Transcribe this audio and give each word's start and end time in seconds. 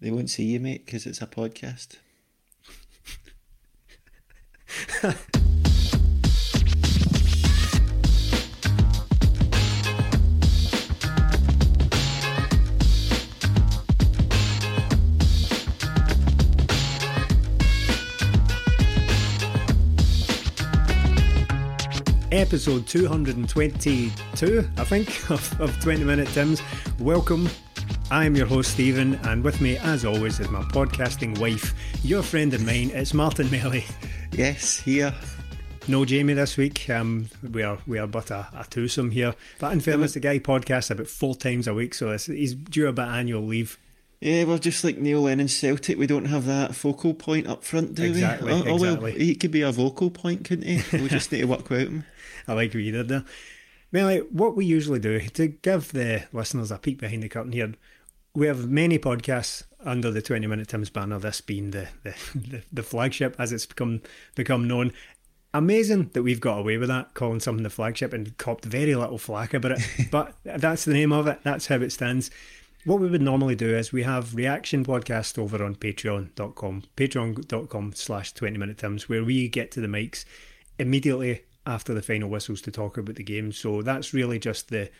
They 0.00 0.10
won't 0.10 0.30
see 0.30 0.44
you, 0.44 0.60
mate, 0.60 0.86
because 0.86 1.04
it's 1.04 1.20
a 1.20 1.26
podcast. 1.26 1.96
episode 22.32 22.86
222, 22.86 24.10
I 24.78 24.84
think, 24.84 25.30
of, 25.30 25.60
of 25.60 25.78
20 25.80 26.04
Minute 26.04 26.28
Tims. 26.28 26.62
Welcome. 26.98 27.50
I 28.12 28.24
am 28.24 28.34
your 28.34 28.46
host, 28.46 28.72
Stephen, 28.72 29.14
and 29.22 29.44
with 29.44 29.60
me, 29.60 29.76
as 29.76 30.04
always, 30.04 30.40
is 30.40 30.50
my 30.50 30.62
podcasting 30.62 31.38
wife, 31.38 31.74
your 32.02 32.24
friend 32.24 32.52
and 32.52 32.66
mine. 32.66 32.90
It's 32.92 33.14
Martin 33.14 33.48
Melly. 33.52 33.84
Yes, 34.32 34.80
here. 34.80 35.14
No 35.86 36.04
Jamie 36.04 36.32
this 36.32 36.56
week. 36.56 36.90
Um, 36.90 37.28
we 37.52 37.62
are 37.62 37.78
we 37.86 38.00
are 38.00 38.08
but 38.08 38.32
a, 38.32 38.48
a 38.52 38.66
twosome 38.68 39.12
here. 39.12 39.36
But 39.60 39.74
in 39.74 39.80
fairness, 39.80 40.14
the 40.14 40.20
guy 40.20 40.40
podcasts 40.40 40.90
about 40.90 41.06
four 41.06 41.36
times 41.36 41.68
a 41.68 41.74
week, 41.74 41.94
so 41.94 42.10
he's 42.10 42.54
due 42.54 42.88
a 42.88 42.92
bit 42.92 43.06
annual 43.06 43.42
leave. 43.42 43.78
Yeah, 44.20 44.42
we're 44.42 44.58
just 44.58 44.82
like 44.82 44.98
Neil 44.98 45.22
Lennon's 45.22 45.56
Celtic. 45.56 45.96
We 45.96 46.08
don't 46.08 46.24
have 46.24 46.46
that 46.46 46.74
focal 46.74 47.14
point 47.14 47.46
up 47.46 47.62
front, 47.62 47.94
do 47.94 48.02
exactly, 48.02 48.52
we? 48.52 48.60
Oh, 48.68 48.74
exactly. 48.74 49.12
well, 49.12 49.20
he 49.20 49.36
could 49.36 49.52
be 49.52 49.62
a 49.62 49.70
vocal 49.70 50.10
point, 50.10 50.44
couldn't 50.44 50.66
he? 50.66 50.98
We 50.98 51.08
just 51.08 51.30
need 51.30 51.42
to 51.42 51.46
work 51.46 51.70
without 51.70 51.86
him. 51.86 52.04
I 52.48 52.54
like 52.54 52.74
what 52.74 52.82
you 52.82 52.90
did 52.90 53.06
there. 53.06 53.24
Melly, 53.92 54.18
what 54.18 54.56
we 54.56 54.64
usually 54.64 54.98
do 54.98 55.20
to 55.20 55.46
give 55.46 55.92
the 55.92 56.24
listeners 56.32 56.70
a 56.70 56.78
peek 56.78 56.98
behind 56.98 57.22
the 57.22 57.28
curtain 57.28 57.52
here, 57.52 57.72
we 58.34 58.46
have 58.46 58.68
many 58.68 58.98
podcasts 58.98 59.64
under 59.84 60.10
the 60.10 60.22
20 60.22 60.46
Minute 60.46 60.68
Tims 60.68 60.90
banner, 60.90 61.18
this 61.18 61.40
being 61.40 61.70
the, 61.70 61.88
the, 62.02 62.62
the, 62.72 62.82
flagship 62.82 63.34
as 63.38 63.52
it's 63.52 63.66
become 63.66 64.02
become 64.34 64.68
known. 64.68 64.92
Amazing 65.52 66.10
that 66.12 66.22
we've 66.22 66.40
got 66.40 66.58
away 66.58 66.76
with 66.76 66.88
that, 66.88 67.14
calling 67.14 67.40
something 67.40 67.64
the 67.64 67.70
flagship 67.70 68.12
and 68.12 68.36
copped 68.38 68.64
very 68.64 68.94
little 68.94 69.18
flack 69.18 69.52
about 69.52 69.72
it. 69.72 69.80
but 70.10 70.34
that's 70.44 70.84
the 70.84 70.92
name 70.92 71.12
of 71.12 71.26
it, 71.26 71.40
that's 71.42 71.66
how 71.66 71.76
it 71.76 71.90
stands. 71.90 72.30
What 72.84 73.00
we 73.00 73.10
would 73.10 73.20
normally 73.20 73.56
do 73.56 73.76
is 73.76 73.92
we 73.92 74.04
have 74.04 74.34
reaction 74.34 74.84
podcast 74.84 75.38
over 75.38 75.62
on 75.62 75.74
patreon.com, 75.74 76.84
patreon.com 76.96 77.92
slash 77.94 78.32
20 78.32 78.58
minute 78.58 78.78
tims, 78.78 79.08
where 79.08 79.24
we 79.24 79.48
get 79.48 79.70
to 79.72 79.80
the 79.80 79.88
mics 79.88 80.24
immediately 80.78 81.42
after 81.66 81.92
the 81.92 82.00
final 82.00 82.30
whistles 82.30 82.62
to 82.62 82.70
talk 82.70 82.96
about 82.96 83.16
the 83.16 83.22
game. 83.22 83.52
So 83.52 83.82
that's 83.82 84.14
really 84.14 84.38
just 84.38 84.70
the 84.70 84.90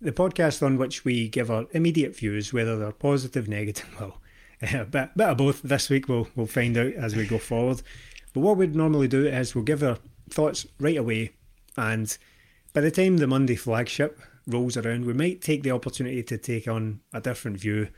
the 0.00 0.12
podcast 0.12 0.64
on 0.64 0.78
which 0.78 1.04
we 1.04 1.28
give 1.28 1.50
our 1.50 1.66
immediate 1.72 2.16
views, 2.16 2.52
whether 2.52 2.76
they're 2.76 2.92
positive, 2.92 3.48
negative. 3.48 3.88
Well, 4.00 4.20
a 4.62 4.84
bit, 4.84 5.16
bit 5.16 5.28
of 5.28 5.38
both. 5.38 5.62
This 5.62 5.88
week 5.88 6.06
we'll 6.06 6.28
we'll 6.36 6.46
find 6.46 6.76
out 6.76 6.92
as 6.92 7.16
we 7.16 7.26
go 7.26 7.38
forward. 7.50 7.80
But 8.34 8.40
what 8.40 8.58
we'd 8.58 8.76
normally 8.76 9.08
do 9.08 9.26
is 9.26 9.54
we'll 9.54 9.64
give 9.64 9.82
our 9.82 9.96
thoughts 10.28 10.66
right 10.78 10.98
away, 10.98 11.32
and 11.78 12.16
by 12.74 12.82
the 12.82 12.90
time 12.90 13.16
the 13.16 13.26
Monday 13.26 13.56
flagship 13.56 14.20
rolls 14.46 14.76
around, 14.76 15.06
we 15.06 15.14
might 15.14 15.40
take 15.40 15.62
the 15.62 15.70
opportunity 15.70 16.22
to 16.24 16.36
take 16.36 16.68
on 16.68 17.00
a 17.12 17.22
different 17.22 17.58
view, 17.58 17.88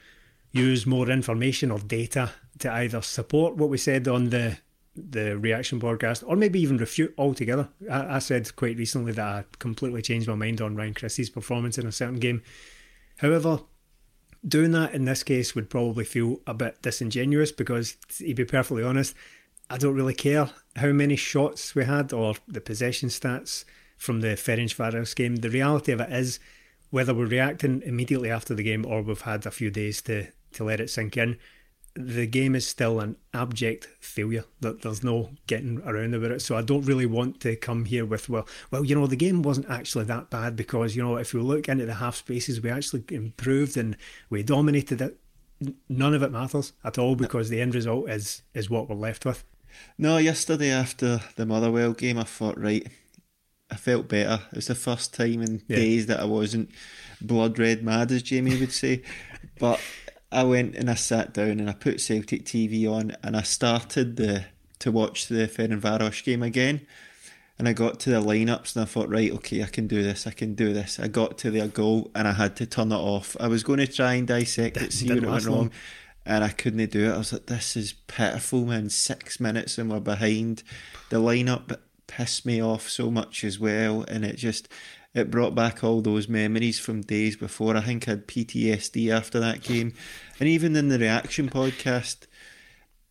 use 0.52 0.86
more 0.86 1.10
information 1.10 1.70
or 1.70 1.80
data 1.80 2.30
to 2.60 2.72
either 2.72 3.02
support 3.02 3.56
what 3.56 3.68
we 3.68 3.76
said 3.76 4.06
on 4.06 4.30
the 4.30 4.58
the 4.94 5.38
reaction 5.38 5.80
podcast, 5.80 6.22
or 6.26 6.36
maybe 6.36 6.60
even 6.60 6.76
refute 6.76 7.14
altogether. 7.16 7.68
I, 7.90 8.16
I, 8.16 8.18
said 8.18 8.54
quite 8.56 8.76
recently 8.76 9.12
that 9.12 9.24
I 9.24 9.44
completely 9.58 10.02
changed 10.02 10.28
my 10.28 10.34
mind 10.34 10.60
on 10.60 10.76
Ryan 10.76 10.94
Christie's 10.94 11.30
performance 11.30 11.78
in 11.78 11.86
a 11.86 11.92
certain 11.92 12.18
game. 12.18 12.42
However, 13.16 13.60
doing 14.46 14.72
that 14.72 14.94
in 14.94 15.04
this 15.04 15.22
case 15.22 15.54
would 15.54 15.70
probably 15.70 16.04
feel 16.04 16.40
a 16.46 16.54
bit 16.54 16.82
disingenuous 16.82 17.52
because, 17.52 17.96
to 18.16 18.34
be 18.34 18.44
perfectly 18.44 18.82
honest, 18.82 19.14
I 19.70 19.78
don't 19.78 19.94
really 19.94 20.14
care 20.14 20.50
how 20.76 20.92
many 20.92 21.16
shots 21.16 21.74
we 21.74 21.84
had 21.84 22.12
or 22.12 22.34
the 22.46 22.60
possession 22.60 23.08
stats 23.08 23.64
from 23.96 24.20
the 24.20 24.28
Ferencvaros 24.28 25.14
game. 25.14 25.36
The 25.36 25.50
reality 25.50 25.92
of 25.92 26.00
it 26.00 26.12
is, 26.12 26.40
whether 26.90 27.14
we're 27.14 27.26
reacting 27.26 27.82
immediately 27.86 28.30
after 28.30 28.54
the 28.54 28.62
game 28.62 28.84
or 28.84 29.00
we've 29.00 29.22
had 29.22 29.46
a 29.46 29.50
few 29.50 29.70
days 29.70 30.02
to, 30.02 30.26
to 30.52 30.64
let 30.64 30.80
it 30.80 30.90
sink 30.90 31.16
in, 31.16 31.38
the 31.94 32.26
game 32.26 32.54
is 32.54 32.66
still 32.66 33.00
an 33.00 33.16
abject 33.34 33.88
failure. 34.00 34.44
That 34.60 34.82
there's 34.82 35.04
no 35.04 35.30
getting 35.46 35.80
around 35.84 36.14
about 36.14 36.30
it. 36.30 36.42
So 36.42 36.56
I 36.56 36.62
don't 36.62 36.84
really 36.86 37.06
want 37.06 37.40
to 37.40 37.56
come 37.56 37.84
here 37.84 38.04
with 38.04 38.28
well, 38.28 38.46
well, 38.70 38.84
you 38.84 38.94
know, 38.94 39.06
the 39.06 39.16
game 39.16 39.42
wasn't 39.42 39.68
actually 39.68 40.04
that 40.06 40.30
bad 40.30 40.56
because 40.56 40.96
you 40.96 41.02
know 41.02 41.16
if 41.16 41.34
we 41.34 41.40
look 41.40 41.68
into 41.68 41.86
the 41.86 41.94
half 41.94 42.16
spaces, 42.16 42.60
we 42.60 42.70
actually 42.70 43.04
improved 43.10 43.76
and 43.76 43.96
we 44.30 44.42
dominated 44.42 45.00
it. 45.00 45.18
None 45.88 46.14
of 46.14 46.22
it 46.22 46.32
matters 46.32 46.72
at 46.82 46.98
all 46.98 47.14
because 47.14 47.48
the 47.48 47.60
end 47.60 47.74
result 47.74 48.08
is 48.08 48.42
is 48.54 48.70
what 48.70 48.88
we're 48.88 48.96
left 48.96 49.24
with. 49.24 49.44
No, 49.98 50.18
yesterday 50.18 50.70
after 50.70 51.20
the 51.36 51.46
Motherwell 51.46 51.92
game, 51.92 52.18
I 52.18 52.24
thought 52.24 52.58
right. 52.58 52.86
I 53.70 53.76
felt 53.76 54.06
better. 54.06 54.42
It 54.52 54.56
was 54.56 54.66
the 54.66 54.74
first 54.74 55.14
time 55.14 55.40
in 55.40 55.62
yeah. 55.66 55.76
days 55.76 56.04
that 56.06 56.20
I 56.20 56.24
wasn't 56.24 56.70
blood 57.22 57.58
red 57.58 57.82
mad, 57.82 58.12
as 58.12 58.22
Jamie 58.22 58.58
would 58.60 58.72
say. 58.72 59.02
but 59.58 59.80
I 60.32 60.44
went 60.44 60.74
and 60.74 60.90
I 60.90 60.94
sat 60.94 61.34
down 61.34 61.60
and 61.60 61.68
I 61.68 61.74
put 61.74 62.00
Celtic 62.00 62.44
TV 62.44 62.90
on 62.90 63.14
and 63.22 63.36
I 63.36 63.42
started 63.42 64.16
the 64.16 64.46
to 64.80 64.90
watch 64.90 65.28
the 65.28 65.46
Ferencvaros 65.46 66.24
game 66.24 66.42
again. 66.42 66.86
And 67.58 67.68
I 67.68 67.74
got 67.74 68.00
to 68.00 68.10
the 68.10 68.20
lineups 68.20 68.74
and 68.74 68.82
I 68.82 68.86
thought, 68.86 69.08
right, 69.08 69.30
okay, 69.30 69.62
I 69.62 69.66
can 69.66 69.86
do 69.86 70.02
this, 70.02 70.26
I 70.26 70.32
can 70.32 70.54
do 70.54 70.72
this. 70.72 70.98
I 70.98 71.06
got 71.06 71.38
to 71.38 71.50
their 71.50 71.68
goal 71.68 72.10
and 72.14 72.26
I 72.26 72.32
had 72.32 72.56
to 72.56 72.66
turn 72.66 72.90
it 72.90 72.96
off. 72.96 73.36
I 73.38 73.46
was 73.46 73.62
going 73.62 73.78
to 73.78 73.86
try 73.86 74.14
and 74.14 74.26
dissect 74.26 74.78
it, 74.78 74.92
see 74.92 75.12
what 75.12 75.24
went 75.24 75.44
wrong, 75.44 75.70
and 76.26 76.42
I 76.42 76.48
couldn't 76.48 76.90
do 76.90 77.10
it. 77.10 77.14
I 77.14 77.18
was 77.18 77.32
like, 77.32 77.46
this 77.46 77.76
is 77.76 77.92
pitiful, 77.92 78.64
man. 78.64 78.88
Six 78.90 79.38
minutes 79.38 79.78
and 79.78 79.90
we're 79.90 80.00
behind. 80.00 80.64
The 81.10 81.18
lineup 81.18 81.76
pissed 82.08 82.44
me 82.44 82.60
off 82.60 82.88
so 82.88 83.10
much 83.10 83.44
as 83.44 83.60
well, 83.60 84.04
and 84.08 84.24
it 84.24 84.36
just 84.36 84.68
it 85.14 85.30
brought 85.30 85.54
back 85.54 85.84
all 85.84 86.00
those 86.00 86.28
memories 86.28 86.78
from 86.78 87.02
days 87.02 87.36
before. 87.36 87.76
I 87.76 87.82
think 87.82 88.08
I 88.08 88.12
had 88.12 88.26
PTSD 88.26 89.10
after 89.10 89.38
that 89.40 89.62
game. 89.62 89.94
And 90.40 90.48
even 90.48 90.74
in 90.74 90.88
the 90.88 90.98
reaction 90.98 91.50
podcast, 91.50 92.26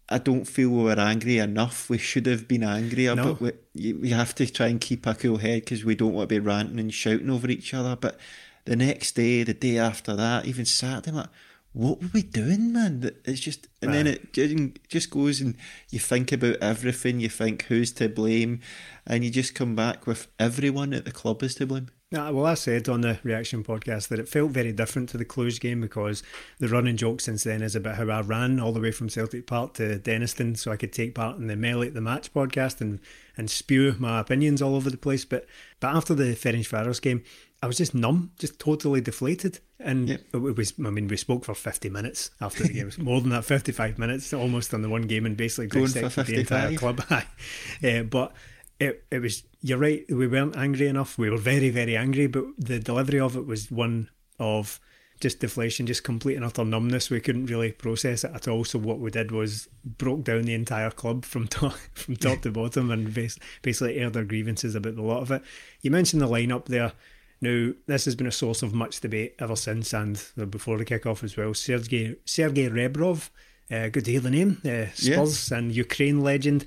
I 0.10 0.18
don't 0.18 0.46
feel 0.46 0.70
we 0.70 0.84
were 0.84 1.00
angry 1.00 1.38
enough. 1.38 1.90
We 1.90 2.00
should 2.00 2.26
have 2.26 2.48
been 2.48 2.64
angrier, 2.64 3.16
no. 3.16 3.36
but 3.36 3.56
we, 3.74 3.94
we 3.94 4.10
have 4.10 4.34
to 4.36 4.52
try 4.52 4.68
and 4.68 4.82
keep 4.82 5.06
a 5.06 5.14
cool 5.14 5.38
head 5.38 5.62
because 5.62 5.86
we 5.86 5.96
don't 5.96 6.14
want 6.14 6.30
to 6.30 6.36
be 6.36 6.40
ranting 6.40 6.80
and 6.80 6.94
shouting 6.94 7.30
over 7.30 7.50
each 7.50 7.74
other. 7.74 7.96
But 7.96 8.20
the 8.66 8.76
next 8.76 9.14
day, 9.14 9.44
the 9.44 9.54
day 9.54 9.78
after 9.78 10.16
that, 10.16 10.46
even 10.46 10.66
Saturday, 10.66 11.12
I'm 11.12 11.16
like, 11.16 11.30
what 11.74 12.02
were 12.02 12.10
we 12.14 12.22
doing, 12.22 12.74
man? 12.74 13.12
It's 13.24 13.40
just, 13.40 13.68
and 13.82 13.92
right. 13.92 14.04
then 14.04 14.08
it 14.08 14.88
just 14.90 15.10
goes 15.10 15.40
and 15.40 15.56
you 15.90 16.00
think 16.00 16.32
about 16.32 16.58
everything. 16.62 17.20
You 17.20 17.30
think 17.30 17.64
who's 17.64 17.92
to 17.94 18.10
blame, 18.10 18.60
and 19.08 19.24
you 19.24 19.32
just 19.32 19.56
come 19.56 19.76
back 19.76 20.06
with 20.06 20.28
everyone 20.38 20.94
at 20.94 21.06
the 21.06 21.12
club 21.12 21.42
is 21.44 21.56
to 21.56 21.66
blame. 21.66 21.90
Yeah, 22.14 22.30
well, 22.32 22.46
I 22.46 22.56
said 22.56 22.90
on 22.90 23.00
the 23.00 23.20
reaction 23.24 23.64
podcast 23.64 24.10
that 24.10 24.20
it 24.20 24.28
felt 24.28 24.52
very 24.52 24.74
different 24.74 25.08
to 25.10 25.18
the 25.18 25.24
Cluj 25.24 25.62
game 25.62 25.80
because 25.80 26.24
the 26.60 26.68
running 26.68 26.98
joke 26.98 27.22
since 27.22 27.46
then 27.46 27.62
is 27.62 27.74
about 27.74 27.96
how 27.96 28.10
I 28.10 28.20
ran 28.20 28.60
all 28.60 28.74
the 28.74 28.82
way 28.82 28.92
from 28.92 29.08
Celtic 29.08 29.48
Park 29.48 29.76
to 29.76 29.98
Dennistoun 29.98 30.58
so 30.58 30.74
I 30.74 30.76
could 30.76 30.92
take 30.92 31.16
part 31.16 31.38
in 31.38 31.48
the 31.48 31.56
Melly 31.56 31.88
at 31.88 31.94
the 31.94 32.02
Match 32.02 32.34
podcast 32.34 32.82
and, 32.82 33.00
and 33.38 33.50
spew 33.50 33.96
my 33.98 34.20
opinions 34.20 34.62
all 34.62 34.76
over 34.76 34.90
the 34.90 34.98
place. 34.98 35.24
But 35.24 35.46
but 35.80 35.96
after 35.96 36.14
the 36.14 36.36
Ferencvaros 36.36 37.02
game, 37.02 37.24
I 37.62 37.68
was 37.68 37.78
just 37.78 37.94
numb, 37.94 38.32
just 38.40 38.60
totally 38.60 39.02
deflated. 39.02 39.60
And 39.80 40.10
Yep. 40.10 40.22
it 40.34 40.58
was, 40.58 40.74
I 40.84 40.90
mean, 40.90 41.08
we 41.08 41.18
spoke 41.18 41.46
for 41.46 41.54
50 41.56 41.90
minutes 41.90 42.32
after 42.40 42.64
the 42.64 42.74
game. 42.74 42.92
More 42.98 43.22
than 43.22 43.30
that, 43.32 43.46
55 43.46 44.00
minutes 44.00 44.34
almost 44.34 44.74
on 44.74 44.82
the 44.82 44.90
one 44.90 45.04
game 45.04 45.26
and 45.26 45.38
basically 45.38 45.68
Going 45.68 45.88
for 45.88 46.02
dissected 46.02 46.26
the 46.36 46.40
entire 46.42 46.70
55. 46.70 47.08
club. 47.08 47.24
uh, 47.84 48.04
but 48.04 48.34
it, 48.80 49.04
it 49.12 49.20
was, 49.20 49.44
you're 49.62 49.78
right, 49.78 50.04
we 50.10 50.28
weren't 50.28 50.56
angry 50.58 50.88
enough. 50.88 51.18
We 51.18 51.30
were 51.30 51.38
very, 51.38 51.70
very 51.70 51.96
angry, 51.96 52.28
but 52.28 52.46
the 52.58 52.80
delivery 52.80 53.20
of 53.20 53.36
it 53.36 53.46
was 53.46 53.70
one 53.70 54.10
of 54.40 54.80
just 55.20 55.40
deflation, 55.40 55.86
just 55.86 56.04
complete 56.04 56.36
and 56.36 56.44
utter 56.44 56.66
numbness. 56.66 57.12
We 57.12 57.20
couldn't 57.22 57.46
really 57.46 57.72
process 57.74 58.24
it 58.24 58.32
at 58.34 58.48
all. 58.48 58.64
So 58.64 58.80
what 58.80 58.98
we 59.00 59.12
did 59.12 59.32
was 59.32 59.68
broke 59.86 60.24
down 60.24 60.44
the 60.44 60.56
entire 60.56 60.90
club 60.90 61.26
from 61.26 61.48
top, 61.48 61.74
from 61.94 62.16
top 62.16 62.42
to 62.42 62.52
bottom 62.52 62.90
and 62.90 63.14
basically 63.14 63.98
aired 63.98 64.18
our 64.18 64.24
grievances 64.24 64.74
about 64.74 64.96
the 64.96 65.04
lot 65.04 65.22
of 65.22 65.30
it. 65.30 65.44
You 65.82 65.92
mentioned 65.92 66.24
the 66.24 66.28
lineup 66.28 66.66
there. 66.66 66.94
Now, 67.42 67.72
this 67.88 68.06
has 68.06 68.16
been 68.16 68.28
a 68.28 68.32
source 68.32 68.62
of 68.62 68.74
much 68.74 69.02
debate 69.02 69.36
ever 69.40 69.56
since 69.56 69.94
and 69.94 70.24
before 70.50 70.78
the 70.78 70.86
kick-off 70.86 71.24
as 71.24 71.36
well. 71.36 71.56
Sergei, 71.56 72.16
Sergei 72.24 72.70
Rebrov, 72.70 73.30
uh, 73.72 73.90
good 73.90 74.06
to 74.06 74.12
hear 74.12 74.20
the 74.20 74.30
name, 74.30 74.62
uh, 74.64 74.92
Spurs 74.94 75.52
and 75.52 75.72
Ukraine 75.72 76.22
legend. 76.22 76.66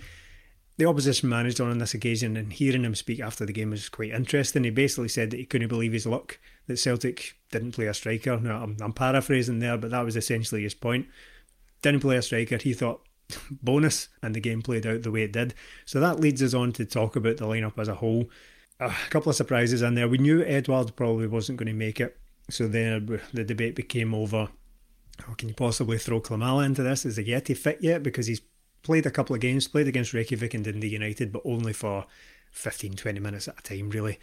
The 0.76 0.87
opposition 0.87 1.29
managed 1.29 1.61
on 1.61 1.71
on 1.71 1.79
this 1.79 1.94
occasion, 1.94 2.37
and 2.37 2.53
hearing 2.53 2.82
him 2.82 2.97
speak 2.97 3.21
after 3.21 3.47
the 3.47 3.53
game 3.53 3.71
was 3.71 3.88
quite 3.88 4.11
interesting. 4.11 4.65
He 4.65 4.71
basically 4.71 5.09
said 5.09 5.31
that 5.31 5.37
he 5.37 5.44
couldn't 5.44 5.69
believe 5.69 5.93
his 5.93 6.06
luck 6.06 6.41
that 6.67 6.79
Celtic 6.79 7.37
didn't 7.53 7.73
play 7.73 7.87
a 7.87 7.94
striker. 7.94 8.38
Now, 8.41 8.62
I'm, 8.62 8.77
I'm 8.81 8.93
paraphrasing 8.93 9.61
there, 9.61 9.79
but 9.79 9.93
that 9.93 10.05
was 10.05 10.17
essentially 10.17 10.65
his 10.65 10.75
point. 10.75 11.06
Didn't 11.82 12.00
play 12.00 12.17
a 12.17 12.23
striker. 12.23 12.56
He 12.56 12.73
thought 12.73 13.06
bonus, 13.62 14.09
and 14.23 14.35
the 14.35 14.41
game 14.41 14.62
played 14.62 14.87
out 14.87 15.03
the 15.03 15.12
way 15.12 15.23
it 15.23 15.32
did. 15.32 15.55
So 15.85 16.00
that 16.00 16.19
leads 16.19 16.43
us 16.43 16.55
on 16.55 16.73
to 16.73 16.85
talk 16.85 17.15
about 17.15 17.37
the 17.37 17.47
lineup 17.47 17.79
as 17.79 17.87
a 17.87 17.94
whole. 17.94 18.29
A 18.85 19.11
couple 19.11 19.31
of 19.31 19.37
surprises 19.37 19.81
in 19.83 19.95
there. 19.95 20.09
We 20.09 20.19
knew 20.19 20.43
Edouard 20.43 20.95
probably 20.95 21.27
wasn't 21.27 21.59
going 21.59 21.69
to 21.69 21.73
make 21.73 22.01
it, 22.01 22.19
so 22.51 22.69
then 22.69 23.21
the 23.33 23.45
debate 23.45 23.75
became 23.75 24.15
over. 24.15 24.49
Oh, 25.29 25.35
can 25.39 25.49
you 25.49 25.55
possibly 25.55 25.97
throw 25.97 26.21
Klimala 26.21 26.67
into 26.67 26.83
this? 26.83 27.07
Is 27.07 27.17
the 27.17 27.25
Yeti 27.25 27.57
fit 27.57 27.79
yet? 27.81 28.03
Because 28.03 28.27
he's 28.27 28.43
played 28.83 29.07
a 29.07 29.11
couple 29.11 29.35
of 29.35 29.41
games, 29.41 29.69
played 29.69 29.89
against 29.89 30.13
Reykjavik 30.13 30.53
and 30.53 30.65
Dundee 30.65 30.89
United, 30.89 31.33
but 31.33 31.43
only 31.47 31.73
for 31.73 32.05
15, 32.51 32.95
20 32.95 33.21
minutes 33.21 33.49
at 33.49 33.59
a 33.59 33.63
time, 33.63 33.89
really. 33.91 34.19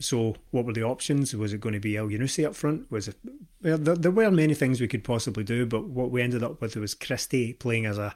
So, 0.00 0.34
what 0.50 0.64
were 0.64 0.72
the 0.72 0.82
options? 0.82 1.34
Was 1.34 1.52
it 1.52 1.60
going 1.60 1.74
to 1.74 1.80
be 1.80 1.92
Elyounoussi 1.92 2.44
up 2.44 2.56
front? 2.56 2.90
Was 2.90 3.06
it? 3.06 3.16
Well, 3.62 3.78
there, 3.78 3.94
there 3.94 4.10
were 4.10 4.30
many 4.30 4.54
things 4.54 4.80
we 4.80 4.88
could 4.88 5.04
possibly 5.04 5.44
do, 5.44 5.66
but 5.66 5.86
what 5.86 6.10
we 6.10 6.20
ended 6.20 6.42
up 6.42 6.60
with 6.60 6.74
was 6.74 6.94
Christie 6.94 7.52
playing 7.52 7.86
as 7.86 7.96
a 7.96 8.14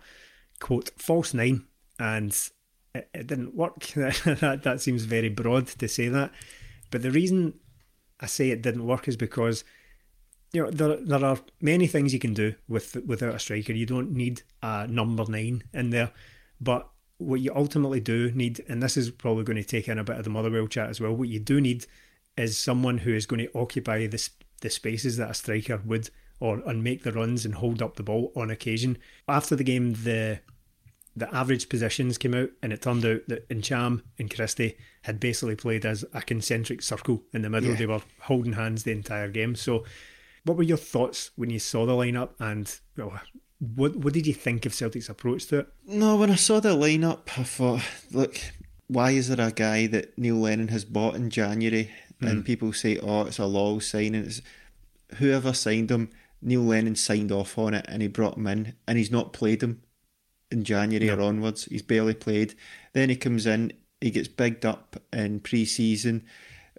quote 0.59 0.91
false 0.97 1.33
nine, 1.33 1.67
and 2.01 2.37
it, 2.99 3.11
it 3.15 3.27
didn't 3.27 3.55
work. 3.55 3.87
that 3.95 4.61
that 4.63 4.81
seems 4.81 5.05
very 5.05 5.29
broad 5.29 5.67
to 5.67 5.89
say 5.89 6.09
that, 6.09 6.31
but 6.91 7.03
the 7.03 7.11
reason 7.11 7.55
I 8.21 8.27
say 8.27 8.51
it 8.51 8.63
didn't 8.63 8.87
work 8.87 9.09
is 9.09 9.17
because 9.17 9.65
you 10.53 10.63
know 10.63 10.71
there 10.71 10.97
there 10.97 11.25
are 11.25 11.39
many 11.61 11.87
things 11.87 12.13
you 12.13 12.19
can 12.19 12.35
do 12.35 12.55
with 12.69 12.97
without 13.07 13.35
a 13.35 13.39
striker. 13.39 13.73
You 13.73 13.87
don't 13.87 14.13
need 14.13 14.43
a 14.63 14.87
number 14.87 15.25
nine 15.29 15.65
in 15.73 15.91
there, 15.91 16.13
but 16.61 16.89
what 17.19 17.41
you 17.41 17.53
ultimately 17.55 18.01
do 18.01 18.31
need, 18.33 18.65
and 18.69 18.83
this 18.83 18.97
is 18.97 19.11
probably 19.11 19.45
going 19.45 19.57
to 19.57 19.65
take 19.65 19.89
in 19.89 19.99
a 19.99 20.05
bit 20.05 20.17
of 20.17 20.25
the 20.25 20.31
Motherwell 20.31 20.69
chat 20.69 20.89
as 20.89 21.01
well. 21.01 21.13
What 21.13 21.29
you 21.29 21.41
do 21.41 21.61
need 21.61 21.87
is 22.37 22.57
someone 22.57 22.99
who 22.99 23.13
is 23.13 23.27
going 23.27 23.45
to 23.45 23.59
occupy 23.59 24.07
the 24.07 24.29
the 24.61 24.71
spaces 24.71 25.17
that 25.17 25.31
a 25.31 25.35
striker 25.35 25.83
would, 25.85 26.11
or 26.41 26.63
and 26.67 26.83
make 26.83 27.03
the 27.03 27.13
runs 27.13 27.45
and 27.45 27.57
hold 27.57 27.83
up 27.83 27.97
the 27.97 28.03
ball 28.03 28.33
on 28.35 28.51
occasion. 28.51 28.99
After 29.29 29.57
the 29.57 29.65
game, 29.65 29.95
the 29.95 30.41
the 31.19 31.35
average 31.35 31.69
positions 31.69 32.19
came 32.19 32.35
out, 32.35 32.51
and 32.63 32.73
it 32.73 32.83
turned 32.83 33.05
out 33.05 33.23
that 33.29 33.49
Ntcham 33.49 34.03
and 34.19 34.35
Christie 34.35 34.77
had 35.03 35.21
basically 35.21 35.57
played 35.57 35.85
as 35.85 36.05
a 36.13 36.23
concentric 36.23 36.83
circle 36.83 37.23
in 37.33 37.43
the 37.43 37.51
middle. 37.51 37.71
Yeah. 37.71 37.77
They 37.77 37.87
were 37.87 38.03
holding 38.21 38.55
hands 38.55 38.85
the 38.85 38.93
entire 38.93 39.29
game. 39.29 39.55
So, 39.55 39.85
what 40.45 40.57
were 40.57 40.63
your 40.63 40.77
thoughts 40.77 41.31
when 41.37 41.51
you 41.51 41.59
saw 41.59 41.87
the 41.87 41.93
lineup, 41.93 42.31
and 42.39 42.73
well, 42.97 43.21
what 43.59 43.97
what 43.97 44.13
did 44.13 44.27
you 44.27 44.35
think 44.35 44.67
of 44.67 44.75
Celtic's 44.75 45.09
approach 45.09 45.47
to 45.47 45.61
it? 45.61 45.69
No, 45.87 46.17
when 46.17 46.31
I 46.31 46.37
saw 46.37 46.61
the 46.61 46.77
lineup, 46.77 47.21
I 47.37 47.43
thought, 47.43 47.83
look, 48.13 48.39
why 48.87 49.11
is 49.11 49.29
there 49.29 49.47
a 49.47 49.53
guy 49.53 49.87
that 49.89 50.17
Neil 50.19 50.37
Lennon 50.37 50.69
has 50.69 50.85
bought 50.85 51.15
in 51.15 51.31
January 51.31 51.91
and 52.21 52.39
hmm. 52.39 52.43
people 52.43 52.73
say, 52.73 52.99
oh, 52.99 53.23
it's 53.23 53.39
a 53.39 53.47
law 53.47 53.79
signing? 53.79 54.25
It's 54.25 54.43
whoever 55.17 55.53
signed 55.53 55.91
him, 55.91 56.11
Neil 56.41 56.63
Lennon 56.63 56.97
signed 56.97 57.33
off 57.33 57.59
on 57.59 57.75
it 57.75 57.85
and 57.89 58.03
he 58.03 58.09
brought 58.09 58.37
him 58.37 58.47
in 58.47 58.75
and 58.87 58.99
he's 58.99 59.11
not 59.11 59.33
played 59.33 59.63
him 59.63 59.83
in 60.51 60.65
January 60.65 61.11
or 61.11 61.21
onwards. 61.21 61.65
He's 61.65 61.83
barely 61.83 62.15
played. 62.15 62.55
Then 62.93 63.09
he 63.09 63.17
comes 63.17 63.47
in, 63.47 63.73
he 64.01 64.11
gets 64.11 64.29
bigged 64.29 64.65
up 64.65 64.97
in 65.13 65.41
pre 65.41 65.65
season. 65.65 66.25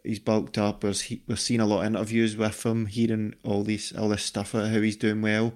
He's 0.04 0.20
bulked 0.20 0.58
up. 0.58 0.84
We're, 0.84 0.94
we're 1.28 1.36
seeing 1.36 1.60
a 1.60 1.66
lot 1.66 1.82
of 1.82 1.88
interviews 1.88 2.38
with 2.38 2.66
him, 2.66 2.86
hearing 2.86 3.36
all 3.44 3.64
these 3.64 3.94
all 3.96 4.10
this 4.10 4.24
stuff 4.24 4.54
about 4.54 4.70
how 4.72 4.80
he's 4.82 4.96
doing 4.98 5.22
well 5.22 5.54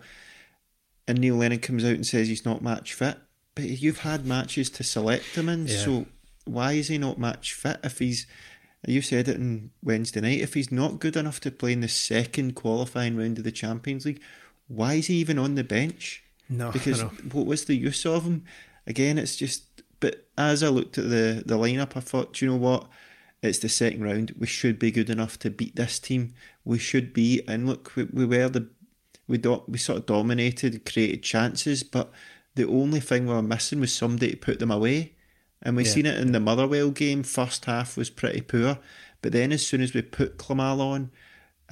and 1.08 1.20
Neil 1.20 1.36
Lennon 1.36 1.60
comes 1.60 1.84
out 1.84 1.92
and 1.96 2.06
says 2.06 2.28
he's 2.28 2.46
not 2.46 2.62
match 2.62 2.94
fit. 2.94 3.18
But 3.56 3.66
you've 3.66 4.00
had 4.00 4.26
matches 4.26 4.70
to 4.72 4.84
select 4.84 5.36
him 5.36 5.50
in, 5.50 5.68
Yeah. 5.68 5.78
so 5.78 6.06
why 6.46 6.74
is 6.74 6.88
he 6.88 6.98
not 6.98 7.20
match 7.20 7.54
fit 7.54 7.80
if 7.84 8.00
he's 8.00 8.26
you 8.86 9.02
said 9.02 9.30
it 9.30 9.38
on 9.38 9.72
Wednesday 9.82 10.20
night, 10.20 10.42
if 10.42 10.56
he's 10.56 10.72
not 10.72 11.00
good 11.00 11.16
enough 11.16 11.40
to 11.42 11.52
play 11.52 11.72
in 11.72 11.80
the 11.80 11.88
second 11.88 12.54
qualifying 12.56 13.16
round 13.16 13.38
of 13.38 13.46
the 13.46 13.52
Champions 13.52 14.06
League, 14.06 14.22
why 14.68 14.96
is 14.96 15.08
he 15.08 15.16
even 15.16 15.40
on 15.40 15.56
the 15.56 15.64
bench? 15.64 16.23
No, 16.50 16.72
Because 16.72 17.02
what 17.02 17.46
was 17.46 17.66
the 17.66 17.76
use 17.76 18.06
of 18.06 18.24
him? 18.26 18.44
Again, 18.86 19.18
it's 19.18 19.36
just 19.36 19.64
but 20.00 20.28
as 20.38 20.62
I 20.64 20.68
looked 20.68 20.98
at 20.98 21.06
the, 21.10 21.44
the 21.46 21.58
lineup 21.58 21.96
I 21.96 22.02
thought, 22.02 22.34
do 22.34 22.46
you 22.46 22.52
know 22.52 22.58
what? 22.58 22.88
It's 23.42 23.60
the 23.60 23.70
second 23.70 24.04
round. 24.04 24.34
We 24.38 24.48
should 24.48 24.78
be 24.80 24.92
good 24.92 25.10
enough 25.10 25.40
to 25.40 25.50
beat 25.50 25.76
this 25.76 26.00
team. 26.00 26.34
We 26.66 26.78
should 26.80 27.14
be 27.14 27.42
and 27.48 27.68
look 27.68 27.96
we, 27.96 28.04
we 28.06 28.26
were 28.26 28.50
the 28.50 28.68
we 29.28 29.38
do, 29.38 29.64
we 29.68 29.78
sort 29.78 30.00
of 30.00 30.06
dominated, 30.06 30.86
created 30.86 31.24
chances, 31.24 31.82
but 31.84 32.12
the 32.56 32.68
only 32.68 33.00
thing 33.00 33.26
we 33.26 33.34
were 33.34 33.42
missing 33.42 33.80
was 33.80 33.94
somebody 33.96 34.32
to 34.32 34.38
put 34.38 34.60
them 34.60 34.70
away. 34.72 35.14
And 35.62 35.78
we 35.78 35.86
Yeah. 35.86 35.92
seen 35.92 36.06
it 36.06 36.20
in 36.20 36.34
the 36.34 36.42
Motherwell 36.42 36.92
game. 36.92 37.24
First 37.24 37.64
half 37.66 37.96
was 37.96 38.10
pretty 38.10 38.42
poor, 38.42 38.80
but 39.22 39.32
then 39.32 39.54
as 39.54 39.66
soon 39.66 39.80
as 39.82 39.94
we 39.94 40.02
put 40.02 40.38
Klimala 40.38 40.82
on, 40.82 41.12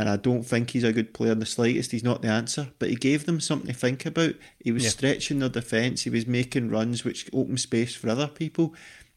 and 0.01 0.09
I 0.09 0.15
don't 0.17 0.41
think 0.41 0.71
he's 0.71 0.83
a 0.83 0.91
good 0.91 1.13
player 1.13 1.31
in 1.31 1.37
the 1.39 1.45
slightest. 1.45 1.91
He's 1.91 2.03
not 2.03 2.23
the 2.23 2.27
answer, 2.29 2.69
but 2.79 2.89
he 2.89 2.95
gave 2.95 3.27
them 3.27 3.39
something 3.39 3.67
to 3.67 3.73
think 3.79 4.03
about. 4.03 4.33
He 4.59 4.71
was 4.71 4.83
Yeah. 4.83 4.89
stretching 4.89 5.37
their 5.37 5.49
defence. 5.49 6.01
He 6.01 6.09
was 6.09 6.25
making 6.25 6.69
runs 6.69 7.03
which 7.03 7.29
opened 7.31 7.59
space 7.59 7.93
for 7.93 8.09
other 8.09 8.27
people. 8.27 8.73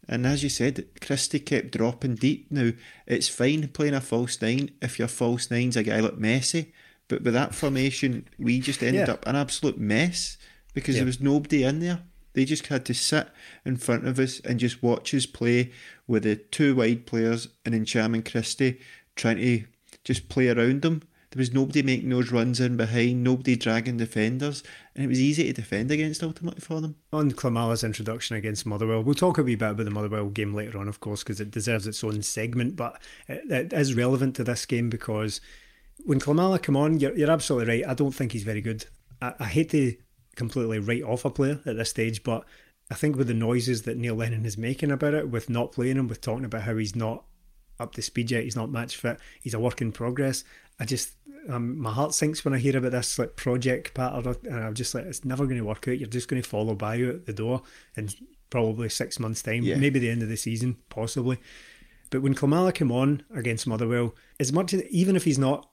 And 0.07 0.27
as 0.27 0.43
you 0.43 0.51
said, 0.51 0.85
Christie 1.01 1.39
kept 1.41 1.71
dropping 1.71 2.17
deep. 2.17 2.49
Now 2.51 2.73
it's 3.07 3.29
fine 3.29 3.67
playing 3.69 3.95
a 3.95 4.03
false 4.03 4.41
nine 4.43 4.73
if 4.83 4.99
your 4.99 5.09
false 5.09 5.51
nine's 5.51 5.77
a 5.79 5.83
guy 5.83 6.01
like 6.01 6.19
Messi, 6.19 6.67
but 7.09 7.23
with 7.23 7.33
that 7.33 7.55
formation, 7.55 8.29
we 8.39 8.61
just 8.61 8.83
ended 8.83 9.09
Yeah. 9.09 9.15
up 9.15 9.27
an 9.27 9.37
absolute 9.37 9.79
mess 9.79 10.37
because 10.75 10.97
Yeah. 10.97 11.01
there 11.01 11.07
was 11.07 11.21
nobody 11.21 11.63
in 11.63 11.81
there. 11.81 12.01
They 12.35 12.45
just 12.45 12.67
had 12.67 12.85
to 12.85 12.93
sit 12.95 13.29
in 13.65 13.79
front 13.79 14.07
of 14.07 14.19
us 14.19 14.41
and 14.41 14.61
just 14.61 14.83
watch 14.83 15.15
us 15.15 15.25
play 15.25 15.71
with 16.07 16.25
the 16.25 16.37
two 16.37 16.75
wide 16.75 17.07
players 17.07 17.49
and 17.65 17.75
Ntcham 17.75 18.13
and 18.13 18.25
Christie 18.25 18.81
trying 19.17 19.37
to 19.39 19.65
just 20.05 20.29
play 20.29 20.49
around 20.49 20.83
them. 20.83 21.03
There 21.31 21.41
was 21.41 21.53
nobody 21.53 21.83
making 21.83 22.11
those 22.11 22.31
runs 22.31 22.61
in 22.61 22.77
behind, 22.77 23.25
nobody 23.25 23.57
dragging 23.57 23.97
defenders, 23.97 24.63
and 24.95 25.05
it 25.05 25.09
was 25.09 25.21
easy 25.21 25.43
to 25.45 25.53
defend 25.53 25.91
against 25.91 26.23
ultimately 26.23 26.61
for 26.61 26.81
them. 26.81 26.95
On 27.13 27.33
Klimala's 27.33 27.83
introduction 27.83 28.37
against 28.37 28.65
Motherwell, 28.65 29.03
we'll 29.03 29.17
talk 29.17 29.39
a 29.39 29.43
wee 29.43 29.57
bit 29.57 29.73
about 29.73 29.85
the 29.85 29.91
Motherwell 29.91 30.29
game 30.29 30.55
later 30.55 30.79
on, 30.79 30.87
of 30.87 31.01
course, 31.01 31.25
because 31.25 31.41
it 31.41 31.51
deserves 31.51 31.89
its 31.89 32.05
own 32.05 32.23
segment, 32.23 32.77
but 32.77 33.03
it, 33.27 33.51
it 33.51 33.73
is 33.73 33.95
relevant 33.95 34.37
to 34.37 34.45
this 34.45 34.65
game 34.65 34.89
because 34.89 35.41
when 36.05 36.21
Klimala 36.21 36.63
come 36.63 36.77
on, 36.77 37.01
you're, 37.01 37.17
you're 37.17 37.33
absolutely 37.33 37.81
right. 37.81 37.91
I 37.91 37.95
don't 37.95 38.15
think 38.15 38.31
he's 38.31 38.45
very 38.45 38.61
good. 38.61 38.85
I, 39.21 39.35
I 39.41 39.47
hate 39.47 39.71
to 39.71 39.97
completely 40.37 40.79
write 40.79 41.03
off 41.03 41.25
a 41.25 41.31
player 41.31 41.59
at 41.67 41.77
this 41.77 41.91
stage, 41.91 42.23
but 42.23 42.45
I 42.93 42.95
think 42.95 43.17
with 43.17 43.27
the 43.27 43.35
noises 43.35 43.83
that 43.83 43.97
Neil 43.97 44.15
Lennon 44.15 44.45
is 44.47 44.57
making 44.57 44.93
about 44.93 45.15
it, 45.15 45.31
with 45.31 45.51
not 45.51 45.73
playing 45.73 45.97
him, 45.97 46.07
with 46.07 46.21
talking 46.21 46.45
about 46.45 46.63
how 46.63 46.77
he's 46.77 46.95
not 46.95 47.25
up 47.81 47.93
to 47.95 48.03
speed 48.03 48.31
yet, 48.31 48.45
he's 48.45 48.57
not 48.57 48.71
match 48.71 48.97
fit, 48.97 49.19
he's 49.43 49.55
a 49.55 49.61
work 49.61 49.81
in 49.81 49.93
progress. 49.93 50.45
I 50.81 50.85
just, 50.85 51.13
um, 51.49 51.79
my 51.79 51.93
heart 51.93 52.15
sinks 52.15 52.45
when 52.45 52.55
I 52.55 52.59
hear 52.59 52.77
about 52.77 52.93
this 52.93 53.19
like 53.19 53.37
project 53.37 53.95
pattern, 53.95 54.35
and 54.45 54.61
I'm 54.65 54.75
just 54.75 54.95
like, 54.95 55.05
it's 55.05 55.25
never 55.25 55.45
going 55.45 55.59
to 55.59 55.65
work 55.65 55.87
out. 55.87 55.99
You're 55.99 56.09
just 56.09 56.29
going 56.29 56.43
to 56.43 56.49
follow 56.49 56.75
by 56.75 56.97
you 56.97 57.11
at 57.11 57.27
the 57.27 57.33
door 57.33 57.63
in 57.97 58.09
probably 58.51 58.89
six 58.89 59.21
months' 59.21 59.43
time, 59.43 59.63
Yeah. 59.63 59.77
maybe 59.77 59.99
the 59.99 60.11
end 60.11 60.23
of 60.23 60.29
the 60.29 60.37
season, 60.37 60.77
possibly. 60.89 61.39
But 62.11 62.23
when 62.23 62.35
Klimala 62.35 62.73
came 62.75 62.93
on 62.93 63.23
against 63.35 63.67
Motherwell, 63.67 64.15
as 64.39 64.53
much 64.53 64.73
as 64.75 64.83
even 64.85 65.17
if 65.17 65.25
he's 65.25 65.39
not 65.39 65.69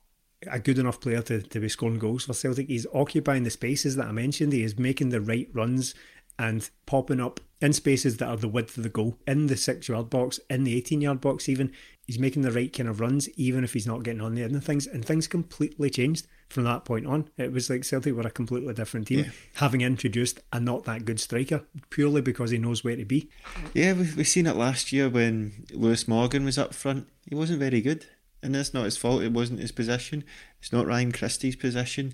a 0.48 0.60
good 0.60 0.79
enough 0.79 1.00
player 1.00 1.22
to, 1.22 1.41
to 1.41 1.60
be 1.60 1.70
scoring 1.70 2.00
goals 2.00 2.25
for 2.25 2.34
Celtic, 2.34 2.67
he's 2.67 2.88
occupying 2.93 3.43
the 3.43 3.50
spaces 3.51 3.96
that 3.96 4.08
I 4.08 4.12
mentioned. 4.12 4.53
He 4.53 4.63
is 4.63 4.79
making 4.79 5.10
the 5.10 5.22
right 5.22 5.48
runs 5.53 5.93
and 6.39 6.67
popping 6.88 7.20
up 7.20 7.39
in 7.62 7.74
spaces 7.74 8.18
that 8.18 8.27
are 8.27 8.38
the 8.38 8.48
width 8.48 8.75
of 8.77 8.84
the 8.84 8.89
goal, 8.89 9.18
in 9.27 9.48
the 9.48 9.56
six 9.58 9.88
yard 9.88 10.10
box, 10.10 10.39
in 10.50 10.63
the 10.63 10.75
18 10.77 11.01
yard 11.01 11.22
box, 11.22 11.48
even. 11.50 11.72
He's 12.08 12.18
making 12.20 12.41
the 12.41 12.51
right 12.51 12.74
kind 12.74 12.89
of 12.89 13.00
runs, 13.00 13.30
even 13.38 13.63
if 13.63 13.72
he's 13.74 13.88
not 13.88 14.03
getting 14.03 14.20
on 14.22 14.36
the 14.36 14.44
end 14.44 14.53
of 14.56 14.65
things. 14.65 14.86
And 14.86 15.06
things 15.06 15.27
completely 15.27 15.89
changed 15.89 16.27
from 16.50 16.65
that 16.65 16.84
point 16.84 17.06
on. 17.06 17.30
It 17.38 17.53
was 17.53 17.70
like 17.70 17.86
Celtic 17.86 18.13
were 18.15 18.24
a 18.24 18.32
completely 18.32 18.74
different 18.74 19.08
team, 19.08 19.20
Yeah. 19.20 19.32
having 19.56 19.80
introduced 19.80 20.41
a 20.51 20.60
not 20.60 20.84
that 20.86 21.06
good 21.06 21.22
striker 21.22 21.63
purely 21.89 22.20
because 22.20 22.51
he 22.51 22.58
knows 22.58 22.84
where 22.84 22.98
to 22.98 23.06
be. 23.06 23.30
Yeah, 23.74 23.94
we've, 23.94 24.18
we've 24.18 24.27
seen 24.27 24.48
it 24.48 24.58
last 24.58 24.91
year 24.91 25.08
when 25.08 25.65
Lewis 25.72 26.06
Morgan 26.06 26.44
was 26.44 26.58
up 26.58 26.74
front. 26.74 27.08
He 27.30 27.36
wasn't 27.36 27.60
very 27.60 27.80
good. 27.80 28.08
and 28.44 28.56
that's 28.56 28.74
not 28.74 28.86
his 28.86 28.98
fault. 28.98 29.22
It 29.22 29.32
wasn't 29.32 29.60
his 29.62 29.72
position. 29.72 30.25
It's 30.60 30.74
not 30.74 30.88
Ryan 30.88 31.13
Christie's 31.13 31.56
position. 31.56 32.13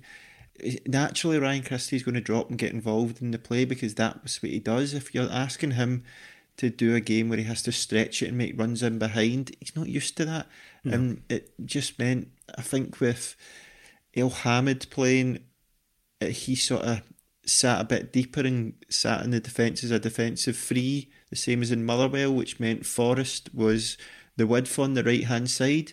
Naturally, 0.86 1.38
Ryan 1.38 1.62
Christie's 1.62 2.02
going 2.02 2.14
to 2.14 2.20
drop 2.20 2.50
and 2.50 2.58
get 2.58 2.72
involved 2.72 3.22
in 3.22 3.30
the 3.30 3.38
play 3.38 3.64
because 3.64 3.94
that's 3.94 4.42
what 4.42 4.52
he 4.52 4.58
does. 4.58 4.94
If 4.94 5.14
you're 5.14 5.30
asking 5.30 5.72
him 5.72 6.04
to 6.56 6.70
do 6.70 6.94
a 6.94 7.00
game 7.00 7.28
where 7.28 7.38
he 7.38 7.44
has 7.44 7.62
to 7.62 7.72
stretch 7.72 8.22
it 8.22 8.28
and 8.28 8.38
make 8.38 8.58
runs 8.58 8.82
in 8.82 8.98
behind, 8.98 9.54
he's 9.60 9.76
not 9.76 9.88
used 9.88 10.16
to 10.16 10.24
that. 10.24 10.46
No. 10.84 10.94
And 10.94 11.22
it 11.28 11.52
just 11.64 11.98
meant, 11.98 12.28
I 12.56 12.62
think, 12.62 13.00
with 13.00 13.36
Elhamed 14.16 14.90
playing, 14.90 15.38
uh, 16.20 16.26
he 16.26 16.56
sort 16.56 16.82
of 16.82 17.02
sat 17.46 17.80
a 17.80 17.84
bit 17.84 18.12
deeper 18.12 18.40
and 18.40 18.74
sat 18.88 19.22
in 19.24 19.30
the 19.30 19.40
defence 19.40 19.84
as 19.84 19.90
a 19.90 19.98
defensive 19.98 20.56
free, 20.56 21.10
the 21.30 21.36
same 21.36 21.62
as 21.62 21.70
in 21.70 21.84
Motherwell, 21.84 22.34
which 22.34 22.60
meant 22.60 22.86
Forrest 22.86 23.54
was 23.54 23.96
the 24.36 24.46
width 24.46 24.78
on 24.78 24.94
the 24.94 25.04
right 25.04 25.24
hand 25.24 25.50
side. 25.50 25.92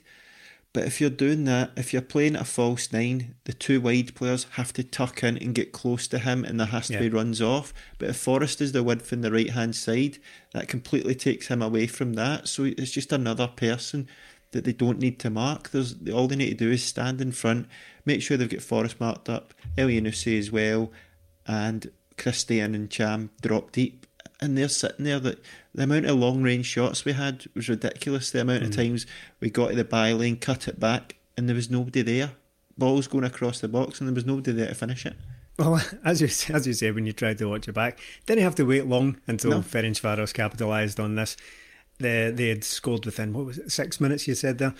But 0.76 0.84
if 0.84 1.00
you're 1.00 1.10
doing 1.10 1.46
that, 1.46 1.72
if 1.78 1.94
you're 1.94 2.02
playing 2.02 2.36
a 2.36 2.44
false 2.44 2.92
nine, 2.92 3.36
the 3.46 3.54
two 3.54 3.80
wide 3.80 4.14
players 4.14 4.46
have 4.56 4.74
to 4.74 4.84
tuck 4.84 5.24
in 5.24 5.38
and 5.38 5.56
get 5.56 5.72
close 5.72 6.06
to 6.10 6.20
him, 6.20 6.44
and 6.44 6.60
there 6.60 6.68
has 6.68 6.88
to 6.88 6.96
yeah. 6.96 7.00
be 7.00 7.10
runs 7.10 7.42
off. 7.42 7.74
But 7.98 8.10
if 8.10 8.18
Forrest 8.18 8.60
is 8.60 8.74
the 8.74 8.84
width 8.84 9.14
on 9.14 9.22
the 9.22 9.32
right 9.32 9.52
hand 9.52 9.78
side, 9.78 10.18
that 10.52 10.68
completely 10.68 11.16
takes 11.16 11.48
him 11.48 11.62
away 11.62 11.88
from 11.88 12.16
that. 12.16 12.50
So 12.50 12.66
it's 12.66 12.92
just 12.92 13.14
another 13.14 13.48
person 13.48 14.10
that 14.52 14.66
they 14.66 14.74
don't 14.74 15.00
need 15.00 15.18
to 15.20 15.30
mark. 15.30 15.70
There's 15.70 15.96
all 16.14 16.28
they 16.28 16.36
need 16.36 16.50
to 16.50 16.66
do 16.66 16.72
is 16.72 16.84
stand 16.84 17.22
in 17.22 17.32
front, 17.32 17.70
make 18.04 18.22
sure 18.22 18.36
they've 18.36 18.50
got 18.50 18.62
Forrest 18.62 19.00
marked 19.00 19.30
up, 19.30 19.54
Elyounoussi 19.78 20.38
as 20.38 20.52
well, 20.52 20.92
and 21.48 21.90
Christie 22.18 22.60
and 22.60 22.76
Ntcham 22.76 23.30
drop 23.42 23.72
deep, 23.72 24.05
and 24.42 24.58
they're 24.58 24.70
sitting 24.70 25.06
there. 25.06 25.20
That 25.20 25.40
the 25.74 25.84
amount 25.84 26.06
of 26.06 26.18
long 26.18 26.42
range 26.42 26.66
shots 26.66 27.06
we 27.06 27.14
had 27.14 27.46
was 27.54 27.70
ridiculous. 27.70 28.32
The 28.32 28.42
amount 28.42 28.64
mm. 28.64 28.68
of 28.68 28.76
times 28.76 29.06
we 29.40 29.50
got 29.50 29.70
to 29.70 29.76
the 29.76 29.86
byline, 29.86 30.40
cut 30.40 30.68
it 30.68 30.80
back, 30.80 31.16
and 31.38 31.48
there 31.48 31.56
was 31.56 31.70
nobody 31.70 32.02
there. 32.02 32.32
Balls 32.78 33.08
going 33.08 33.24
across 33.24 33.60
the 33.60 33.68
box, 33.68 34.00
and 34.00 34.10
there 34.10 34.16
was 34.16 34.26
nobody 34.26 34.52
there 34.52 34.68
to 34.68 34.76
finish 34.76 35.06
it. 35.06 35.16
Well, 35.58 35.82
as 36.06 36.22
you 36.22 36.28
as 36.54 36.68
you 36.68 36.74
say, 36.74 36.92
when 36.92 37.06
you 37.06 37.14
tried 37.14 37.38
to 37.40 37.50
watch 37.50 37.68
it 37.68 37.74
back, 37.74 38.00
didn't 38.26 38.44
have 38.44 38.56
to 38.56 38.66
wait 38.66 38.86
long 38.86 39.18
until 39.28 39.52
no. 39.52 39.60
Ferencvaros 39.60 40.34
capitalised 40.34 41.00
on 41.00 41.16
this. 41.16 41.38
They 42.00 42.32
they 42.32 42.50
had 42.50 42.64
scored 42.64 43.06
within 43.06 43.34
what 43.34 43.46
was 43.46 43.58
it 43.58 43.72
six 43.72 44.00
minutes? 44.00 44.28
You 44.28 44.36
said 44.36 44.58
there. 44.58 44.74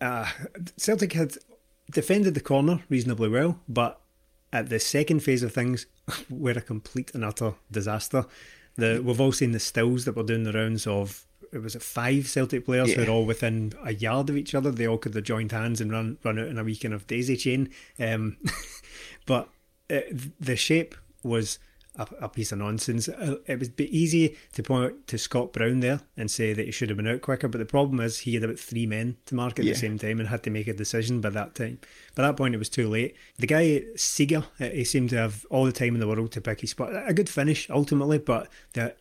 Uh, 0.00 0.28
Celtic 0.76 1.12
had 1.12 1.36
defended 1.92 2.34
the 2.34 2.40
corner 2.40 2.82
reasonably 2.88 3.28
well, 3.28 3.60
but 3.68 4.00
at 4.52 4.68
the 4.68 4.80
second 4.80 5.20
phase 5.20 5.42
of 5.42 5.52
things, 5.52 5.86
we 6.28 6.38
were 6.52 6.58
a 6.58 6.62
complete 6.62 7.14
and 7.14 7.24
utter 7.24 7.54
disaster. 7.70 8.26
The 8.76 9.02
we've 9.04 9.20
all 9.20 9.32
seen 9.32 9.52
the 9.52 9.60
stills 9.60 10.04
that 10.04 10.16
were 10.16 10.22
doing 10.22 10.44
the 10.44 10.52
rounds 10.52 10.86
of 10.86 11.26
it 11.52 11.62
was 11.62 11.74
it 11.74 11.82
five 11.82 12.28
Celtic 12.28 12.64
players 12.64 12.90
yeah. 12.90 12.96
who 12.96 13.02
are 13.04 13.14
all 13.14 13.26
within 13.26 13.72
a 13.84 13.92
yard 13.92 14.30
of 14.30 14.36
each 14.36 14.54
other. 14.54 14.70
They 14.70 14.86
all 14.86 14.98
could 14.98 15.14
have 15.14 15.24
joined 15.24 15.52
hands 15.52 15.80
and 15.80 15.92
run 15.92 16.18
run 16.24 16.38
out 16.38 16.48
in 16.48 16.58
a 16.58 16.64
weekend 16.64 16.94
of 16.94 17.06
daisy 17.06 17.36
chain. 17.36 17.70
Um, 17.98 18.38
but 19.26 19.48
it, 19.88 20.12
uh, 20.12 20.18
the 20.40 20.56
shape 20.56 20.94
was 21.22 21.58
a, 21.96 22.06
a, 22.22 22.28
piece 22.28 22.52
of 22.52 22.58
nonsense. 22.58 23.08
Uh, 23.08 23.36
it 23.46 23.58
would 23.60 23.76
be 23.76 23.96
easy 23.96 24.36
to 24.52 24.62
point 24.62 25.06
to 25.08 25.18
Scott 25.18 25.52
Brown 25.52 25.80
there 25.80 26.00
and 26.16 26.30
say 26.30 26.52
that 26.52 26.64
he 26.64 26.72
should 26.72 26.88
have 26.88 26.96
been 26.96 27.06
out 27.06 27.20
quicker, 27.20 27.48
but 27.48 27.58
the 27.58 27.64
problem 27.64 28.00
is 28.00 28.20
he 28.20 28.34
had 28.34 28.44
about 28.44 28.58
three 28.58 28.86
men 28.86 29.16
to 29.26 29.34
mark 29.34 29.58
at 29.58 29.64
yeah. 29.64 29.72
the 29.72 29.78
same 29.78 29.98
time 29.98 30.18
and 30.18 30.28
had 30.28 30.42
to 30.44 30.50
make 30.50 30.68
a 30.68 30.72
decision 30.72 31.20
by 31.20 31.30
that 31.30 31.54
time. 31.54 31.78
By 32.14 32.22
that 32.22 32.36
point, 32.36 32.54
it 32.54 32.58
was 32.58 32.68
too 32.68 32.88
late. 32.88 33.16
The 33.38 33.46
guy 33.46 33.82
Seager, 33.96 34.44
uh, 34.58 34.68
he 34.68 34.84
seemed 34.84 35.10
to 35.10 35.18
have 35.18 35.44
all 35.50 35.64
the 35.64 35.72
time 35.72 35.94
in 35.94 36.00
the 36.00 36.08
world 36.08 36.32
to 36.32 36.40
pick 36.40 36.60
his 36.60 36.70
spot. 36.70 36.90
A 37.06 37.14
good 37.14 37.28
finish 37.28 37.68
ultimately, 37.68 38.18
but 38.18 38.48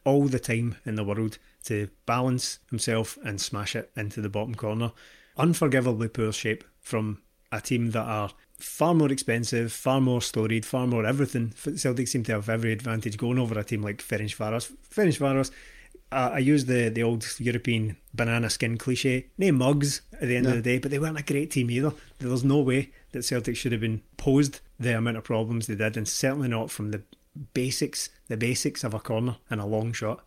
all 0.03 0.25
the 0.25 0.39
time 0.39 0.75
in 0.85 0.95
the 0.95 1.03
world 1.03 1.37
to 1.65 1.89
balance 2.05 2.59
himself 2.69 3.17
and 3.23 3.39
smash 3.39 3.75
it 3.75 3.91
into 3.95 4.21
the 4.21 4.29
bottom 4.29 4.55
corner. 4.55 4.91
Unforgivably 5.37 6.09
poor 6.09 6.33
shape 6.33 6.63
from 6.79 7.21
a 7.51 7.61
team 7.61 7.91
that 7.91 8.03
are 8.03 8.31
far 8.61 8.93
more 8.93 9.11
expensive, 9.11 9.71
far 9.71 10.01
more 10.01 10.21
storied, 10.21 10.65
far 10.65 10.87
more 10.87 11.05
everything. 11.05 11.53
Celtic 11.75 12.07
seem 12.07 12.23
to 12.23 12.33
have 12.33 12.49
every 12.49 12.71
advantage 12.71 13.17
going 13.17 13.39
over 13.39 13.59
a 13.59 13.63
team 13.63 13.81
like 13.81 13.97
Ferencvaros. 13.97 14.71
Ferenc 14.89 15.17
Varos, 15.19 15.51
uh, 16.11 16.31
I 16.33 16.39
use 16.39 16.65
the, 16.65 16.89
the 16.89 17.03
old 17.03 17.25
European 17.39 17.97
banana 18.13 18.49
skin 18.49 18.77
cliche. 18.77 19.27
Name 19.37 19.57
mugs 19.57 20.01
at 20.13 20.27
the 20.27 20.35
end 20.35 20.45
no. 20.45 20.51
of 20.51 20.57
the 20.57 20.61
day, 20.61 20.77
but 20.77 20.91
they 20.91 20.99
weren't 20.99 21.19
a 21.19 21.23
great 21.23 21.51
team 21.51 21.71
either. 21.71 21.93
There 22.19 22.29
was 22.29 22.43
no 22.43 22.59
way 22.59 22.91
that 23.11 23.23
Celtic 23.23 23.55
should 23.55 23.71
have 23.71 23.81
been 23.81 24.01
posed 24.17 24.59
the 24.79 24.97
amount 24.97 25.17
of 25.17 25.23
problems 25.23 25.67
they 25.67 25.75
did, 25.75 25.97
and 25.97 26.07
certainly 26.07 26.49
not 26.49 26.69
from 26.69 26.91
the 26.91 27.01
basics, 27.53 28.09
the 28.27 28.37
basics 28.37 28.83
of 28.83 28.93
a 28.93 28.99
corner 28.99 29.37
and 29.49 29.61
a 29.61 29.65
long 29.65 29.93
shot. 29.93 30.25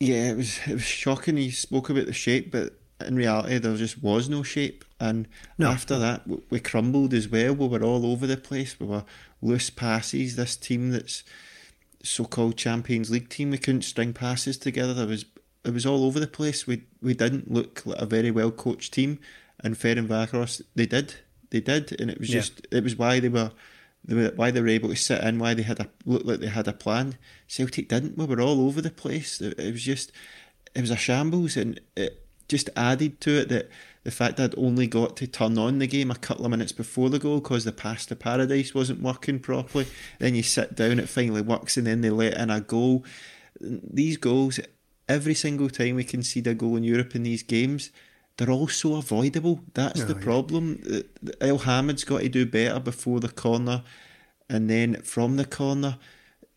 Yeah, 0.00 0.32
it 0.32 0.36
was 0.36 0.58
it 0.66 0.74
was 0.74 0.82
shocking. 0.82 1.36
He 1.36 1.50
spoke 1.50 1.88
about 1.88 2.06
the 2.06 2.12
shape, 2.12 2.50
but 2.50 2.74
in 3.06 3.16
reality, 3.16 3.58
there 3.58 3.76
just 3.76 4.02
was 4.02 4.28
no 4.28 4.42
shape. 4.42 4.84
And 5.00 5.28
no. 5.58 5.68
after 5.68 5.98
that, 5.98 6.22
we 6.50 6.60
crumbled 6.60 7.12
as 7.14 7.28
well. 7.28 7.54
We 7.54 7.68
were 7.68 7.82
all 7.82 8.06
over 8.06 8.26
the 8.26 8.36
place. 8.36 8.78
We 8.78 8.86
were 8.86 9.04
loose 9.40 9.70
passes. 9.70 10.36
This 10.36 10.56
team 10.56 10.90
that's 10.90 11.24
so-called 12.02 12.56
Champions 12.56 13.10
League 13.10 13.28
team, 13.28 13.50
we 13.50 13.58
couldn't 13.58 13.82
string 13.82 14.12
passes 14.12 14.58
together. 14.58 14.94
There 14.94 15.06
was 15.06 15.24
it 15.64 15.72
was 15.72 15.86
all 15.86 16.04
over 16.04 16.18
the 16.18 16.26
place. 16.26 16.66
We 16.66 16.84
we 17.00 17.14
didn't 17.14 17.50
look 17.50 17.82
like 17.84 18.00
a 18.00 18.06
very 18.06 18.30
well 18.30 18.50
coached 18.50 18.92
team. 18.92 19.18
And 19.64 19.76
Ferencvaros, 19.76 20.62
they 20.74 20.86
did, 20.86 21.14
they 21.50 21.60
did, 21.60 22.00
and 22.00 22.10
it 22.10 22.18
was 22.18 22.28
yeah. 22.30 22.40
just 22.40 22.66
it 22.70 22.82
was 22.82 22.96
why 22.96 23.20
they 23.20 23.28
were. 23.28 23.52
They 24.04 24.16
were, 24.16 24.32
why 24.34 24.50
they 24.50 24.60
were 24.60 24.66
able 24.66 24.88
to 24.88 24.96
sit 24.96 25.22
in, 25.22 25.38
why 25.38 25.54
they 25.54 25.62
had 25.62 25.78
a 25.78 25.88
looked 26.04 26.26
like 26.26 26.40
they 26.40 26.48
had 26.48 26.66
a 26.66 26.72
plan. 26.72 27.16
Celtic 27.46 27.88
didn't. 27.88 28.18
We 28.18 28.24
were 28.26 28.40
all 28.40 28.66
over 28.66 28.80
the 28.80 28.90
place. 28.90 29.40
It, 29.40 29.56
it 29.60 29.70
was 29.70 29.84
just, 29.84 30.10
it 30.74 30.80
was 30.80 30.90
a 30.90 30.96
shambles, 30.96 31.56
and 31.56 31.80
it, 31.94 32.21
just 32.52 32.68
added 32.76 33.18
to 33.22 33.40
it 33.40 33.48
that 33.48 33.70
the 34.04 34.10
fact 34.10 34.38
I'd 34.38 34.56
only 34.58 34.86
got 34.86 35.16
to 35.16 35.26
turn 35.26 35.56
on 35.56 35.78
the 35.78 35.86
game 35.86 36.10
a 36.10 36.14
couple 36.14 36.44
of 36.44 36.50
minutes 36.50 36.72
before 36.72 37.08
the 37.08 37.18
goal 37.18 37.40
because 37.40 37.64
the 37.64 37.72
pass 37.72 38.04
to 38.06 38.14
paradise 38.14 38.74
wasn't 38.74 39.00
working 39.00 39.40
properly. 39.40 39.86
Then 40.18 40.34
you 40.34 40.42
sit 40.42 40.76
down, 40.76 41.00
it 41.00 41.08
finally 41.08 41.40
works, 41.40 41.78
and 41.78 41.86
then 41.86 42.02
they 42.02 42.10
let 42.10 42.36
in 42.36 42.50
a 42.50 42.60
goal. 42.60 43.06
These 43.58 44.18
goals, 44.18 44.60
every 45.08 45.34
single 45.34 45.70
time 45.70 45.94
we 45.94 46.04
concede 46.04 46.46
a 46.46 46.54
goal 46.54 46.76
in 46.76 46.84
Europe 46.84 47.14
in 47.14 47.22
these 47.22 47.42
games, 47.42 47.90
they're 48.36 48.50
all 48.50 48.68
so 48.68 48.96
avoidable. 48.96 49.60
That's 49.72 50.02
oh, 50.02 50.04
the 50.04 50.14
problem. 50.14 50.82
Yeah. 50.84 51.32
Elhamed's 51.40 52.04
got 52.04 52.20
to 52.20 52.28
do 52.28 52.44
better 52.44 52.80
before 52.80 53.18
the 53.20 53.30
corner, 53.30 53.82
and 54.50 54.68
then 54.68 55.00
from 55.02 55.36
the 55.36 55.46
corner, 55.46 55.96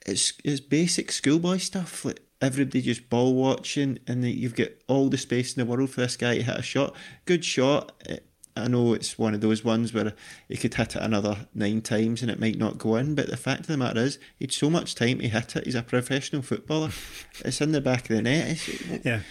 it's 0.05 0.33
it's 0.43 0.59
basic 0.59 1.11
schoolboy 1.11 1.57
stuff. 1.57 2.03
Like 2.03 2.25
everybody 2.45 2.81
just 2.81 3.09
ball 3.09 3.33
watching, 3.33 3.99
and 4.07 4.23
you've 4.23 4.55
got 4.55 4.69
all 4.87 5.09
the 5.09 5.17
space 5.17 5.55
in 5.55 5.65
the 5.65 5.69
world 5.69 5.89
for 5.89 6.01
this 6.01 6.15
guy 6.15 6.37
to 6.37 6.43
hit 6.43 6.59
a 6.59 6.61
shot. 6.61 6.95
Good 7.25 7.43
shot. 7.43 7.91
Eh, 8.07 8.17
I 8.57 8.69
know 8.69 8.93
it's 8.93 9.19
one 9.19 9.33
of 9.33 9.41
those 9.41 9.65
ones 9.65 9.93
where 9.93 10.13
he 10.47 10.55
could 10.55 10.75
hit 10.75 10.95
it 10.95 11.01
another 11.01 11.47
nine 11.53 11.81
times 11.81 12.21
and 12.21 12.31
it 12.31 12.39
might 12.39 12.57
not 12.57 12.77
go 12.77 12.95
in, 12.95 13.13
but 13.13 13.29
the 13.29 13.35
fact 13.35 13.61
of 13.61 13.67
the 13.67 13.77
matter 13.77 13.99
is, 13.99 14.17
he 14.37 14.45
had 14.45 14.53
so 14.53 14.69
much 14.69 14.95
time 14.95 15.19
to 15.19 15.27
hit 15.27 15.55
it. 15.57 15.65
He's 15.65 15.75
a 15.75 15.83
professional 15.83 16.41
footballer. 16.41 16.91
it's 17.43 17.59
in 17.59 17.73
the 17.73 17.81
back 17.81 18.09
of 18.09 18.15
the 18.15 18.21
net. 18.21 18.51
It's, 18.51 19.05
yeah. 19.05 19.21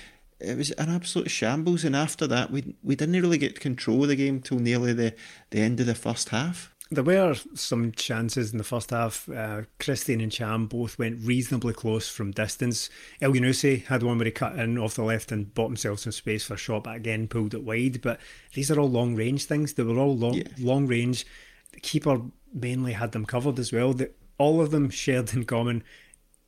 It 0.41 0.59
was 0.59 0.73
an 0.73 0.91
absolute 0.91 1.31
shambles, 1.31 1.85
and 1.85 1.97
after 1.97 2.27
that, 2.27 2.51
we 2.51 2.75
we 2.83 2.97
didn't 2.97 3.15
really 3.15 3.39
get 3.39 3.61
control 3.61 4.03
of 4.03 4.09
the 4.09 4.17
game 4.17 4.41
till 4.41 4.59
nearly 4.59 4.93
the, 4.93 5.15
the 5.51 5.61
end 5.61 5.81
of 5.81 5.87
the 5.87 5.95
first 5.95 6.31
half. 6.31 6.74
There 6.95 7.05
were 7.05 7.35
some 7.55 7.93
chances 7.93 8.53
in 8.53 8.59
the 8.59 8.65
first 8.65 8.91
half. 8.91 9.29
Uh, 9.29 9.63
Christie 9.79 10.15
and 10.15 10.23
Ntcham 10.23 10.69
both 10.69 10.99
went 10.99 11.25
reasonably 11.25 11.75
close 11.75 12.09
from 12.09 12.31
distance. 12.31 12.89
Elyounoussi 13.21 13.85
had 13.87 14.03
one 14.03 14.19
where 14.19 14.25
he 14.27 14.31
cut 14.31 14.59
in 14.59 14.79
off 14.79 14.95
the 14.95 15.03
left 15.03 15.33
and 15.33 15.53
bought 15.55 15.69
himself 15.69 16.01
some 16.01 16.13
space 16.13 16.45
for 16.45 16.55
a 16.55 16.59
shot, 16.59 16.85
but 16.85 16.97
again 16.97 17.29
pulled 17.29 17.55
it 17.55 17.65
wide. 17.65 18.01
But 18.01 18.21
these 18.55 18.71
are 18.71 18.79
all 18.79 18.91
long 18.91 19.15
range 19.15 19.45
things. 19.45 19.75
They 19.75 19.83
were 19.83 19.99
all 19.99 20.17
long, 20.17 20.35
yeah. 20.35 20.49
long 20.59 20.87
range. 20.87 21.27
The 21.73 21.81
keeper 21.81 22.21
mainly 22.53 22.93
had 22.93 23.13
them 23.13 23.27
covered 23.27 23.59
as 23.59 23.73
well. 23.73 23.93
The, 23.93 24.11
all 24.39 24.61
of 24.61 24.71
them 24.71 24.91
shared 24.91 25.35
in 25.35 25.45
common. 25.45 25.83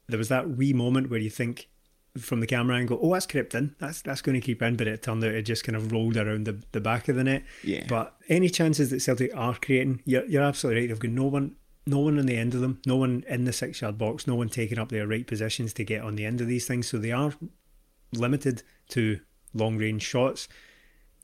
There 0.08 0.18
was 0.18 0.28
that 0.28 0.50
wee 0.50 0.72
moment 0.72 1.10
where 1.10 1.20
you 1.20 1.30
think, 1.30 1.68
from 2.18 2.40
the 2.40 2.46
camera 2.46 2.76
angle, 2.76 2.98
oh, 3.00 3.12
that's 3.12 3.26
crept 3.26 3.54
in. 3.54 3.74
That's 3.78 4.02
that's 4.02 4.22
going 4.22 4.34
to 4.34 4.44
keep 4.44 4.62
in, 4.62 4.76
but 4.76 4.86
it 4.86 5.02
turned 5.02 5.24
out 5.24 5.30
it 5.30 5.42
just 5.42 5.64
kind 5.64 5.76
of 5.76 5.92
rolled 5.92 6.16
around 6.16 6.46
the, 6.46 6.62
the 6.72 6.80
back 6.80 7.08
of 7.08 7.16
the 7.16 7.24
net. 7.24 7.44
Yeah. 7.62 7.84
But 7.88 8.16
any 8.28 8.48
chances 8.48 8.90
that 8.90 9.00
Celtic 9.00 9.34
are 9.36 9.54
creating, 9.54 10.02
you're, 10.04 10.24
you're 10.24 10.42
absolutely 10.42 10.82
right. 10.82 10.88
They've 10.88 10.98
got 10.98 11.10
no 11.10 11.24
one, 11.24 11.56
no 11.86 12.00
one 12.00 12.18
on 12.18 12.26
the 12.26 12.36
end 12.36 12.54
of 12.54 12.60
them, 12.60 12.80
no 12.86 12.96
one 12.96 13.24
in 13.28 13.44
the 13.44 13.52
six 13.52 13.80
yard 13.80 13.98
box, 13.98 14.26
no 14.26 14.34
one 14.34 14.48
taking 14.48 14.78
up 14.78 14.88
their 14.88 15.06
right 15.06 15.26
positions 15.26 15.72
to 15.74 15.84
get 15.84 16.02
on 16.02 16.16
the 16.16 16.24
end 16.24 16.40
of 16.40 16.46
these 16.46 16.66
things. 16.66 16.88
So 16.88 16.98
they 16.98 17.12
are 17.12 17.32
limited 18.12 18.62
to 18.90 19.20
long 19.54 19.78
range 19.78 20.02
shots, 20.02 20.48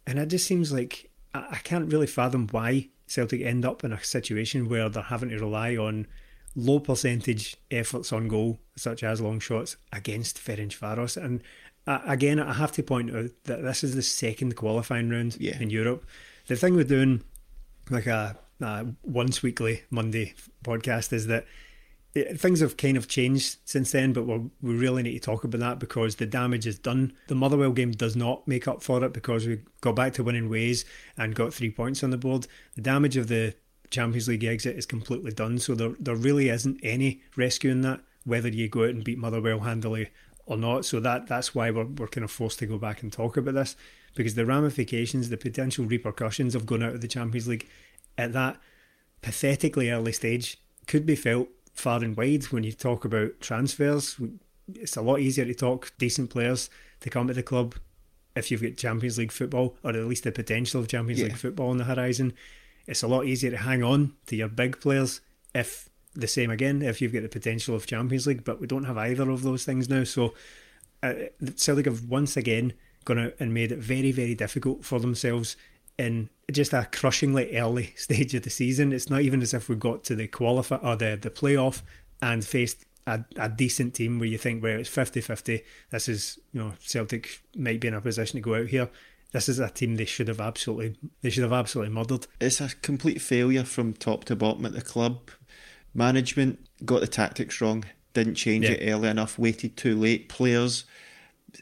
and 0.07 0.19
it 0.19 0.27
just 0.27 0.47
seems 0.47 0.73
like 0.73 1.11
I, 1.35 1.47
I 1.53 1.57
can't 1.57 1.93
really 1.93 2.07
fathom 2.07 2.49
why 2.51 2.89
Celtic 3.07 3.43
end 3.43 3.65
up 3.65 3.85
in 3.85 3.93
a 3.93 4.03
situation 4.03 4.69
where 4.69 4.89
they're 4.89 5.03
having 5.03 5.29
to 5.31 5.39
rely 5.39 5.77
on 5.77 6.07
low 6.55 6.81
percentage 6.81 7.57
efforts 7.71 8.13
on 8.13 8.29
goal, 8.29 8.61
such 8.77 9.03
as 9.03 9.21
long 9.21 9.41
shots, 9.41 9.77
against 9.93 10.39
Ferencvaros. 10.39 11.23
And 11.23 11.43
uh, 11.87 12.01
again, 12.07 12.39
I 12.39 12.53
have 12.55 12.73
to 12.73 12.83
point 12.83 13.15
out 13.15 13.31
that 13.45 13.63
this 13.63 13.83
is 13.83 13.95
the 13.95 14.03
second 14.03 14.57
qualifying 14.57 15.11
round 15.11 15.37
yeah. 15.41 15.59
in 15.59 15.71
Europe. 15.71 16.05
The 16.47 16.57
thing 16.57 16.75
with 16.75 16.89
doing 16.89 17.23
like 17.91 18.07
a, 18.07 18.37
a 18.61 18.87
once 19.03 19.43
weekly 19.43 19.83
Monday 19.91 20.35
podcast 20.65 21.13
is 21.13 21.27
that 21.27 21.47
it, 22.15 22.39
things 22.39 22.61
have 22.61 22.77
kind 22.77 22.97
of 22.97 23.09
changed 23.09 23.57
since 23.65 23.93
then, 23.93 24.13
but 24.13 24.25
we 24.25 24.51
we 24.61 24.75
really 24.75 25.03
need 25.03 25.15
to 25.15 25.21
talk 25.21 25.45
about 25.45 25.61
that 25.61 25.79
because 25.79 26.17
the 26.17 26.27
damage 26.27 26.67
is 26.67 26.79
done. 26.79 27.15
The 27.29 27.35
Motherwell 27.35 27.73
game 27.73 27.93
does 27.93 28.15
not 28.15 28.47
make 28.47 28.69
up 28.69 28.83
for 28.83 29.03
it 29.05 29.13
because 29.13 29.47
we 29.47 29.61
got 29.81 29.97
back 29.97 30.13
to 30.15 30.25
winning 30.25 30.51
ways 30.51 30.85
and 31.17 31.35
got 31.35 31.55
three 31.55 31.71
points 31.71 32.05
on 32.05 32.11
the 32.11 32.19
board. 32.19 32.47
The 32.75 32.83
damage 32.83 33.17
of 33.17 33.29
the 33.29 33.55
Champions 33.93 34.27
League 34.27 34.45
exit 34.45 34.77
is 34.77 34.87
completely 34.87 35.31
done, 35.31 35.59
so 35.59 35.75
there 35.75 35.95
there 36.01 36.17
really 36.17 36.49
isn't 36.49 36.81
any 36.83 37.23
rescuing 37.37 37.83
that, 37.83 38.01
whether 38.25 38.49
you 38.49 38.69
go 38.69 38.85
out 38.85 38.91
and 38.91 39.05
beat 39.05 39.19
Motherwell 39.19 39.61
handily 39.61 40.09
or 40.47 40.57
not. 40.57 40.85
So 40.85 40.99
that 41.01 41.29
that's 41.29 41.55
why 41.55 41.71
we're 41.71 41.85
we're 41.85 42.09
kind 42.09 42.25
of 42.25 42.31
forced 42.31 42.59
to 42.61 42.67
go 42.67 42.79
back 42.79 43.03
and 43.03 43.13
talk 43.13 43.37
about 43.37 43.55
this 43.55 43.77
because 44.15 44.35
the 44.35 44.47
ramifications, 44.47 45.29
the 45.29 45.37
potential 45.37 45.85
repercussions 45.85 46.55
of 46.55 46.67
going 46.67 46.83
out 46.83 46.95
of 46.95 47.01
the 47.01 47.09
Champions 47.09 47.49
League 47.49 47.69
at 48.19 48.33
that 48.33 48.59
pathetically 49.23 49.91
early 49.91 50.13
stage 50.13 50.59
could 50.87 51.07
be 51.07 51.17
felt 51.17 51.49
far 51.73 52.03
and 52.03 52.17
wide 52.17 52.45
when 52.45 52.65
you 52.65 52.73
talk 52.73 53.05
about 53.05 53.41
transfers. 53.41 54.21
It's 54.75 54.97
a 54.97 55.03
lot 55.03 55.21
easier 55.21 55.45
to 55.45 55.55
talk 55.55 55.93
decent 55.99 56.31
players 56.31 56.69
to 57.01 57.11
come 57.11 57.29
to 57.29 57.35
the 57.35 57.43
club 57.43 57.75
if 58.35 58.51
you've 58.51 58.63
got 58.63 58.77
Champions 58.77 59.19
League 59.19 59.33
football 59.33 59.77
or 59.83 59.91
at 59.91 60.05
least 60.05 60.25
the 60.25 60.33
potential 60.33 60.81
of 60.81 60.89
Champions 60.89 61.21
yeah. 61.21 61.27
League 61.27 61.37
football 61.37 61.71
on 61.71 61.79
the 61.79 61.85
horizon. 61.85 62.33
It's 62.87 63.03
a 63.03 63.09
lot 63.09 63.27
easier 63.27 63.51
to 63.51 63.57
hang 63.57 63.83
on 63.83 64.15
to 64.27 64.37
your 64.37 64.49
big 64.49 64.81
players 64.81 65.21
if 65.55 65.89
the 66.15 66.27
same 66.27 66.51
again 66.51 66.83
if 66.83 67.01
you've 67.01 67.13
got 67.13 67.23
the 67.23 67.29
potential 67.29 67.75
of 67.75 67.87
Champions 67.87 68.27
League, 68.27 68.45
but 68.45 68.61
we 68.61 68.67
don't 68.67 68.85
have 68.85 68.99
either 68.99 69.31
of 69.31 69.43
those 69.43 69.65
things 69.65 69.89
now. 69.89 70.05
So 70.05 70.35
uh, 71.03 71.15
Celtic 71.57 71.87
have 71.87 72.05
once 72.09 72.37
again 72.37 72.75
gone 73.05 73.19
out 73.19 73.35
and 73.41 73.55
made 73.55 73.73
it 73.73 73.79
very, 73.79 74.13
very 74.13 74.35
difficult 74.35 74.85
for 74.85 75.01
themselves 75.01 75.57
in 75.99 76.29
just 76.51 76.73
a 76.73 76.89
crushingly 76.93 77.57
early 77.57 77.93
stage 77.97 78.35
of 78.35 78.43
the 78.43 78.51
season. 78.51 78.93
It's 78.93 79.11
not 79.11 79.23
even 79.23 79.43
as 79.43 79.55
if 79.55 79.69
we 79.69 79.77
got 79.77 80.05
to 80.05 80.15
the 80.15 80.29
qualifier 80.29 80.83
or 80.85 80.97
the, 80.97 81.19
the 81.21 81.31
playoff 81.31 81.83
and 82.21 82.45
faced 82.45 82.85
a, 83.07 83.25
a 83.37 83.49
decent 83.49 83.95
team 83.95 84.19
where 84.19 84.29
you 84.29 84.39
think, 84.39 84.63
well, 84.63 84.79
it's 84.79 84.89
50 84.89 85.21
50. 85.21 85.63
This 85.91 86.09
is, 86.09 86.39
you 86.53 86.61
know, 86.61 86.73
Celtic 86.81 87.41
might 87.57 87.81
be 87.81 87.89
in 87.89 87.95
a 87.95 88.01
position 88.01 88.39
to 88.39 88.41
go 88.41 88.55
out 88.55 88.69
here. 88.69 88.89
This 89.33 89.49
is 89.49 89.59
a 89.59 89.69
team 89.69 89.97
they 89.97 90.05
should 90.05 90.29
have 90.29 90.41
absolutely 90.41 90.97
they 91.23 91.31
should 91.31 91.43
have 91.43 91.53
absolutely 91.53 91.93
muddled. 91.93 92.27
It's 92.41 92.61
a 92.61 92.71
complete 92.83 93.21
failure 93.21 93.65
from 93.65 93.95
top 93.95 94.25
to 94.25 94.37
bottom 94.37 94.67
at 94.67 94.73
the 94.73 94.83
club. 94.83 95.31
Management 95.95 96.67
got 96.85 97.01
the 97.01 97.07
tactics 97.07 97.61
wrong, 97.61 97.85
didn't 98.15 98.35
change 98.35 98.65
yeah. 98.65 98.73
it 98.73 98.91
early 98.91 99.09
enough, 99.09 99.39
waited 99.39 99.77
too 99.77 99.99
late. 99.99 100.29
Players, 100.29 100.85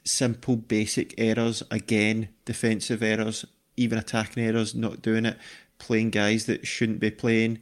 simple 0.04 0.56
basic 0.56 1.14
errors 1.18 1.62
again, 1.70 2.28
defensive 2.44 3.02
errors 3.02 3.44
even 3.80 3.98
attacking 3.98 4.42
errors, 4.44 4.74
not 4.74 5.00
doing 5.00 5.24
it, 5.24 5.38
playing 5.78 6.10
guys 6.10 6.46
that 6.46 6.66
shouldn't 6.66 7.00
be 7.00 7.10
playing, 7.10 7.58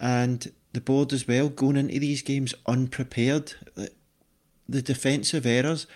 and 0.00 0.52
the 0.72 0.80
board 0.80 1.12
as 1.12 1.28
well 1.28 1.48
going 1.48 1.76
into 1.76 2.00
these 2.00 2.22
games 2.22 2.52
unprepared. 2.66 3.54
The 4.68 4.82
defensive 4.82 5.46
errors. 5.46 5.86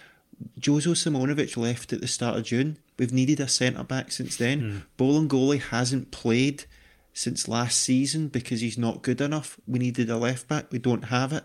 Jozo 0.60 0.92
Simunovic 0.94 1.56
left 1.56 1.92
at 1.92 2.00
the 2.00 2.06
start 2.06 2.36
of 2.36 2.44
June. 2.44 2.78
We've 2.98 3.12
needed 3.12 3.40
a 3.40 3.48
centre 3.48 3.84
back 3.84 4.10
since 4.10 4.36
then. 4.36 4.60
Mm. 4.60 4.82
Bolingoli 4.98 5.60
hasn't 5.60 6.10
played 6.10 6.64
since 7.12 7.48
last 7.48 7.78
season 7.78 8.28
because 8.28 8.60
he's 8.60 8.78
not 8.78 9.02
good 9.02 9.20
enough. 9.20 9.58
We 9.66 9.78
needed 9.78 10.10
a 10.10 10.16
left 10.16 10.48
back. 10.48 10.70
We 10.70 10.78
don't 10.78 11.06
have 11.06 11.32
it. 11.32 11.44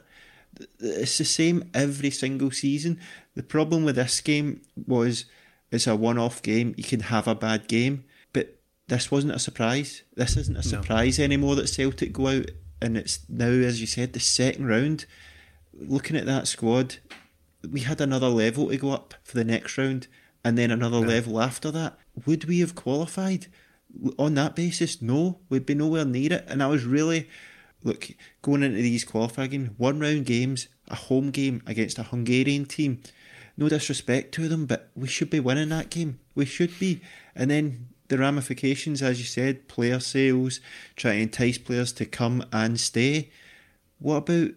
It's 0.79 1.17
the 1.17 1.25
same 1.25 1.69
every 1.73 2.11
single 2.11 2.51
season. 2.51 2.99
The 3.35 3.43
problem 3.43 3.85
with 3.85 3.95
this 3.95 4.21
game 4.21 4.61
was 4.87 5.25
it's 5.71 5.87
a 5.87 5.95
one 5.95 6.17
off 6.19 6.41
game. 6.41 6.75
You 6.77 6.83
can 6.83 7.01
have 7.01 7.27
a 7.27 7.35
bad 7.35 7.67
game, 7.67 8.03
but 8.33 8.59
this 8.87 9.09
wasn't 9.09 9.33
a 9.33 9.39
surprise. 9.39 10.03
This 10.15 10.37
isn't 10.37 10.57
a 10.57 10.63
surprise 10.63 11.17
no. 11.17 11.25
anymore 11.25 11.55
that 11.55 11.69
Celtic 11.69 12.13
go 12.13 12.27
out 12.27 12.51
and 12.81 12.97
it's 12.97 13.19
now, 13.29 13.47
as 13.47 13.79
you 13.79 13.87
said, 13.87 14.13
the 14.13 14.19
second 14.19 14.67
round. 14.67 15.05
Looking 15.73 16.17
at 16.17 16.27
that 16.27 16.47
squad, 16.47 16.97
we 17.67 17.79
had 17.79 18.01
another 18.01 18.27
level 18.27 18.69
to 18.69 18.77
go 18.77 18.91
up 18.91 19.15
for 19.23 19.35
the 19.35 19.43
next 19.43 19.77
round 19.77 20.07
and 20.43 20.57
then 20.57 20.71
another 20.71 21.01
no. 21.01 21.07
level 21.07 21.41
after 21.41 21.71
that. 21.71 21.97
Would 22.25 22.45
we 22.45 22.59
have 22.59 22.75
qualified 22.75 23.47
on 24.17 24.35
that 24.35 24.55
basis? 24.55 25.01
No, 25.01 25.39
we'd 25.49 25.65
be 25.65 25.75
nowhere 25.75 26.05
near 26.05 26.33
it. 26.33 26.45
And 26.47 26.61
I 26.61 26.67
was 26.67 26.83
really, 26.83 27.29
look, 27.83 28.09
going 28.41 28.63
into 28.63 28.81
these 28.81 29.03
qualifying, 29.03 29.75
one 29.77 29.99
round 29.99 30.25
games, 30.25 30.67
a 30.89 30.95
home 30.95 31.31
game 31.31 31.63
against 31.65 31.99
a 31.99 32.03
Hungarian 32.03 32.65
team 32.65 33.01
no 33.57 33.69
disrespect 33.69 34.33
to 34.33 34.47
them, 34.47 34.65
but 34.65 34.89
we 34.95 35.07
should 35.07 35.29
be 35.29 35.39
winning 35.39 35.69
that 35.69 35.89
game. 35.89 36.19
We 36.35 36.45
should 36.45 36.77
be. 36.79 37.01
And 37.35 37.51
then 37.51 37.89
the 38.07 38.17
ramifications, 38.17 39.01
as 39.01 39.19
you 39.19 39.25
said, 39.25 39.67
player 39.67 39.99
sales, 39.99 40.59
trying 40.95 41.17
to 41.17 41.21
entice 41.23 41.57
players 41.57 41.93
to 41.93 42.05
come 42.05 42.43
and 42.51 42.79
stay. 42.79 43.31
What 43.99 44.29
about 44.29 44.51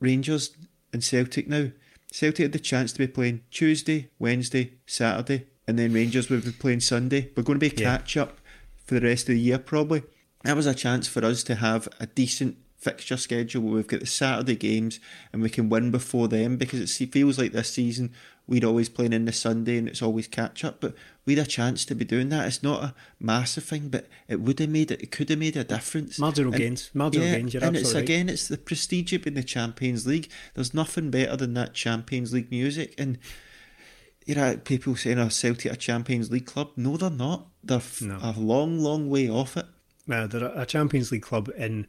Rangers 0.00 0.56
and 0.92 1.02
Celtic 1.02 1.48
now? 1.48 1.70
Celtic 2.14 2.44
had 2.44 2.52
the 2.52 2.60
chance 2.60 2.92
to 2.92 3.00
be 3.00 3.08
playing 3.08 3.42
Tuesday, 3.50 4.08
Wednesday, 4.20 4.74
Saturday, 4.86 5.46
and 5.66 5.76
then 5.76 5.92
Rangers 5.92 6.30
would 6.30 6.44
be 6.44 6.52
playing 6.52 6.78
Sunday. 6.78 7.32
We're 7.36 7.42
going 7.42 7.58
to 7.58 7.68
be 7.68 7.74
catch 7.74 8.16
up 8.16 8.38
for 8.84 8.94
the 8.94 9.00
rest 9.00 9.22
of 9.22 9.34
the 9.34 9.40
year, 9.40 9.58
probably. 9.58 10.04
That 10.44 10.54
was 10.54 10.66
a 10.66 10.76
chance 10.76 11.08
for 11.08 11.24
us 11.24 11.42
to 11.42 11.56
have 11.56 11.88
a 11.98 12.06
decent 12.06 12.56
fixture 12.78 13.16
schedule 13.16 13.62
where 13.62 13.74
we've 13.74 13.88
got 13.88 13.98
the 13.98 14.06
Saturday 14.06 14.54
games 14.54 15.00
and 15.32 15.42
we 15.42 15.50
can 15.50 15.68
win 15.68 15.90
before 15.90 16.28
them 16.28 16.56
because 16.56 17.00
it 17.00 17.12
feels 17.12 17.36
like 17.36 17.50
this 17.50 17.70
season 17.70 18.12
we're 18.46 18.66
always 18.66 18.88
playing 18.88 19.12
in 19.12 19.24
the 19.24 19.32
Sunday 19.32 19.78
and 19.78 19.88
it's 19.88 20.02
always 20.02 20.28
catch 20.28 20.64
up. 20.64 20.80
But 20.80 20.94
we 21.24 21.34
had 21.34 21.46
a 21.46 21.48
chance 21.48 21.84
to 21.86 21.94
be 21.94 22.04
doing 22.04 22.28
that. 22.28 22.46
It's 22.46 22.62
not 22.62 22.82
a 22.82 22.94
massive 23.18 23.64
thing, 23.64 23.88
but 23.88 24.06
it 24.28 24.40
would 24.40 24.58
have 24.58 24.68
made 24.68 24.90
it. 24.90 25.02
It 25.02 25.10
could 25.10 25.30
have 25.30 25.38
made 25.38 25.56
a 25.56 25.64
difference. 25.64 26.18
Marginal 26.18 26.52
and, 26.52 26.60
gains, 26.60 26.90
marginal 26.92 27.26
yeah, 27.26 27.36
gains. 27.36 27.54
You're 27.54 27.64
and 27.64 27.76
it's 27.76 27.94
right. 27.94 28.02
again, 28.02 28.28
it's 28.28 28.48
the 28.48 28.58
prestige 28.58 29.12
of 29.14 29.22
being 29.22 29.34
the 29.34 29.42
Champions 29.42 30.06
League. 30.06 30.30
There's 30.54 30.74
nothing 30.74 31.10
better 31.10 31.36
than 31.36 31.54
that 31.54 31.74
Champions 31.74 32.32
League 32.32 32.50
music 32.50 32.94
and. 32.98 33.18
You 34.26 34.34
know, 34.34 34.56
people 34.56 34.96
saying, 34.96 35.18
"Oh, 35.18 35.28
Celtic 35.28 35.70
a 35.70 35.76
Champions 35.76 36.30
League 36.30 36.46
club." 36.46 36.70
No, 36.76 36.96
they're 36.96 37.10
not. 37.10 37.48
They're 37.62 37.82
no. 38.00 38.18
a 38.22 38.32
long, 38.32 38.78
long 38.78 39.10
way 39.10 39.28
off 39.28 39.54
it. 39.58 39.66
Well, 40.08 40.26
they're 40.28 40.46
a 40.46 40.64
Champions 40.64 41.12
League 41.12 41.20
club 41.20 41.50
in 41.58 41.86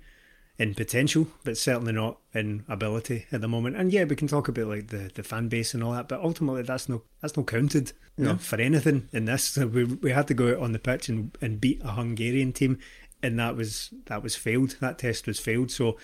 in 0.58 0.74
potential, 0.74 1.28
but 1.44 1.58
certainly 1.58 1.92
not 1.92 2.18
in 2.34 2.64
ability 2.70 3.26
at 3.32 3.42
the 3.42 3.48
moment. 3.48 3.76
And 3.76 3.92
yeah, 3.92 4.06
we 4.06 4.16
can 4.16 4.28
talk 4.28 4.48
about 4.48 4.68
like 4.68 4.88
the, 4.88 5.12
the 5.14 5.24
fan 5.24 5.50
base 5.50 5.74
and 5.74 5.84
all 5.84 5.92
that, 5.92 6.08
but 6.08 6.22
ultimately 6.22 6.62
that's 6.62 6.88
no 6.88 7.02
that's 7.22 7.36
not 7.36 7.48
counted 7.48 7.92
you 8.18 8.26
know, 8.26 8.38
for 8.38 8.60
anything 8.60 9.10
in 9.12 9.26
this. 9.26 9.44
So 9.44 9.68
we 9.68 9.84
we 9.84 10.12
had 10.12 10.28
to 10.28 10.34
go 10.34 10.52
out 10.52 10.60
on 10.60 10.72
the 10.72 10.80
pitch 10.80 11.10
and, 11.10 11.38
and 11.42 11.60
beat 11.60 11.82
a 11.84 11.92
Hungarian 11.92 12.54
team, 12.54 12.80
and 13.22 13.38
that 13.40 13.56
was 13.56 13.94
that 14.06 14.24
was 14.24 14.36
failed. 14.36 14.78
That 14.80 15.00
test 15.00 15.28
was 15.28 15.40
failed. 15.40 15.72
So 15.72 15.98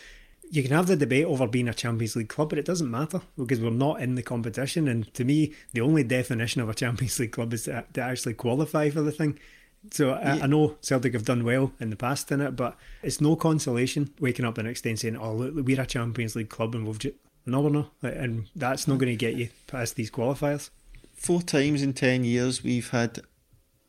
you 0.50 0.62
can 0.62 0.74
have 0.74 0.88
the 0.88 0.98
debate 0.98 1.26
over 1.26 1.48
being 1.48 1.70
a 1.70 1.74
Champions 1.74 2.18
League 2.18 2.28
club, 2.28 2.50
but 2.50 2.60
it 2.60 2.66
doesn't 2.66 2.92
matter 2.92 3.22
because 3.38 3.62
we're 3.62 3.70
not 3.70 4.02
in 4.02 4.16
the 4.16 4.22
competition. 4.22 4.90
And 4.90 5.12
to 5.14 5.24
me, 5.24 5.54
the 5.72 5.80
only 5.80 6.04
definition 6.04 6.62
of 6.62 6.68
a 6.68 6.74
Champions 6.76 7.18
League 7.20 7.32
club 7.32 7.54
is 7.54 7.64
to, 7.64 7.86
to 7.94 8.02
actually 8.02 8.34
qualify 8.34 8.90
for 8.90 9.02
the 9.02 9.14
thing. 9.14 9.40
So 9.89 10.12
I, 10.12 10.41
I, 10.41 10.46
know 10.46 10.78
Celtic 10.82 11.13
have 11.13 11.26
done 11.26 11.44
well 11.44 11.74
in 11.80 11.89
the 11.89 11.96
past 11.96 12.32
in 12.32 12.39
it, 12.39 12.56
but 12.56 12.78
it's 13.02 13.20
no 13.20 13.36
consolation 13.36 14.13
waking 14.20 14.46
up 14.46 14.56
the 14.56 14.63
next 14.63 14.82
day 14.82 14.91
and 14.91 15.00
saying, 15.00 15.17
"Oh, 15.17 15.34
look, 15.34 15.65
we're 15.65 15.82
a 15.82 15.88
Champions 15.88 16.36
League 16.36 16.50
club 16.50 16.76
and 16.76 16.86
we've 16.86 17.00
just 17.00 17.15
no, 17.48 17.62
we're 17.62 17.70
not," 17.72 17.91
and 18.04 18.48
that's 18.56 18.88
not 18.88 19.00
going 19.00 19.12
to 19.12 19.15
get 19.15 19.36
you 19.36 19.50
past 19.65 19.96
these 19.96 20.12
qualifiers. 20.12 20.70
Four 21.15 21.41
times 21.41 21.82
in 21.82 21.94
ten 21.94 22.24
years, 22.24 22.63
we've 22.63 22.91
had 22.91 23.22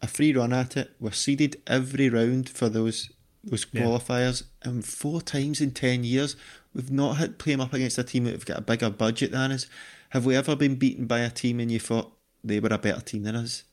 a 0.00 0.07
free 0.07 0.33
run 0.33 0.55
at 0.55 0.78
it. 0.78 0.92
We're 0.98 1.12
seeded 1.12 1.61
every 1.66 2.09
round 2.09 2.48
for 2.48 2.70
those 2.70 3.11
those 3.44 3.66
qualifiers, 3.66 4.44
yeah. 4.64 4.70
and 4.70 4.85
four 4.85 5.20
times 5.20 5.61
in 5.61 5.72
ten 5.72 6.05
years, 6.05 6.37
we've 6.74 6.90
not 6.90 7.14
had 7.14 7.38
playing 7.38 7.61
up 7.61 7.74
against 7.74 7.98
a 7.98 8.05
team 8.05 8.24
that 8.24 8.33
have 8.33 8.46
got 8.46 8.59
a 8.59 8.62
bigger 8.62 8.88
budget 8.88 9.33
than 9.33 9.52
us. 9.52 9.66
Have 10.11 10.24
we 10.24 10.37
ever 10.37 10.57
been 10.57 10.76
beaten 10.76 11.07
by 11.07 11.20
a 11.20 11.31
team 11.31 11.61
and 11.61 11.70
you 11.70 11.81
thought 11.81 12.12
they 12.44 12.61
were 12.61 12.68
a 12.70 12.78
better 12.78 13.00
team 13.00 13.24
than 13.24 13.37
us? 13.37 13.64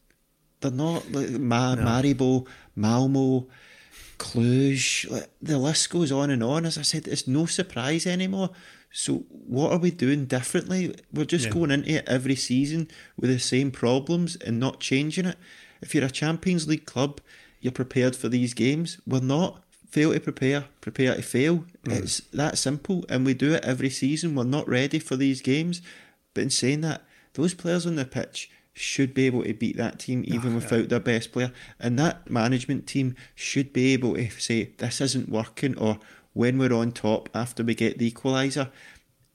They're 0.61 0.71
not 0.71 1.11
like 1.11 1.29
Ma- 1.29 1.75
no. 1.75 1.83
Maribor, 1.83 2.47
Malmo, 2.75 3.47
Cluj. 4.17 5.09
Like, 5.09 5.29
the 5.41 5.57
list 5.57 5.89
goes 5.89 6.11
on 6.11 6.29
and 6.29 6.43
on. 6.43 6.65
As 6.65 6.77
I 6.77 6.81
said, 6.81 7.07
it's 7.07 7.27
no 7.27 7.45
surprise 7.45 8.05
anymore. 8.05 8.49
So 8.91 9.25
what 9.29 9.71
are 9.71 9.77
we 9.77 9.91
doing 9.91 10.25
differently? 10.25 10.95
We're 11.13 11.25
just 11.25 11.45
yeah. 11.45 11.51
going 11.51 11.71
into 11.71 11.91
it 11.91 12.07
every 12.07 12.35
season 12.35 12.89
with 13.17 13.29
the 13.29 13.39
same 13.39 13.71
problems 13.71 14.35
and 14.37 14.59
not 14.59 14.79
changing 14.79 15.25
it. 15.25 15.37
If 15.81 15.93
you're 15.93 16.05
a 16.05 16.09
Champions 16.09 16.67
League 16.67 16.85
club, 16.85 17.21
you're 17.61 17.71
prepared 17.71 18.15
for 18.15 18.29
these 18.29 18.53
games. 18.53 18.99
We're 19.05 19.21
not. 19.21 19.63
Fail 19.89 20.13
to 20.13 20.19
prepare, 20.19 20.65
prepare 20.81 21.15
to 21.15 21.21
fail. 21.23 21.65
Mm. 21.83 21.97
It's 21.97 22.19
that 22.31 22.59
simple, 22.59 23.05
and 23.09 23.25
we 23.25 23.33
do 23.33 23.55
it 23.55 23.65
every 23.65 23.89
season. 23.89 24.35
We're 24.35 24.43
not 24.43 24.67
ready 24.67 24.99
for 24.99 25.15
these 25.15 25.41
games. 25.41 25.81
But 26.35 26.43
in 26.43 26.49
saying 26.51 26.81
that, 26.81 27.01
those 27.33 27.55
players 27.55 27.87
on 27.87 27.95
the 27.95 28.05
pitch 28.05 28.51
should 28.79 29.13
be 29.13 29.25
able 29.25 29.43
to 29.43 29.53
beat 29.53 29.75
that 29.75 29.99
team 29.99 30.23
ah, 30.25 30.33
even 30.33 30.53
oh, 30.53 30.55
without 30.55 30.81
yeah. 30.81 30.87
their 30.87 30.99
best 31.01 31.33
player. 31.33 31.51
And 31.79 31.99
that 31.99 32.29
management 32.29 32.87
team 32.87 33.15
should 33.35 33.73
be 33.73 33.93
able 33.93 34.15
to 34.15 34.29
say, 34.31 34.71
this 34.77 35.01
isn't 35.01 35.27
working, 35.27 35.77
or 35.77 35.99
when 36.33 36.57
we're 36.57 36.73
on 36.73 36.93
top 36.93 37.27
after 37.33 37.61
we 37.61 37.75
get 37.75 37.97
the 37.97 38.09
equaliser, 38.09 38.71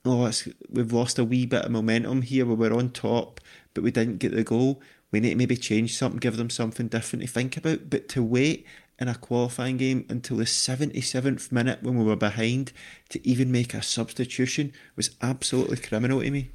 oh, 0.04 0.30
we've 0.70 0.92
lost 0.92 1.18
a 1.18 1.24
wee 1.24 1.44
bit 1.44 1.66
of 1.66 1.70
momentum 1.70 2.22
here 2.22 2.46
where 2.46 2.56
we're 2.56 2.76
on 2.76 2.88
top, 2.88 3.38
but 3.74 3.84
we 3.84 3.90
didn't 3.90 4.18
get 4.18 4.34
the 4.34 4.44
goal. 4.44 4.80
We 5.10 5.20
need 5.20 5.30
to 5.30 5.36
maybe 5.36 5.56
change 5.56 5.96
something, 5.96 6.18
give 6.18 6.38
them 6.38 6.50
something 6.50 6.88
different 6.88 7.24
to 7.24 7.30
think 7.30 7.56
about. 7.56 7.90
But 7.90 8.08
to 8.10 8.22
wait 8.22 8.66
in 8.98 9.08
a 9.08 9.14
qualifying 9.14 9.76
game 9.76 10.06
until 10.08 10.38
the 10.38 10.44
77th 10.44 11.52
minute 11.52 11.82
when 11.82 11.98
we 11.98 12.04
were 12.04 12.16
behind 12.16 12.72
to 13.10 13.28
even 13.28 13.52
make 13.52 13.74
a 13.74 13.82
substitution 13.82 14.72
was 14.96 15.16
absolutely 15.20 15.76
criminal 15.76 16.22
to 16.22 16.30
me. 16.30 16.50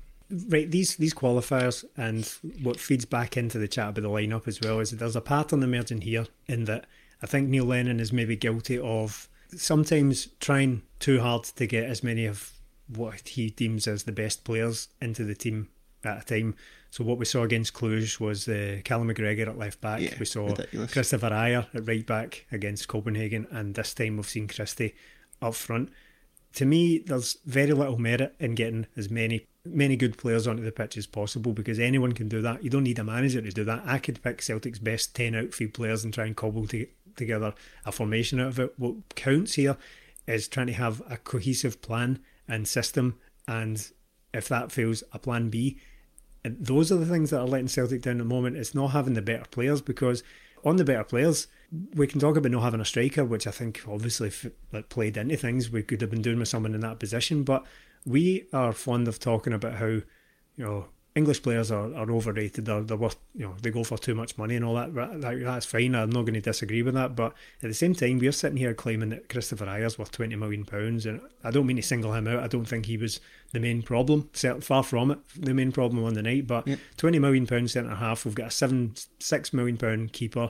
Right, 0.47 0.69
these 0.69 0.95
these 0.97 1.13
qualifiers 1.13 1.83
and 1.97 2.25
what 2.61 2.79
feeds 2.79 3.05
back 3.05 3.35
into 3.35 3.57
the 3.57 3.67
chat 3.67 3.89
about 3.89 4.03
the 4.03 4.09
lineup 4.09 4.47
as 4.47 4.61
well 4.61 4.79
is 4.79 4.91
that 4.91 4.97
there's 4.97 5.15
a 5.15 5.21
pattern 5.21 5.63
emerging 5.63 6.01
here 6.01 6.27
in 6.47 6.65
that 6.65 6.85
I 7.21 7.25
think 7.25 7.49
Neil 7.49 7.65
Lennon 7.65 7.99
is 7.99 8.13
maybe 8.13 8.35
guilty 8.35 8.77
of 8.77 9.27
sometimes 9.55 10.27
trying 10.39 10.83
too 10.99 11.19
hard 11.21 11.45
to 11.45 11.65
get 11.65 11.85
as 11.85 12.03
many 12.03 12.25
of 12.25 12.53
what 12.87 13.27
he 13.27 13.49
deems 13.49 13.87
as 13.87 14.03
the 14.03 14.11
best 14.11 14.43
players 14.43 14.89
into 15.01 15.23
the 15.23 15.35
team 15.35 15.69
at 16.03 16.21
a 16.21 16.25
time. 16.25 16.55
So 16.91 17.03
what 17.03 17.17
we 17.17 17.25
saw 17.25 17.43
against 17.43 17.73
Cluj 17.73 18.19
was 18.19 18.47
uh, 18.47 18.81
Callum 18.83 19.09
McGregor 19.09 19.47
at 19.47 19.57
left 19.57 19.79
back. 19.79 20.01
Yeah, 20.01 20.15
we 20.19 20.25
saw 20.25 20.47
ridiculous. 20.47 20.91
Kristoffer 20.91 21.31
Ajer 21.31 21.67
at 21.73 21.87
right 21.87 22.05
back 22.05 22.45
against 22.51 22.87
Copenhagen, 22.87 23.47
and 23.51 23.75
this 23.75 23.93
time 23.93 24.17
we've 24.17 24.27
seen 24.27 24.47
Christie 24.47 24.95
up 25.41 25.55
front. 25.55 25.89
To 26.53 26.65
me, 26.65 26.99
there's 26.99 27.37
very 27.45 27.73
little 27.73 27.99
merit 27.99 28.35
in 28.39 28.55
getting 28.55 28.87
as 28.97 29.09
many 29.09 29.45
many 29.65 29.95
good 29.95 30.17
players 30.17 30.47
onto 30.47 30.63
the 30.63 30.71
pitch 30.71 30.97
as 30.97 31.05
possible 31.05 31.53
because 31.53 31.79
anyone 31.79 32.13
can 32.13 32.27
do 32.27 32.41
that. 32.41 32.63
You 32.63 32.69
don't 32.69 32.83
need 32.83 32.97
a 32.97 33.03
manager 33.03 33.41
to 33.41 33.51
do 33.51 33.63
that. 33.65 33.83
I 33.85 33.99
could 33.99 34.23
pick 34.23 34.41
Celtic's 34.41 34.79
best 34.79 35.15
ten 35.15 35.35
outfield 35.35 35.73
players 35.73 36.03
and 36.03 36.13
try 36.13 36.25
and 36.25 36.35
cobble 36.35 36.65
to, 36.67 36.87
together 37.15 37.53
a 37.85 37.91
formation 37.91 38.39
out 38.39 38.47
of 38.47 38.59
it. 38.59 38.73
What 38.77 39.15
counts 39.15 39.53
here 39.55 39.77
is 40.25 40.47
trying 40.47 40.67
to 40.67 40.73
have 40.73 41.01
a 41.09 41.17
cohesive 41.17 41.81
plan 41.81 42.19
and 42.47 42.67
system, 42.67 43.19
and 43.47 43.91
if 44.33 44.47
that 44.47 44.71
fails, 44.71 45.03
a 45.11 45.19
plan 45.19 45.49
B. 45.49 45.77
And 46.43 46.57
those 46.59 46.91
are 46.91 46.95
the 46.95 47.05
things 47.05 47.31
that 47.31 47.41
are 47.41 47.47
letting 47.47 47.67
Celtic 47.67 48.01
down 48.01 48.13
at 48.13 48.19
the 48.19 48.23
moment. 48.23 48.57
It's 48.57 48.73
not 48.73 48.91
having 48.91 49.13
the 49.13 49.21
better 49.21 49.45
players 49.51 49.81
because 49.81 50.23
on 50.63 50.77
the 50.77 50.85
better 50.85 51.03
players, 51.03 51.47
we 51.95 52.07
can 52.07 52.19
talk 52.19 52.35
about 52.35 52.51
not 52.51 52.63
having 52.63 52.81
a 52.81 52.85
striker, 52.85 53.23
which 53.23 53.45
I 53.47 53.51
think 53.51 53.81
obviously 53.87 54.29
f- 54.29 54.47
like 54.71 54.89
played 54.89 55.17
into 55.17 55.37
things. 55.37 55.69
We 55.69 55.83
could 55.83 56.01
have 56.01 56.09
been 56.09 56.21
doing 56.21 56.39
with 56.39 56.47
someone 56.47 56.73
in 56.73 56.81
that 56.81 56.99
position, 56.99 57.43
but 57.43 57.65
we 58.05 58.45
are 58.53 58.73
fond 58.73 59.07
of 59.07 59.19
talking 59.19 59.53
about 59.53 59.75
how 59.75 59.85
you 59.87 60.03
know 60.57 60.85
English 61.15 61.41
players 61.43 61.69
are, 61.71 61.93
are 61.95 62.09
overrated. 62.11 62.65
They're, 62.65 62.81
they're 62.81 62.97
worth 62.97 63.17
you 63.35 63.45
know 63.45 63.55
they 63.61 63.69
go 63.71 63.83
for 63.83 63.97
too 63.97 64.15
much 64.15 64.37
money 64.37 64.55
and 64.55 64.65
all 64.65 64.75
that. 64.75 64.93
that. 64.95 65.41
That's 65.43 65.65
fine. 65.65 65.93
I'm 65.93 66.09
not 66.09 66.21
going 66.21 66.33
to 66.35 66.41
disagree 66.41 66.81
with 66.81 66.95
that. 66.95 67.15
But 67.15 67.33
at 67.61 67.67
the 67.69 67.73
same 67.73 67.93
time, 67.93 68.17
we're 68.19 68.31
sitting 68.31 68.57
here 68.57 68.73
claiming 68.73 69.09
that 69.09 69.29
Kristoffer 69.29 69.67
Ajer's 69.67 69.99
worth 69.99 70.11
twenty 70.11 70.35
million 70.35 70.65
pounds, 70.65 71.05
and 71.05 71.21
I 71.43 71.51
don't 71.51 71.67
mean 71.67 71.75
to 71.77 71.83
single 71.83 72.13
him 72.13 72.27
out. 72.27 72.39
I 72.43 72.47
don't 72.47 72.65
think 72.65 72.87
he 72.87 72.97
was 72.97 73.19
the 73.51 73.59
main 73.59 73.83
problem. 73.83 74.29
Far 74.61 74.83
from 74.83 75.11
it, 75.11 75.19
the 75.35 75.53
main 75.53 75.71
problem 75.71 76.03
on 76.03 76.13
the 76.15 76.23
night. 76.23 76.47
But 76.47 76.67
Yep. 76.67 76.79
twenty 76.97 77.19
million 77.19 77.45
pound 77.45 77.69
centre 77.69 77.93
half. 77.95 78.25
We've 78.25 78.33
got 78.33 78.47
a 78.47 78.51
seven 78.51 78.93
six 79.19 79.53
million 79.53 79.77
pound 79.77 80.13
keeper 80.13 80.49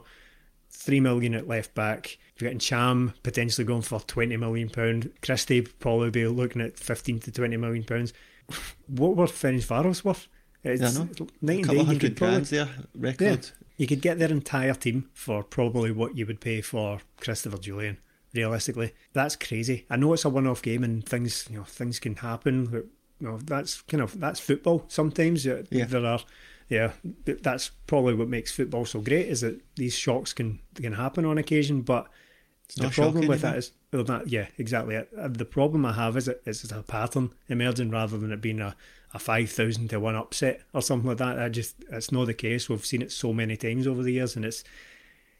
three 0.69 0.99
million 0.99 1.33
at 1.35 1.47
left 1.47 1.73
back. 1.75 2.17
You're 2.37 2.47
getting 2.47 2.59
Cham 2.59 3.13
potentially 3.23 3.65
going 3.65 3.81
for 3.81 3.99
twenty 3.99 4.37
million 4.37 4.69
pound. 4.69 5.11
Christie 5.21 5.61
probably 5.61 6.09
be 6.09 6.27
looking 6.27 6.61
at 6.61 6.77
fifteen 6.77 7.19
to 7.19 7.31
twenty 7.31 7.57
million 7.57 7.83
pounds. 7.83 8.13
What 8.87 9.15
were 9.15 9.27
Ferencvaros 9.27 10.03
worth? 10.03 10.27
It's 10.63 10.81
I 10.81 10.99
know. 10.99 11.09
night 11.41 11.55
A 11.55 11.57
and 11.57 11.65
couple 11.65 11.73
day. 11.75 11.79
You 11.79 11.85
hundred 11.85 11.99
could 12.01 12.17
probably, 12.17 12.39
there, 12.41 12.67
yeah, 13.19 13.37
you 13.77 13.87
could 13.87 14.01
get 14.01 14.19
their 14.19 14.29
entire 14.29 14.73
team 14.73 15.09
for 15.13 15.43
probably 15.43 15.91
what 15.91 16.17
you 16.17 16.25
would 16.25 16.41
pay 16.41 16.61
for 16.61 16.99
Christopher 17.21 17.57
Jullien. 17.57 17.97
Realistically, 18.33 18.93
that's 19.13 19.35
crazy. 19.35 19.85
I 19.89 19.95
know 19.95 20.13
it's 20.13 20.25
a 20.25 20.29
one-off 20.29 20.61
game 20.61 20.83
and 20.83 21.03
things, 21.03 21.47
you 21.49 21.57
know, 21.57 21.63
things 21.63 21.99
can 21.99 22.17
happen. 22.17 22.67
But, 22.67 22.85
you 23.19 23.27
know, 23.27 23.37
that's 23.37 23.81
kind 23.81 24.03
of 24.03 24.19
that's 24.19 24.39
football. 24.39 24.85
Sometimes 24.87 25.45
Yeah. 25.45 25.61
there 25.69 26.05
are, 26.05 26.19
yeah, 26.69 26.91
th- 27.25 27.41
that's 27.41 27.71
probably 27.87 28.13
what 28.13 28.29
makes 28.29 28.51
football 28.51 28.85
so 28.85 29.01
great 29.01 29.27
is 29.27 29.41
that 29.41 29.59
these 29.75 29.95
shocks 29.95 30.33
can 30.33 30.59
can 30.75 30.93
happen 30.93 31.25
on 31.25 31.37
occasion. 31.37 31.81
But 31.81 32.07
the 32.77 32.89
problem 32.89 33.27
with 33.27 33.41
that 33.41 33.57
is, 33.57 33.71
well, 33.91 34.03
that, 34.03 34.27
yeah, 34.27 34.47
exactly. 34.59 34.95
it. 34.95 35.09
The 35.11 35.45
problem 35.45 35.83
I 35.85 35.93
have 35.93 36.15
is 36.15 36.27
it 36.27 36.43
is 36.45 36.71
a 36.71 36.83
pattern 36.83 37.31
emerging 37.47 37.89
rather 37.89 38.17
than 38.19 38.31
it 38.31 38.41
being 38.41 38.61
a, 38.61 38.75
a 39.15 39.19
five 39.19 39.49
thousand 39.49 39.89
to 39.89 39.99
one 39.99 40.15
upset 40.15 40.61
or 40.71 40.83
something 40.83 41.09
like 41.09 41.17
that. 41.17 41.39
I 41.39 41.49
just 41.49 41.75
it's 41.91 42.11
not 42.11 42.25
the 42.25 42.35
case. 42.35 42.69
We've 42.69 42.85
seen 42.85 43.01
it 43.01 43.11
so 43.11 43.33
many 43.33 43.57
times 43.57 43.87
over 43.87 44.03
the 44.03 44.13
years, 44.13 44.35
and 44.35 44.45
it's 44.45 44.63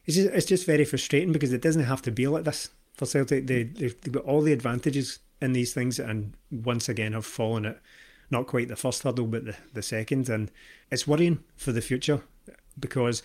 it's 0.05 0.15
just 0.15 0.29
it's 0.29 0.45
just 0.47 0.65
very 0.65 0.83
frustrating 0.83 1.31
because 1.31 1.53
it 1.53 1.61
doesn't 1.61 1.83
have 1.83 2.01
to 2.01 2.11
be 2.11 2.27
like 2.27 2.45
this 2.45 2.69
for 2.95 3.05
Celtic. 3.05 3.45
They 3.45 3.63
they've 3.63 4.11
got 4.11 4.23
all 4.23 4.41
the 4.41 4.53
advantages 4.53 5.19
in 5.39 5.53
these 5.53 5.75
things, 5.75 5.99
and 5.99 6.33
once 6.49 6.89
again 6.89 7.13
have 7.13 7.27
fallen 7.27 7.67
at 7.67 7.79
not 8.31 8.47
quite 8.47 8.67
the 8.67 8.75
first 8.75 9.03
hurdle, 9.03 9.27
but 9.27 9.45
the, 9.45 9.55
the 9.73 9.81
second, 9.81 10.29
and 10.29 10.51
it's 10.91 11.07
worrying 11.07 11.43
for 11.55 11.71
the 11.71 11.81
future 11.81 12.21
because 12.79 13.23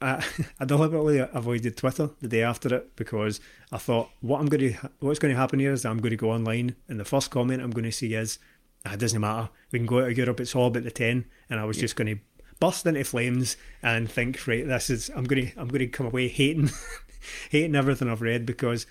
I, 0.00 0.24
I 0.60 0.64
deliberately 0.64 1.18
avoided 1.18 1.76
Twitter 1.76 2.10
the 2.20 2.28
day 2.28 2.42
after 2.42 2.74
it 2.74 2.96
because 2.96 3.40
I 3.72 3.78
thought 3.78 4.10
what 4.20 4.40
I'm 4.40 4.48
going 4.48 4.72
to 4.72 4.90
what's 5.00 5.18
going 5.18 5.34
to 5.34 5.40
happen 5.40 5.58
here 5.58 5.72
is 5.72 5.84
I'm 5.84 5.98
going 5.98 6.10
to 6.10 6.16
go 6.16 6.30
online 6.30 6.76
and 6.88 6.98
the 6.98 7.04
first 7.04 7.30
comment 7.30 7.62
I'm 7.62 7.70
going 7.70 7.84
to 7.84 7.92
see 7.92 8.14
is 8.14 8.38
"Ah, 8.86 8.94
it 8.94 9.00
doesn't 9.00 9.20
matter. 9.20 9.50
We 9.70 9.78
can 9.78 9.86
go 9.86 9.98
out 9.98 10.10
of 10.10 10.18
Europe. 10.18 10.40
It's 10.40 10.54
all 10.54 10.68
about 10.68 10.84
the 10.84 10.90
ten. 10.90 11.26
And 11.48 11.60
I 11.60 11.64
was 11.64 11.76
just 11.76 11.96
going 11.96 12.16
to 12.16 12.22
burst 12.60 12.86
into 12.86 13.02
flames 13.04 13.56
and 13.82 14.10
think 14.10 14.46
right 14.46 14.66
this 14.66 14.90
is 14.90 15.10
I'm 15.16 15.24
going 15.24 15.46
to 15.46 15.58
I'm 15.58 15.68
going 15.68 15.80
to 15.80 15.86
come 15.86 16.06
away 16.06 16.28
hating 16.28 16.70
hating 17.50 17.74
everything 17.74 18.08
I've 18.08 18.22
read 18.22 18.44
because 18.44 18.86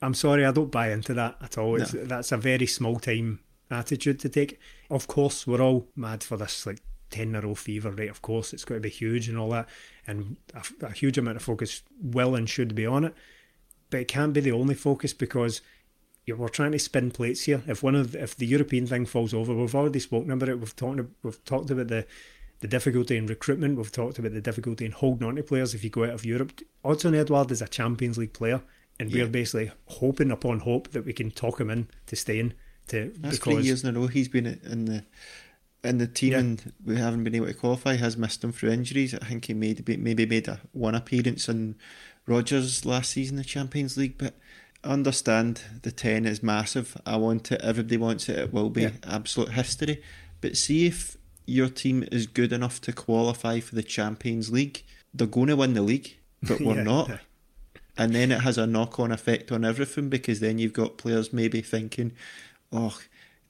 I'm 0.00 0.14
sorry 0.14 0.44
I 0.44 0.52
don't 0.52 0.70
buy 0.70 0.92
into 0.92 1.14
that 1.14 1.36
at 1.40 1.56
all. 1.58 1.80
It's, 1.80 1.92
that's 1.92 2.30
a 2.30 2.36
very 2.36 2.66
small 2.66 2.98
time 2.98 3.40
attitude 3.74 4.18
to 4.20 4.28
take 4.28 4.58
of 4.90 5.06
course 5.06 5.46
we're 5.46 5.60
all 5.60 5.86
mad 5.96 6.22
for 6.22 6.36
this 6.36 6.66
like 6.66 6.80
10 7.10 7.28
in 7.28 7.34
a 7.34 7.40
row 7.40 7.54
fever 7.54 7.90
right 7.90 8.08
of 8.08 8.22
course 8.22 8.52
it's 8.52 8.64
got 8.64 8.74
to 8.76 8.80
be 8.80 8.88
huge 8.88 9.28
and 9.28 9.38
all 9.38 9.50
that 9.50 9.68
and 10.06 10.36
a, 10.54 10.86
a 10.86 10.92
huge 10.92 11.18
amount 11.18 11.36
of 11.36 11.42
focus 11.42 11.82
will 12.02 12.34
and 12.34 12.48
should 12.48 12.74
be 12.74 12.86
on 12.86 13.04
it 13.04 13.14
but 13.90 14.00
it 14.00 14.08
can't 14.08 14.32
be 14.32 14.40
the 14.40 14.52
only 14.52 14.74
focus 14.74 15.12
because 15.12 15.60
we're 16.26 16.48
trying 16.48 16.72
to 16.72 16.78
spin 16.78 17.10
plates 17.10 17.42
here. 17.42 17.62
If 17.66 17.82
one 17.82 17.94
of 17.94 18.16
if 18.16 18.34
the 18.34 18.46
European 18.46 18.86
thing 18.86 19.04
falls 19.04 19.34
over, 19.34 19.54
we've 19.54 19.74
already 19.74 20.00
spoken 20.00 20.30
about 20.30 20.48
it. 20.48 20.58
We've 20.58 20.74
talked 20.74 21.00
we've 21.22 21.44
talked 21.44 21.70
about 21.70 21.88
the 21.88 22.06
the 22.60 22.68
difficulty 22.68 23.16
in 23.16 23.26
recruitment. 23.26 23.76
We've 23.76 23.92
talked 23.92 24.18
about 24.18 24.32
the 24.32 24.40
difficulty 24.40 24.86
in 24.86 24.92
holding 24.92 25.28
on 25.28 25.36
to 25.36 25.42
players 25.42 25.74
if 25.74 25.84
you 25.84 25.90
go 25.90 26.04
out 26.04 26.10
of 26.14 26.24
Europe. 26.24 26.60
Odson 26.82 27.14
Edward 27.14 27.50
is 27.50 27.60
a 27.60 27.68
Champions 27.68 28.16
League 28.16 28.32
player, 28.32 28.62
and 28.98 29.10
Yeah. 29.10 29.24
we're 29.24 29.30
basically 29.30 29.70
hoping 29.86 30.30
upon 30.30 30.60
hope 30.60 30.92
that 30.92 31.04
we 31.04 31.12
can 31.12 31.30
talk 31.30 31.60
him 31.60 31.68
in 31.68 31.88
to 32.06 32.16
staying. 32.16 32.54
To 32.88 33.12
That's 33.18 33.38
because 33.38 33.54
three 33.56 33.64
years 33.64 33.82
in 33.84 33.96
a 33.96 33.98
row 33.98 34.06
he's 34.08 34.28
been 34.28 34.46
in 34.46 34.84
the 34.86 35.04
in 35.82 35.98
the 35.98 36.06
team 36.06 36.32
Yeah. 36.32 36.38
and 36.38 36.72
we 36.84 36.96
haven't 36.96 37.24
been 37.24 37.34
able 37.34 37.46
to 37.46 37.54
qualify. 37.54 37.96
Has 37.96 38.16
missed 38.16 38.42
him 38.44 38.52
through 38.52 38.70
injuries. 38.70 39.14
I 39.14 39.24
think 39.26 39.46
he 39.46 39.54
made 39.54 39.86
maybe 39.98 40.26
made 40.26 40.48
a 40.48 40.60
one 40.72 40.94
appearance 40.94 41.48
in 41.48 41.76
Rodgers 42.26 42.84
last 42.84 43.10
season 43.12 43.36
in 43.36 43.42
the 43.42 43.48
Champions 43.48 43.96
League, 43.96 44.18
but. 44.18 44.34
I 44.86 44.88
understand 44.88 45.62
the 45.80 45.90
ten 45.90 46.26
is 46.26 46.42
massive. 46.42 46.94
I 47.06 47.16
want 47.16 47.50
it. 47.50 47.62
Everybody 47.62 47.96
wants 47.96 48.28
it. 48.28 48.38
It 48.38 48.52
will 48.52 48.68
be 48.68 48.82
Yeah. 48.82 48.90
absolute 49.04 49.52
history. 49.52 50.02
But 50.42 50.58
see 50.58 50.84
if 50.84 51.16
your 51.46 51.70
team 51.70 52.04
is 52.12 52.26
good 52.26 52.52
enough 52.52 52.82
to 52.82 52.92
qualify 52.92 53.60
for 53.60 53.76
the 53.76 53.82
Champions 53.82 54.50
League. 54.52 54.82
They're 55.14 55.26
going 55.26 55.46
to 55.46 55.56
win 55.56 55.72
the 55.72 55.80
league, 55.80 56.18
but 56.42 56.60
we're 56.60 56.74
Yeah. 56.82 56.82
not. 56.82 57.20
And 57.96 58.14
then 58.14 58.30
it 58.30 58.42
has 58.42 58.58
a 58.58 58.66
knock 58.66 59.00
on 59.00 59.10
effect 59.10 59.50
on 59.50 59.64
everything 59.64 60.10
because 60.10 60.40
then 60.40 60.58
you've 60.58 60.74
got 60.74 60.98
players 60.98 61.32
maybe 61.32 61.62
thinking, 61.62 62.12
oh, 62.74 62.98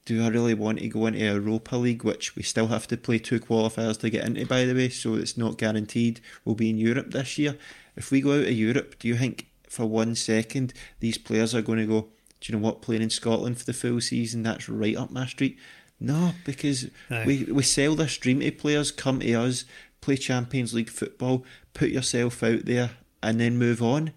do 0.04 0.22
I 0.22 0.28
really 0.28 0.54
want 0.54 0.80
to 0.80 0.88
go 0.88 1.06
into 1.06 1.20
Europa 1.20 1.76
League, 1.76 2.04
which 2.04 2.36
we 2.36 2.42
still 2.42 2.66
have 2.66 2.86
to 2.88 2.96
play 2.96 3.18
two 3.18 3.40
qualifiers 3.40 3.98
to 4.00 4.10
get 4.10 4.26
into, 4.26 4.46
by 4.46 4.64
the 4.64 4.74
way, 4.74 4.90
so 4.90 5.14
it's 5.14 5.38
not 5.38 5.58
guaranteed 5.58 6.20
we'll 6.44 6.54
be 6.54 6.70
in 6.70 6.78
Europe 6.78 7.10
this 7.10 7.38
year. 7.38 7.56
If 7.96 8.10
we 8.10 8.20
go 8.20 8.38
out 8.38 8.46
of 8.46 8.52
Europe, 8.52 8.98
do 8.98 9.08
you 9.08 9.16
think 9.16 9.48
for 9.68 9.86
one 9.86 10.14
second 10.14 10.74
these 11.00 11.18
players 11.18 11.54
are 11.54 11.62
going 11.62 11.78
to 11.78 11.86
go, 11.86 12.08
do 12.40 12.52
you 12.52 12.58
know 12.58 12.64
what, 12.64 12.82
playing 12.82 13.02
in 13.02 13.10
Scotland 13.10 13.58
for 13.58 13.64
the 13.64 13.72
full 13.72 14.00
season, 14.00 14.42
that's 14.42 14.68
right 14.68 14.96
up 14.96 15.10
my 15.10 15.26
street? 15.26 15.58
No, 15.98 16.32
because 16.44 16.90
Aye. 17.10 17.24
we, 17.26 17.44
we 17.44 17.62
sell 17.62 17.94
this 17.94 18.18
dream 18.18 18.40
to 18.40 18.50
players, 18.50 18.90
come 18.90 19.20
to 19.20 19.32
us, 19.34 19.64
play 20.02 20.16
Champions 20.16 20.74
League 20.74 20.90
football, 20.90 21.44
put 21.72 21.88
yourself 21.88 22.42
out 22.42 22.66
there, 22.66 22.90
and 23.22 23.40
then 23.40 23.56
move 23.56 23.82
on. 23.82 24.12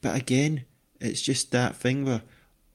But 0.00 0.16
again, 0.16 0.64
it's 1.00 1.22
just 1.22 1.52
that 1.52 1.76
thing 1.76 2.04
where, 2.04 2.22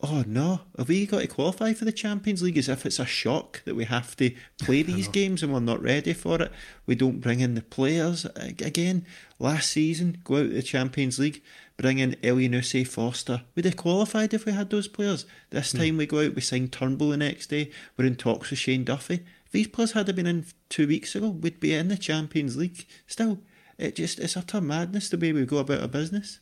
oh 0.03 0.23
no, 0.27 0.59
have 0.77 0.89
we 0.89 1.05
got 1.05 1.21
to 1.21 1.27
qualify 1.27 1.71
for 1.71 1.85
the 1.85 1.91
Champions 1.93 2.43
League 2.43 2.57
as 2.57 2.67
if 2.67 2.85
it's 2.85 2.99
a 2.99 3.05
shock 3.05 3.63
that 3.63 3.75
we 3.75 3.85
have 3.85 4.17
to 4.17 4.35
play 4.59 4.81
these 4.83 5.07
games 5.07 5.41
and 5.41 5.53
we're 5.53 5.61
not 5.61 5.81
ready 5.81 6.11
for 6.11 6.41
it? 6.41 6.51
We 6.85 6.95
don't 6.95 7.21
bring 7.21 7.39
in 7.39 7.55
the 7.55 7.61
players 7.61 8.25
again. 8.35 9.05
Last 9.39 9.71
season, 9.71 10.17
go 10.25 10.35
out 10.35 10.43
to 10.43 10.49
the 10.49 10.61
Champions 10.61 11.19
League, 11.19 11.41
bring 11.77 11.99
in 11.99 12.17
Elyounoussi 12.21 12.85
Forster. 12.85 13.43
We'd 13.55 13.63
have 13.63 13.77
qualified 13.77 14.33
if 14.33 14.45
we 14.45 14.51
had 14.51 14.69
those 14.69 14.89
players. 14.89 15.25
This 15.51 15.71
hmm. 15.71 15.77
time 15.77 15.97
we 15.97 16.05
go 16.05 16.25
out, 16.25 16.35
we 16.35 16.41
sign 16.41 16.67
Turnbull 16.67 17.11
the 17.11 17.17
next 17.17 17.47
day, 17.47 17.71
we're 17.95 18.05
in 18.05 18.17
talks 18.17 18.49
with 18.49 18.59
Shane 18.59 18.83
Duffy. 18.83 19.23
If 19.45 19.51
these 19.53 19.67
players 19.67 19.93
had 19.93 20.13
been 20.13 20.27
in 20.27 20.45
two 20.67 20.85
weeks 20.85 21.15
ago, 21.15 21.29
we'd 21.29 21.61
be 21.61 21.73
in 21.73 21.87
the 21.87 21.97
Champions 21.97 22.57
League 22.57 22.85
still. 23.07 23.39
It 23.77 23.95
just 23.95 24.19
it's 24.19 24.35
utter 24.35 24.59
madness 24.59 25.09
the 25.09 25.17
way 25.17 25.31
we 25.31 25.45
go 25.45 25.57
about 25.57 25.81
our 25.81 25.87
business. 25.87 26.41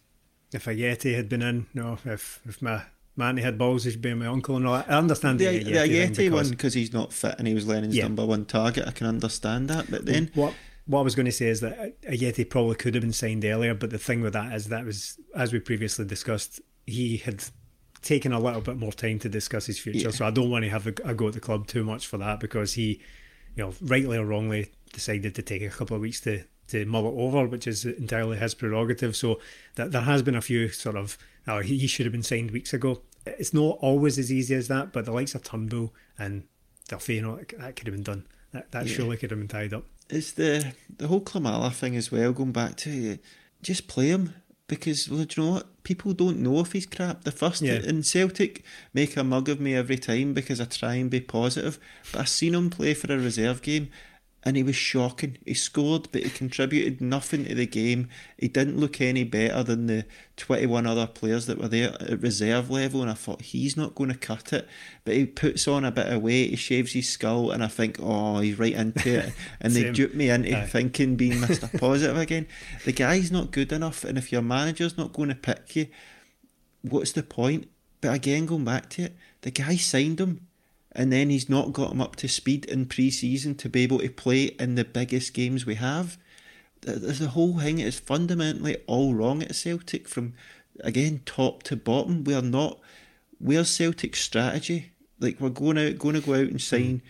if 0.51 0.65
Ajeti 0.65 1.15
had 1.15 1.29
been 1.29 1.43
in, 1.43 1.67
no, 1.73 1.99
if 2.03 2.41
if 2.45 2.61
my 2.61 2.83
Manny 3.21 3.41
had 3.41 3.57
balls, 3.57 3.83
he'd 3.85 4.01
be 4.01 4.13
my 4.13 4.25
uncle 4.25 4.55
and 4.57 4.67
all 4.67 4.75
that. 4.75 4.91
I 4.91 4.97
understand 4.97 5.39
The, 5.39 5.45
the, 5.45 5.63
the 5.63 5.71
Yeti, 5.71 5.89
Yeti 6.09 6.15
thing 6.15 6.31
one 6.31 6.39
because 6.43 6.49
because 6.51 6.73
he's 6.73 6.91
not 6.93 7.13
fit 7.13 7.35
and 7.37 7.47
he 7.47 7.53
was 7.53 7.65
Lennon's 7.67 7.95
Yeah. 7.95 8.03
number 8.03 8.25
one 8.25 8.45
target. 8.45 8.87
I 8.87 8.91
can 8.91 9.07
understand 9.07 9.69
that, 9.69 9.89
but 9.89 10.05
then 10.05 10.31
what 10.33 10.53
what 10.87 10.99
I 10.99 11.03
was 11.03 11.15
going 11.15 11.27
to 11.27 11.31
say 11.31 11.47
is 11.47 11.61
that 11.61 12.01
Ajeti 12.01 12.49
probably 12.49 12.75
could 12.75 12.95
have 12.95 13.01
been 13.01 13.13
signed 13.13 13.45
earlier, 13.45 13.73
but 13.73 13.91
the 13.91 13.99
thing 13.99 14.21
with 14.21 14.33
that 14.33 14.53
is 14.53 14.65
that 14.67 14.83
was, 14.83 15.17
as 15.35 15.53
we 15.53 15.59
previously 15.59 16.05
discussed, 16.05 16.59
he 16.85 17.17
had 17.17 17.43
taken 18.01 18.33
a 18.33 18.39
little 18.39 18.61
bit 18.61 18.77
more 18.77 18.91
time 18.91 19.19
to 19.19 19.29
discuss 19.29 19.67
his 19.67 19.79
future. 19.79 19.99
Yeah. 19.99 20.09
So 20.09 20.25
I 20.25 20.31
don't 20.31 20.49
want 20.49 20.65
to 20.65 20.69
have 20.71 20.87
a, 20.87 20.93
a, 21.05 21.13
go 21.13 21.27
at 21.27 21.33
the 21.33 21.39
club 21.39 21.67
too 21.67 21.83
much 21.83 22.07
for 22.07 22.17
that 22.17 22.39
because 22.39 22.73
he, 22.73 22.99
you 23.55 23.63
know, 23.63 23.73
rightly 23.81 24.17
or 24.17 24.25
wrongly 24.25 24.71
decided 24.91 25.35
to 25.35 25.41
take 25.41 25.61
a 25.61 25.69
couple 25.69 25.95
of 25.95 26.01
weeks 26.01 26.19
to 26.21 26.43
to 26.69 26.85
mull 26.85 27.07
it 27.07 27.21
over, 27.21 27.45
which 27.47 27.67
is 27.67 27.85
entirely 27.85 28.37
his 28.37 28.53
prerogative. 28.53 29.15
So 29.15 29.39
that 29.75 29.91
there 29.91 30.01
has 30.01 30.21
been 30.23 30.35
a 30.35 30.41
few 30.41 30.69
sort 30.69 30.95
of, 30.95 31.17
oh, 31.47 31.59
he 31.59 31.85
should 31.85 32.05
have 32.05 32.13
been 32.13 32.23
signed 32.23 32.51
weeks 32.51 32.73
ago. 32.73 33.01
It's 33.25 33.53
not 33.53 33.77
always 33.81 34.17
as 34.17 34.31
easy 34.31 34.55
as 34.55 34.67
that, 34.67 34.91
but 34.91 35.05
the 35.05 35.11
likes 35.11 35.35
of 35.35 35.43
Turnbull 35.43 35.93
and 36.17 36.43
Duffy, 36.87 37.15
you 37.15 37.21
know, 37.21 37.39
that 37.57 37.75
could 37.75 37.87
have 37.87 37.95
been 37.95 38.03
done. 38.03 38.25
That, 38.51 38.71
that 38.71 38.85
yeah. 38.85 38.93
surely 38.93 39.17
could 39.17 39.31
have 39.31 39.39
been 39.39 39.47
tied 39.47 39.73
up. 39.73 39.85
It's 40.09 40.33
the 40.33 40.73
the 40.97 41.07
whole 41.07 41.21
Klimala 41.21 41.71
thing 41.71 41.95
as 41.95 42.11
well. 42.11 42.33
Going 42.33 42.51
back 42.51 42.75
to 42.77 43.17
just 43.61 43.87
play 43.87 44.07
him 44.07 44.35
because 44.67 45.09
well, 45.09 45.23
do 45.23 45.41
you 45.41 45.47
know 45.47 45.53
what? 45.53 45.83
People 45.83 46.13
don't 46.13 46.39
know 46.39 46.59
if 46.59 46.73
he's 46.73 46.85
crap. 46.85 47.23
The 47.23 47.31
first 47.31 47.61
yeah. 47.61 47.79
in 47.81 48.03
Celtic 48.03 48.63
make 48.93 49.15
a 49.15 49.23
mug 49.23 49.49
of 49.49 49.59
me 49.59 49.75
every 49.75 49.97
time 49.97 50.33
because 50.33 50.59
I 50.59 50.65
try 50.65 50.95
and 50.95 51.09
be 51.09 51.21
positive. 51.21 51.79
But 52.11 52.21
I've 52.21 52.29
seen 52.29 52.55
him 52.55 52.69
play 52.69 52.93
for 52.93 53.11
a 53.13 53.17
reserve 53.17 53.61
game 53.61 53.89
and 54.43 54.57
he 54.57 54.63
was 54.63 54.75
shocking. 54.75 55.37
He 55.45 55.53
scored, 55.53 56.07
but 56.11 56.23
he 56.23 56.29
contributed 56.29 56.99
nothing 56.99 57.45
to 57.45 57.53
the 57.53 57.67
game. 57.67 58.09
He 58.37 58.47
didn't 58.47 58.79
look 58.79 58.99
any 58.99 59.23
better 59.23 59.61
than 59.61 59.85
the 59.85 60.05
21 60.37 60.87
other 60.87 61.05
players 61.05 61.45
that 61.45 61.59
were 61.59 61.67
there 61.67 61.93
at 62.01 62.21
reserve 62.21 62.71
level, 62.71 63.01
and 63.01 63.11
I 63.11 63.13
thought 63.13 63.41
he's 63.43 63.77
not 63.77 63.93
going 63.93 64.09
to 64.09 64.17
cut 64.17 64.51
it. 64.51 64.67
But 65.05 65.15
he 65.15 65.25
puts 65.25 65.67
on 65.67 65.85
a 65.85 65.91
bit 65.91 66.07
of 66.07 66.21
weight, 66.23 66.49
he 66.49 66.55
shaves 66.55 66.93
his 66.93 67.07
skull, 67.07 67.51
and 67.51 67.63
I 67.63 67.67
think, 67.67 67.97
oh, 68.01 68.39
he's 68.39 68.57
right 68.57 68.73
into 68.73 69.19
it. 69.19 69.33
And 69.61 69.73
they 69.73 69.91
dupe 69.91 70.15
me 70.15 70.29
into 70.29 70.57
Aye. 70.57 70.65
thinking 70.65 71.15
being 71.15 71.33
Mr. 71.41 71.79
Positive 71.79 72.17
again. 72.17 72.47
The 72.85 72.93
guy's 72.93 73.31
not 73.31 73.51
good 73.51 73.71
enough, 73.71 74.03
and 74.03 74.17
if 74.17 74.31
your 74.31 74.41
manager's 74.41 74.97
not 74.97 75.13
going 75.13 75.29
to 75.29 75.35
pick 75.35 75.75
you, 75.75 75.87
what's 76.81 77.11
the 77.11 77.21
point? 77.21 77.69
But 78.01 78.15
again, 78.15 78.47
going 78.47 78.65
back 78.65 78.89
to 78.91 79.03
it, 79.03 79.15
the 79.41 79.51
guy 79.51 79.75
signed 79.75 80.19
him 80.19 80.47
and 80.93 81.11
then 81.11 81.29
he's 81.29 81.49
not 81.49 81.73
got 81.73 81.91
him 81.91 82.01
up 82.01 82.15
to 82.17 82.27
speed 82.27 82.65
in 82.65 82.85
pre-season 82.85 83.55
to 83.55 83.69
be 83.69 83.83
able 83.83 83.99
to 83.99 84.09
play 84.09 84.43
in 84.59 84.75
the 84.75 84.83
biggest 84.83 85.33
games 85.33 85.65
we 85.65 85.75
have. 85.75 86.17
The 86.81 87.29
whole 87.33 87.59
thing 87.59 87.79
is 87.79 87.99
fundamentally 87.99 88.77
all 88.87 89.13
wrong 89.13 89.43
at 89.43 89.55
Celtic 89.55 90.07
from 90.07 90.33
again 90.79 91.21
top 91.25 91.63
to 91.63 91.75
bottom. 91.75 92.23
We 92.23 92.33
are 92.33 92.41
not. 92.41 92.79
Where's 93.39 93.69
Celtic's 93.69 94.21
strategy? 94.21 94.91
Like 95.19 95.39
we're 95.39 95.49
going 95.49 95.77
out, 95.77 95.99
going 95.99 96.15
to 96.15 96.21
go 96.21 96.33
out 96.33 96.49
and 96.49 96.61
sign, 96.61 97.03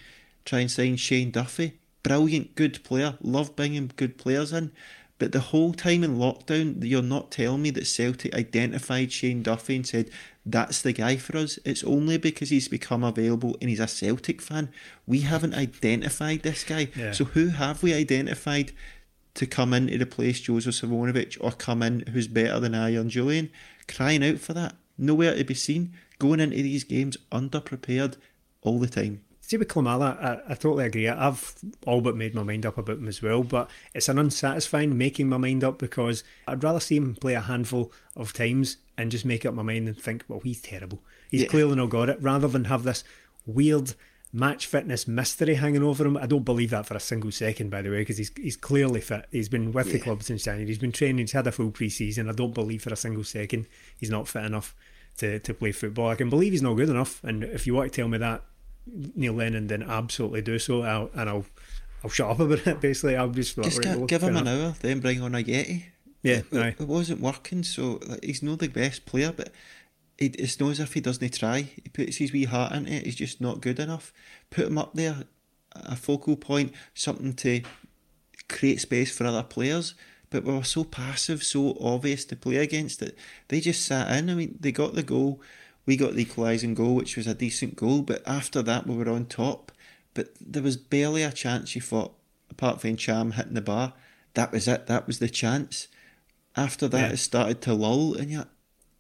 try 0.43 0.59
and 0.59 0.69
sign 0.69 0.97
Shane 0.97 1.31
Duffy. 1.31 1.79
Brilliant, 2.03 2.55
good 2.55 2.83
player. 2.83 3.17
Love 3.21 3.55
bringing 3.55 3.91
good 3.95 4.17
players 4.17 4.51
in. 4.51 4.71
But 5.19 5.31
the 5.31 5.39
whole 5.39 5.71
time 5.71 6.03
in 6.03 6.17
lockdown, 6.17 6.83
you're 6.83 7.01
not 7.01 7.31
telling 7.31 7.61
me 7.61 7.69
that 7.71 7.85
Celtic 7.85 8.33
identified 8.33 9.11
Shane 9.11 9.43
Duffy 9.43 9.75
and 9.75 9.85
said, 9.87 10.09
that's 10.45 10.81
the 10.81 10.93
guy 10.93 11.17
for 11.17 11.37
us. 11.37 11.59
It's 11.65 11.83
only 11.83 12.17
because 12.17 12.49
he's 12.49 12.67
become 12.67 13.03
available 13.03 13.57
and 13.61 13.69
he's 13.69 13.79
a 13.79 13.87
Celtic 13.87 14.41
fan. 14.41 14.69
We 15.05 15.21
haven't 15.21 15.53
identified 15.53 16.41
this 16.41 16.63
guy. 16.63 16.89
Yeah. 16.95 17.11
So 17.11 17.25
who 17.25 17.49
have 17.49 17.83
we 17.83 17.93
identified 17.93 18.71
to 19.35 19.45
come 19.45 19.73
in 19.73 19.87
to 19.87 20.01
replace 20.01 20.41
Joseph 20.41 20.75
Simunovic 20.75 21.37
or 21.39 21.51
come 21.51 21.83
in 21.83 22.01
who's 22.11 22.27
better 22.27 22.59
than 22.59 22.75
Arjen 22.75 23.09
Jullien? 23.09 23.49
Crying 23.87 24.23
out 24.23 24.39
for 24.39 24.53
that. 24.53 24.75
Nowhere 24.97 25.35
to 25.35 25.43
be 25.43 25.53
seen. 25.53 25.93
Going 26.17 26.39
into 26.39 26.57
these 26.57 26.83
games 26.83 27.17
underprepared 27.31 28.17
all 28.61 28.79
the 28.79 28.87
time. 28.87 29.21
See 29.41 29.57
with 29.57 29.67
Klimala, 29.67 30.17
I, 30.23 30.51
I, 30.51 30.53
totally 30.53 30.85
agree. 30.85 31.09
I've 31.09 31.55
all 31.85 31.99
but 31.99 32.15
made 32.15 32.33
my 32.33 32.43
mind 32.43 32.65
up 32.65 32.77
about 32.77 32.99
him 32.99 33.07
as 33.07 33.21
well, 33.21 33.43
but 33.43 33.69
it's 33.93 34.07
an 34.07 34.17
unsatisfying 34.17 34.97
making 34.97 35.27
my 35.27 35.37
mind 35.37 35.63
up 35.63 35.77
because 35.77 36.23
I'd 36.47 36.63
rather 36.63 36.79
see 36.79 36.95
him 36.95 37.15
play 37.15 37.33
a 37.33 37.41
handful 37.41 37.91
of 38.15 38.31
times 38.31 38.77
and 39.01 39.11
just 39.11 39.25
make 39.25 39.45
up 39.45 39.53
my 39.53 39.63
mind 39.63 39.87
and 39.87 39.97
think, 39.99 40.23
well, 40.27 40.39
he's 40.39 40.61
terrible. 40.61 40.99
He's 41.29 41.41
yeah. 41.41 41.47
clearly 41.47 41.75
not 41.75 41.89
got 41.89 42.09
it, 42.09 42.21
rather 42.21 42.47
than 42.47 42.65
have 42.65 42.83
this 42.83 43.03
weird 43.45 43.93
match 44.33 44.65
fitness 44.65 45.07
mystery 45.07 45.55
hanging 45.55 45.83
over 45.83 46.05
him. 46.05 46.15
I 46.15 46.25
don't 46.25 46.45
believe 46.45 46.69
that 46.69 46.85
for 46.85 46.95
a 46.95 46.99
single 47.01 47.31
second, 47.31 47.69
by 47.69 47.81
the 47.81 47.89
way, 47.89 47.99
because 47.99 48.17
he's 48.17 48.31
he's 48.37 48.55
clearly 48.55 49.01
fit. 49.01 49.25
He's 49.31 49.49
been 49.49 49.71
with 49.71 49.87
yeah. 49.87 49.93
the 49.93 49.99
club 49.99 50.23
since 50.23 50.43
January. 50.43 50.67
He's 50.67 50.77
been 50.77 50.91
training. 50.91 51.17
He's 51.17 51.33
had 51.33 51.47
a 51.47 51.51
full 51.51 51.71
pre-season. 51.71 52.29
I 52.29 52.33
don't 52.33 52.53
believe 52.53 52.83
for 52.83 52.93
a 52.93 52.95
single 52.95 53.23
second 53.23 53.67
he's 53.97 54.09
not 54.09 54.27
fit 54.27 54.45
enough 54.45 54.73
to, 55.17 55.39
to 55.39 55.53
play 55.53 55.71
football. 55.71 56.09
I 56.09 56.15
can 56.15 56.29
believe 56.29 56.53
he's 56.53 56.61
not 56.61 56.75
good 56.75 56.89
enough. 56.89 57.21
And 57.23 57.43
if 57.43 57.67
you 57.67 57.73
want 57.73 57.91
to 57.91 58.01
tell 58.01 58.07
me 58.07 58.19
that, 58.19 58.43
Neil 58.87 59.33
Lennon, 59.33 59.67
then 59.67 59.83
absolutely 59.83 60.41
do 60.41 60.59
so. 60.59 60.83
I'll, 60.83 61.09
and 61.13 61.29
I'll 61.29 61.45
I'll 62.03 62.09
shut 62.09 62.29
up 62.31 62.39
about 62.39 62.65
it. 62.65 62.81
Basically, 62.81 63.15
I'll 63.15 63.29
just, 63.29 63.55
just 63.55 63.81
give, 63.81 64.07
give 64.07 64.23
him 64.23 64.37
an 64.37 64.47
hour, 64.47 64.75
then 64.79 65.01
bring 65.01 65.21
on 65.21 65.33
Ajeti. 65.33 65.83
Yeah, 66.23 66.41
it, 66.51 66.75
it, 66.79 66.87
wasn't 66.87 67.19
working, 67.19 67.63
so 67.63 67.99
like, 68.05 68.23
he's 68.23 68.43
not 68.43 68.59
the 68.59 68.67
best 68.67 69.05
player, 69.05 69.33
but 69.35 69.51
he, 70.17 70.27
it's 70.27 70.59
not 70.59 70.71
as 70.71 70.79
if 70.79 70.93
he 70.93 71.01
doesn't 71.01 71.33
try. 71.33 71.61
He 71.61 71.89
puts 71.91 72.17
his 72.17 72.31
wee 72.31 72.45
heart 72.45 72.73
into 72.73 72.93
it. 72.93 73.05
He's 73.05 73.15
just 73.15 73.41
not 73.41 73.61
good 73.61 73.79
enough. 73.79 74.13
Put 74.51 74.67
him 74.67 74.77
up 74.77 74.93
there, 74.93 75.23
a 75.73 75.95
focal 75.95 76.35
point, 76.35 76.73
something 76.93 77.33
to 77.33 77.61
create 78.47 78.81
space 78.81 79.15
for 79.15 79.25
other 79.25 79.43
players. 79.43 79.95
But 80.29 80.43
we 80.43 80.53
were 80.53 80.63
so 80.63 80.83
passive, 80.83 81.43
so 81.43 81.77
obvious 81.81 82.23
to 82.25 82.35
play 82.35 82.57
against 82.57 83.01
it. 83.01 83.17
They 83.49 83.59
just 83.59 83.85
sat 83.85 84.15
in. 84.15 84.29
I 84.29 84.35
mean, 84.35 84.57
they 84.59 84.71
got 84.71 84.93
the 84.93 85.03
goal. 85.03 85.41
We 85.85 85.97
got 85.97 86.13
the 86.13 86.21
equalising 86.21 86.75
goal, 86.75 86.95
which 86.95 87.17
was 87.17 87.27
a 87.27 87.33
decent 87.33 87.75
goal. 87.75 88.03
But 88.03 88.21
after 88.25 88.61
that, 88.61 88.87
we 88.87 88.95
were 88.95 89.09
on 89.09 89.25
top. 89.25 89.71
But 90.13 90.29
there 90.39 90.63
was 90.63 90.77
barely 90.77 91.23
a 91.23 91.31
chance. 91.31 91.75
You 91.75 91.81
thought, 91.81 92.13
apart 92.49 92.79
from 92.79 92.95
Cham 92.95 93.31
hitting 93.31 93.55
the 93.55 93.61
bar, 93.61 93.93
that 94.35 94.51
was 94.51 94.67
it. 94.67 94.87
That 94.87 95.07
was 95.07 95.19
the 95.19 95.27
chance. 95.29 95.87
After 96.55 96.87
that, 96.89 97.07
yeah. 97.07 97.13
it 97.13 97.17
started 97.17 97.61
to 97.61 97.73
lull, 97.73 98.13
and 98.15 98.29
yeah, 98.29 98.43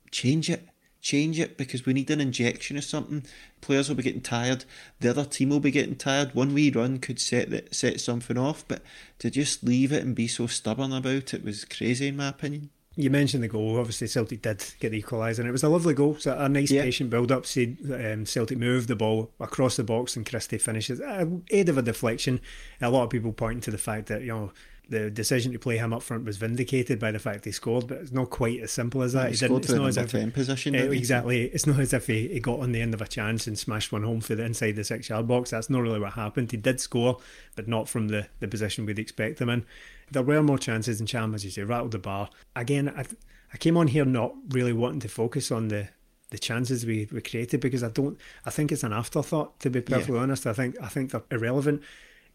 change 0.09 0.49
it, 0.49 0.67
change 1.01 1.39
it 1.39 1.57
because 1.57 1.85
we 1.85 1.93
need 1.93 2.09
an 2.09 2.21
injection 2.21 2.77
or 2.77 2.81
something. 2.81 3.25
Players 3.59 3.89
will 3.89 3.95
be 3.95 4.03
getting 4.03 4.21
tired. 4.21 4.65
The 4.99 5.09
other 5.09 5.25
team 5.25 5.49
will 5.49 5.59
be 5.59 5.71
getting 5.71 5.95
tired. 5.95 6.33
One 6.33 6.53
wee 6.53 6.71
run 6.71 6.99
could 6.99 7.19
set 7.19 7.49
that 7.49 7.75
set 7.75 7.99
something 7.99 8.37
off, 8.37 8.65
but 8.67 8.83
to 9.19 9.29
just 9.29 9.63
leave 9.63 9.91
it 9.91 10.03
and 10.03 10.15
be 10.15 10.27
so 10.27 10.47
stubborn 10.47 10.93
about 10.93 11.33
it 11.33 11.43
was 11.43 11.65
crazy, 11.65 12.07
in 12.07 12.17
my 12.17 12.29
opinion. 12.29 12.69
You 12.97 13.09
mentioned 13.09 13.41
the 13.41 13.47
goal. 13.47 13.79
Obviously, 13.79 14.07
Celtic 14.07 14.41
did 14.41 14.65
get 14.79 14.91
the 14.91 15.01
equaliser, 15.01 15.39
and 15.39 15.47
it 15.47 15.53
was 15.53 15.63
a 15.63 15.69
lovely 15.69 15.93
goal. 15.93 16.17
So 16.19 16.37
a 16.37 16.49
nice 16.49 16.71
yeah. 16.71 16.81
patient 16.81 17.09
build 17.09 17.31
up. 17.31 17.45
See, 17.45 17.77
um, 17.93 18.25
Celtic 18.25 18.57
moved 18.57 18.89
the 18.89 18.97
ball 18.97 19.31
across 19.39 19.77
the 19.77 19.83
box, 19.83 20.17
and 20.17 20.25
Christie 20.25 20.57
finishes. 20.57 20.99
Uh, 20.99 21.25
aid 21.51 21.69
of 21.69 21.77
a 21.77 21.81
deflection. 21.81 22.41
A 22.81 22.89
lot 22.89 23.03
of 23.03 23.09
people 23.09 23.31
pointing 23.31 23.61
to 23.61 23.71
the 23.71 23.77
fact 23.77 24.07
that 24.07 24.21
you 24.21 24.27
know 24.27 24.51
the 24.89 25.09
decision 25.09 25.53
to 25.53 25.59
play 25.59 25.77
him 25.77 25.93
up 25.93 26.03
front 26.03 26.25
was 26.25 26.37
vindicated 26.37 26.99
by 26.99 27.11
the 27.11 27.19
fact 27.19 27.45
he 27.45 27.51
scored, 27.51 27.87
but 27.87 27.99
it's 27.99 28.11
not 28.11 28.29
quite 28.29 28.59
as 28.59 28.71
simple 28.71 29.01
as 29.01 29.13
that. 29.13 29.27
he, 29.27 29.31
he 29.31 29.37
didn't. 29.37 29.57
It's 29.63 29.71
not 29.71 29.87
as 29.87 29.97
if 29.97 30.33
position. 30.33 30.75
Uh, 30.75 30.79
exactly. 30.79 31.45
It's 31.45 31.65
not 31.65 31.79
as 31.79 31.93
if 31.93 32.07
he, 32.07 32.27
he 32.27 32.39
got 32.39 32.59
on 32.59 32.73
the 32.73 32.81
end 32.81 32.93
of 32.93 33.01
a 33.01 33.07
chance 33.07 33.47
and 33.47 33.57
smashed 33.57 33.91
one 33.91 34.03
home 34.03 34.19
for 34.21 34.35
the 34.35 34.43
inside 34.43 34.75
the 34.75 34.83
six 34.83 35.09
yard 35.09 35.27
box. 35.27 35.51
That's 35.51 35.69
not 35.69 35.81
really 35.81 35.99
what 35.99 36.13
happened. 36.13 36.51
He 36.51 36.57
did 36.57 36.81
score, 36.81 37.19
but 37.55 37.67
not 37.67 37.87
from 37.87 38.09
the, 38.09 38.27
the 38.39 38.47
position 38.47 38.85
we'd 38.85 38.99
expect 38.99 39.39
him 39.39 39.49
in. 39.49 39.65
There 40.11 40.23
were 40.23 40.43
more 40.43 40.57
chances, 40.57 40.99
and 40.99 41.07
Cham, 41.07 41.33
as 41.33 41.45
you 41.45 41.51
say, 41.51 41.63
rattled 41.63 41.91
the 41.91 41.99
bar 41.99 42.29
again. 42.55 42.89
I, 42.89 43.05
I 43.53 43.57
came 43.57 43.77
on 43.77 43.87
here 43.87 44.05
not 44.05 44.33
really 44.49 44.73
wanting 44.73 44.99
to 45.01 45.09
focus 45.09 45.51
on 45.51 45.69
the 45.69 45.89
the 46.31 46.39
chances 46.39 46.85
we, 46.85 47.09
we 47.11 47.19
created 47.19 47.59
because 47.59 47.83
I 47.83 47.89
don't 47.89 48.17
I 48.45 48.51
think 48.51 48.71
it's 48.71 48.83
an 48.83 48.93
afterthought 48.93 49.59
to 49.59 49.69
be 49.69 49.81
perfectly 49.81 50.15
yeah. 50.15 50.21
honest. 50.21 50.47
I 50.47 50.53
think 50.53 50.75
I 50.81 50.87
think 50.87 51.11
they're 51.11 51.23
irrelevant 51.29 51.83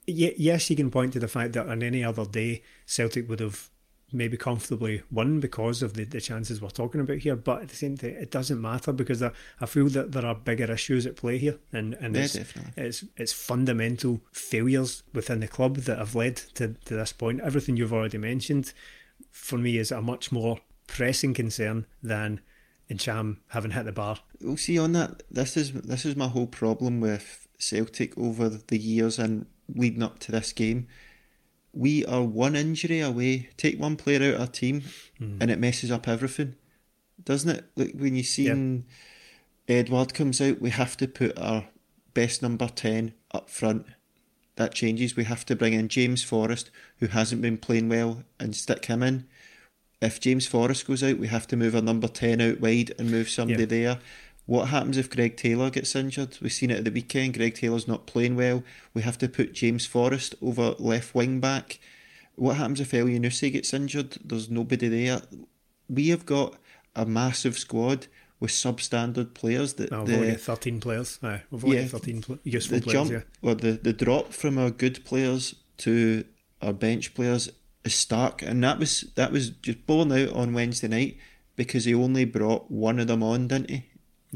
yes, 0.06 0.70
you 0.70 0.76
can 0.76 0.90
point 0.90 1.12
to 1.14 1.18
the 1.18 1.28
fact 1.28 1.52
that 1.54 1.68
on 1.68 1.82
any 1.82 2.04
other 2.04 2.24
day, 2.24 2.62
Celtic 2.86 3.28
would 3.28 3.40
have 3.40 3.70
maybe 4.12 4.36
comfortably 4.36 5.02
won 5.10 5.40
because 5.40 5.82
of 5.82 5.94
the, 5.94 6.04
the 6.04 6.20
chances 6.20 6.60
we're 6.60 6.70
talking 6.70 7.00
about 7.00 7.18
here. 7.18 7.36
But 7.36 7.62
at 7.62 7.68
the 7.68 7.76
same 7.76 7.96
time, 7.96 8.10
it 8.10 8.30
doesn't 8.30 8.60
matter 8.60 8.92
because 8.92 9.22
I, 9.22 9.32
I 9.60 9.66
feel 9.66 9.88
that 9.88 10.12
there 10.12 10.24
are 10.24 10.34
bigger 10.34 10.70
issues 10.70 11.06
at 11.06 11.16
play 11.16 11.38
here, 11.38 11.58
and 11.72 11.94
and 11.94 12.14
yeah, 12.14 12.22
it's, 12.22 12.34
definitely. 12.34 12.84
it's 12.84 13.04
it's 13.16 13.32
fundamental 13.32 14.20
failures 14.32 15.02
within 15.12 15.40
the 15.40 15.48
club 15.48 15.76
that 15.76 15.98
have 15.98 16.14
led 16.14 16.36
to, 16.36 16.74
to 16.84 16.94
this 16.94 17.12
point. 17.12 17.40
Everything 17.40 17.76
you've 17.76 17.92
already 17.92 18.18
mentioned, 18.18 18.72
for 19.30 19.58
me, 19.58 19.78
is 19.78 19.90
a 19.90 20.00
much 20.00 20.30
more 20.30 20.60
pressing 20.86 21.34
concern 21.34 21.86
than 22.02 22.40
Ntcham 22.90 23.38
having 23.48 23.72
hit 23.72 23.84
the 23.84 23.92
bar. 23.92 24.18
We'll 24.40 24.56
see 24.56 24.78
on 24.78 24.92
that. 24.92 25.24
This 25.30 25.56
is 25.56 25.72
this 25.72 26.04
is 26.04 26.16
my 26.16 26.28
whole 26.28 26.46
problem 26.46 27.00
with 27.00 27.48
Celtic 27.58 28.16
over 28.16 28.48
the 28.48 28.78
years 28.78 29.18
and 29.18 29.46
leading 29.74 30.02
up 30.02 30.18
to 30.20 30.32
this 30.32 30.52
game. 30.52 30.86
We 31.72 32.06
are 32.06 32.22
one 32.22 32.56
injury 32.56 33.00
away. 33.00 33.50
Take 33.56 33.78
one 33.78 33.96
player 33.96 34.28
out 34.28 34.34
of 34.34 34.40
our 34.40 34.46
team, 34.46 34.82
mm. 35.20 35.36
and 35.40 35.50
it 35.50 35.58
messes 35.58 35.90
up 35.90 36.08
everything, 36.08 36.54
doesn't 37.22 37.50
it? 37.50 37.64
Like 37.76 37.94
when 37.94 38.16
you 38.16 38.22
see 38.22 38.44
yep. 38.44 38.82
Edouard 39.68 40.14
comes 40.14 40.40
out, 40.40 40.60
we 40.60 40.70
have 40.70 40.96
to 40.96 41.08
put 41.08 41.38
our 41.38 41.68
best 42.14 42.40
number 42.40 42.68
ten 42.68 43.12
up 43.32 43.50
front. 43.50 43.86
That 44.54 44.72
changes. 44.72 45.16
We 45.16 45.24
have 45.24 45.44
to 45.46 45.56
bring 45.56 45.74
in 45.74 45.88
James 45.88 46.22
Forrest, 46.24 46.70
who 46.98 47.08
hasn't 47.08 47.42
been 47.42 47.58
playing 47.58 47.90
well, 47.90 48.22
and 48.40 48.56
stick 48.56 48.86
him 48.86 49.02
in. 49.02 49.26
If 50.00 50.20
James 50.20 50.46
Forrest 50.46 50.86
goes 50.86 51.02
out, 51.02 51.18
we 51.18 51.26
have 51.28 51.46
to 51.48 51.56
move 51.56 51.74
our 51.74 51.82
number 51.82 52.08
ten 52.08 52.40
out 52.40 52.60
wide 52.60 52.92
and 52.98 53.10
move 53.10 53.28
somebody 53.28 53.60
yep. 53.60 53.68
there. 53.68 53.98
What 54.46 54.68
happens 54.68 54.96
if 54.96 55.10
Greg 55.10 55.36
Taylor 55.36 55.70
gets 55.70 55.94
injured? 55.96 56.38
We've 56.40 56.52
seen 56.52 56.70
it 56.70 56.78
at 56.78 56.84
the 56.84 56.90
weekend. 56.92 57.34
Greg 57.34 57.54
Taylor's 57.54 57.88
not 57.88 58.06
playing 58.06 58.36
well. 58.36 58.62
We 58.94 59.02
have 59.02 59.18
to 59.18 59.28
put 59.28 59.52
James 59.54 59.86
Forrest 59.86 60.34
over 60.40 60.74
left 60.78 61.14
wing 61.14 61.40
back. 61.40 61.78
what 62.36 62.56
happens 62.56 62.80
if 62.80 62.92
Elyounoussi 62.92 63.52
gets 63.52 63.74
injured? 63.74 64.18
There's 64.24 64.48
nobody 64.48 64.88
there. 64.88 65.22
We 65.88 66.08
have 66.08 66.24
got 66.26 66.54
a 66.94 67.04
massive 67.04 67.58
squad 67.58 68.06
with 68.38 68.50
substandard 68.52 69.34
players. 69.34 69.74
That 69.74 69.92
oh, 69.92 70.04
the, 70.04 70.12
we've 70.12 70.20
only 70.20 70.30
got 70.32 70.40
13 70.40 70.80
players. 70.80 71.18
Aye, 71.22 71.42
we've 71.50 71.64
only 71.64 71.76
Yeah. 71.78 71.82
got 71.84 71.90
13 72.02 72.22
pl- 72.22 72.38
useful 72.44 72.78
the 72.78 72.82
players, 72.84 73.08
jump 73.08 73.10
yeah. 73.10 73.48
or 73.48 73.54
the, 73.56 73.72
the 73.72 73.92
drop 73.92 74.32
from 74.32 74.58
our 74.58 74.70
good 74.70 75.04
players 75.04 75.54
to 75.78 76.24
our 76.62 76.72
bench 76.72 77.14
players 77.14 77.50
is 77.84 77.94
stark, 77.94 78.42
and 78.42 78.62
that 78.62 78.78
was 78.78 79.00
that 79.16 79.32
was 79.32 79.50
just 79.50 79.86
borne 79.86 80.12
out 80.12 80.32
on 80.34 80.52
Wednesday 80.52 80.88
night 80.88 81.16
because 81.56 81.84
he 81.84 81.94
only 81.94 82.24
brought 82.24 82.70
one 82.70 82.98
of 83.00 83.06
them 83.08 83.22
on, 83.22 83.48
didn't 83.48 83.70
he? 83.70 83.84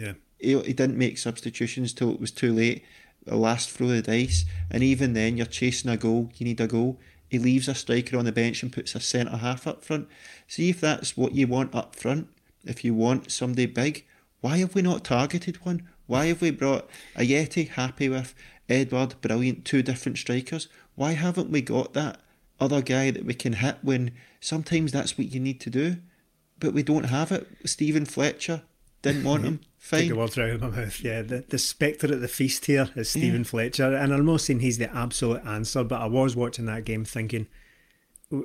Yeah. 0.00 0.12
He, 0.38 0.58
he 0.58 0.72
didn't 0.72 0.96
make 0.96 1.18
substitutions 1.18 1.92
till 1.92 2.10
it 2.10 2.20
was 2.20 2.30
too 2.30 2.52
late. 2.52 2.84
The 3.26 3.36
last 3.36 3.70
throw 3.70 3.88
of 3.88 3.92
the 3.92 4.02
dice, 4.02 4.46
and 4.70 4.82
even 4.82 5.12
then, 5.12 5.36
you're 5.36 5.44
chasing 5.44 5.90
a 5.90 5.98
goal. 5.98 6.30
You 6.36 6.46
need 6.46 6.60
a 6.60 6.66
goal. 6.66 6.98
He 7.28 7.38
leaves 7.38 7.68
a 7.68 7.74
striker 7.74 8.16
on 8.16 8.24
the 8.24 8.32
bench 8.32 8.62
and 8.62 8.72
puts 8.72 8.94
a 8.94 9.00
centre 9.00 9.36
half 9.36 9.66
up 9.66 9.84
front. 9.84 10.08
See 10.48 10.70
if 10.70 10.80
that's 10.80 11.16
what 11.16 11.34
you 11.34 11.46
want 11.46 11.74
up 11.74 11.94
front. 11.94 12.28
If 12.64 12.82
you 12.82 12.94
want 12.94 13.30
somebody 13.30 13.66
big, 13.66 14.06
why 14.40 14.56
have 14.58 14.74
we 14.74 14.82
not 14.82 15.04
targeted 15.04 15.64
one? 15.64 15.86
Why 16.06 16.26
have 16.26 16.40
we 16.40 16.50
brought 16.50 16.88
Ajeti 17.14 17.68
happy 17.68 18.08
with 18.08 18.34
Edouard, 18.68 19.14
brilliant, 19.20 19.64
two 19.64 19.82
different 19.82 20.18
strikers? 20.18 20.68
Why 20.96 21.12
haven't 21.12 21.50
we 21.50 21.60
got 21.60 21.92
that 21.92 22.20
other 22.58 22.82
guy 22.82 23.10
that 23.10 23.24
we 23.24 23.34
can 23.34 23.54
hit 23.54 23.76
when 23.82 24.12
sometimes 24.40 24.92
that's 24.92 25.16
what 25.16 25.32
you 25.32 25.40
need 25.40 25.60
to 25.60 25.70
do? 25.70 25.98
But 26.58 26.74
we 26.74 26.82
don't 26.82 27.04
have 27.04 27.30
it. 27.30 27.46
Steven 27.64 28.06
Fletcher 28.06 28.62
didn't 29.02 29.24
want 29.24 29.42
mm-hmm. 29.42 29.52
him. 29.54 29.60
Take 29.88 30.00
Fine. 30.00 30.08
the 30.08 30.16
words 30.16 30.36
right 30.36 30.50
out 30.50 30.54
of 30.56 30.60
my 30.60 30.68
mouth. 30.84 31.00
Yeah, 31.00 31.22
the, 31.22 31.44
the 31.48 31.58
spectre 31.58 32.12
at 32.12 32.20
the 32.20 32.28
feast 32.28 32.66
here 32.66 32.90
is 32.96 33.08
Steven 33.10 33.44
Fletcher, 33.44 33.94
and 33.96 34.12
I'm 34.12 34.26
not 34.26 34.42
saying 34.42 34.60
he's 34.60 34.78
the 34.78 34.94
absolute 34.94 35.44
answer, 35.46 35.82
but 35.84 36.00
I 36.02 36.06
was 36.06 36.36
watching 36.36 36.66
that 36.66 36.84
game 36.84 37.04
thinking 37.04 37.46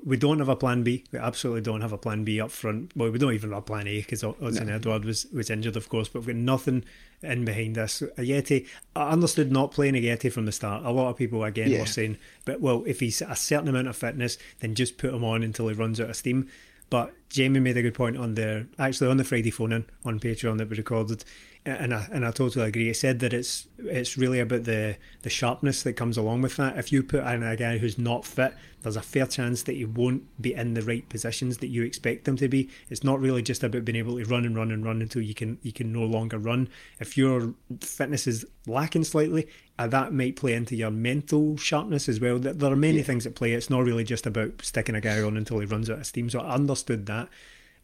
we 0.03 0.17
don't 0.17 0.39
have 0.39 0.49
a 0.49 0.55
plan 0.55 0.81
B. 0.81 1.03
We 1.11 1.19
absolutely 1.19 1.61
don't 1.61 1.81
have 1.81 1.91
a 1.91 1.97
plan 1.97 2.23
B 2.23 2.41
up 2.41 2.49
front. 2.49 2.91
Well, 2.95 3.11
we 3.11 3.19
don't 3.19 3.33
even 3.33 3.51
have 3.51 3.59
a 3.59 3.61
plan 3.61 3.87
A 3.87 3.99
because 3.99 4.23
Odsonne 4.23 4.69
Edouard 4.71 5.05
was, 5.05 5.27
was 5.31 5.51
injured, 5.51 5.75
of 5.77 5.89
course, 5.89 6.07
but 6.07 6.21
we've 6.21 6.35
got 6.35 6.37
nothing 6.37 6.83
in 7.21 7.45
behind 7.45 7.77
us. 7.77 8.01
Ajeti, 8.17 8.65
I 8.95 9.09
understood 9.09 9.51
not 9.51 9.71
playing 9.71 9.93
Ajeti 9.93 10.31
from 10.31 10.45
the 10.47 10.51
start. 10.51 10.83
A 10.83 10.89
lot 10.91 11.09
of 11.09 11.17
people, 11.17 11.43
again, 11.43 11.69
Yeah. 11.69 11.81
were 11.81 11.85
saying, 11.85 12.17
but 12.45 12.61
well, 12.61 12.83
if 12.87 12.99
he's 12.99 13.21
a 13.21 13.35
certain 13.35 13.67
amount 13.67 13.87
of 13.87 13.95
fitness, 13.95 14.39
then 14.61 14.73
just 14.73 14.97
put 14.97 15.13
him 15.13 15.23
on 15.23 15.43
until 15.43 15.67
he 15.67 15.75
runs 15.75 15.99
out 16.01 16.09
of 16.09 16.15
steam. 16.15 16.49
But 16.89 17.13
Jamie 17.29 17.59
made 17.59 17.77
a 17.77 17.81
good 17.81 17.93
point 17.93 18.17
on 18.17 18.35
the 18.35 18.67
actually 18.79 19.09
on 19.09 19.17
the 19.17 19.23
Friday 19.23 19.51
phone 19.51 19.73
in 19.73 19.85
on 20.03 20.19
Patreon 20.19 20.57
that 20.59 20.69
we 20.69 20.77
recorded, 20.77 21.23
and 21.65 21.93
I 21.95 22.07
and 22.11 22.25
I 22.25 22.31
totally 22.31 22.67
agree. 22.67 22.85
He 22.85 22.93
said 22.93 23.19
that 23.19 23.33
it's 23.33 23.67
it's 23.79 24.17
really 24.17 24.39
about 24.39 24.65
the 24.65 24.97
the 25.23 25.29
sharpness 25.29 25.81
that 25.83 25.93
comes 25.93 26.15
along 26.15 26.43
with 26.43 26.57
that. 26.57 26.77
If 26.77 26.91
you 26.91 27.01
put 27.01 27.25
in 27.25 27.41
a 27.41 27.55
guy 27.55 27.79
who's 27.79 27.97
not 27.97 28.23
fit, 28.23 28.53
there's 28.83 28.95
a 28.95 29.01
fair 29.01 29.25
chance 29.25 29.63
that 29.63 29.75
he 29.75 29.83
won't 29.83 30.39
be 30.39 30.53
in 30.53 30.75
the 30.75 30.83
right 30.83 31.07
positions 31.09 31.57
that 31.57 31.69
you 31.69 31.81
expect 31.81 32.25
them 32.25 32.37
to 32.37 32.47
be. 32.47 32.69
It's 32.89 33.03
not 33.03 33.19
really 33.19 33.41
just 33.41 33.63
about 33.63 33.83
being 33.83 33.95
able 33.95 34.17
to 34.17 34.25
run 34.25 34.45
and 34.45 34.55
run 34.55 34.69
and 34.69 34.85
run 34.85 35.01
until 35.01 35.23
you 35.23 35.33
can 35.33 35.57
you 35.63 35.73
can 35.73 35.91
no 35.91 36.03
longer 36.03 36.37
run. 36.37 36.69
If 36.99 37.17
your 37.17 37.55
fitness 37.81 38.27
is 38.27 38.45
lacking 38.67 39.05
slightly, 39.05 39.47
uh, 39.79 39.87
that 39.87 40.13
might 40.13 40.35
play 40.35 40.53
into 40.53 40.75
your 40.75 40.91
mental 40.91 41.57
sharpness 41.57 42.07
as 42.07 42.19
well. 42.19 42.37
There 42.37 42.53
there 42.53 42.71
are 42.71 42.77
many 42.77 43.01
things 43.01 43.25
at 43.25 43.33
play. 43.33 43.53
It's 43.53 43.71
not 43.71 43.83
really 43.83 44.03
just 44.03 44.27
about 44.27 44.61
sticking 44.63 44.95
a 44.95 45.01
guy 45.01 45.19
on 45.21 45.35
until 45.35 45.59
he 45.59 45.65
runs 45.65 45.89
out 45.89 45.99
of 45.99 46.05
steam. 46.05 46.29
So 46.29 46.41
I 46.41 46.53
understood 46.53 47.07
that. 47.07 47.27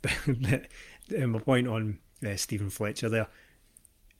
But 1.11 1.21
uh, 1.23 1.27
my 1.27 1.39
point 1.39 1.67
on 1.67 1.99
uh, 2.25 2.35
Steven 2.35 2.69
Fletcher 2.69 3.09
there, 3.09 3.27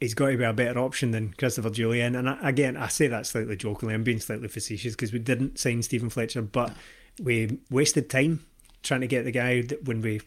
he's 0.01 0.15
got 0.15 0.31
to 0.31 0.37
be 0.37 0.43
a 0.43 0.51
better 0.51 0.79
option 0.79 1.11
than 1.11 1.33
Christopher 1.37 1.69
Jullien. 1.69 2.17
And 2.17 2.27
I, 2.27 2.37
again, 2.41 2.75
I 2.75 2.87
say 2.87 3.07
that 3.07 3.25
slightly 3.25 3.55
jokingly. 3.55 3.93
I'm 3.93 4.03
being 4.03 4.19
slightly 4.19 4.49
facetious 4.49 4.95
because 4.95 5.13
we 5.13 5.19
didn't 5.19 5.59
sign 5.59 5.83
Steven 5.83 6.09
Fletcher, 6.09 6.41
but 6.41 6.75
we 7.21 7.59
wasted 7.69 8.09
time 8.09 8.43
trying 8.83 9.01
to 9.01 9.07
get 9.07 9.23
the 9.23 9.31
guy 9.31 9.61
that 9.61 9.85
when 9.85 10.01
we 10.01 10.19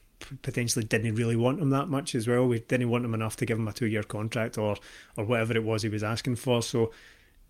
potentially 0.42 0.84
didn't 0.84 1.16
really 1.16 1.36
want 1.36 1.60
him 1.60 1.70
that 1.70 1.88
much 1.88 2.14
as 2.14 2.28
well. 2.28 2.46
We 2.46 2.60
didn't 2.60 2.88
want 2.88 3.04
him 3.04 3.14
enough 3.14 3.36
to 3.36 3.46
give 3.46 3.58
him 3.58 3.68
a 3.68 3.72
two 3.72 3.86
year 3.86 4.04
contract 4.04 4.56
or 4.56 4.76
or 5.16 5.24
whatever 5.24 5.54
it 5.54 5.64
was 5.64 5.82
he 5.82 5.88
was 5.88 6.04
asking 6.04 6.36
for. 6.36 6.62
So 6.62 6.92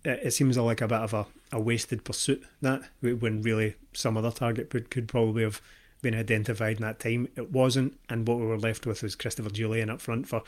it, 0.03 0.19
it 0.23 0.31
seems 0.31 0.57
like 0.57 0.81
a 0.81 0.87
bit 0.87 0.97
of 0.97 1.13
a, 1.13 1.27
a 1.51 1.59
wasted 1.59 2.03
pursuit 2.03 2.43
that 2.61 2.81
when 3.01 3.43
really 3.43 3.75
some 3.93 4.17
other 4.17 4.31
target 4.31 4.71
could, 4.71 4.89
could 4.89 5.07
probably 5.07 5.43
have 5.43 5.61
been 6.01 6.15
identified 6.15 6.77
in 6.77 6.81
that 6.81 6.99
time. 6.99 7.27
It 7.35 7.51
wasn't, 7.51 7.99
and 8.09 8.27
what 8.27 8.39
we 8.39 8.45
were 8.45 8.57
left 8.57 8.85
with 8.85 9.03
was 9.03 9.15
Christopher 9.15 9.49
Jullien 9.49 9.89
up 9.89 10.01
front 10.01 10.27
for, 10.27 10.43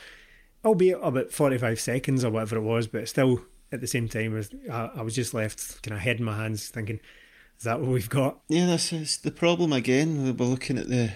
albeit 0.64 0.98
about 1.02 1.30
45 1.32 1.80
seconds 1.80 2.24
or 2.24 2.30
whatever 2.30 2.56
it 2.56 2.62
was, 2.62 2.86
but 2.86 3.08
still 3.08 3.42
at 3.72 3.80
the 3.80 3.86
same 3.86 4.08
time, 4.08 4.32
was- 4.32 4.50
I, 4.70 4.90
I 4.96 5.02
was 5.02 5.14
just 5.14 5.34
left 5.34 5.82
kind 5.82 5.94
of 5.96 6.00
head 6.02 6.18
in 6.18 6.24
my 6.24 6.36
hands 6.36 6.68
thinking, 6.68 7.00
is 7.58 7.64
that 7.64 7.80
what 7.80 7.90
we've 7.90 8.08
got? 8.08 8.38
Yeah, 8.48 8.66
this 8.66 8.92
is 8.92 9.18
the 9.18 9.30
problem 9.32 9.72
again. 9.72 10.24
We're 10.36 10.44
looking 10.46 10.78
at 10.78 10.88
the. 10.88 11.12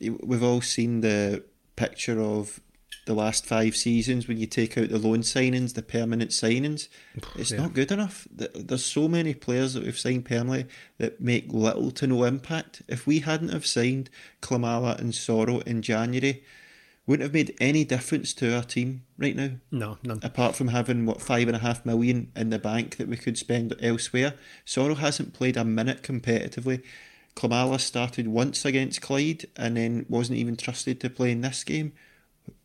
We've 0.00 0.42
all 0.42 0.60
seen 0.60 1.00
the 1.00 1.44
picture 1.76 2.20
of 2.20 2.60
the 3.06 3.14
last 3.14 3.44
five 3.46 3.74
seasons 3.76 4.28
when 4.28 4.38
you 4.38 4.46
take 4.46 4.78
out 4.78 4.88
the 4.90 4.98
loan 4.98 5.18
signings, 5.22 5.74
the 5.74 5.82
permanent 5.82 6.30
signings. 6.30 6.88
It's 7.36 7.50
Yeah. 7.50 7.58
not 7.62 7.74
good 7.74 7.90
enough. 7.90 8.28
There's 8.30 8.84
so 8.84 9.08
many 9.08 9.34
players 9.34 9.74
that 9.74 9.82
we've 9.84 9.98
signed 9.98 10.24
permanently 10.24 10.66
that 10.98 11.20
make 11.20 11.52
little 11.52 11.90
to 11.92 12.06
no 12.06 12.22
impact. 12.24 12.82
If 12.88 13.06
we 13.06 13.20
hadn't 13.20 13.48
have 13.50 13.66
signed 13.66 14.08
Klimala 14.40 14.98
and 15.00 15.12
Soro 15.12 15.62
in 15.66 15.82
January, 15.82 16.44
wouldn't 17.06 17.24
have 17.24 17.34
made 17.34 17.56
any 17.60 17.84
difference 17.84 18.32
to 18.34 18.54
our 18.54 18.62
team 18.62 19.02
right 19.18 19.34
now 19.34 19.50
No, 19.70 19.98
none. 20.04 20.20
apart 20.22 20.54
from 20.54 20.68
having 20.68 21.04
what 21.04 21.20
five 21.20 21.48
and 21.48 21.56
a 21.56 21.60
half 21.60 21.84
million 21.84 22.30
in 22.36 22.50
the 22.50 22.58
bank 22.58 22.96
that 22.96 23.08
we 23.08 23.16
could 23.16 23.36
spend 23.36 23.74
elsewhere. 23.82 24.34
Soro 24.64 24.96
hasn't 24.96 25.34
played 25.34 25.56
a 25.56 25.64
minute 25.64 26.02
competitively. 26.02 26.82
Klimala 27.34 27.80
started 27.80 28.28
once 28.28 28.64
against 28.64 29.00
Clyde 29.00 29.46
and 29.56 29.76
then 29.76 30.06
wasn't 30.08 30.38
even 30.38 30.56
trusted 30.56 31.00
to 31.00 31.10
play 31.10 31.32
in 31.32 31.40
this 31.40 31.64
game. 31.64 31.92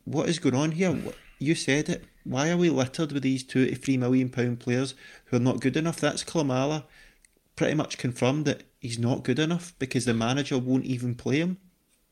What 0.04 0.28
is 0.28 0.38
going 0.38 0.54
on 0.54 0.72
here? 0.72 0.96
You 1.38 1.54
said 1.54 1.88
it. 1.88 2.04
Why 2.24 2.50
are 2.50 2.56
we 2.56 2.68
littered 2.68 3.12
with 3.12 3.22
these 3.22 3.42
two 3.42 3.66
to 3.66 3.74
three 3.74 3.96
million 3.96 4.28
pound 4.28 4.60
players 4.60 4.94
who 5.26 5.36
are 5.38 5.40
not 5.40 5.60
good 5.60 5.76
enough? 5.76 5.98
That's 6.00 6.22
Klimala. 6.24 6.84
Pretty 7.56 7.74
much 7.74 7.98
confirmed 7.98 8.44
that 8.44 8.64
he's 8.78 8.98
not 8.98 9.24
good 9.24 9.38
enough 9.38 9.72
because 9.78 10.04
the 10.04 10.14
manager 10.14 10.58
won't 10.58 10.84
even 10.84 11.14
play 11.14 11.38
him. 11.38 11.56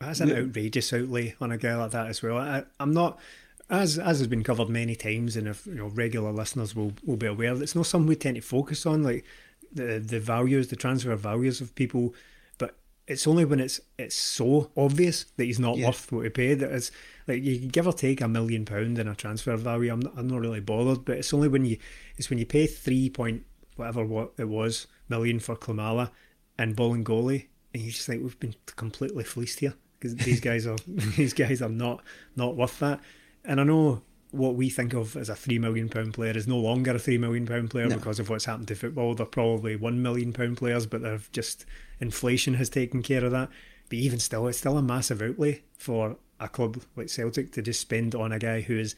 That's 0.00 0.20
an 0.20 0.30
outrageous 0.32 0.92
outlay 0.92 1.34
on 1.40 1.52
a 1.52 1.58
guy 1.58 1.74
like 1.74 1.92
that 1.92 2.08
as 2.08 2.22
well. 2.22 2.36
I, 2.36 2.64
I'm 2.78 2.92
not, 2.92 3.18
as 3.70 3.98
as 3.98 4.18
has 4.18 4.26
been 4.26 4.44
covered 4.44 4.68
many 4.68 4.94
times, 4.94 5.36
and 5.36 5.48
if 5.48 5.66
you 5.66 5.74
know 5.74 5.86
regular 5.88 6.32
listeners 6.32 6.76
will 6.76 6.92
will 7.04 7.16
be 7.16 7.26
aware, 7.26 7.60
it's 7.62 7.74
not 7.74 7.86
something 7.86 8.06
we 8.06 8.16
tend 8.16 8.36
to 8.36 8.42
focus 8.42 8.84
on, 8.84 9.02
like 9.02 9.24
the 9.72 9.98
the 9.98 10.20
values, 10.20 10.68
the 10.68 10.76
transfer 10.76 11.16
values 11.16 11.60
of 11.62 11.74
people. 11.74 12.14
But 12.58 12.76
it's 13.08 13.26
only 13.26 13.46
when 13.46 13.58
it's 13.58 13.80
it's 13.98 14.14
so 14.14 14.70
obvious 14.76 15.24
that 15.38 15.44
he's 15.44 15.58
not 15.58 15.78
Yeah. 15.78 15.86
worth 15.86 16.12
what 16.12 16.24
he 16.24 16.30
paid 16.30 16.60
that 16.60 16.72
it's 16.72 16.90
like 17.26 17.42
you 17.42 17.58
can 17.58 17.68
give 17.68 17.86
or 17.86 17.92
take 17.94 18.20
a 18.20 18.28
million 18.28 18.66
pound 18.66 18.98
in 18.98 19.08
a 19.08 19.14
transfer 19.14 19.56
value. 19.56 19.90
I'm 19.92 20.00
not, 20.00 20.12
I'm 20.16 20.28
not 20.28 20.40
really 20.40 20.60
bothered, 20.60 21.06
but 21.06 21.16
it's 21.16 21.32
only 21.32 21.48
when 21.48 21.64
you 21.64 21.78
it's 22.18 22.28
when 22.28 22.38
you 22.38 22.46
pay 22.46 22.66
three 22.66 23.08
point 23.08 23.44
whatever 23.76 24.04
what 24.04 24.32
it 24.36 24.48
was 24.48 24.86
million 25.08 25.40
for 25.40 25.56
Klimala 25.56 26.10
and 26.58 26.76
Bolingoli, 26.76 27.46
and 27.72 27.82
you 27.82 27.90
just 27.90 28.06
think 28.06 28.22
we've 28.22 28.38
been 28.38 28.54
completely 28.66 29.24
fleeced 29.24 29.60
here 29.60 29.74
because 29.98 30.16
these 30.16 30.40
guys 30.40 30.66
are 30.66 30.76
these 30.86 31.32
guys 31.32 31.62
are 31.62 31.68
not 31.68 32.02
not 32.34 32.56
worth 32.56 32.78
that. 32.80 33.00
And 33.44 33.60
I 33.60 33.64
know 33.64 34.02
what 34.32 34.54
we 34.54 34.68
think 34.68 34.92
of 34.92 35.16
as 35.16 35.28
a 35.28 35.36
three 35.36 35.58
million 35.58 35.88
pound 35.88 36.14
player 36.14 36.36
is 36.36 36.46
no 36.46 36.58
longer 36.58 36.92
a 36.92 36.98
three 36.98 37.18
million 37.18 37.46
pound 37.46 37.70
player 37.70 37.88
because 37.88 38.18
of 38.18 38.28
what's 38.28 38.44
happened 38.44 38.68
to 38.68 38.74
football. 38.74 39.14
They're 39.14 39.26
probably 39.26 39.76
one 39.76 40.02
million 40.02 40.32
pound 40.32 40.56
players, 40.56 40.86
but 40.86 41.02
they've 41.02 41.30
just 41.32 41.64
inflation 42.00 42.54
has 42.54 42.68
taken 42.68 43.02
care 43.02 43.24
of 43.24 43.32
that. 43.32 43.48
But 43.88 43.98
even 43.98 44.18
still, 44.18 44.46
it's 44.48 44.58
still 44.58 44.78
a 44.78 44.82
massive 44.82 45.22
outlay 45.22 45.62
for 45.78 46.16
a 46.40 46.48
club 46.48 46.82
like 46.96 47.08
Celtic 47.08 47.52
to 47.52 47.62
just 47.62 47.80
spend 47.80 48.14
on 48.14 48.32
a 48.32 48.38
guy 48.38 48.60
who 48.60 48.78
is 48.78 48.96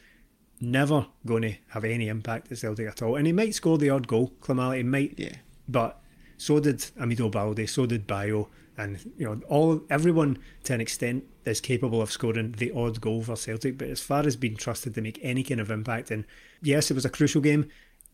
never 0.60 1.06
going 1.26 1.42
to 1.42 1.54
have 1.68 1.84
any 1.84 2.08
impact 2.08 2.50
at 2.50 2.58
Celtic 2.58 2.88
at 2.88 3.02
all. 3.02 3.16
And 3.16 3.26
he 3.26 3.32
might 3.32 3.54
score 3.54 3.78
the 3.78 3.90
odd 3.90 4.08
goal, 4.08 4.32
Klimala, 4.40 4.78
he 4.78 4.82
might. 4.82 5.14
Yeah. 5.16 5.36
But 5.68 6.00
so 6.36 6.58
did 6.58 6.78
Amido 6.98 7.30
Balde, 7.30 7.68
so 7.68 7.86
did 7.86 8.06
Bayo, 8.06 8.48
and 8.78 9.12
you 9.18 9.26
know 9.26 9.40
all 9.48 9.82
everyone 9.90 10.38
to 10.64 10.72
an 10.72 10.80
extent 10.80 11.24
is 11.44 11.60
capable 11.60 12.00
of 12.00 12.10
scoring 12.10 12.52
the 12.52 12.70
odd 12.72 13.00
goal 13.00 13.22
for 13.22 13.36
Celtic. 13.36 13.76
But 13.76 13.88
as 13.88 14.00
far 14.00 14.26
as 14.26 14.36
being 14.36 14.56
trusted 14.56 14.94
to 14.94 15.02
make 15.02 15.18
any 15.22 15.42
kind 15.42 15.60
of 15.60 15.70
impact, 15.70 16.10
and 16.10 16.24
yes, 16.62 16.90
it 16.90 16.94
was 16.94 17.04
a 17.04 17.10
crucial 17.10 17.40
game, 17.42 17.68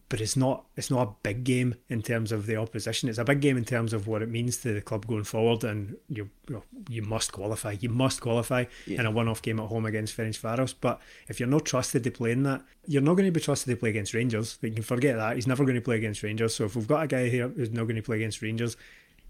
but 0.08 0.20
it's 0.20 0.36
not 0.36 0.64
it's 0.76 0.90
not 0.90 1.06
a 1.06 1.12
big 1.22 1.44
game 1.44 1.74
in 1.88 2.02
terms 2.02 2.32
of 2.32 2.46
the 2.46 2.56
opposition. 2.56 3.08
It's 3.08 3.18
a 3.18 3.24
big 3.24 3.40
game 3.40 3.56
in 3.56 3.64
terms 3.64 3.92
of 3.92 4.06
what 4.06 4.22
it 4.22 4.28
means 4.28 4.56
to 4.58 4.72
the 4.72 4.80
club 4.80 5.06
going 5.06 5.24
forward, 5.24 5.64
and 5.64 5.96
you 6.08 6.30
you, 6.48 6.54
know, 6.54 6.62
you 6.88 7.02
must 7.02 7.32
qualify. 7.32 7.76
You 7.80 7.88
must 7.88 8.20
qualify 8.20 8.64
in 8.86 9.06
a 9.06 9.10
one-off 9.10 9.42
game 9.42 9.60
at 9.60 9.68
home 9.68 9.86
against 9.86 10.16
Ferencvaros. 10.16 10.74
But 10.78 11.00
if 11.28 11.40
you're 11.40 11.48
not 11.48 11.64
trusted 11.64 12.04
to 12.04 12.10
play 12.10 12.32
in 12.32 12.42
that, 12.44 12.62
you're 12.86 13.02
not 13.02 13.14
going 13.14 13.26
to 13.26 13.32
be 13.32 13.40
trusted 13.40 13.70
to 13.70 13.76
play 13.76 13.90
against 13.90 14.14
Rangers. 14.14 14.58
You 14.62 14.70
can 14.72 14.82
forget 14.82 15.16
that. 15.16 15.36
He's 15.36 15.46
never 15.46 15.64
going 15.64 15.76
to 15.76 15.80
play 15.80 15.96
against 15.96 16.22
Rangers. 16.22 16.54
So 16.54 16.64
if 16.64 16.76
we've 16.76 16.88
got 16.88 17.04
a 17.04 17.06
guy 17.06 17.28
here 17.28 17.48
who's 17.48 17.70
not 17.70 17.84
going 17.84 17.96
to 17.96 18.02
play 18.02 18.16
against 18.16 18.42
Rangers, 18.42 18.76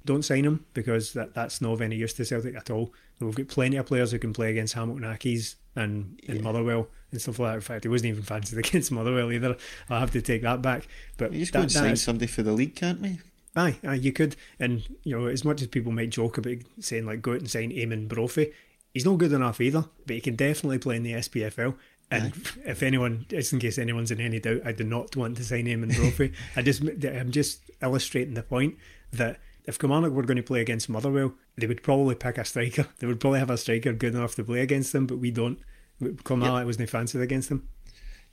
don't 0.05 0.23
sign 0.25 0.45
him 0.45 0.65
because 0.75 1.13
that, 1.15 1.35
that's 1.35 1.61
not 1.61 1.73
of 1.73 1.81
any 1.83 1.97
use 1.97 2.13
to 2.15 2.25
Celtic 2.25 2.55
at 2.57 2.71
all. 2.71 2.93
We've 3.21 3.35
got 3.35 3.49
plenty 3.49 3.77
of 3.77 3.87
players 3.87 4.11
who 4.13 4.19
can 4.19 4.33
play 4.33 4.51
against 4.51 4.75
Hamilton 4.75 5.05
Accies 5.05 5.55
and, 5.77 6.21
and 6.29 6.43
Motherwell 6.43 6.89
and 7.11 7.21
stuff 7.21 7.39
like 7.39 7.51
that. 7.53 7.55
In 7.57 7.61
fact, 7.63 7.85
he 7.85 7.89
wasn't 7.89 8.11
even 8.11 8.23
fancied 8.23 8.59
against 8.67 8.93
Motherwell 8.93 9.33
either. 9.33 9.57
I'll 9.89 10.01
have 10.01 10.11
to 10.13 10.21
take 10.23 10.43
that 10.43 10.61
back. 10.63 10.87
But 11.17 11.31
We 11.31 11.39
just 11.41 11.53
that- 11.53 11.59
go 11.59 11.63
and 11.63 11.73
sign 11.73 11.83
that's- 11.85 12.03
somebody 12.03 12.27
for 12.27 12.43
the 12.43 12.53
league, 12.53 12.75
can't 12.75 13.01
we? 13.01 13.21
Aye, 13.57 13.77
aye, 13.87 13.95
you 13.95 14.13
could. 14.13 14.35
And, 14.59 14.83
you 15.05 15.17
know, 15.19 15.27
as 15.27 15.45
much 15.45 15.63
as 15.63 15.69
people 15.69 15.93
might 15.93 16.11
joke 16.11 16.39
about 16.39 16.57
saying, 16.81 17.07
like, 17.07 17.23
go 17.23 17.33
out 17.35 17.39
and 17.39 17.51
sign 17.51 17.71
Eamonn 17.71 18.09
Brophy, 18.09 18.53
he's 18.93 19.05
not 19.05 19.19
good 19.19 19.33
enough 19.33 19.61
either, 19.61 19.85
but 20.07 20.15
he 20.17 20.21
can 20.21 20.35
definitely 20.35 20.79
play 20.79 20.97
in 20.97 21.05
the 21.05 21.13
SPFL. 21.13 21.77
And 22.11 22.33
aye. 22.35 22.61
if 22.71 22.83
anyone, 22.83 23.27
just 23.29 23.53
in 23.53 23.61
case 23.61 23.79
anyone's 23.79 24.11
in 24.11 24.21
any 24.21 24.41
doubt, 24.41 24.63
I 24.65 24.73
do 24.73 24.83
not 24.83 25.15
want 25.15 25.37
to 25.37 25.45
sign 25.45 25.67
Eamonn 25.67 25.95
Brophy. 25.95 26.33
I 26.57 26.63
just, 26.63 26.83
I'm 26.83 27.31
just 27.31 27.61
illustrating 27.81 28.35
the 28.35 28.43
point 28.43 28.75
that 29.13 29.39
if 29.65 29.79
Kilmarnock 29.79 30.13
were 30.13 30.25
going 30.25 30.37
to 30.37 30.43
play 30.43 30.61
against 30.61 30.89
Motherwell, 30.89 31.35
they 31.57 31.67
would 31.67 31.83
probably 31.83 32.15
pick 32.15 32.39
a 32.39 32.45
striker. 32.45 32.87
They 32.99 33.07
would 33.07 33.21
probably 33.21 33.41
have 33.41 33.51
a 33.51 33.59
striker 33.59 33.93
good 33.93 34.15
enough 34.15 34.35
to 34.37 34.45
play 34.45 34.61
against 34.61 34.93
them, 34.93 35.07
but 35.07 35.19
we 35.19 35.31
don't. 35.31 35.59
Kilmarnock 36.25 36.61
yep. 36.61 36.67
wasn't 36.67 36.91
fancied 36.91 37.21
against 37.21 37.49
them. 37.49 37.69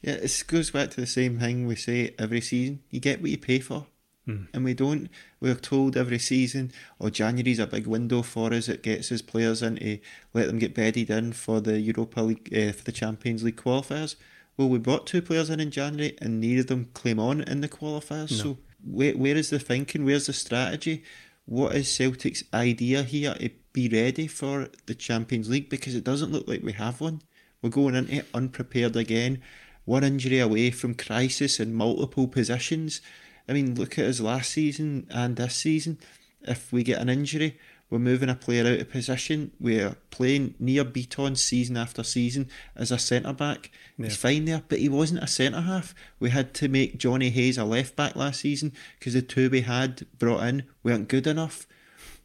Yeah, 0.02 0.14
it 0.14 0.44
goes 0.48 0.72
back 0.72 0.90
to 0.92 1.02
the 1.02 1.08
same 1.08 1.40
thing 1.40 1.68
we 1.68 1.76
say 1.76 2.16
every 2.18 2.42
season. 2.42 2.82
You 2.90 3.00
get 3.00 3.22
what 3.22 3.30
you 3.30 3.38
pay 3.38 3.60
for. 3.60 3.86
Mm. 4.28 4.48
And 4.54 4.64
we 4.64 4.74
don't. 4.74 5.10
We're 5.40 5.56
told 5.56 5.98
every 5.98 6.20
season, 6.20 6.72
or 7.00 7.08
oh, 7.08 7.10
January's 7.10 7.60
a 7.60 7.68
big 7.68 7.88
window 7.88 8.22
for 8.22 8.54
us. 8.54 8.68
It 8.68 8.84
gets 8.84 9.12
us 9.12 9.22
players 9.22 9.64
in 9.64 9.78
to 9.78 10.00
let 10.34 10.48
them 10.48 10.60
get 10.60 10.76
bedded 10.76 11.10
in 11.10 11.34
for 11.34 11.60
the 11.60 11.80
Europa 11.80 12.22
League, 12.22 12.50
uh, 12.56 12.72
for 12.72 12.84
the 12.84 12.92
Champions 12.92 13.44
League 13.44 13.58
qualifiers. 13.58 14.16
Well, 14.58 14.70
we 14.70 14.78
brought 14.78 15.08
two 15.08 15.22
players 15.22 15.50
in 15.50 15.60
in 15.60 15.72
January, 15.72 16.18
and 16.22 16.40
neither 16.40 16.62
of 16.62 16.68
them 16.68 16.90
claim 16.94 17.20
on 17.20 17.42
in 17.42 17.62
the 17.62 17.70
qualifiers. 17.70 18.32
No. 18.32 18.38
So 18.38 18.58
where, 18.84 19.14
where 19.14 19.36
is 19.36 19.50
the 19.50 19.60
thinking? 19.60 20.06
Where's 20.06 20.28
the 20.28 20.34
strategy? 20.34 21.04
What 21.46 21.76
is 21.76 21.92
Celtic's 21.92 22.44
idea 22.54 23.04
here 23.04 23.34
to 23.36 23.50
be 23.74 23.90
ready 23.90 24.28
for 24.28 24.70
the 24.86 24.96
Champions 24.96 25.50
League? 25.50 25.70
Because 25.70 25.96
it 25.96 26.04
doesn't 26.04 26.32
look 26.32 26.48
like 26.48 26.64
we 26.64 26.74
have 26.74 27.02
one. 27.02 27.22
We're 27.62 27.70
going 27.70 27.96
into 27.96 28.16
it 28.16 28.28
unprepared 28.34 28.96
again. 28.96 29.42
One 29.86 30.04
injury 30.04 30.40
away 30.40 30.72
from 30.72 30.96
crisis 30.96 31.60
in 31.60 31.74
multiple 31.74 32.28
positions. 32.28 33.02
I 33.48 33.54
mean, 33.54 33.76
look 33.76 33.98
at 34.00 34.06
us 34.06 34.20
last 34.20 34.52
season 34.52 35.08
and 35.10 35.36
this 35.36 35.56
season. 35.56 36.00
If 36.42 36.72
we 36.72 36.84
get 36.84 37.02
an 37.02 37.10
injury, 37.10 37.60
we're 37.92 38.00
moving 38.00 38.30
a 38.30 38.36
player 38.36 38.66
out 38.66 38.80
of 38.80 38.90
position. 38.90 39.52
We're 39.60 39.98
playing 40.10 40.56
Nir 40.60 40.86
Bitton 40.86 41.38
season 41.38 41.76
after 41.76 42.04
season 42.04 42.50
as 42.74 42.90
a 42.90 42.98
centre 42.98 43.34
back. 43.34 43.70
Yeah. 43.98 44.06
He's 44.06 44.16
fine 44.16 44.46
there, 44.46 44.64
but 44.68 44.80
he 44.80 44.88
wasn't 44.88 45.24
a 45.24 45.28
centre 45.28 45.62
half. 45.62 45.94
We 46.18 46.30
had 46.30 46.54
to 46.56 46.70
make 46.70 46.98
Jonny 46.98 47.30
Hayes 47.30 47.58
a 47.58 47.66
left 47.66 47.98
back 47.98 48.16
last 48.16 48.40
season 48.40 48.72
because 48.98 49.14
the 49.14 49.22
two 49.22 49.50
we 49.50 49.62
had 49.62 50.08
brought 50.18 50.44
in 50.46 50.64
weren't 50.84 51.10
good 51.10 51.28
enough. 51.28 51.68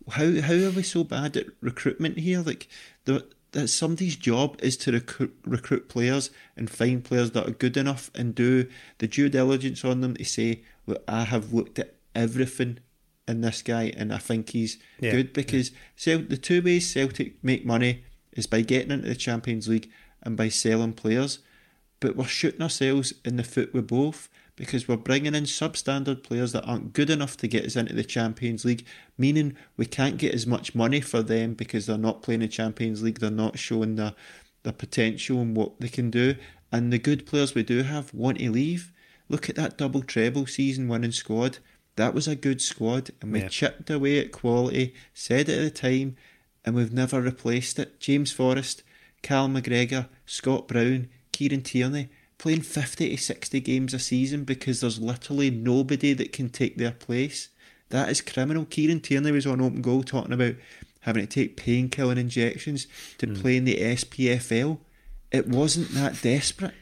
How 0.08 0.40
how 0.40 0.54
are 0.54 0.70
we 0.70 0.84
so 0.84 1.02
bad 1.02 1.36
at 1.36 1.46
recruitment 1.60 2.20
here? 2.20 2.40
Like 2.40 2.68
the 3.04 3.26
that 3.50 3.68
somebody's 3.68 4.16
job 4.16 4.58
is 4.62 4.76
to 4.76 4.92
recruit, 4.92 5.34
recruit 5.44 5.88
players 5.88 6.30
and 6.56 6.70
find 6.70 7.02
players 7.02 7.30
that 7.32 7.48
are 7.48 7.52
good 7.52 7.76
enough 7.76 8.10
and 8.14 8.34
do 8.34 8.68
the 8.98 9.08
due 9.08 9.28
diligence 9.30 9.84
on 9.84 10.00
them 10.00 10.14
to 10.14 10.24
say, 10.24 10.62
look, 10.86 11.02
I 11.08 11.24
have 11.24 11.52
looked 11.52 11.78
at 11.78 11.94
everything 12.14 12.80
in 13.28 13.40
this 13.40 13.62
guy 13.62 13.92
and 13.96 14.12
I 14.12 14.18
think 14.18 14.50
he's 14.50 14.78
yeah, 15.00 15.10
good 15.10 15.32
because 15.32 15.72
the 16.04 16.38
two 16.40 16.62
ways 16.62 16.90
Celtic 16.90 17.42
make 17.42 17.66
money 17.66 18.04
is 18.32 18.46
by 18.46 18.60
getting 18.60 18.92
into 18.92 19.08
the 19.08 19.14
Champions 19.14 19.68
League 19.68 19.90
and 20.22 20.36
by 20.36 20.48
selling 20.48 20.92
players. 20.92 21.40
But 21.98 22.14
we're 22.14 22.26
shooting 22.26 22.62
ourselves 22.62 23.14
in 23.24 23.36
the 23.36 23.42
foot 23.42 23.72
with 23.72 23.88
both 23.88 24.28
because 24.54 24.88
we're 24.88 24.96
bringing 24.96 25.34
in 25.34 25.44
substandard 25.44 26.22
players 26.22 26.52
that 26.52 26.64
aren't 26.64 26.92
good 26.92 27.10
enough 27.10 27.36
to 27.38 27.48
get 27.48 27.64
us 27.64 27.76
into 27.76 27.94
the 27.94 28.04
Champions 28.04 28.64
League, 28.64 28.86
meaning 29.18 29.56
we 29.76 29.86
can't 29.86 30.16
get 30.16 30.34
as 30.34 30.46
much 30.46 30.74
money 30.74 31.00
for 31.00 31.22
them 31.22 31.54
because 31.54 31.86
they're 31.86 31.98
not 31.98 32.22
playing 32.22 32.40
the 32.40 32.48
Champions 32.48 33.02
League, 33.02 33.18
they're 33.20 33.30
not 33.30 33.58
showing 33.58 33.96
the 33.96 34.14
the 34.62 34.72
potential 34.72 35.40
and 35.40 35.56
what 35.56 35.80
they 35.80 35.88
can 35.88 36.10
do. 36.10 36.34
And 36.72 36.92
the 36.92 36.98
good 36.98 37.24
players 37.24 37.54
we 37.54 37.62
do 37.62 37.84
have 37.84 38.12
want 38.12 38.38
to 38.38 38.50
leave. 38.50 38.92
Look 39.28 39.48
at 39.48 39.54
that 39.54 39.78
double 39.78 40.02
treble 40.02 40.46
season 40.46 40.88
winning 40.88 41.12
squad. 41.12 41.58
That 41.97 42.14
was 42.14 42.28
a 42.28 42.36
good 42.36 42.61
squad, 42.61 43.11
and 43.20 43.32
we 43.32 43.40
yeah. 43.40 43.49
chipped 43.49 43.90
away 43.90 44.18
at 44.18 44.32
quality, 44.32 44.94
said 45.14 45.49
it 45.49 45.59
at 45.59 45.62
the 45.62 45.70
time, 45.70 46.16
and 46.64 46.74
we've 46.74 46.92
never 46.92 47.20
replaced 47.20 47.78
it. 47.78 47.99
James 48.01 48.32
Forrest, 48.32 48.82
Cal 49.22 49.49
McGregor, 49.49 50.09
Scott 50.26 50.68
Brown, 50.68 51.09
Kieran 51.32 51.62
Tierney 51.62 52.09
playing 52.38 52.61
50 52.61 53.11
to 53.11 53.16
60 53.16 53.61
games 53.61 53.94
a 53.94 53.99
season 53.99 54.44
because 54.44 54.80
there's 54.80 55.01
literally 55.01 55.51
nobody 55.51 56.12
that 56.12 56.32
can 56.32 56.49
take 56.49 56.76
their 56.76 56.92
place. 56.92 57.49
That 57.88 58.11
is 58.11 58.20
criminal. 58.20 58.64
Kieran 58.66 59.01
Tierney 59.01 59.32
was 59.32 59.47
on 59.47 59.61
open 59.61 59.80
goal 59.80 60.03
talking 60.03 60.32
about 60.32 60.55
having 61.01 61.26
to 61.26 61.32
take 61.32 61.57
painkilling 61.57 62.18
injections 62.18 62.86
to 63.18 63.26
mm. 63.26 63.40
play 63.40 63.57
in 63.57 63.64
the 63.64 63.76
SPFL. 63.76 64.78
It 65.30 65.49
wasn't 65.49 65.90
that 65.90 66.20
desperate. 66.20 66.74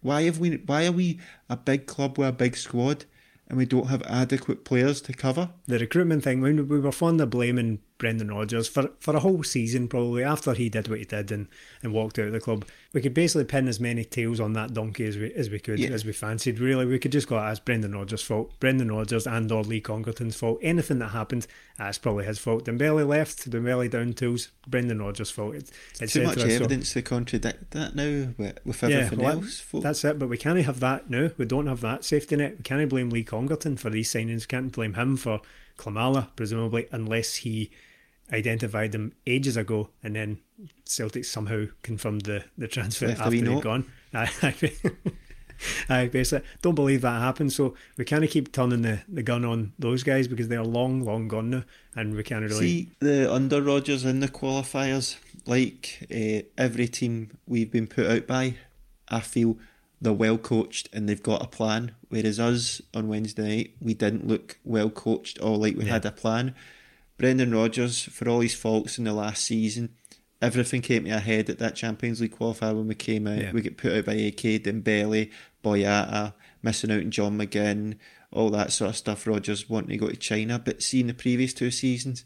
Why 0.00 0.22
have 0.22 0.38
we? 0.38 0.56
Why 0.56 0.86
are 0.86 0.92
we 0.92 1.20
a 1.48 1.56
big 1.56 1.86
club 1.86 2.18
with 2.18 2.28
a 2.28 2.32
big 2.32 2.56
squad 2.56 3.04
and 3.48 3.58
we 3.58 3.66
don't 3.66 3.88
have 3.88 4.02
adequate 4.02 4.64
players 4.64 5.00
to 5.02 5.12
cover? 5.12 5.50
The 5.66 5.78
recruitment 5.78 6.22
thing. 6.22 6.40
when 6.40 6.68
We 6.68 6.78
were 6.78 6.92
fond 6.92 7.20
of 7.20 7.30
blaming 7.30 7.80
Brendan 7.98 8.30
Rodgers 8.30 8.68
for 8.68 8.90
for 9.00 9.14
a 9.16 9.20
whole 9.20 9.42
season 9.42 9.88
probably 9.88 10.22
after 10.22 10.54
he 10.54 10.68
did 10.68 10.88
what 10.88 11.00
he 11.00 11.04
did 11.04 11.32
and, 11.32 11.48
and 11.82 11.92
walked 11.92 12.18
out 12.18 12.28
of 12.28 12.32
the 12.32 12.40
club. 12.40 12.64
We 12.92 13.02
could 13.02 13.12
basically 13.12 13.44
pin 13.44 13.68
as 13.68 13.80
many 13.80 14.04
tails 14.04 14.40
on 14.40 14.52
that 14.54 14.72
donkey 14.72 15.04
as 15.04 15.16
we 15.16 15.32
as 15.34 15.50
we 15.50 15.58
could 15.58 15.80
yeah. 15.80 15.90
as 15.90 16.04
we 16.04 16.12
fancied. 16.12 16.60
Really, 16.60 16.86
we 16.86 16.98
could 16.98 17.12
just 17.12 17.28
go 17.28 17.36
ah, 17.36 17.48
as 17.48 17.60
Brendan 17.60 17.94
Rodgers' 17.94 18.22
fault, 18.22 18.58
Brendan 18.60 18.90
Rodgers 18.92 19.26
and 19.26 19.50
or 19.50 19.64
Lee 19.64 19.80
Congerton's 19.80 20.36
fault. 20.36 20.60
Anything 20.62 21.00
that 21.00 21.08
happened, 21.08 21.46
ah, 21.78 21.84
that's 21.84 21.98
probably 21.98 22.24
his 22.24 22.38
fault. 22.38 22.64
Dembele 22.64 23.06
left, 23.06 23.50
Dembele 23.50 23.90
down 23.90 24.12
tools, 24.12 24.48
Brendan 24.66 25.02
Rodgers' 25.02 25.30
fault. 25.30 25.56
It's, 25.56 25.72
it's 26.00 26.12
too 26.12 26.24
much 26.24 26.38
evidence 26.38 26.90
so, 26.90 27.00
to 27.00 27.02
contradict 27.02 27.72
that 27.72 27.96
now 27.96 28.28
with, 28.38 28.58
with 28.64 28.84
everything 28.84 29.20
yeah, 29.20 29.26
well, 29.26 29.38
else. 29.38 29.64
That's 29.72 30.04
it. 30.04 30.18
But 30.20 30.28
we 30.28 30.38
can't 30.38 30.58
have 30.60 30.80
that 30.80 31.10
now. 31.10 31.30
We 31.36 31.46
don't 31.46 31.66
have 31.66 31.80
that 31.80 32.04
safety 32.04 32.36
net. 32.36 32.58
We 32.58 32.62
can't 32.62 32.88
blame 32.88 33.10
Lee 33.10 33.24
Congerton 33.24 33.76
for 33.78 33.90
these 33.90 34.12
signings. 34.12 34.46
Can't 34.46 34.72
blame 34.72 34.94
him 34.94 35.16
for 35.16 35.40
Klimala, 35.76 36.28
presumably, 36.36 36.88
unless 36.92 37.36
he 37.36 37.70
identified 38.32 38.92
them 38.92 39.12
ages 39.26 39.56
ago, 39.56 39.90
and 40.02 40.16
then 40.16 40.38
Celtic 40.84 41.24
somehow 41.24 41.66
confirmed 41.82 42.22
the, 42.22 42.44
the 42.56 42.68
transfer 42.68 43.08
Left 43.08 43.20
after 43.20 43.40
they'd 43.40 43.62
gone. 43.62 43.90
I, 44.12 44.30
I, 45.88 46.06
basically 46.06 46.46
don't 46.62 46.74
believe 46.74 47.02
that 47.02 47.20
happened. 47.20 47.52
So 47.52 47.74
we 47.96 48.04
kind 48.04 48.24
of 48.24 48.30
keep 48.30 48.52
turning 48.52 48.82
the, 48.82 49.00
the 49.08 49.22
gun 49.22 49.44
on 49.44 49.72
those 49.78 50.02
guys 50.02 50.28
because 50.28 50.48
they're 50.48 50.64
long, 50.64 51.04
long 51.04 51.28
gone 51.28 51.50
now, 51.50 51.64
and 51.94 52.14
we 52.14 52.22
can't 52.22 52.42
really 52.42 52.54
see 52.54 52.90
the 53.00 53.32
under 53.32 53.62
Rodgers 53.62 54.04
in 54.04 54.20
the 54.20 54.28
qualifiers. 54.28 55.16
Like 55.46 56.06
uh, 56.14 56.46
every 56.58 56.88
team 56.88 57.38
we've 57.46 57.70
been 57.70 57.86
put 57.86 58.06
out 58.06 58.26
by, 58.26 58.56
I 59.08 59.20
feel 59.20 59.56
they're 60.00 60.12
well 60.12 60.38
coached 60.38 60.88
and 60.92 61.08
they've 61.08 61.22
got 61.22 61.42
a 61.42 61.46
plan. 61.46 61.94
Whereas 62.08 62.38
us 62.38 62.80
on 62.94 63.08
Wednesday 63.08 63.56
night, 63.56 63.74
we 63.80 63.94
didn't 63.94 64.26
look 64.26 64.58
well 64.64 64.90
coached 64.90 65.38
or 65.42 65.56
like 65.56 65.76
we 65.76 65.84
yeah. 65.84 65.92
had 65.92 66.06
a 66.06 66.12
plan. 66.12 66.54
Brendan 67.18 67.52
Rodgers, 67.52 68.02
for 68.02 68.28
all 68.28 68.40
his 68.40 68.54
faults 68.54 68.96
in 68.96 69.04
the 69.04 69.12
last 69.12 69.44
season, 69.44 69.90
everything 70.40 70.80
came 70.80 71.04
to 71.04 71.10
a 71.10 71.18
head 71.18 71.50
at 71.50 71.58
that 71.58 71.74
Champions 71.74 72.20
League 72.20 72.36
qualifier 72.36 72.74
when 72.74 72.86
we 72.86 72.94
came 72.94 73.26
out. 73.26 73.38
Yeah. 73.38 73.52
We 73.52 73.60
get 73.60 73.76
put 73.76 73.92
out 73.92 74.06
by 74.06 74.14
AK, 74.14 74.62
Dembele, 74.62 75.30
Boyata, 75.62 76.34
missing 76.62 76.92
out 76.92 77.00
on 77.00 77.10
John 77.10 77.36
McGinn, 77.36 77.98
all 78.30 78.50
that 78.50 78.72
sort 78.72 78.90
of 78.90 78.96
stuff. 78.96 79.26
Rodgers 79.26 79.68
wanting 79.68 79.90
to 79.90 79.96
go 79.96 80.08
to 80.08 80.16
China. 80.16 80.58
But 80.58 80.82
seeing 80.82 81.08
the 81.08 81.14
previous 81.14 81.52
two 81.52 81.72
seasons, 81.72 82.24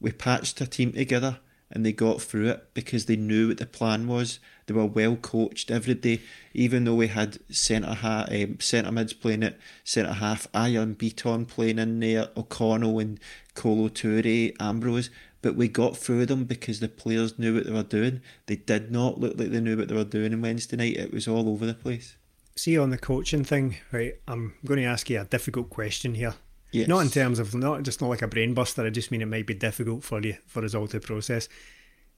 we 0.00 0.12
patched 0.12 0.60
a 0.60 0.66
team 0.66 0.92
together 0.92 1.38
and 1.72 1.84
they 1.84 1.92
got 1.92 2.20
through 2.20 2.48
it 2.48 2.68
because 2.74 3.06
they 3.06 3.16
knew 3.16 3.48
what 3.48 3.58
the 3.58 3.66
plan 3.66 4.06
was. 4.06 4.38
They 4.66 4.74
were 4.74 4.86
well 4.86 5.16
coached 5.16 5.70
every 5.70 5.94
day, 5.94 6.20
even 6.54 6.84
though 6.84 6.94
we 6.94 7.08
had 7.08 7.38
centre 7.50 7.94
half, 7.94 8.30
um, 8.30 8.60
centre 8.60 8.92
mids 8.92 9.12
playing 9.12 9.42
it, 9.42 9.58
centre 9.82 10.12
half, 10.12 10.46
Iron 10.54 10.94
Bitton 10.94 11.48
playing 11.48 11.78
in 11.78 12.00
there, 12.00 12.28
O'Connell 12.36 12.98
and 12.98 13.18
Kolo 13.54 13.88
Toure, 13.88 14.54
Ambrose. 14.60 15.10
But 15.40 15.56
we 15.56 15.66
got 15.66 15.96
through 15.96 16.26
them 16.26 16.44
because 16.44 16.78
the 16.78 16.88
players 16.88 17.38
knew 17.38 17.54
what 17.54 17.66
they 17.66 17.72
were 17.72 17.82
doing. 17.82 18.20
They 18.46 18.56
did 18.56 18.92
not 18.92 19.18
look 19.18 19.36
like 19.36 19.50
they 19.50 19.60
knew 19.60 19.76
what 19.76 19.88
they 19.88 19.94
were 19.94 20.04
doing 20.04 20.32
on 20.32 20.42
Wednesday 20.42 20.76
night. 20.76 20.96
It 20.96 21.12
was 21.12 21.26
all 21.26 21.48
over 21.48 21.66
the 21.66 21.74
place. 21.74 22.16
See 22.54 22.78
on 22.78 22.90
the 22.90 22.98
coaching 22.98 23.44
thing, 23.44 23.76
right? 23.90 24.14
I'm 24.28 24.54
going 24.64 24.78
to 24.78 24.86
ask 24.86 25.10
you 25.10 25.20
a 25.20 25.24
difficult 25.24 25.70
question 25.70 26.14
here. 26.14 26.34
Yes. 26.72 26.88
Not 26.88 27.00
in 27.00 27.10
terms 27.10 27.38
of 27.38 27.54
not 27.54 27.82
just 27.82 28.00
not 28.00 28.08
like 28.08 28.22
a 28.22 28.26
brain 28.26 28.54
buster. 28.54 28.84
I 28.84 28.90
just 28.90 29.10
mean 29.10 29.20
it 29.20 29.26
might 29.26 29.46
be 29.46 29.54
difficult 29.54 30.02
for 30.02 30.20
you 30.20 30.36
for 30.46 30.64
us 30.64 30.74
all 30.74 30.88
to 30.88 31.00
process. 31.00 31.48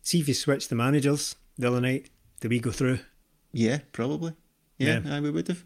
See 0.02 0.20
if 0.20 0.28
you 0.28 0.34
switch 0.34 0.68
the 0.68 0.76
managers 0.76 1.34
the 1.58 1.68
other 1.68 1.80
night, 1.80 2.10
do 2.40 2.48
we 2.48 2.60
go 2.60 2.70
through? 2.70 3.00
Yeah, 3.52 3.78
probably. 3.92 4.34
Yeah, 4.78 5.00
yeah. 5.04 5.16
I 5.16 5.20
would 5.20 5.48
have. 5.48 5.64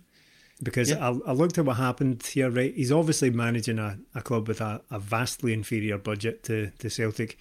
Because 0.63 0.91
yeah. 0.91 1.07
I, 1.07 1.31
I, 1.31 1.33
looked 1.33 1.59
at 1.59 1.65
what 1.65 1.77
happened 1.77 2.23
here, 2.23 2.51
right? 2.51 2.75
He's 2.75 2.91
obviously 2.91 3.31
managing 3.31 3.79
a, 3.79 3.99
a 4.15 4.23
club 4.23 4.49
with 4.49 4.61
a, 4.61 4.83
a 4.91 4.99
vastly 4.99 5.53
inferior 5.53 5.99
budget 5.99 6.43
to, 6.45 6.71
to 6.79 6.91
Celtic. 6.91 7.39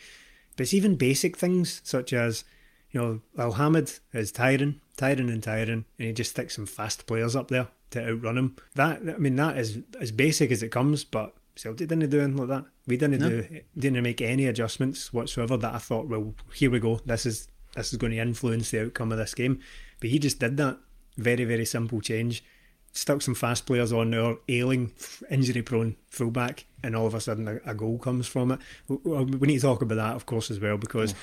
But 0.56 0.64
it's 0.64 0.74
even 0.74 0.96
basic 0.96 1.38
things 1.38 1.82
such 1.84 2.14
as, 2.14 2.44
you 2.92 3.02
know, 3.02 3.22
Elhamed 3.38 4.00
is 4.14 4.32
tiring, 4.32 4.82
tiring 4.98 5.30
and 5.30 5.42
tiring, 5.42 5.86
and 5.98 6.08
he 6.08 6.14
just 6.14 6.32
sticks 6.32 6.56
some 6.56 6.68
fast 6.68 7.08
players 7.08 7.36
up 7.36 7.48
there 7.48 7.68
to 7.92 8.10
outrun 8.10 8.38
him. 8.38 8.56
That 8.76 9.02
I 9.02 9.18
mean, 9.18 9.36
that 9.38 9.58
is 9.58 9.80
as 10.00 10.12
basic 10.12 10.52
as 10.52 10.64
it 10.64 10.70
comes, 10.70 11.04
but 11.04 11.34
Celtic 11.56 11.88
didn't 11.88 12.10
do 12.10 12.20
anything 12.20 12.38
like 12.38 12.50
that. 12.50 12.66
We 12.86 12.98
didn't 12.98 13.20
no. 13.20 13.30
do 13.30 13.62
didn't 13.78 14.04
make 14.04 14.22
any 14.22 14.46
adjustments 14.46 15.12
whatsoever 15.12 15.58
that 15.58 15.76
I 15.76 15.80
thought, 15.80 16.08
well, 16.08 16.34
here 16.54 16.72
we 16.72 16.80
go. 16.80 17.00
This 17.06 17.26
is 17.26 17.48
this 17.76 17.92
is 17.92 17.98
going 17.98 18.12
to 18.12 18.20
influence 18.20 18.72
the 18.72 18.86
outcome 18.86 19.12
of 19.12 19.18
this 19.18 19.34
game. 19.34 19.60
But 20.00 20.10
he 20.10 20.20
just 20.20 20.40
did 20.40 20.58
that 20.58 20.78
very, 21.18 21.44
very 21.46 21.66
simple 21.66 22.02
change. 22.02 22.44
stuck 22.92 23.22
some 23.22 23.36
fast 23.36 23.66
players 23.66 23.94
on 23.94 24.12
there, 24.12 24.38
ailing, 24.48 24.92
injury 25.30 25.62
prone 25.62 25.96
fullback, 26.10 26.66
and 26.84 26.96
all 26.96 27.06
of 27.06 27.14
a 27.14 27.22
sudden 27.22 27.48
a, 27.48 27.60
a 27.70 27.76
goal 27.76 28.00
comes 28.00 28.28
from 28.28 28.52
it. 28.52 28.60
We, 28.88 28.98
we, 29.24 29.48
need 29.48 29.58
to 29.58 29.62
talk 29.62 29.82
about 29.82 29.96
that, 29.96 30.16
of 30.16 30.26
course, 30.26 30.50
as 30.50 30.60
well, 30.60 30.78
because 30.78 31.14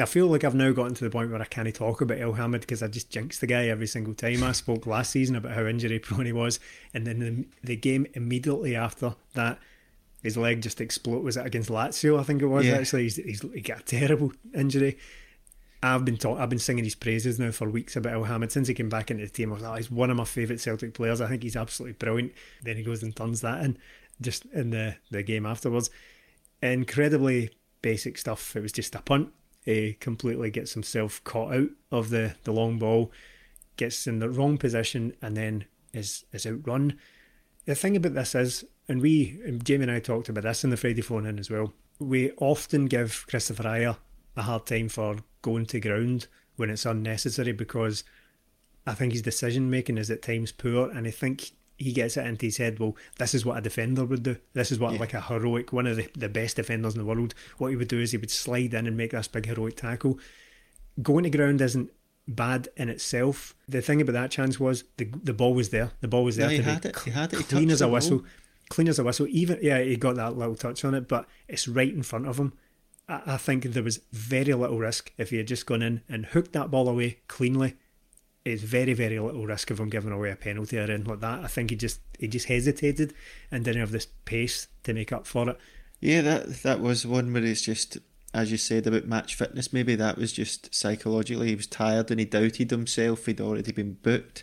I 0.00 0.06
feel 0.06 0.26
like 0.26 0.44
I've 0.44 0.54
now 0.54 0.72
gotten 0.72 0.94
to 0.94 1.04
the 1.04 1.10
point 1.10 1.30
where 1.30 1.40
I 1.40 1.44
can't 1.46 1.72
talk 1.74 2.00
about 2.00 2.18
Elhamed 2.18 2.60
because 2.60 2.82
I 2.82 2.88
just 2.88 3.10
jinx 3.10 3.38
the 3.38 3.46
guy 3.46 3.68
every 3.68 3.86
single 3.86 4.14
time. 4.14 4.42
I 4.42 4.52
spoke 4.52 4.86
last 4.86 5.10
season 5.10 5.36
about 5.36 5.52
how 5.52 5.66
injury 5.66 5.98
prone 5.98 6.26
he 6.26 6.32
was, 6.32 6.60
and 6.94 7.06
then 7.06 7.18
the, 7.18 7.44
the 7.66 7.76
game 7.76 8.06
immediately 8.14 8.76
after 8.76 9.14
that, 9.34 9.58
his 10.22 10.36
leg 10.36 10.60
just 10.62 10.80
exploded. 10.80 11.24
Was 11.24 11.36
it 11.36 11.46
against 11.46 11.70
Lazio? 11.70 12.18
I 12.20 12.22
think 12.24 12.42
it 12.42 12.46
was 12.46 12.66
Yeah. 12.66 12.74
actually. 12.74 13.04
He's, 13.04 13.16
he's, 13.16 13.40
he 13.54 13.60
got 13.60 13.80
a 13.80 13.82
terrible 13.84 14.32
injury. 14.54 14.98
I've 15.82 16.04
been 16.04 16.18
talk- 16.18 16.38
I've 16.38 16.50
been 16.50 16.58
singing 16.58 16.84
his 16.84 16.94
praises 16.94 17.38
now 17.38 17.50
for 17.52 17.68
weeks 17.70 17.96
about 17.96 18.12
Elhamed 18.12 18.50
since 18.52 18.68
he 18.68 18.74
came 18.74 18.90
back 18.90 19.10
into 19.10 19.24
the 19.24 19.30
team. 19.30 19.50
I 19.50 19.54
was 19.54 19.62
like, 19.62 19.72
"Oh, 19.72 19.76
he's 19.76 19.90
one 19.90 20.10
of 20.10 20.16
my 20.18 20.24
favourite 20.24 20.60
Celtic 20.60 20.92
players. 20.92 21.22
I 21.22 21.26
think 21.26 21.42
he's 21.42 21.56
absolutely 21.56 21.94
brilliant. 21.94 22.32
Then 22.62 22.76
he 22.76 22.82
goes 22.82 23.02
and 23.02 23.16
turns 23.16 23.40
that 23.40 23.64
in 23.64 23.78
just 24.20 24.44
in 24.52 24.70
the, 24.70 24.96
the 25.10 25.22
game 25.22 25.46
afterwards. 25.46 25.88
Incredibly 26.62 27.50
basic 27.80 28.18
stuff. 28.18 28.54
It 28.54 28.60
was 28.60 28.72
just 28.72 28.94
a 28.94 29.00
punt. 29.00 29.30
He 29.70 29.92
completely 29.94 30.50
gets 30.50 30.74
himself 30.74 31.22
caught 31.22 31.54
out 31.54 31.70
of 31.92 32.10
the, 32.10 32.34
the 32.42 32.52
long 32.52 32.78
ball, 32.80 33.12
gets 33.76 34.04
in 34.08 34.18
the 34.18 34.28
wrong 34.28 34.58
position, 34.58 35.14
and 35.22 35.36
then 35.36 35.64
is 35.92 36.24
is 36.32 36.44
outrun. 36.44 36.98
The 37.66 37.76
thing 37.76 37.96
about 37.96 38.14
this 38.14 38.34
is, 38.34 38.64
and 38.88 39.00
we, 39.00 39.40
and 39.46 39.64
Jamie 39.64 39.84
and 39.84 39.92
I 39.92 40.00
talked 40.00 40.28
about 40.28 40.42
this 40.42 40.64
in 40.64 40.70
the 40.70 40.76
Friday 40.76 41.02
phone 41.02 41.24
in 41.24 41.38
as 41.38 41.50
well. 41.50 41.72
We 42.00 42.32
often 42.32 42.86
give 42.86 43.24
Kristoffer 43.28 43.64
Ajer 43.64 43.96
a 44.36 44.42
hard 44.42 44.66
time 44.66 44.88
for 44.88 45.18
going 45.42 45.66
to 45.66 45.78
ground 45.78 46.26
when 46.56 46.68
it's 46.68 46.84
unnecessary 46.84 47.52
because 47.52 48.02
I 48.88 48.94
think 48.94 49.12
his 49.12 49.22
decision 49.22 49.70
making 49.70 49.98
is 49.98 50.10
at 50.10 50.22
times 50.22 50.50
poor, 50.50 50.90
and 50.90 51.06
I 51.06 51.12
think 51.12 51.52
he 51.80 51.92
gets 51.92 52.16
it 52.18 52.26
into 52.26 52.46
his 52.46 52.58
head. 52.58 52.78
Well, 52.78 52.94
this 53.18 53.34
is 53.34 53.44
what 53.44 53.56
a 53.56 53.62
defender 53.62 54.04
would 54.04 54.22
do. 54.22 54.36
This 54.52 54.70
is 54.70 54.78
what 54.78 55.00
like 55.00 55.14
a 55.14 55.20
heroic, 55.22 55.72
one 55.72 55.86
of 55.86 55.96
the, 55.96 56.08
the 56.16 56.28
best 56.28 56.56
defenders 56.56 56.94
in 56.94 57.00
the 57.00 57.06
world. 57.06 57.34
What 57.56 57.68
he 57.68 57.76
would 57.76 57.88
do 57.88 58.00
is 58.00 58.12
he 58.12 58.18
would 58.18 58.30
slide 58.30 58.74
in 58.74 58.86
and 58.86 58.96
make 58.96 59.12
this 59.12 59.28
big 59.28 59.46
heroic 59.46 59.76
tackle. 59.76 60.18
Going 61.02 61.24
to 61.24 61.30
ground 61.30 61.62
isn't 61.62 61.90
bad 62.28 62.68
in 62.76 62.90
itself. 62.90 63.54
The 63.66 63.80
thing 63.80 64.02
about 64.02 64.12
that 64.12 64.30
chance 64.30 64.60
was 64.60 64.84
the 64.98 65.08
the 65.24 65.32
ball 65.32 65.54
was 65.54 65.70
there. 65.70 65.92
The 66.02 66.08
ball 66.08 66.24
was 66.24 66.36
there 66.36 66.50
Yeah, 66.50 66.58
he 66.58 66.62
had 66.62 66.84
it. 66.84 66.98
He 67.00 67.10
had 67.10 67.32
it. 67.32 67.38
He 67.38 67.44
clean 67.44 67.70
as 67.70 67.80
a 67.80 67.88
whistle. 67.88 68.18
ball. 68.18 68.26
Clean 68.68 68.88
as 68.88 68.98
a 68.98 69.04
whistle. 69.04 69.26
Even 69.30 69.58
yeah, 69.62 69.80
he 69.80 69.96
got 69.96 70.16
that 70.16 70.36
little 70.36 70.54
touch 70.54 70.84
on 70.84 70.94
it, 70.94 71.08
but 71.08 71.26
it's 71.48 71.66
right 71.66 71.92
in 71.92 72.02
front 72.02 72.28
of 72.28 72.38
him. 72.38 72.52
I, 73.08 73.22
I 73.26 73.36
think 73.38 73.64
there 73.64 73.82
was 73.82 74.00
very 74.12 74.52
little 74.52 74.78
risk 74.78 75.12
if 75.16 75.30
he 75.30 75.38
had 75.38 75.48
just 75.48 75.64
gone 75.64 75.82
in 75.82 76.02
and 76.10 76.26
hooked 76.26 76.52
that 76.52 76.70
ball 76.70 76.88
away 76.88 77.20
cleanly. 77.26 77.76
It's 78.44 78.62
very, 78.62 78.94
very 78.94 79.18
little 79.18 79.46
risk 79.46 79.70
of 79.70 79.78
him 79.78 79.90
giving 79.90 80.12
away 80.12 80.30
a 80.30 80.36
penalty 80.36 80.78
or 80.78 80.82
anything 80.82 81.04
like 81.04 81.20
that. 81.20 81.44
I 81.44 81.46
think 81.46 81.70
he 81.70 81.76
just 81.76 82.00
he 82.18 82.26
just 82.26 82.46
hesitated 82.46 83.12
and 83.50 83.64
didn't 83.64 83.80
have 83.80 83.90
this 83.90 84.06
pace 84.24 84.68
to 84.84 84.94
make 84.94 85.12
up 85.12 85.26
for 85.26 85.50
it. 85.50 85.58
Yeah, 86.00 86.22
that 86.22 86.62
that 86.62 86.80
was 86.80 87.06
one 87.06 87.32
where 87.32 87.44
it's 87.44 87.60
just, 87.60 87.98
as 88.32 88.50
you 88.50 88.56
said 88.56 88.86
about 88.86 89.06
match 89.06 89.34
fitness. 89.34 89.72
Maybe 89.72 89.94
that 89.94 90.16
was 90.16 90.32
just 90.32 90.74
psychologically 90.74 91.48
he 91.48 91.54
was 91.54 91.66
tired 91.66 92.10
and 92.10 92.18
he 92.18 92.26
doubted 92.26 92.70
himself. 92.70 93.26
He'd 93.26 93.40
already 93.40 93.72
been 93.72 93.98
booked. 94.02 94.42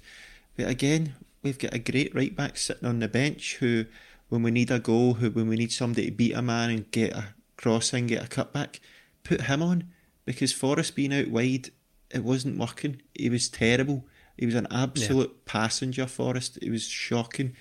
But 0.56 0.68
again, 0.68 1.16
we've 1.42 1.60
got 1.60 1.74
a 1.74 1.80
great 1.80 2.14
right 2.14 2.36
back 2.36 2.58
sitting 2.58 2.88
on 2.88 3.00
the 3.00 3.08
bench 3.08 3.58
who, 3.58 3.86
when 4.30 4.44
we 4.44 4.52
need 4.52 4.70
a 4.70 4.80
goal, 4.80 5.16
who 5.16 5.32
when 5.32 5.48
we 5.48 5.56
need 5.56 5.72
somebody 5.72 6.06
to 6.06 6.12
beat 6.12 6.34
a 6.34 6.42
man 6.44 6.70
and 6.70 6.92
get 6.92 7.14
a 7.14 7.34
crossing, 7.58 8.08
get 8.08 8.24
a 8.24 8.28
cutback, 8.28 8.80
put 9.24 9.42
him 9.42 9.64
on 9.64 9.86
because 10.26 10.54
Forrest 10.54 10.96
being 10.96 11.14
out 11.14 11.30
wide, 11.30 11.72
it 12.12 12.24
wasn't 12.24 12.60
working. 12.60 13.02
He 13.14 13.30
was 13.30 13.50
terrible. 13.50 14.06
He 14.38 14.46
was 14.46 14.56
an 14.56 14.68
absolute 14.72 15.46
passenger. 15.46 16.06
Forrest. 16.06 16.58
It 16.62 16.70
was 16.70 16.88
shocking. 16.88 17.56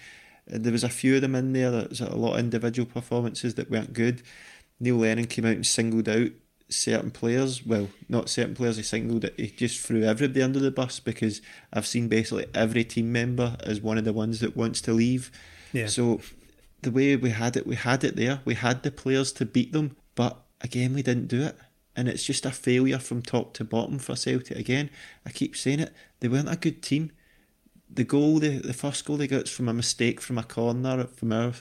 There 0.46 0.72
was 0.72 0.84
a 0.84 0.88
few 0.88 1.16
of 1.16 1.22
them 1.22 1.34
in 1.34 1.52
there. 1.52 1.70
There 1.70 1.88
was 1.88 2.00
a 2.00 2.14
lot 2.14 2.34
of 2.34 2.40
individual 2.40 2.86
performances 2.86 3.54
that 3.54 3.70
weren't 3.70 3.92
good. 3.92 4.22
Neil 4.78 4.96
Lennon 4.96 5.26
came 5.26 5.46
out 5.46 5.52
and 5.52 5.66
singled 5.66 6.08
out 6.08 6.30
certain 6.68 7.10
players. 7.10 7.64
Well, 7.64 7.88
not 8.08 8.28
certain 8.28 8.54
players. 8.54 8.76
He 8.76 8.82
singled 8.82 9.24
it. 9.24 9.34
He 9.36 9.48
just 9.48 9.80
threw 9.80 10.04
everybody 10.04 10.42
under 10.42 10.58
the 10.58 10.70
bus 10.70 11.00
because 11.00 11.40
I've 11.72 11.86
seen 11.86 12.08
basically 12.08 12.46
every 12.54 12.84
team 12.84 13.10
member 13.10 13.56
as 13.64 13.80
one 13.80 13.98
of 13.98 14.04
the 14.04 14.12
ones 14.12 14.40
that 14.40 14.56
wants 14.56 14.80
to 14.82 14.92
leave. 14.92 15.32
Yeah. 15.72 15.86
So 15.86 16.20
the 16.82 16.90
way 16.90 17.16
we 17.16 17.30
had 17.30 17.56
it, 17.56 17.66
we 17.66 17.74
had 17.74 18.04
it 18.04 18.16
there. 18.16 18.40
We 18.44 18.54
had 18.54 18.82
the 18.82 18.90
players 18.90 19.32
to 19.32 19.46
beat 19.46 19.72
them, 19.72 19.96
but 20.14 20.42
again, 20.60 20.94
we 20.94 21.02
didn't 21.02 21.28
do 21.28 21.42
it. 21.42 21.56
And 21.96 22.08
it's 22.08 22.24
just 22.24 22.44
a 22.44 22.50
failure 22.50 22.98
from 22.98 23.22
top 23.22 23.54
to 23.54 23.64
bottom 23.64 23.98
for 23.98 24.14
Celtic. 24.14 24.56
Again, 24.56 24.90
I 25.24 25.30
keep 25.30 25.56
saying 25.56 25.80
it. 25.80 25.94
They 26.20 26.28
weren't 26.28 26.52
a 26.52 26.56
good 26.56 26.82
team. 26.82 27.10
The 27.88 28.04
goal, 28.04 28.38
the, 28.38 28.58
the 28.58 28.74
first 28.74 29.04
goal 29.04 29.16
they 29.16 29.26
got 29.26 29.48
from 29.48 29.68
a 29.68 29.72
mistake 29.72 30.20
from 30.20 30.36
a 30.36 30.42
corner 30.42 31.04
from 31.04 31.32
our. 31.32 31.52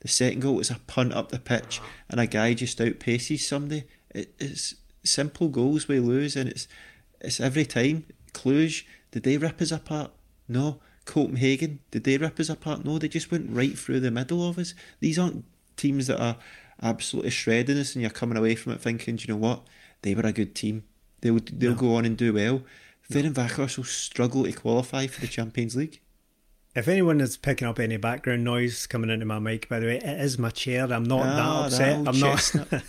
The 0.00 0.08
second 0.08 0.40
goal 0.40 0.56
was 0.56 0.70
a 0.70 0.80
punt 0.86 1.12
up 1.12 1.30
the 1.30 1.38
pitch, 1.38 1.80
and 2.08 2.18
a 2.18 2.26
guy 2.26 2.54
just 2.54 2.78
outpaces 2.78 3.40
somebody. 3.40 3.84
It, 4.10 4.34
it's 4.38 4.74
simple 5.04 5.48
goals 5.48 5.86
we 5.86 6.00
lose, 6.00 6.36
and 6.36 6.48
it's 6.48 6.66
it's 7.20 7.38
every 7.38 7.66
time. 7.66 8.06
Cluj, 8.32 8.84
did 9.12 9.22
they 9.22 9.36
rip 9.36 9.60
us 9.60 9.70
apart? 9.70 10.10
No. 10.48 10.80
Copenhagen, 11.04 11.80
did 11.90 12.04
they 12.04 12.16
rip 12.16 12.40
us 12.40 12.48
apart? 12.48 12.84
No, 12.84 12.98
they 12.98 13.08
just 13.08 13.30
went 13.30 13.50
right 13.50 13.78
through 13.78 14.00
the 14.00 14.10
middle 14.10 14.48
of 14.48 14.58
us. 14.58 14.74
These 15.00 15.18
aren't 15.18 15.44
teams 15.76 16.06
that 16.06 16.20
are 16.20 16.36
absolutely 16.82 17.30
shredding 17.30 17.78
us, 17.78 17.94
and 17.94 18.02
you're 18.02 18.10
coming 18.10 18.38
away 18.38 18.54
from 18.54 18.72
it 18.72 18.80
thinking, 18.80 19.18
you 19.20 19.34
know 19.34 19.38
what? 19.38 19.62
They 20.04 20.14
were 20.14 20.22
a 20.22 20.32
good 20.32 20.54
team. 20.54 20.84
They'll 21.22 21.40
they'll 21.52 21.74
go 21.74 21.94
on 21.96 22.04
and 22.04 22.16
do 22.16 22.32
well. 22.34 22.62
Ferencváros 23.10 23.76
will 23.78 23.84
struggle 23.84 24.44
to 24.44 24.52
qualify 24.52 25.06
for 25.06 25.20
the 25.20 25.26
Champions 25.26 25.74
League. 25.74 26.00
If 26.76 26.88
anyone 26.88 27.20
is 27.20 27.36
picking 27.36 27.66
up 27.68 27.78
any 27.78 27.96
background 27.96 28.44
noise 28.44 28.86
coming 28.86 29.08
into 29.10 29.24
my 29.24 29.38
mic, 29.38 29.68
by 29.68 29.78
the 29.80 29.86
way, 29.86 29.96
it 29.96 30.20
is 30.20 30.38
my 30.38 30.50
chair. 30.50 30.84
I'm 30.92 31.04
not 31.04 31.20
Ah, 31.26 31.68
that 31.68 31.70
that 31.70 31.86
upset. 31.86 31.96
old 31.98 32.08
I'm 32.08 32.20
not. 32.20 32.82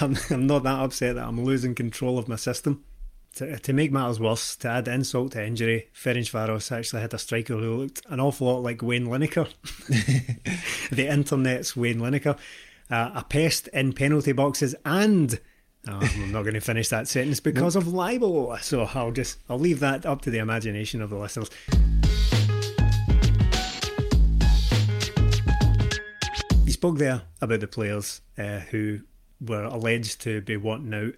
I'm, 0.00 0.18
I'm 0.30 0.46
not 0.46 0.62
that 0.64 0.80
upset 0.80 1.14
that 1.14 1.26
I'm 1.26 1.42
losing 1.44 1.74
control 1.74 2.18
of 2.18 2.28
my 2.28 2.36
system. 2.36 2.84
To, 3.36 3.58
to 3.60 3.72
make 3.72 3.92
matters 3.92 4.18
worse, 4.18 4.56
to 4.56 4.68
add 4.68 4.88
insult 4.88 5.32
to 5.32 5.46
injury, 5.46 5.88
Ferencváros 5.94 6.72
actually 6.76 7.00
had 7.02 7.14
a 7.14 7.18
striker 7.18 7.54
who 7.56 7.76
looked 7.76 8.02
an 8.08 8.18
awful 8.20 8.48
lot 8.48 8.62
like 8.64 8.82
Wayne 8.82 9.06
Lineker. 9.06 9.48
the 10.90 11.06
internet's 11.06 11.76
Wayne 11.76 11.98
Lineker. 12.00 12.36
Uh, 12.90 13.10
a 13.14 13.24
pest 13.24 13.68
in 13.68 13.92
penalty 13.92 14.32
boxes 14.32 14.74
and 14.84 15.38
oh, 15.88 15.98
I'm 16.00 16.32
not 16.32 16.42
going 16.42 16.54
to 16.54 16.60
finish 16.60 16.88
that 16.88 17.08
sentence 17.08 17.40
because 17.40 17.76
of 17.76 17.88
libel. 17.88 18.56
So 18.60 18.88
I'll 18.94 19.12
just 19.12 19.38
I'll 19.48 19.58
leave 19.58 19.80
that 19.80 20.06
up 20.06 20.22
to 20.22 20.30
the 20.30 20.38
imagination 20.38 21.02
of 21.02 21.10
the 21.10 21.16
listeners. 21.16 21.50
He 26.64 26.72
spoke 26.72 26.98
there 26.98 27.22
about 27.40 27.60
the 27.60 27.68
players 27.68 28.20
uh, 28.38 28.60
who 28.60 29.00
were 29.40 29.64
alleged 29.64 30.20
to 30.22 30.40
be 30.42 30.56
wanting 30.56 30.94
out, 30.94 31.14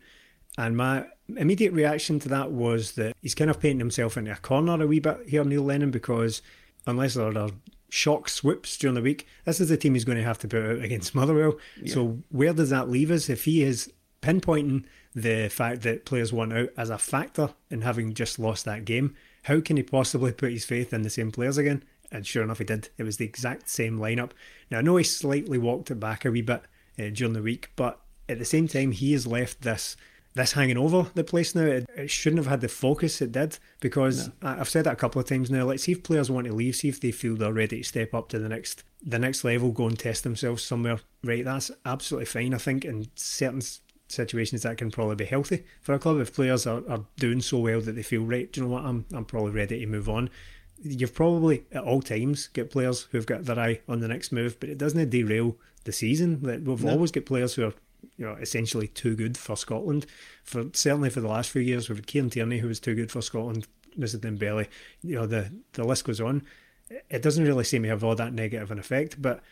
and 0.57 0.77
my 0.77 1.07
immediate 1.37 1.73
reaction 1.73 2.19
to 2.21 2.29
that 2.29 2.53
was 2.53 2.93
that 2.93 3.17
he's 3.21 3.35
kind 3.35 3.51
of 3.51 3.61
painting 3.61 3.79
himself 3.79 4.17
into 4.17 4.33
a 4.33 4.37
corner 4.37 4.83
a 4.83 4.87
wee 4.87 5.01
bit 5.01 5.29
here, 5.29 5.45
Neil 5.45 5.63
Lennon, 5.63 5.91
because 5.91 6.43
unless 6.87 7.15
there 7.15 7.37
are 7.37 7.51
shock 7.89 8.29
swoops 8.29 8.77
during 8.79 8.95
the 8.95 9.03
week, 9.03 9.27
this 9.45 9.61
is 9.61 9.69
the 9.69 9.77
team 9.77 9.95
he's 9.95 10.05
going 10.05 10.19
to 10.19 10.25
have 10.25 10.39
to 10.39 10.49
put 10.49 10.65
out 10.65 10.83
against 10.83 11.15
Motherwell. 11.15 11.59
So 11.87 12.19
where 12.31 12.53
does 12.53 12.71
that 12.71 12.89
leave 12.89 13.11
us 13.11 13.29
if 13.29 13.45
he 13.45 13.63
is 13.63 13.93
pinpointing 14.23 14.85
the 15.15 15.49
fact 15.49 15.83
that 15.83 16.07
players 16.07 16.33
want 16.33 16.53
out 16.53 16.71
as 16.77 16.89
a 16.89 16.99
factor 16.99 17.51
in 17.71 17.83
having 17.83 18.15
just 18.15 18.39
lost 18.39 18.65
that 18.65 18.85
game? 18.85 19.15
How 19.45 19.61
can 19.61 19.77
he 19.77 19.83
possibly 19.83 20.33
put 20.33 20.53
his 20.53 20.65
faith 20.65 20.93
in 20.93 21.03
the 21.03 21.11
same 21.11 21.33
players 21.33 21.59
again? 21.59 21.85
And 22.11 22.27
sure 22.27 22.43
enough, 22.43 22.59
he 22.59 22.65
did. 22.65 22.91
It 22.99 23.05
was 23.05 23.17
the 23.17 23.25
exact 23.25 23.69
same 23.69 23.99
lineup. 23.99 24.31
Now, 24.71 24.79
I 24.79 24.83
know 24.83 24.97
he 24.97 25.05
slightly 25.05 25.59
walked 25.59 25.91
it 25.91 26.01
back 26.01 26.25
a 26.25 26.31
wee 26.31 26.43
bit 26.43 26.63
uh, 26.99 27.09
during 27.13 27.33
the 27.33 27.43
week, 27.43 27.71
but 27.75 28.01
at 28.29 28.39
the 28.39 28.45
same 28.45 28.69
time, 28.69 28.93
he 28.93 29.13
has 29.13 29.27
left 29.27 29.63
this 29.63 29.97
this 30.35 30.53
hanging 30.53 30.79
over 30.79 31.11
the 31.15 31.25
place 31.25 31.55
now. 31.55 31.65
It, 31.65 31.91
it 31.95 32.11
shouldn't 32.11 32.39
have 32.39 32.47
had 32.47 32.63
the 32.63 32.69
focus 32.69 33.21
it 33.21 33.33
did 33.33 33.59
because 33.81 34.31
I, 34.41 34.61
I've 34.61 34.69
said 34.69 34.85
that 34.85 34.95
a 34.95 34.97
couple 34.97 35.21
of 35.21 35.29
times 35.29 35.51
now. 35.51 35.65
Let's 35.65 35.83
see 35.83 35.93
if 35.93 36.03
players 36.03 36.31
want 36.31 36.47
to 36.47 36.55
leave, 36.55 36.77
see 36.77 36.89
if 36.89 37.01
they 37.01 37.11
feel 37.11 37.37
they're 37.37 37.53
ready 37.53 37.79
to 37.79 37.85
step 37.85 38.15
up 38.15 38.29
to 38.31 38.39
the 38.39 38.49
next 38.49 38.85
the 39.03 39.19
next 39.19 39.45
level, 39.45 39.73
go 39.73 39.87
and 39.87 39.99
test 39.99 40.23
themselves 40.23 40.63
somewhere. 40.63 41.01
Right, 41.25 41.45
that's 41.45 41.71
absolutely 41.85 42.27
fine. 42.27 42.55
I 42.55 42.59
think 42.59 42.85
in 42.85 43.09
certain 43.17 43.63
situations 44.13 44.63
that 44.63 44.77
can 44.77 44.91
probably 44.91 45.17
be 45.17 45.25
healthy 45.25 45.65
for 45.81 45.95
a 45.95 45.99
club 45.99 46.21
if 46.21 46.35
players 46.35 46.67
are, 46.67 46.83
are 46.89 47.05
doing 47.17 47.41
so 47.41 47.59
well 47.59 47.81
that 47.81 47.93
they 47.93 48.03
feel 48.03 48.25
right. 48.25 48.53
Do 48.53 48.61
you 48.61 48.67
know 48.67 48.73
what? 48.73 48.85
I'm 48.85 49.05
I'm 49.13 49.25
probably 49.25 49.53
ready 49.53 49.81
to 49.81 49.87
move 49.87 50.09
on. 50.09 50.31
You've 50.83 51.15
probably 51.15 51.65
at 51.73 51.85
all 51.85 52.03
times 52.03 52.49
get 52.49 52.71
players 52.71 53.09
who've 53.11 53.27
got 53.27 53.45
their 53.45 53.59
eye 53.59 53.81
on 53.89 54.01
the 54.01 54.09
next 54.09 54.33
move, 54.33 54.59
but 54.61 54.69
it 54.69 54.79
doesn't 54.79 55.11
derail 55.11 55.57
the 55.85 55.93
season. 55.93 56.43
That 56.43 56.63
we've 56.63 56.85
always 56.85 57.11
got 57.11 57.27
players 57.27 57.55
who 57.55 57.65
are 57.65 57.75
you 58.17 58.27
know 58.27 58.35
essentially 58.35 58.89
too 58.89 59.17
good 59.17 59.37
for 59.39 59.57
Scotland. 59.57 60.07
For 60.45 60.65
certainly 60.73 61.11
for 61.11 61.21
the 61.21 61.29
last 61.29 61.51
few 61.51 61.63
years, 61.63 61.89
we've 61.89 61.99
had 61.99 62.07
Kieran 62.07 62.31
Tierney 62.31 62.59
who 62.59 62.69
was 62.69 62.81
too 62.81 62.95
good 62.95 63.11
for 63.11 63.23
Scotland. 63.23 63.67
Is 63.99 64.17
Dembele. 64.17 64.69
You 65.03 65.17
know 65.17 65.27
the 65.27 65.53
the 65.75 65.85
list 65.85 66.05
goes 66.05 66.21
on. 66.21 66.43
It 67.11 67.23
doesn't 67.23 67.45
really 67.45 67.65
seem 67.65 67.83
to 67.83 67.89
have 67.89 68.05
all 68.05 68.15
that 68.15 68.33
negative 68.33 68.71
an 68.71 68.79
effect, 68.79 69.21
but 69.21 69.43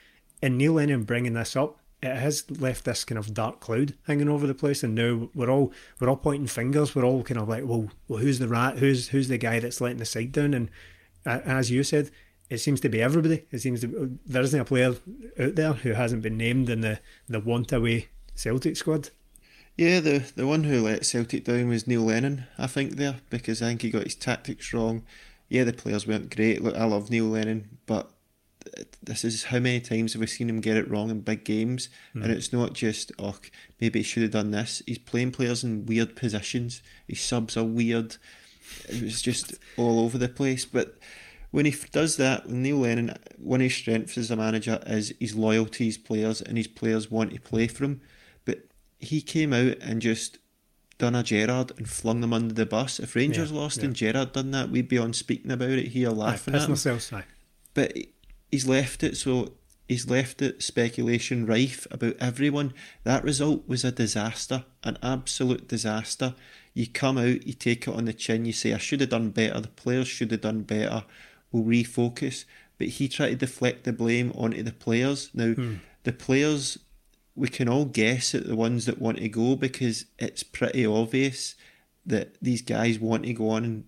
in 0.43 0.57
Neil 0.57 0.75
Lennon 0.75 1.05
bringing 1.05 1.35
this 1.35 1.57
up, 1.57 1.79
it 2.03 2.17
has 2.17 2.51
left 2.51 2.85
this 2.85 3.05
kind 3.05 3.19
of 3.19 3.35
dark 3.35 3.61
cloud 3.61 3.95
hanging 4.07 4.29
over 4.29 4.47
the 4.47 4.55
place, 4.55 4.83
and 4.83 4.95
now 4.95 5.29
we're 5.35 5.51
all 5.51 5.73
we're 5.99 6.09
all 6.09 6.17
pointing 6.17 6.47
fingers. 6.47 6.95
We're 6.95 7.05
all 7.05 7.23
kind 7.23 7.41
of 7.41 7.49
like, 7.49 7.65
well, 7.67 7.91
well, 8.09 8.21
who's 8.21 8.39
the 8.39 8.49
rat? 8.49 8.79
Who's 8.79 9.09
who's 9.09 9.29
the 9.29 9.39
guy 9.39 9.59
that's 9.59 9.81
letting 9.81 9.99
the 9.99 10.07
side 10.07 10.33
down? 10.33 10.55
And 10.55 10.71
uh, 11.27 11.41
as 11.45 11.71
you 11.71 11.85
said, 11.85 12.11
it 12.49 12.59
seems 12.59 12.81
to 12.81 12.89
be 12.89 13.03
everybody. 13.03 13.45
It 13.51 13.61
seems 13.61 13.83
to 13.83 14.19
there 14.27 14.43
isn't 14.43 14.61
a 14.61 14.65
player 14.65 14.95
out 15.39 15.55
there 15.55 15.75
who 15.75 15.93
hasn't 15.93 16.23
been 16.23 16.39
named 16.39 16.71
in 16.71 16.81
the 16.81 17.01
the 17.29 17.41
want 17.41 17.73
away 17.73 18.09
Celtic 18.35 18.77
squad. 18.77 19.11
Yeah, 19.77 20.01
the 20.01 20.25
the 20.37 20.47
one 20.47 20.65
who 20.65 20.81
let 20.81 21.05
Celtic 21.05 21.45
down 21.45 21.69
was 21.69 21.87
Neil 21.87 22.03
Lennon, 22.03 22.45
I 22.59 22.67
think 22.67 22.97
there 22.97 23.17
because 23.29 23.61
I 23.61 23.67
think 23.67 23.83
he 23.83 23.91
got 23.91 24.05
his 24.05 24.15
tactics 24.15 24.73
wrong. 24.73 25.05
Yeah, 25.49 25.65
the 25.65 25.73
players 25.73 26.07
weren't 26.07 26.35
great. 26.35 26.63
Look, 26.63 26.77
I 26.77 26.85
love 26.85 27.11
Neil 27.11 27.25
Lennon, 27.25 27.79
but 27.87 28.11
this 29.03 29.25
is 29.25 29.45
how 29.45 29.59
many 29.59 29.81
times 29.81 30.13
have 30.13 30.21
we 30.21 30.27
seen 30.27 30.49
him 30.49 30.61
get 30.61 30.77
it 30.77 30.91
wrong 30.91 31.11
in 31.11 31.21
big 31.21 31.45
games? 31.45 31.89
Mm. 32.15 32.25
And 32.25 32.33
it's 32.33 32.53
not 32.53 32.75
just 32.75 33.13
oh 33.19 33.37
maybe 33.81 34.01
he 34.01 34.03
should 34.03 34.23
have 34.23 34.33
done 34.33 34.51
this. 34.51 34.83
He's 34.87 34.99
playing 34.99 35.33
players 35.33 35.65
in 35.65 35.87
weird 35.87 36.17
positions. 36.17 36.83
His 37.09 37.21
subs 37.21 37.57
are 37.57 37.65
weird. 37.65 38.17
It 38.89 39.03
was 39.03 39.21
just 39.21 39.55
all 39.77 40.01
over 40.01 40.17
the 40.17 40.29
place, 40.29 40.65
but 40.65 40.97
when 41.51 41.67
he 41.67 41.75
does 41.91 42.17
that, 42.17 42.49
Neil 42.49 42.77
Lennon, 42.77 43.17
one 43.37 43.61
of 43.61 43.65
his 43.65 43.75
strengths 43.75 44.17
as 44.17 44.31
a 44.31 44.37
manager 44.37 44.81
is 44.87 45.13
his 45.19 45.35
loyalty 45.35 45.79
to 45.79 45.85
his 45.85 45.99
players, 45.99 46.41
and 46.41 46.57
his 46.57 46.69
players 46.69 47.11
want 47.11 47.33
to 47.33 47.41
play 47.41 47.67
for 47.67 47.85
him. 47.85 48.01
But 48.45 48.67
he 48.99 49.21
came 49.21 49.53
out 49.53 49.77
and 49.81 50.01
just 50.01 50.39
done 50.99 51.17
a 51.17 51.23
Gerrard 51.23 51.73
and 51.77 51.89
flung 51.89 52.21
them 52.21 52.33
under 52.33 52.55
the 52.55 52.67
bus. 52.67 53.01
If 53.01 53.17
Rangers 53.17 53.51
yeah, 53.51 53.59
lost 53.59 53.79
yeah. 53.79 53.87
and 53.87 53.97
Gerrard 53.97 54.33
done 54.33 54.53
that, 54.53 54.71
we'd 54.71 54.89
be 54.89 54.99
on 54.99 55.13
speaking 55.13 55.51
about 55.51 55.71
it 55.71 55.89
here, 55.89 56.11
laughing 56.11 56.55
at 56.55 56.63
him. 56.63 56.71
Ourselves, 56.71 57.13
but 57.75 57.97
he's 58.51 58.67
left 58.67 59.03
it 59.03 59.17
so 59.17 59.53
he's 59.89 60.09
left 60.09 60.43
it 60.43 60.63
speculation 60.63 61.47
rife 61.47 61.87
about 61.91 62.17
everyone. 62.21 62.73
That 63.05 63.25
result 63.25 63.67
was 63.67 63.85
a 63.85 63.93
disaster, 63.93 64.65
an 64.85 64.99
absolute 65.03 65.69
disaster. 65.69 66.35
You 66.75 66.87
come 66.87 67.19
out, 67.19 67.47
you 67.47 67.53
take 67.53 67.89
it 67.89 67.95
on 67.95 68.05
the 68.05 68.13
chin, 68.13 68.45
you 68.45 68.53
say, 68.53 68.73
I 68.73 68.79
should 68.79 69.01
have 69.01 69.11
done 69.11 69.31
better, 69.31 69.61
the 69.61 69.69
players 69.69 70.07
should 70.07 70.31
have 70.31 70.43
done 70.43 70.63
better 70.63 71.05
we'll 71.53 71.65
refocus. 71.65 72.45
But 72.79 72.89
he 72.89 73.09
tried 73.09 73.31
to 73.31 73.37
deflect 73.37 73.85
the 73.85 73.93
blame 73.93 74.33
onto 74.35 74.63
the 74.63 74.73
players. 74.73 75.31
Now, 75.35 75.53
hmm. 75.53 75.77
the 76.05 76.13
players, 76.13 76.79
we 77.35 77.49
can 77.49 77.69
all 77.69 77.85
guess 77.85 78.35
at 78.35 78.47
the 78.47 78.57
ones 78.57 78.87
that 78.87 79.01
want 79.01 79.19
to 79.19 79.29
go 79.29 79.57
because 79.57 80.07
it's 80.19 80.43
pretty 80.43 80.87
obvious 80.87 81.57
that 82.07 82.37
these 82.41 82.63
guys 82.63 82.99
want 82.99 83.25
to 83.25 83.33
go 83.35 83.51
on 83.51 83.65
and 83.65 83.85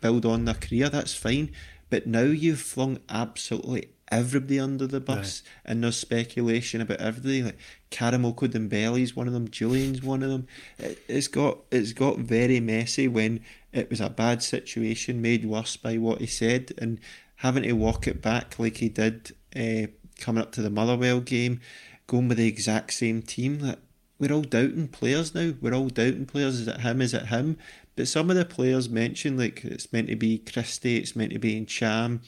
build 0.00 0.24
on 0.24 0.46
their 0.46 0.54
career. 0.54 0.88
That's 0.88 1.14
fine. 1.14 1.50
But 1.92 2.06
now 2.06 2.22
you've 2.22 2.58
flung 2.58 3.00
absolutely 3.10 3.90
everybody 4.10 4.58
under 4.58 4.86
the 4.86 4.98
bus, 4.98 5.42
right. 5.44 5.70
and 5.70 5.84
there's 5.84 5.98
speculation 5.98 6.80
about 6.80 7.02
everything 7.02 7.44
Like 7.44 7.58
Karamoko 7.90 8.48
Dembele's 8.48 9.14
one 9.14 9.26
of 9.26 9.34
them, 9.34 9.50
Jullien's 9.50 10.02
one 10.02 10.22
of 10.22 10.30
them. 10.30 10.46
It, 10.78 11.04
it's 11.06 11.28
got 11.28 11.58
it's 11.70 11.92
got 11.92 12.16
very 12.16 12.60
messy 12.60 13.08
when 13.08 13.40
it 13.74 13.90
was 13.90 14.00
a 14.00 14.08
bad 14.08 14.42
situation 14.42 15.20
made 15.20 15.44
worse 15.44 15.76
by 15.76 15.98
what 15.98 16.22
he 16.22 16.26
said, 16.26 16.72
and 16.78 16.98
having 17.36 17.64
to 17.64 17.72
walk 17.74 18.08
it 18.08 18.22
back 18.22 18.58
like 18.58 18.78
he 18.78 18.88
did 18.88 19.32
uh, 19.54 19.88
coming 20.18 20.40
up 20.40 20.52
to 20.52 20.62
the 20.62 20.70
Motherwell 20.70 21.20
game, 21.20 21.60
going 22.06 22.28
with 22.28 22.38
the 22.38 22.48
exact 22.48 22.94
same 22.94 23.20
team. 23.20 23.58
That 23.58 23.80
we're 24.18 24.32
all 24.32 24.40
doubting 24.40 24.88
players 24.88 25.34
now. 25.34 25.52
We're 25.60 25.74
all 25.74 25.90
doubting 25.90 26.24
players. 26.24 26.58
Is 26.58 26.68
it 26.68 26.80
him? 26.80 27.02
Is 27.02 27.12
it 27.12 27.26
him? 27.26 27.58
But 27.96 28.08
some 28.08 28.30
of 28.30 28.36
the 28.36 28.44
players 28.44 28.88
mentioned, 28.88 29.38
like 29.38 29.64
it's 29.64 29.92
meant 29.92 30.08
to 30.08 30.16
be 30.16 30.38
Christie, 30.38 30.96
it's 30.96 31.16
meant 31.16 31.32
to 31.32 31.38
be 31.38 31.60
Ntcham. 31.60 32.20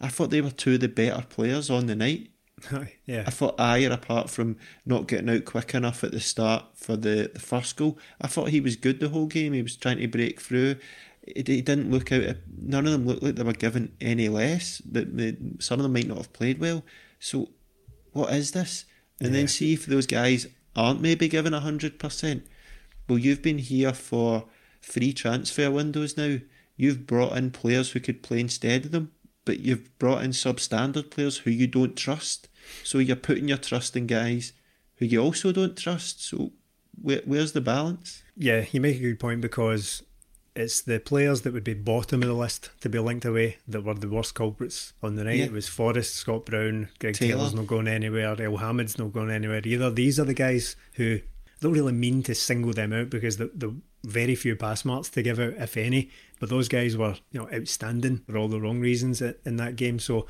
I 0.00 0.08
thought 0.08 0.30
they 0.30 0.40
were 0.40 0.50
two 0.50 0.74
of 0.74 0.80
the 0.80 0.88
better 0.88 1.24
players 1.28 1.70
on 1.70 1.86
the 1.86 1.96
night. 1.96 2.30
yeah. 3.06 3.24
I 3.26 3.30
thought 3.30 3.56
Ajer, 3.58 3.92
apart 3.92 4.30
from 4.30 4.56
not 4.86 5.08
getting 5.08 5.30
out 5.30 5.44
quick 5.44 5.74
enough 5.74 6.04
at 6.04 6.12
the 6.12 6.20
start 6.20 6.64
for 6.74 6.96
the, 6.96 7.30
the 7.32 7.40
first 7.40 7.76
goal, 7.76 7.98
I 8.20 8.26
thought 8.26 8.50
he 8.50 8.60
was 8.60 8.76
good 8.76 9.00
the 9.00 9.08
whole 9.08 9.26
game. 9.26 9.52
He 9.52 9.62
was 9.62 9.76
trying 9.76 9.98
to 9.98 10.06
break 10.06 10.40
through. 10.40 10.76
He, 11.26 11.42
he 11.46 11.62
didn't 11.62 11.90
look 11.90 12.12
out. 12.12 12.36
None 12.60 12.86
of 12.86 12.92
them 12.92 13.06
looked 13.06 13.22
like 13.22 13.36
they 13.36 13.42
were 13.42 13.52
given 13.52 13.92
any 14.00 14.28
less. 14.28 14.80
That 14.90 15.36
some 15.60 15.80
of 15.80 15.82
them 15.82 15.92
might 15.92 16.08
not 16.08 16.18
have 16.18 16.32
played 16.32 16.60
well. 16.60 16.84
So, 17.18 17.50
what 18.12 18.32
is 18.32 18.52
this? 18.52 18.84
And 19.20 19.30
yeah. 19.30 19.40
then 19.40 19.48
see 19.48 19.72
if 19.72 19.86
those 19.86 20.06
guys 20.06 20.46
aren't 20.76 21.00
maybe 21.00 21.28
given 21.28 21.52
hundred 21.52 21.98
percent. 21.98 22.46
Well, 23.08 23.18
you've 23.18 23.42
been 23.42 23.58
here 23.58 23.92
for 23.92 24.44
three 24.88 25.12
transfer 25.12 25.70
windows 25.70 26.16
now. 26.16 26.38
You've 26.76 27.06
brought 27.06 27.36
in 27.36 27.50
players 27.50 27.90
who 27.90 28.00
could 28.00 28.22
play 28.22 28.40
instead 28.40 28.86
of 28.86 28.92
them 28.92 29.12
but 29.48 29.60
you've 29.60 29.98
brought 29.98 30.22
in 30.22 30.32
substandard 30.32 31.08
players 31.08 31.38
who 31.38 31.50
you 31.50 31.66
don't 31.66 31.96
trust. 31.96 32.48
So 32.84 32.98
you're 32.98 33.16
putting 33.16 33.48
your 33.48 33.56
trust 33.56 33.96
in 33.96 34.06
guys 34.06 34.52
who 34.96 35.06
you 35.06 35.22
also 35.22 35.52
don't 35.52 35.74
trust. 35.74 36.22
So 36.22 36.52
where, 37.00 37.22
where's 37.24 37.52
the 37.52 37.62
balance? 37.62 38.22
Yeah, 38.36 38.66
you 38.70 38.82
make 38.82 38.96
a 38.96 39.00
good 39.00 39.18
point 39.18 39.40
because 39.40 40.02
it's 40.54 40.82
the 40.82 41.00
players 41.00 41.40
that 41.42 41.54
would 41.54 41.64
be 41.64 41.72
bottom 41.72 42.22
of 42.22 42.28
the 42.28 42.34
list 42.34 42.68
to 42.82 42.90
be 42.90 42.98
linked 42.98 43.24
away 43.24 43.56
that 43.66 43.84
were 43.84 43.94
the 43.94 44.06
worst 44.06 44.34
culprits 44.34 44.92
on 45.02 45.14
the 45.14 45.24
night. 45.24 45.38
Yeah. 45.38 45.46
It 45.46 45.52
was 45.52 45.66
Forrest, 45.66 46.14
Scott 46.14 46.44
Brown, 46.44 46.90
Greg 46.98 47.14
Taylor. 47.14 47.36
Taylor's 47.36 47.54
not 47.54 47.68
going 47.68 47.88
anywhere, 47.88 48.38
Elhamed's 48.38 48.98
not 48.98 49.14
going 49.14 49.30
anywhere 49.30 49.62
either. 49.64 49.90
These 49.90 50.20
are 50.20 50.26
the 50.26 50.34
guys 50.34 50.76
who 50.96 51.20
I 51.22 51.60
don't 51.62 51.72
really 51.72 51.92
mean 51.94 52.22
to 52.24 52.34
single 52.34 52.74
them 52.74 52.92
out 52.92 53.08
because 53.08 53.38
the, 53.38 53.50
the 53.54 53.74
very 54.04 54.34
few 54.34 54.56
pass 54.56 54.84
marks 54.84 55.08
to 55.10 55.22
give 55.22 55.38
out, 55.38 55.54
if 55.54 55.76
any. 55.76 56.10
But 56.40 56.48
those 56.48 56.68
guys 56.68 56.96
were, 56.96 57.16
you 57.32 57.40
know, 57.40 57.48
outstanding 57.52 58.18
for 58.18 58.36
all 58.36 58.48
the 58.48 58.60
wrong 58.60 58.80
reasons 58.80 59.20
in 59.20 59.56
that 59.56 59.76
game. 59.76 59.98
So, 59.98 60.26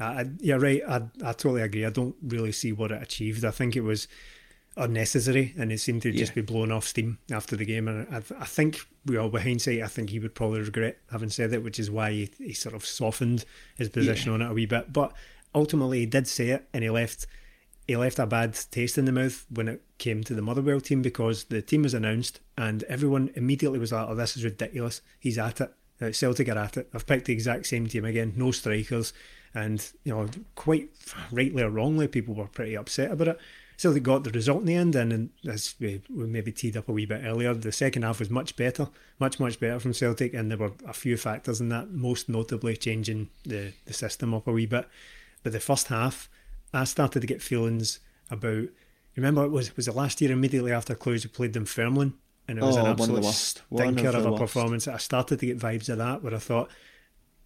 uh, 0.00 0.24
you're 0.40 0.58
right. 0.58 0.82
I, 0.88 0.96
I 1.24 1.32
totally 1.32 1.62
agree. 1.62 1.84
I 1.84 1.90
don't 1.90 2.16
really 2.22 2.52
see 2.52 2.72
what 2.72 2.90
it 2.90 3.02
achieved. 3.02 3.44
I 3.44 3.50
think 3.50 3.76
it 3.76 3.82
was 3.82 4.08
unnecessary, 4.76 5.54
and 5.56 5.70
it 5.70 5.78
seemed 5.78 6.02
to 6.02 6.10
yeah. 6.10 6.18
just 6.18 6.34
be 6.34 6.40
blown 6.40 6.72
off 6.72 6.86
steam 6.86 7.18
after 7.30 7.56
the 7.56 7.64
game. 7.64 7.88
And 7.88 8.06
I, 8.12 8.22
I 8.40 8.44
think, 8.44 8.80
well, 9.06 9.30
with 9.30 9.42
hindsight, 9.42 9.82
I 9.82 9.86
think 9.86 10.10
he 10.10 10.18
would 10.18 10.34
probably 10.34 10.60
regret 10.60 10.98
having 11.10 11.30
said 11.30 11.52
it, 11.52 11.62
which 11.62 11.78
is 11.78 11.90
why 11.90 12.10
he, 12.10 12.30
he 12.38 12.52
sort 12.52 12.74
of 12.74 12.84
softened 12.84 13.44
his 13.76 13.88
position 13.88 14.30
yeah. 14.30 14.34
on 14.34 14.42
it 14.42 14.50
a 14.50 14.54
wee 14.54 14.66
bit. 14.66 14.92
But 14.92 15.12
ultimately, 15.54 16.00
he 16.00 16.06
did 16.06 16.26
say 16.26 16.48
it, 16.50 16.68
and 16.72 16.82
he 16.82 16.90
left 16.90 17.26
he 17.86 17.96
left 17.96 18.18
a 18.18 18.26
bad 18.26 18.58
taste 18.70 18.98
in 18.98 19.04
the 19.04 19.12
mouth 19.12 19.44
when 19.50 19.68
it 19.68 19.82
came 19.98 20.22
to 20.24 20.34
the 20.34 20.42
Motherwell 20.42 20.80
team 20.80 21.02
because 21.02 21.44
the 21.44 21.62
team 21.62 21.82
was 21.82 21.94
announced 21.94 22.40
and 22.56 22.84
everyone 22.84 23.30
immediately 23.34 23.78
was 23.78 23.92
like, 23.92 24.08
oh, 24.08 24.14
this 24.14 24.36
is 24.36 24.44
ridiculous. 24.44 25.02
He's 25.18 25.38
at 25.38 25.60
it. 25.60 25.74
Uh, 26.00 26.12
Celtic 26.12 26.48
are 26.48 26.58
at 26.58 26.76
it. 26.76 26.88
I've 26.94 27.06
picked 27.06 27.26
the 27.26 27.32
exact 27.32 27.66
same 27.66 27.86
team 27.88 28.04
again, 28.04 28.34
no 28.36 28.50
strikers. 28.50 29.12
And, 29.54 29.84
you 30.04 30.14
know, 30.14 30.28
quite 30.54 30.90
rightly 31.30 31.62
or 31.62 31.70
wrongly, 31.70 32.08
people 32.08 32.34
were 32.34 32.46
pretty 32.46 32.76
upset 32.76 33.10
about 33.10 33.28
it. 33.28 33.40
So 33.76 33.92
they 33.92 34.00
got 34.00 34.24
the 34.24 34.30
result 34.30 34.60
in 34.60 34.66
the 34.66 34.74
end, 34.76 34.94
and 34.94 35.30
as 35.48 35.74
we, 35.80 36.00
we 36.08 36.26
maybe 36.26 36.52
teed 36.52 36.76
up 36.76 36.88
a 36.88 36.92
wee 36.92 37.04
bit 37.04 37.22
earlier, 37.24 37.52
the 37.52 37.72
second 37.72 38.02
half 38.02 38.20
was 38.20 38.30
much 38.30 38.54
better, 38.54 38.88
much, 39.18 39.40
much 39.40 39.58
better 39.58 39.80
from 39.80 39.92
Celtic, 39.92 40.34
and 40.34 40.50
there 40.50 40.58
were 40.58 40.72
a 40.86 40.92
few 40.92 41.16
factors 41.16 41.60
in 41.60 41.68
that, 41.70 41.90
most 41.90 42.28
notably 42.28 42.76
changing 42.76 43.28
the, 43.44 43.72
the 43.86 43.92
system 43.92 44.34
up 44.34 44.46
a 44.46 44.52
wee 44.52 44.66
bit. 44.66 44.88
But 45.42 45.52
the 45.52 45.60
first 45.60 45.88
half, 45.88 46.28
I 46.72 46.84
started 46.84 47.20
to 47.20 47.26
get 47.26 47.42
feelings 47.42 48.00
about. 48.30 48.68
Remember, 49.16 49.44
it 49.44 49.50
was 49.50 49.76
was 49.76 49.86
the 49.86 49.92
last 49.92 50.20
year 50.20 50.32
immediately 50.32 50.72
after 50.72 50.94
Clowes 50.94 51.26
played 51.26 51.52
them 51.52 51.64
Dunfermline, 51.64 52.14
and 52.48 52.58
it 52.58 52.64
was 52.64 52.76
oh, 52.76 52.80
an 52.80 52.86
absolute 52.86 53.24
stinker 53.24 54.08
of, 54.08 54.26
of 54.26 54.26
a 54.26 54.36
performance. 54.36 54.88
I 54.88 54.96
started 54.96 55.38
to 55.40 55.46
get 55.46 55.58
vibes 55.58 55.88
of 55.88 55.98
that 55.98 56.22
where 56.22 56.34
I 56.34 56.38
thought 56.38 56.70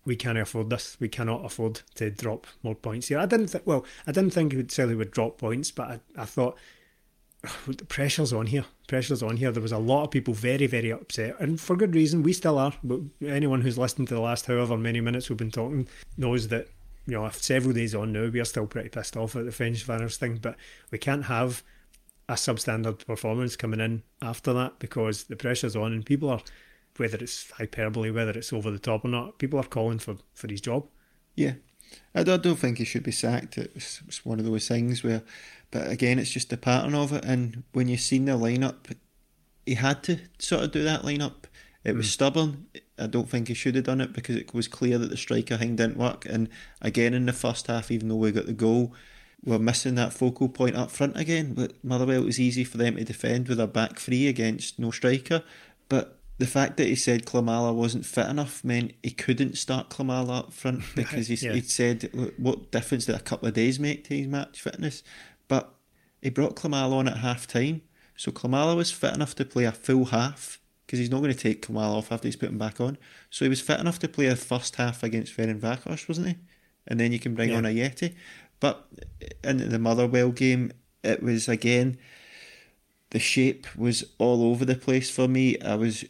we 0.04 0.16
can't 0.16 0.38
afford 0.38 0.70
this. 0.70 0.96
We 1.00 1.08
cannot 1.08 1.44
afford 1.44 1.82
to 1.96 2.10
drop 2.10 2.46
more 2.62 2.76
points 2.76 3.08
here. 3.08 3.18
I 3.18 3.26
didn't 3.26 3.48
think. 3.48 3.66
Well, 3.66 3.84
I 4.06 4.12
didn't 4.12 4.32
think 4.32 4.52
it 4.52 4.56
would 4.56 4.72
say 4.72 4.86
would 4.86 5.10
drop 5.10 5.38
points, 5.38 5.70
but 5.70 5.90
I, 5.90 6.00
I 6.16 6.24
thought 6.24 6.56
the 7.66 7.84
pressure's 7.84 8.32
on 8.32 8.46
here. 8.46 8.64
Pressure's 8.86 9.22
on 9.22 9.36
here. 9.36 9.50
There 9.50 9.62
was 9.62 9.72
a 9.72 9.78
lot 9.78 10.04
of 10.04 10.10
people 10.12 10.32
very, 10.32 10.66
very 10.66 10.92
upset, 10.92 11.38
and 11.40 11.60
for 11.60 11.76
good 11.76 11.94
reason. 11.94 12.22
We 12.22 12.32
still 12.32 12.58
are. 12.58 12.72
But 12.82 13.00
anyone 13.24 13.60
who's 13.60 13.76
listened 13.76 14.08
to 14.08 14.14
the 14.14 14.20
last 14.20 14.46
however 14.46 14.76
many 14.76 15.00
minutes 15.00 15.28
we've 15.28 15.36
been 15.36 15.50
talking 15.50 15.88
knows 16.16 16.48
that 16.48 16.68
you 17.06 17.14
know, 17.14 17.24
after 17.24 17.42
several 17.42 17.72
days 17.72 17.94
on 17.94 18.12
now, 18.12 18.28
we 18.28 18.40
are 18.40 18.44
still 18.44 18.66
pretty 18.66 18.88
pissed 18.88 19.16
off 19.16 19.36
at 19.36 19.44
the 19.44 19.50
Ferencváros 19.50 20.16
thing, 20.16 20.38
but 20.42 20.56
we 20.90 20.98
can't 20.98 21.24
have 21.24 21.62
a 22.28 22.34
substandard 22.34 23.06
performance 23.06 23.54
coming 23.56 23.80
in 23.80 24.02
after 24.20 24.52
that 24.52 24.78
because 24.78 25.24
the 25.24 25.36
pressure's 25.36 25.76
on 25.76 25.92
and 25.92 26.04
people 26.04 26.28
are, 26.28 26.40
whether 26.96 27.16
it's 27.18 27.50
hyperbole, 27.52 28.10
whether 28.10 28.32
it's 28.32 28.52
over 28.52 28.70
the 28.70 28.78
top 28.78 29.04
or 29.04 29.08
not, 29.08 29.38
people 29.38 29.60
are 29.60 29.64
calling 29.64 29.98
for, 29.98 30.16
for 30.34 30.48
his 30.48 30.60
job. 30.60 30.86
Yeah. 31.36 31.54
I 32.14 32.24
don't, 32.24 32.56
think 32.56 32.78
he 32.78 32.84
should 32.84 33.04
be 33.04 33.12
sacked. 33.12 33.58
It's, 33.58 34.02
it's 34.08 34.24
one 34.24 34.40
of 34.40 34.44
those 34.44 34.66
things 34.66 35.04
where, 35.04 35.22
but 35.70 35.88
again, 35.88 36.18
it's 36.18 36.30
just 36.30 36.50
the 36.50 36.56
pattern 36.56 36.94
of 36.94 37.12
it. 37.12 37.24
And 37.24 37.62
when 37.72 37.88
you've 37.88 38.00
seen 38.00 38.24
the 38.24 38.32
lineup, 38.32 38.96
he 39.64 39.74
had 39.74 40.02
to 40.04 40.18
sort 40.38 40.64
of 40.64 40.72
do 40.72 40.82
that 40.82 41.02
lineup. 41.02 41.44
It 41.84 41.94
was 41.94 42.06
mm. 42.06 42.10
stubborn. 42.10 42.66
I 42.98 43.06
don't 43.06 43.28
think 43.28 43.48
he 43.48 43.54
should 43.54 43.74
have 43.74 43.84
done 43.84 44.00
it 44.00 44.12
because 44.12 44.36
it 44.36 44.54
was 44.54 44.68
clear 44.68 44.98
that 44.98 45.10
the 45.10 45.16
striker 45.16 45.56
thing 45.56 45.76
didn't 45.76 45.98
work. 45.98 46.24
And 46.26 46.48
again, 46.80 47.14
in 47.14 47.26
the 47.26 47.32
first 47.32 47.66
half, 47.66 47.90
even 47.90 48.08
though 48.08 48.16
we 48.16 48.32
got 48.32 48.46
the 48.46 48.52
goal, 48.52 48.94
we're 49.44 49.58
missing 49.58 49.94
that 49.96 50.12
focal 50.12 50.48
point 50.48 50.76
up 50.76 50.90
front 50.90 51.16
again. 51.16 51.54
But 51.54 51.72
Motherwell, 51.84 52.22
it 52.22 52.26
was 52.26 52.40
easy 52.40 52.64
for 52.64 52.78
them 52.78 52.96
to 52.96 53.04
defend 53.04 53.48
with 53.48 53.60
a 53.60 53.66
back 53.66 53.98
three 53.98 54.28
against 54.28 54.78
no 54.78 54.90
striker. 54.90 55.42
But 55.88 56.18
the 56.38 56.46
fact 56.46 56.76
that 56.78 56.86
he 56.86 56.96
said 56.96 57.26
Klimala 57.26 57.74
wasn't 57.74 58.06
fit 58.06 58.28
enough 58.28 58.64
meant 58.64 58.92
he 59.02 59.10
couldn't 59.10 59.56
start 59.56 59.90
Klimala 59.90 60.38
up 60.38 60.52
front 60.52 60.82
because 60.94 61.28
he, 61.28 61.34
yeah. 61.34 61.52
he'd 61.52 61.70
said, 61.70 62.32
what 62.38 62.70
difference 62.70 63.06
did 63.06 63.14
a 63.14 63.20
couple 63.20 63.48
of 63.48 63.54
days 63.54 63.78
make 63.78 64.04
to 64.04 64.16
his 64.16 64.26
match 64.26 64.60
fitness? 64.60 65.02
But 65.48 65.72
he 66.22 66.30
brought 66.30 66.56
Klimala 66.56 66.92
on 66.92 67.08
at 67.08 67.18
half 67.18 67.46
time. 67.46 67.82
So 68.16 68.32
Klimala 68.32 68.74
was 68.74 68.90
fit 68.90 69.14
enough 69.14 69.34
to 69.36 69.44
play 69.44 69.64
a 69.64 69.72
full 69.72 70.06
half 70.06 70.60
because 70.86 70.98
he's 71.00 71.10
not 71.10 71.20
going 71.20 71.32
to 71.32 71.38
take 71.38 71.66
Kamal 71.66 71.96
off 71.96 72.12
after 72.12 72.28
he's 72.28 72.36
put 72.36 72.48
him 72.48 72.58
back 72.58 72.80
on. 72.80 72.96
So 73.28 73.44
he 73.44 73.48
was 73.48 73.60
fit 73.60 73.80
enough 73.80 73.98
to 73.98 74.08
play 74.08 74.26
a 74.26 74.36
first 74.36 74.76
half 74.76 75.02
against 75.02 75.36
Ferencváros, 75.36 76.08
wasn't 76.08 76.28
he? 76.28 76.36
and 76.88 77.00
then 77.00 77.10
you 77.10 77.18
can 77.18 77.34
bring 77.34 77.50
Yeah. 77.50 77.56
on 77.56 77.64
Yeti. 77.64 78.14
But 78.60 78.86
in 79.42 79.68
the 79.70 79.78
Motherwell 79.78 80.30
game, 80.30 80.70
it 81.02 81.20
was 81.22 81.48
again 81.48 81.98
the 83.10 83.18
shape 83.18 83.66
was 83.76 84.04
all 84.18 84.44
over 84.44 84.64
the 84.64 84.76
place 84.76 85.10
for 85.10 85.26
me. 85.28 85.58
I 85.60 85.74
was 85.74 86.04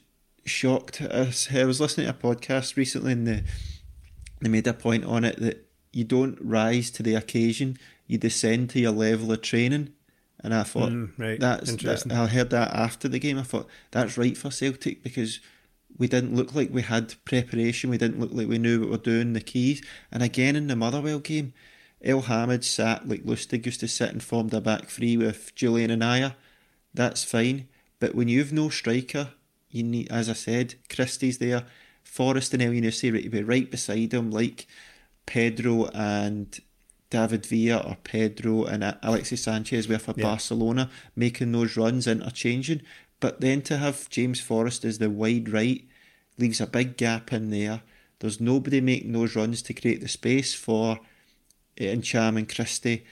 shocked. 0.45 1.01
I 1.03 1.21
was, 1.21 1.49
I 1.53 1.65
was 1.65 1.81
listening 1.81 2.07
to 2.07 2.11
a 2.13 2.15
podcast 2.15 2.77
recently, 2.77 3.13
and 3.13 3.27
they, 3.27 3.43
they 4.41 4.49
made 4.51 4.67
a 4.67 4.75
point 4.75 5.05
on 5.05 5.25
it 5.25 5.41
that 5.41 5.67
you 5.93 6.05
don't 6.05 6.39
rise 6.41 6.91
to 6.93 7.03
the 7.03 7.15
occasion, 7.15 7.79
you 8.07 8.19
descend 8.19 8.69
to 8.71 8.81
your 8.81 8.93
level 8.93 9.33
of 9.33 9.41
training. 9.43 9.93
And 10.41 10.55
I 10.55 10.63
thought 10.63 10.93
Mm, 10.93 11.11
right. 11.19 11.41
that's 11.41 11.75
that, 11.77 12.13
I 12.13 12.27
heard 12.27 12.51
that 12.51 12.73
after 12.75 13.09
the 13.09 13.19
game. 13.19 13.39
I 13.39 13.43
thought 13.43 13.69
that's 13.91 14.19
right 14.19 14.37
for 14.37 14.51
Celtic 14.51 15.03
because 15.03 15.41
we 15.99 16.09
didn't 16.09 16.37
look 16.37 16.55
like 16.55 16.71
we 16.73 16.83
had 16.83 17.15
preparation. 17.25 17.91
We 17.91 17.99
didn't 17.99 18.21
look 18.21 18.33
like 18.33 18.49
we 18.49 18.59
knew 18.59 18.81
what 18.81 18.87
we 18.87 18.91
were 18.93 19.03
doing, 19.03 19.33
the 19.33 19.41
keys. 19.41 19.83
And 20.13 20.23
again 20.23 20.55
in 20.55 20.67
the 20.67 20.77
Motherwell 20.77 21.21
game, 21.21 21.55
Elhamed 22.05 22.65
sat 22.65 23.09
like 23.09 23.25
Lustig 23.25 23.65
used 23.65 23.81
to 23.81 23.89
sit 23.89 24.11
and 24.11 24.23
formed 24.23 24.53
a 24.53 24.61
back 24.61 24.87
three 24.89 25.17
with 25.17 25.55
Jullien 25.57 25.91
and 25.91 26.03
Ajer. 26.03 26.35
That's 26.93 27.25
fine. 27.25 27.69
But 27.99 28.15
when 28.15 28.29
you've 28.29 28.53
no 28.53 28.69
striker, 28.69 29.31
you 29.71 29.83
need, 29.83 30.11
as 30.13 30.29
I 30.29 30.35
said, 30.35 30.75
Christie's 30.91 31.39
there, 31.39 31.65
Forrest 32.05 32.53
and 32.55 32.63
Elyounoussi 32.63 33.23
to 33.23 33.29
be 33.31 33.43
right 33.43 33.71
beside 33.71 34.13
him, 34.13 34.31
like 34.31 34.67
Pedro 35.25 35.87
and 35.95 36.59
David 37.11 37.47
Villa 37.47 37.79
or 37.79 37.97
Pedro 38.03 38.65
and 38.65 38.97
Alexis 39.03 39.43
Sanchez 39.43 39.89
were 39.89 39.99
for 39.99 40.15
Yeah. 40.17 40.25
Barcelona, 40.25 40.91
making 41.15 41.53
those 41.53 41.77
runs, 41.77 42.07
interchanging. 42.07 42.83
But 43.21 43.41
then 43.41 43.63
to 43.63 43.79
have 43.79 44.11
James 44.11 44.41
Forrest 44.41 44.85
as 44.85 44.99
the 44.99 45.09
wide 45.11 45.49
right 45.49 45.85
leaves 46.39 46.61
a 46.61 46.67
big 46.67 46.97
gap 46.97 47.33
in 47.33 47.51
there. 47.51 47.83
There's 48.19 48.41
nobody 48.41 48.81
making 48.81 49.13
those 49.13 49.37
runs 49.37 49.63
to 49.63 49.75
create 49.75 50.01
the 50.01 50.09
space 50.09 50.55
for 50.55 51.01
eh, 51.79 51.97
Cham 52.01 52.37
and 52.37 52.49
Christie. 52.53 53.05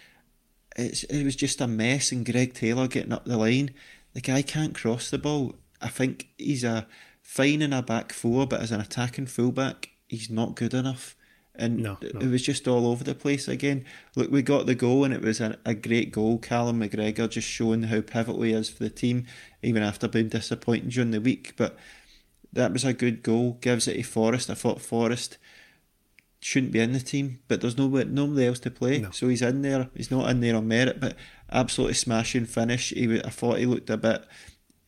It's, 0.76 1.04
it 1.04 1.24
was 1.24 1.36
just 1.36 1.60
a 1.60 1.66
mess, 1.68 2.10
and 2.10 2.26
Greg 2.26 2.54
Taylor 2.54 2.88
getting 2.88 3.12
up 3.12 3.24
the 3.24 3.36
line. 3.36 3.70
The 4.12 4.20
guy 4.20 4.42
can't 4.42 4.74
cross 4.74 5.10
the 5.10 5.18
ball. 5.18 5.54
I 5.80 5.88
think 5.88 6.28
he's 6.36 6.64
a 6.64 6.86
fine 7.22 7.62
in 7.62 7.72
a 7.72 7.82
back 7.82 8.12
four, 8.12 8.46
but 8.46 8.60
as 8.60 8.72
an 8.72 8.80
attacking 8.80 9.26
fullback, 9.26 9.90
he's 10.08 10.30
not 10.30 10.56
good 10.56 10.74
enough. 10.74 11.16
And 11.56 11.78
No, 11.78 11.98
it- 12.00 12.14
no. 12.14 12.20
it 12.20 12.26
was 12.30 12.42
just 12.42 12.66
all 12.66 12.86
over 12.86 13.04
the 13.04 13.14
place 13.14 13.46
again. 13.46 13.84
Look, 14.16 14.30
we 14.30 14.42
got 14.42 14.66
the 14.66 14.74
goal, 14.74 15.04
and 15.04 15.14
it 15.14 15.22
was 15.22 15.40
a, 15.40 15.56
a 15.64 15.74
great 15.74 16.10
goal. 16.10 16.38
Callum 16.38 16.80
McGregor 16.80 17.30
just 17.30 17.48
showing 17.48 17.84
how 17.84 18.00
pivotal 18.00 18.42
he 18.42 18.52
is 18.52 18.68
for 18.68 18.82
the 18.82 18.90
team, 18.90 19.26
even 19.62 19.82
after 19.82 20.08
being 20.08 20.28
disappointing 20.28 20.88
during 20.88 21.12
the 21.12 21.20
week. 21.20 21.54
But 21.56 21.76
that 22.52 22.72
was 22.72 22.84
a 22.84 22.92
good 22.92 23.22
goal. 23.22 23.58
Gives 23.60 23.86
it 23.86 23.94
to 23.94 24.02
Forrest. 24.02 24.50
I 24.50 24.54
thought 24.54 24.80
Forrest 24.80 25.38
shouldn't 26.40 26.72
be 26.72 26.80
in 26.80 26.92
the 26.92 27.00
team, 27.00 27.38
but 27.48 27.60
there's 27.60 27.78
no 27.78 27.86
nobody 27.88 28.46
else 28.46 28.58
to 28.60 28.70
play, 28.70 28.98
No. 28.98 29.10
so 29.12 29.28
he's 29.28 29.40
in 29.40 29.62
there. 29.62 29.88
He's 29.96 30.10
not 30.10 30.28
in 30.30 30.40
there 30.40 30.56
on 30.56 30.68
merit, 30.68 31.00
but 31.00 31.16
absolutely 31.50 31.94
smashing 31.94 32.46
finish. 32.46 32.90
He, 32.90 33.22
I 33.22 33.30
thought 33.30 33.58
he 33.58 33.66
looked 33.66 33.88
a 33.90 33.96
bit. 33.96 34.24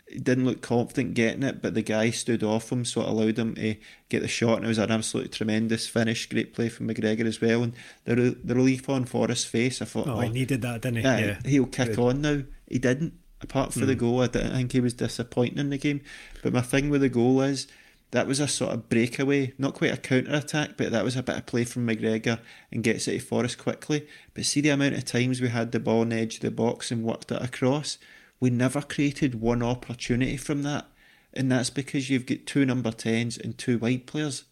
He 0.08 0.20
didn't 0.20 0.44
look 0.44 0.62
confident 0.62 1.14
getting 1.14 1.42
it, 1.42 1.60
but 1.60 1.74
the 1.74 1.82
guy 1.82 2.10
stood 2.10 2.44
off 2.44 2.70
him, 2.70 2.84
so 2.84 3.00
it 3.00 3.08
allowed 3.08 3.38
him 3.38 3.56
to 3.56 3.74
get 4.08 4.22
the 4.22 4.28
shot, 4.28 4.56
and 4.56 4.64
it 4.64 4.68
was 4.68 4.78
an 4.78 4.92
absolutely 4.92 5.30
tremendous 5.30 5.88
finish. 5.88 6.28
Great 6.28 6.54
play 6.54 6.68
from 6.68 6.88
McGregor 6.88 7.26
as 7.26 7.40
well, 7.40 7.64
and 7.64 7.74
the 8.04 8.36
the 8.42 8.54
relief 8.54 8.88
on 8.88 9.04
Forrest's 9.04 9.44
face. 9.44 9.82
I 9.82 9.84
thought, 9.84 10.06
Oh, 10.06 10.20
he 10.20 10.28
needed 10.28 10.62
that, 10.62 10.82
didn't 10.82 10.98
he? 10.98 11.02
yeah, 11.02 11.18
Yeah. 11.18 11.38
he'll 11.44 11.66
kick 11.66 11.96
Good. 11.96 11.98
on 11.98 12.20
now. 12.20 12.42
He 12.68 12.78
didn't. 12.78 13.14
Apart 13.42 13.74
from 13.74 13.86
the 13.86 13.92
hmm. 13.92 14.00
goal, 14.00 14.22
I 14.22 14.28
didn't 14.28 14.52
think 14.52 14.72
he 14.72 14.80
was 14.80 14.94
disappointing 14.94 15.58
in 15.58 15.68
the 15.68 15.76
game. 15.76 16.00
But 16.42 16.54
my 16.54 16.62
thing 16.62 16.88
with 16.88 17.02
the 17.02 17.10
goal 17.10 17.42
is 17.42 17.66
that 18.12 18.26
was 18.26 18.40
a 18.40 18.48
sort 18.48 18.72
of 18.72 18.88
breakaway, 18.88 19.52
not 19.58 19.74
quite 19.74 19.92
a 19.92 19.96
counter 19.96 20.34
attack, 20.34 20.70
but 20.76 20.90
that 20.92 21.04
was 21.04 21.16
a 21.16 21.22
bit 21.22 21.36
of 21.36 21.46
play 21.46 21.64
from 21.64 21.86
McGregor 21.86 22.40
and 22.72 22.82
gets 22.82 23.08
it 23.08 23.12
to 23.12 23.18
Forrest 23.18 23.58
quickly. 23.58 24.06
But 24.32 24.46
see 24.46 24.60
the 24.60 24.70
amount 24.70 24.94
of 24.94 25.04
times 25.04 25.40
we 25.40 25.48
had 25.48 25.72
the 25.72 25.80
ball 25.80 26.00
on 26.00 26.10
the 26.10 26.16
edge 26.16 26.36
of 26.36 26.40
the 26.40 26.50
box 26.50 26.90
and 26.90 27.04
worked 27.04 27.30
it 27.30 27.42
across, 27.42 27.98
we 28.40 28.50
never 28.50 28.82
created 28.82 29.40
one 29.40 29.62
opportunity 29.62 30.36
from 30.36 30.62
that. 30.62 30.86
And 31.32 31.50
that's 31.52 31.70
because 31.70 32.08
you've 32.10 32.26
got 32.26 32.46
two 32.46 32.64
number 32.64 32.90
10s 32.90 33.38
and 33.42 33.56
two 33.58 33.78
wide 33.78 34.06
players. 34.06 34.44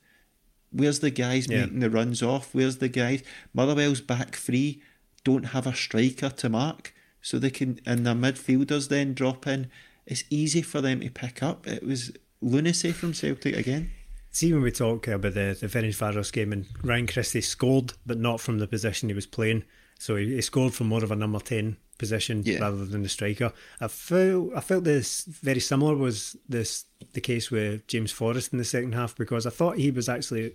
Where's 0.71 1.01
the 1.01 1.11
guys 1.11 1.47
Yeah. 1.49 1.63
making 1.67 1.81
the 1.81 1.91
runs 1.91 2.23
off? 2.23 2.55
Where's 2.55 2.79
the 2.79 2.89
guys? 2.89 3.23
Motherwell's 3.53 4.01
back 4.01 4.35
three 4.37 4.83
don't 5.23 5.47
have 5.47 5.67
a 5.67 5.75
striker 5.75 6.29
to 6.29 6.49
mark, 6.51 6.93
so 7.23 7.39
they 7.39 7.49
can 7.51 7.81
and 7.87 8.05
their 8.07 8.15
midfielders 8.15 8.89
then 8.89 9.15
drop 9.15 9.47
in. 9.47 9.71
It's 10.07 10.25
easy 10.29 10.61
for 10.61 10.83
them 10.83 11.01
to 11.01 11.09
pick 11.11 11.43
up. 11.43 11.67
It 11.67 11.83
was 11.83 12.13
lunacy 12.43 12.93
from 12.93 13.15
Celtic 13.15 13.57
again. 13.57 13.91
See, 14.31 14.53
when 14.53 14.63
we 14.63 14.71
talk 14.73 15.07
about 15.09 15.33
the, 15.35 15.57
the 15.59 15.69
Ferencvaros 15.69 16.31
game, 16.33 16.53
and 16.53 16.67
Ryan 16.83 17.07
Christie 17.07 17.41
scored, 17.41 17.95
but 18.05 18.19
not 18.19 18.41
from 18.41 18.59
the 18.59 18.67
position 18.67 19.09
he 19.09 19.15
was 19.15 19.27
playing. 19.27 19.65
So 19.99 20.17
he, 20.17 20.35
he 20.35 20.41
scored 20.43 20.75
from 20.75 20.89
more 20.89 21.03
of 21.05 21.11
a 21.13 21.17
number 21.17 21.39
10 21.39 21.77
position 21.99 22.43
Yeah. 22.45 22.59
rather 22.61 22.85
than 22.85 23.03
the 23.03 23.09
striker. 23.09 23.53
I 23.81 23.89
felt 23.89 24.53
I 24.57 24.61
felt 24.61 24.85
this 24.85 25.25
very 25.25 25.61
similar 25.61 25.95
was 25.97 26.37
this 26.49 26.85
the 27.13 27.21
case 27.21 27.51
with 27.51 27.87
James 27.87 28.13
Forrest 28.13 28.53
in 28.53 28.59
the 28.59 28.65
second 28.65 28.93
half 28.95 29.17
because 29.17 29.47
I 29.47 29.51
thought 29.51 29.79
he 29.79 29.91
was 29.91 30.09
actually 30.09 30.55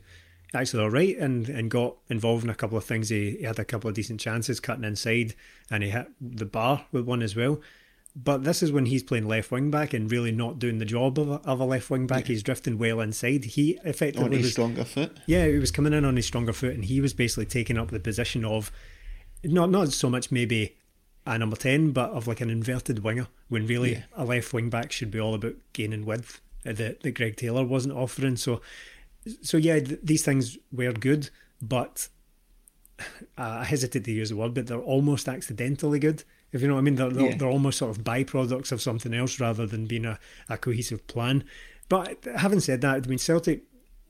actually 0.53 0.81
all 0.83 0.89
right 0.89 1.15
and, 1.17 1.47
and 1.47 1.69
got 1.69 1.95
involved 2.09 2.43
in 2.43 2.49
a 2.49 2.55
couple 2.55 2.77
of 2.77 2.83
things. 2.83 3.09
He, 3.09 3.37
he 3.37 3.43
had 3.43 3.59
a 3.59 3.65
couple 3.65 3.87
of 3.87 3.95
decent 3.95 4.19
chances 4.19 4.59
cutting 4.59 4.83
inside 4.83 5.35
and 5.69 5.83
he 5.83 5.89
hit 5.91 6.07
the 6.19 6.45
bar 6.45 6.85
with 6.91 7.05
one 7.05 7.21
as 7.21 7.35
well. 7.35 7.61
But 8.15 8.43
this 8.43 8.63
is 8.63 8.71
when 8.71 8.87
he's 8.87 9.03
playing 9.03 9.27
left 9.27 9.51
wing 9.51 9.69
back 9.69 9.93
and 9.93 10.11
really 10.11 10.31
not 10.31 10.57
doing 10.57 10.79
the 10.79 10.85
job 10.85 11.19
of 11.19 11.29
a, 11.29 11.33
of 11.45 11.59
a 11.59 11.65
left 11.65 11.91
wing 11.91 12.07
back. 12.07 12.25
He's 12.25 12.41
drifting 12.41 12.79
well 12.79 12.99
inside. 12.99 13.45
He 13.45 13.77
effectively 13.85 14.25
On 14.25 14.31
his 14.31 14.41
was 14.45 14.51
stronger 14.53 14.83
foot. 14.83 15.17
yeah, 15.27 15.45
he 15.45 15.59
was 15.59 15.69
coming 15.69 15.93
in 15.93 16.03
on 16.03 16.15
his 16.15 16.25
stronger 16.25 16.51
foot, 16.51 16.73
and 16.73 16.83
he 16.85 16.99
was 16.99 17.13
basically 17.13 17.45
taking 17.45 17.77
up 17.77 17.91
the 17.91 17.99
position 17.99 18.43
of 18.43 18.71
not 19.43 19.69
not 19.69 19.93
so 19.93 20.09
much 20.09 20.31
maybe 20.31 20.75
a 21.25 21.37
number 21.37 21.55
ten, 21.55 21.91
but 21.91 22.11
of 22.11 22.27
like 22.27 22.41
an 22.41 22.49
inverted 22.49 22.99
winger. 23.03 23.27
When 23.49 23.65
really 23.67 24.03
a 24.15 24.25
left 24.25 24.53
wing 24.53 24.69
back 24.69 24.91
should 24.91 25.11
be 25.11 25.19
all 25.19 25.33
about 25.33 25.55
gaining 25.73 26.05
width 26.05 26.39
uh, 26.65 26.73
that 26.73 27.01
that 27.01 27.11
Greg 27.11 27.35
Taylor 27.35 27.63
wasn't 27.65 27.95
offering. 27.95 28.35
So, 28.35 28.61
so 29.41 29.57
yeah, 29.57 29.79
th- 29.79 29.99
these 30.03 30.23
things 30.23 30.57
were 30.71 30.93
good, 30.93 31.29
but 31.61 32.07
I 33.37 33.63
hesitate 33.63 34.03
to 34.05 34.11
use 34.11 34.29
the 34.29 34.35
word, 34.35 34.53
but 34.53 34.67
they're 34.67 34.77
almost 34.79 35.27
accidentally 35.27 35.99
good. 35.99 36.23
If 36.51 36.61
you 36.61 36.67
know 36.67 36.73
what 36.75 36.79
I 36.79 36.83
mean, 36.83 36.95
they're, 36.95 37.09
they're, 37.09 37.29
Yeah. 37.31 37.37
they're 37.37 37.47
almost 37.49 37.77
sort 37.77 37.95
of 37.95 38.03
byproducts 38.03 38.71
of 38.71 38.81
something 38.81 39.13
else 39.13 39.39
rather 39.39 39.65
than 39.67 39.85
being 39.85 40.05
a, 40.05 40.19
a 40.49 40.57
cohesive 40.57 41.05
plan. 41.07 41.43
But 41.89 42.23
having 42.37 42.59
said 42.59 42.81
that, 42.81 43.05
I 43.05 43.07
mean, 43.07 43.17
Celtic, 43.19 43.63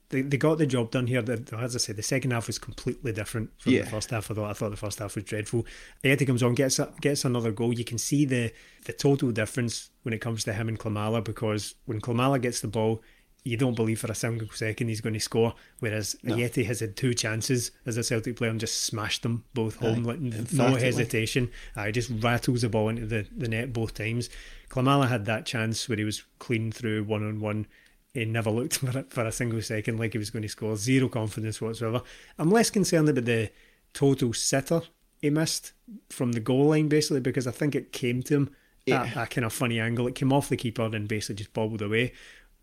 they, 0.10 0.22
they 0.22 0.38
got 0.38 0.58
the 0.58 0.66
job 0.66 0.92
done 0.92 1.08
here. 1.08 1.22
The, 1.22 1.44
as 1.58 1.76
I 1.76 1.80
said, 1.80 1.96
the 1.96 2.04
second 2.04 2.32
half 2.32 2.48
was 2.48 2.58
completely 2.58 3.12
different 3.12 3.52
from 3.60 3.74
Yeah. 3.74 3.84
the 3.84 3.90
first 3.90 4.10
half. 4.12 4.30
I 4.32 4.34
thought, 4.34 4.50
I 4.50 4.54
thought 4.54 4.72
the 4.72 4.78
first 4.78 5.00
half 5.00 5.16
was 5.16 5.24
dreadful. 5.24 5.66
Ajeti 6.04 6.26
comes 6.26 6.42
on, 6.44 6.56
gets 6.56 6.80
a, 6.80 6.92
gets 7.02 7.26
another 7.26 7.52
goal. 7.52 7.74
You 7.74 7.86
can 7.86 7.98
see 7.98 8.26
the, 8.26 8.52
the 8.86 8.94
total 8.94 9.32
difference 9.32 9.92
when 10.04 10.14
it 10.14 10.20
comes 10.20 10.44
to 10.46 10.54
him 10.54 10.68
and 10.68 10.80
Klimala 10.80 11.24
because 11.24 11.76
when 11.86 12.02
Klimala 12.02 12.42
gets 12.42 12.62
the 12.62 12.68
ball, 12.68 13.02
you 13.46 13.56
don't 13.56 13.76
believe 13.76 14.00
for 14.00 14.12
a 14.12 14.16
single 14.16 14.50
second 14.50 14.90
he's 14.90 15.00
going 15.00 15.14
to 15.14 15.20
score. 15.20 15.54
Whereas 15.80 16.16
Ajeti 16.26 16.66
has 16.66 16.82
had 16.82 16.98
two 16.98 17.14
chances 17.14 17.72
as 17.86 17.96
a 17.96 18.04
Celtic 18.04 18.36
player 18.36 18.50
and 18.52 18.60
just 18.60 18.82
smashed 18.82 19.22
them 19.24 19.46
both 19.54 19.76
home, 19.78 20.04
like 20.04 20.20
no 20.20 20.76
hesitation. 20.76 21.50
He 21.86 21.92
just 21.92 22.12
rattles 22.22 22.64
the 22.64 22.70
ball 22.70 22.90
into 22.90 23.06
the, 23.06 23.26
the 23.36 23.48
net 23.48 23.72
both 23.74 23.94
times. 23.94 24.30
Klimala 24.70 25.08
had 25.08 25.26
that 25.26 25.46
chance 25.46 25.88
where 25.88 25.98
he 25.98 26.04
was 26.04 26.24
clean 26.40 26.72
through 26.72 27.04
one 27.06 27.26
on 27.26 27.40
one. 27.40 27.68
He 28.14 28.26
never 28.26 28.50
looked 28.50 28.78
for, 28.80 28.98
it 28.98 29.12
for 29.12 29.26
a 29.26 29.32
single 29.32 29.62
second 29.62 30.00
like 30.00 30.14
he 30.14 30.18
was 30.18 30.30
going 30.30 30.44
to 30.44 30.50
score. 30.50 30.76
Zero 30.76 31.10
confidence 31.10 31.62
whatsoever. 31.62 32.02
I'm 32.38 32.52
less 32.52 32.70
concerned 32.70 33.10
about 33.10 33.26
the 33.26 33.52
total 33.94 34.34
sitter 34.34 34.82
he 35.22 35.30
missed 35.30 35.74
from 36.10 36.32
the 36.32 36.40
goal 36.40 36.68
line, 36.68 36.88
basically, 36.88 37.20
because 37.20 37.48
I 37.48 37.52
think 37.52 37.76
it 37.76 37.92
came 37.92 38.24
to 38.24 38.36
him 38.36 38.56
at 38.88 39.16
a 39.16 39.28
kind 39.28 39.46
of 39.46 39.54
funny 39.54 39.80
angle. 39.80 40.08
It 40.08 40.16
came 40.16 40.34
off 40.34 40.50
the 40.50 40.58
keeper 40.58 40.84
and 40.84 41.08
basically 41.08 41.36
just 41.36 41.54
bobbled 41.54 41.82
away. 41.82 42.14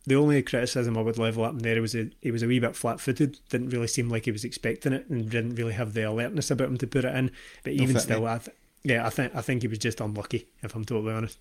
The 0.07 0.15
only 0.15 0.41
criticism 0.43 0.97
I 0.97 1.03
would 1.03 1.19
level 1.19 1.45
up 1.45 1.53
in 1.53 1.59
there 1.59 1.81
was 1.83 1.95
a, 1.95 2.11
he 2.23 2.31
was 2.31 2.43
a 2.43 2.47
wee 2.47 2.61
bit 2.61 2.77
flat 2.77 3.01
footed. 3.01 3.41
Didn't 3.49 3.71
really 3.71 3.89
seem 3.89 4.09
like 4.09 4.25
he 4.25 4.31
was 4.31 4.45
expecting 4.45 4.93
it, 4.93 5.09
and 5.09 5.29
didn't 5.29 5.57
really 5.57 5.73
have 5.73 5.95
the 5.95 6.03
alertness 6.03 6.51
about 6.51 6.69
him 6.69 6.79
to 6.79 6.87
put 6.87 7.05
it 7.05 7.15
in. 7.15 7.33
But 7.65 7.73
even 7.73 7.97
fit 7.97 8.03
still. 8.03 8.27
I 8.27 8.39
th- 8.39 8.57
yeah, 8.85 9.05
I 9.05 9.11
think 9.11 9.35
I 9.35 9.41
think 9.41 9.63
he 9.63 9.69
was 9.69 9.79
just 9.79 10.01
unlucky. 10.01 10.47
If 10.63 10.77
I'm 10.77 10.85
totally 10.85 11.13
honest. 11.13 11.39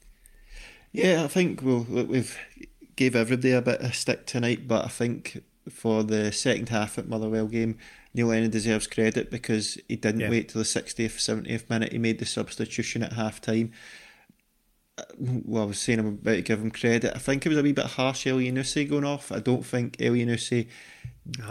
Yeah, 0.92 1.24
I 1.24 1.28
think 1.28 1.62
we'll, 1.62 1.84
we've 1.84 2.38
gave 2.96 3.16
everybody 3.16 3.52
a 3.52 3.62
bit 3.62 3.80
of 3.82 3.90
a 3.90 3.94
stick 3.94 4.26
tonight, 4.26 4.68
but 4.68 4.86
I 4.86 4.88
think 4.90 5.44
for 5.70 6.04
the 6.04 6.32
second 6.32 6.70
half 6.70 6.98
at 6.98 7.08
Motherwell 7.08 7.48
game, 7.48 7.78
Neil 8.14 8.28
Lennon 8.28 8.52
deserves 8.52 8.88
credit 8.88 9.30
because 9.32 9.78
he 9.88 9.96
didn't 9.96 10.22
Yeah. 10.22 10.30
wait 10.30 10.50
till 10.50 10.60
the 10.60 10.66
60th, 10.66 11.20
70th 11.20 11.70
minute. 11.70 11.92
He 11.92 11.98
made 11.98 12.20
the 12.20 12.26
substitution 12.26 13.04
at 13.04 13.14
half 13.14 13.42
time. 13.42 13.72
Uh, 14.98 15.04
well, 15.20 15.64
I 15.64 15.66
was 15.66 15.80
saying 15.80 16.00
I'm 16.00 16.08
about 16.08 16.36
to 16.36 16.42
give 16.42 16.62
him 16.62 16.72
credit. 16.72 17.12
I 17.14 17.20
think 17.20 17.46
it 17.46 17.50
was 17.50 17.58
a 17.58 17.64
wee 17.64 17.74
bit 17.74 17.86
harsh, 17.86 18.26
Elyounoussi 18.26 18.90
going 18.90 19.04
off. 19.04 19.32
I 19.32 19.40
don't 19.40 19.66
think 19.66 19.98
Elyounoussi 19.98 20.68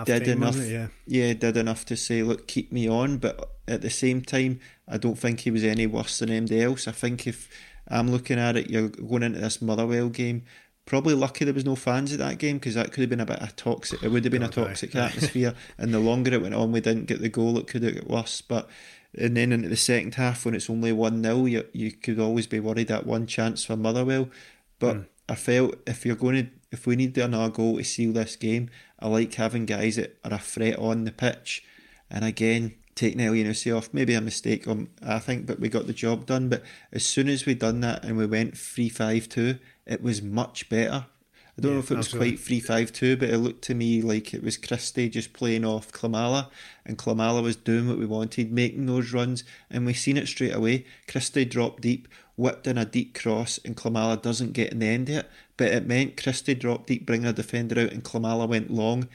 did 0.04 0.28
enough. 0.28 0.56
it? 0.56 0.90
Yeah. 1.06 1.32
did 1.34 1.56
enough 1.56 1.84
to 1.86 1.96
say, 1.96 2.22
look, 2.22 2.46
keep 2.48 2.72
me 2.72 2.88
on. 2.88 3.18
But 3.18 3.50
at 3.68 3.82
the 3.82 3.90
same 3.90 4.22
time, 4.22 4.60
I 4.88 4.96
don't 4.96 5.18
think 5.18 5.40
he 5.40 5.50
was 5.50 5.64
any 5.64 5.86
worse 5.86 6.20
than 6.20 6.30
anybody 6.30 6.62
else. 6.62 6.88
I 6.88 6.92
think 6.92 7.26
if 7.26 7.50
I'm 7.88 8.10
looking 8.10 8.38
at 8.38 8.56
it, 8.56 8.70
you're 8.70 8.88
going 8.88 9.22
into 9.22 9.40
this 9.40 9.60
Motherwell 9.60 10.08
game. 10.08 10.44
Probably 10.86 11.14
lucky 11.14 11.44
there 11.44 11.54
was 11.54 11.64
no 11.64 11.76
fans 11.76 12.12
at 12.12 12.18
that 12.18 12.38
game 12.38 12.58
because 12.58 12.74
that 12.74 12.92
could 12.92 13.00
have 13.00 13.10
been 13.10 13.20
a 13.20 13.26
bit 13.26 13.40
of 13.40 13.56
toxic. 13.56 14.02
It 14.02 14.08
would 14.08 14.24
have 14.24 14.32
been 14.32 14.42
a 14.42 14.48
toxic 14.48 14.94
atmosphere, 14.94 15.54
and 15.78 15.94
the 15.94 15.98
longer 15.98 16.34
it 16.34 16.42
went 16.42 16.54
on, 16.54 16.72
we 16.72 16.80
didn't 16.80 17.06
get 17.06 17.22
the 17.22 17.30
goal. 17.30 17.58
It 17.58 17.66
could 17.66 17.82
have 17.82 17.94
got 17.94 18.08
worse. 18.08 18.42
But 18.42 18.68
and 19.16 19.36
then 19.36 19.52
into 19.52 19.68
the 19.68 19.76
second 19.76 20.16
half, 20.16 20.44
when 20.44 20.54
it's 20.54 20.68
only 20.68 20.92
one 20.92 21.22
0 21.22 21.46
you 21.46 21.64
you 21.72 21.92
could 21.92 22.18
always 22.18 22.46
be 22.46 22.60
worried 22.60 22.88
that 22.88 23.06
one 23.06 23.26
chance 23.26 23.64
for 23.64 23.76
Motherwell. 23.76 24.28
But 24.78 24.96
mm. 24.96 25.06
I 25.28 25.34
felt 25.36 25.76
if 25.86 26.04
you're 26.04 26.16
going 26.16 26.36
to, 26.36 26.50
if 26.70 26.86
we 26.86 26.96
need 26.96 27.16
another 27.16 27.50
goal 27.50 27.78
to 27.78 27.84
seal 27.84 28.12
this 28.12 28.36
game, 28.36 28.68
I 28.98 29.08
like 29.08 29.34
having 29.34 29.66
guys 29.66 29.96
that 29.96 30.18
are 30.24 30.34
a 30.34 30.38
threat 30.38 30.78
on 30.78 31.04
the 31.04 31.12
pitch. 31.12 31.64
And 32.10 32.24
again, 32.24 32.74
taking 32.94 33.20
Elyounoussi 33.20 33.76
off, 33.76 33.88
maybe 33.92 34.14
a 34.14 34.20
mistake, 34.20 34.68
um, 34.68 34.88
I 35.02 35.18
think, 35.18 35.46
but 35.46 35.60
we 35.60 35.68
got 35.68 35.86
the 35.86 35.92
job 35.92 36.26
done. 36.26 36.48
But 36.48 36.62
as 36.92 37.04
soon 37.04 37.28
as 37.28 37.46
we 37.46 37.54
done 37.54 37.80
that 37.80 38.04
and 38.04 38.16
we 38.16 38.26
went 38.26 38.56
3 38.58 38.88
5 38.88 39.28
2, 39.28 39.58
it 39.86 40.02
was 40.02 40.22
much 40.22 40.68
better. 40.68 41.06
I 41.56 41.60
don't 41.60 41.70
yeah, 41.70 41.74
know 41.76 41.80
if 41.80 41.90
it 41.90 41.96
was 41.96 42.06
absolutely. 42.06 42.30
quite 42.32 42.40
3 42.40 42.60
5 42.60 42.92
2, 42.92 43.16
but 43.16 43.30
it 43.30 43.38
looked 43.38 43.62
to 43.64 43.74
me 43.74 44.02
like 44.02 44.34
it 44.34 44.42
was 44.42 44.56
Christie 44.56 45.08
just 45.08 45.32
playing 45.32 45.64
off 45.64 45.92
Klimala, 45.92 46.48
and 46.84 46.98
Klimala 46.98 47.42
was 47.42 47.54
doing 47.54 47.88
what 47.88 47.98
we 47.98 48.06
wanted, 48.06 48.50
making 48.50 48.86
those 48.86 49.12
runs, 49.12 49.44
and 49.70 49.86
we 49.86 49.94
seen 49.94 50.16
it 50.16 50.26
straight 50.26 50.54
away. 50.54 50.84
Christie 51.06 51.44
dropped 51.44 51.82
deep, 51.82 52.08
whipped 52.36 52.66
in 52.66 52.76
a 52.76 52.84
deep 52.84 53.14
cross, 53.14 53.60
and 53.64 53.76
Klimala 53.76 54.20
doesn't 54.20 54.52
get 54.52 54.72
in 54.72 54.80
the 54.80 54.86
end 54.86 55.08
of 55.08 55.18
it, 55.18 55.30
but 55.56 55.68
it 55.68 55.86
meant 55.86 56.20
Christie 56.20 56.54
dropped 56.54 56.88
deep, 56.88 57.06
bringing 57.06 57.28
a 57.28 57.32
defender 57.32 57.80
out, 57.80 57.92
and 57.92 58.02
Klimala 58.02 58.48
went 58.48 58.72
long, 58.72 59.08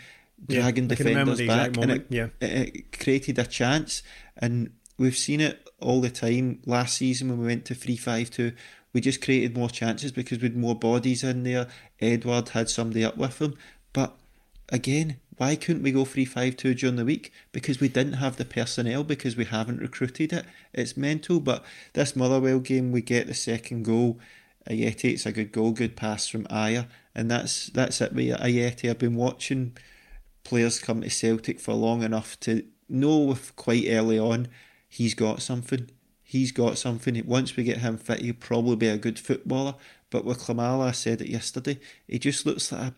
dragging 0.48 0.90
yeah, 0.90 0.96
defenders 0.96 1.42
back, 1.42 1.76
and 1.76 1.92
it, 1.92 2.06
yeah. 2.10 2.28
it, 2.40 2.76
it 2.76 3.00
created 3.00 3.38
a 3.38 3.46
chance. 3.46 4.02
And 4.38 4.72
we've 4.98 5.18
seen 5.18 5.42
it 5.42 5.70
all 5.82 6.00
the 6.00 6.10
time 6.10 6.62
last 6.66 6.96
season 6.96 7.30
when 7.30 7.40
we 7.40 7.48
went 7.48 7.66
to 7.66 7.76
3 7.76 7.98
5 7.98 8.32
2 8.32 8.52
we 8.94 9.02
just 9.02 9.22
created 9.22 9.56
more 9.56 9.70
chances 9.70 10.12
because 10.12 10.40
we 10.40 10.48
had 10.48 10.58
more 10.58 10.76
bodies 10.76 11.24
in 11.24 11.44
there. 11.44 11.68
Edouard 12.00 12.50
had 12.50 12.70
somebody 12.70 13.04
up 13.04 13.18
with 13.18 13.42
him. 13.42 13.56
But 13.94 14.16
again, 14.70 15.18
why 15.38 15.56
couldn't 15.56 15.84
we 15.84 15.92
go 15.92 16.06
3 16.06 16.26
5 16.26 16.58
2 16.58 16.74
during 16.74 16.96
the 16.96 17.06
week? 17.06 17.32
Because 17.52 17.80
we 17.80 17.88
didn't 17.88 18.14
have 18.14 18.38
the 18.38 18.46
personnel, 18.46 19.04
because 19.04 19.36
we 19.36 19.46
haven't 19.46 19.80
recruited 19.80 20.34
it. 20.34 20.46
It's 20.74 20.98
mental. 20.98 21.40
But 21.40 21.64
this 21.94 22.16
Motherwell 22.16 22.60
game, 22.60 22.92
we 22.92 23.02
get 23.02 23.28
the 23.28 23.34
second 23.34 23.84
goal. 23.84 24.20
Ajeti, 24.70 25.14
it's 25.14 25.26
a 25.26 25.32
good 25.32 25.52
goal, 25.52 25.72
good 25.72 25.96
pass 25.96 26.28
from 26.28 26.46
Ajer. 26.46 26.88
And 27.16 27.30
that's 27.30 27.68
that's 27.68 28.02
it 28.02 28.14
with 28.14 28.38
Ajeti. 28.40 28.90
I've 28.90 29.00
been 29.00 29.16
watching 29.16 29.78
players 30.44 30.80
come 30.80 31.02
to 31.02 31.10
Celtic 31.10 31.60
for 31.60 31.74
long 31.74 32.02
enough 32.04 32.40
to 32.42 32.64
know 32.90 33.38
quite 33.56 33.86
early 33.88 34.18
on 34.18 34.48
he's 34.90 35.14
got 35.14 35.42
something 35.42 35.90
he's 36.30 36.52
got 36.52 36.78
something. 36.78 37.20
Once 37.26 37.58
we 37.58 37.64
get 37.64 37.80
him 37.80 37.98
fit, 37.98 38.22
he'll 38.22 38.36
probably 38.36 38.76
be 38.76 38.88
a 38.88 39.00
good 39.00 39.18
footballer. 39.18 39.74
But 40.12 40.26
with 40.26 40.38
Klimala, 40.38 40.90
I 40.90 40.92
said 40.92 41.22
it 41.22 41.28
yesterday, 41.28 41.80
he 42.08 42.20
just 42.20 42.46
looks 42.46 42.72
like 42.72 42.94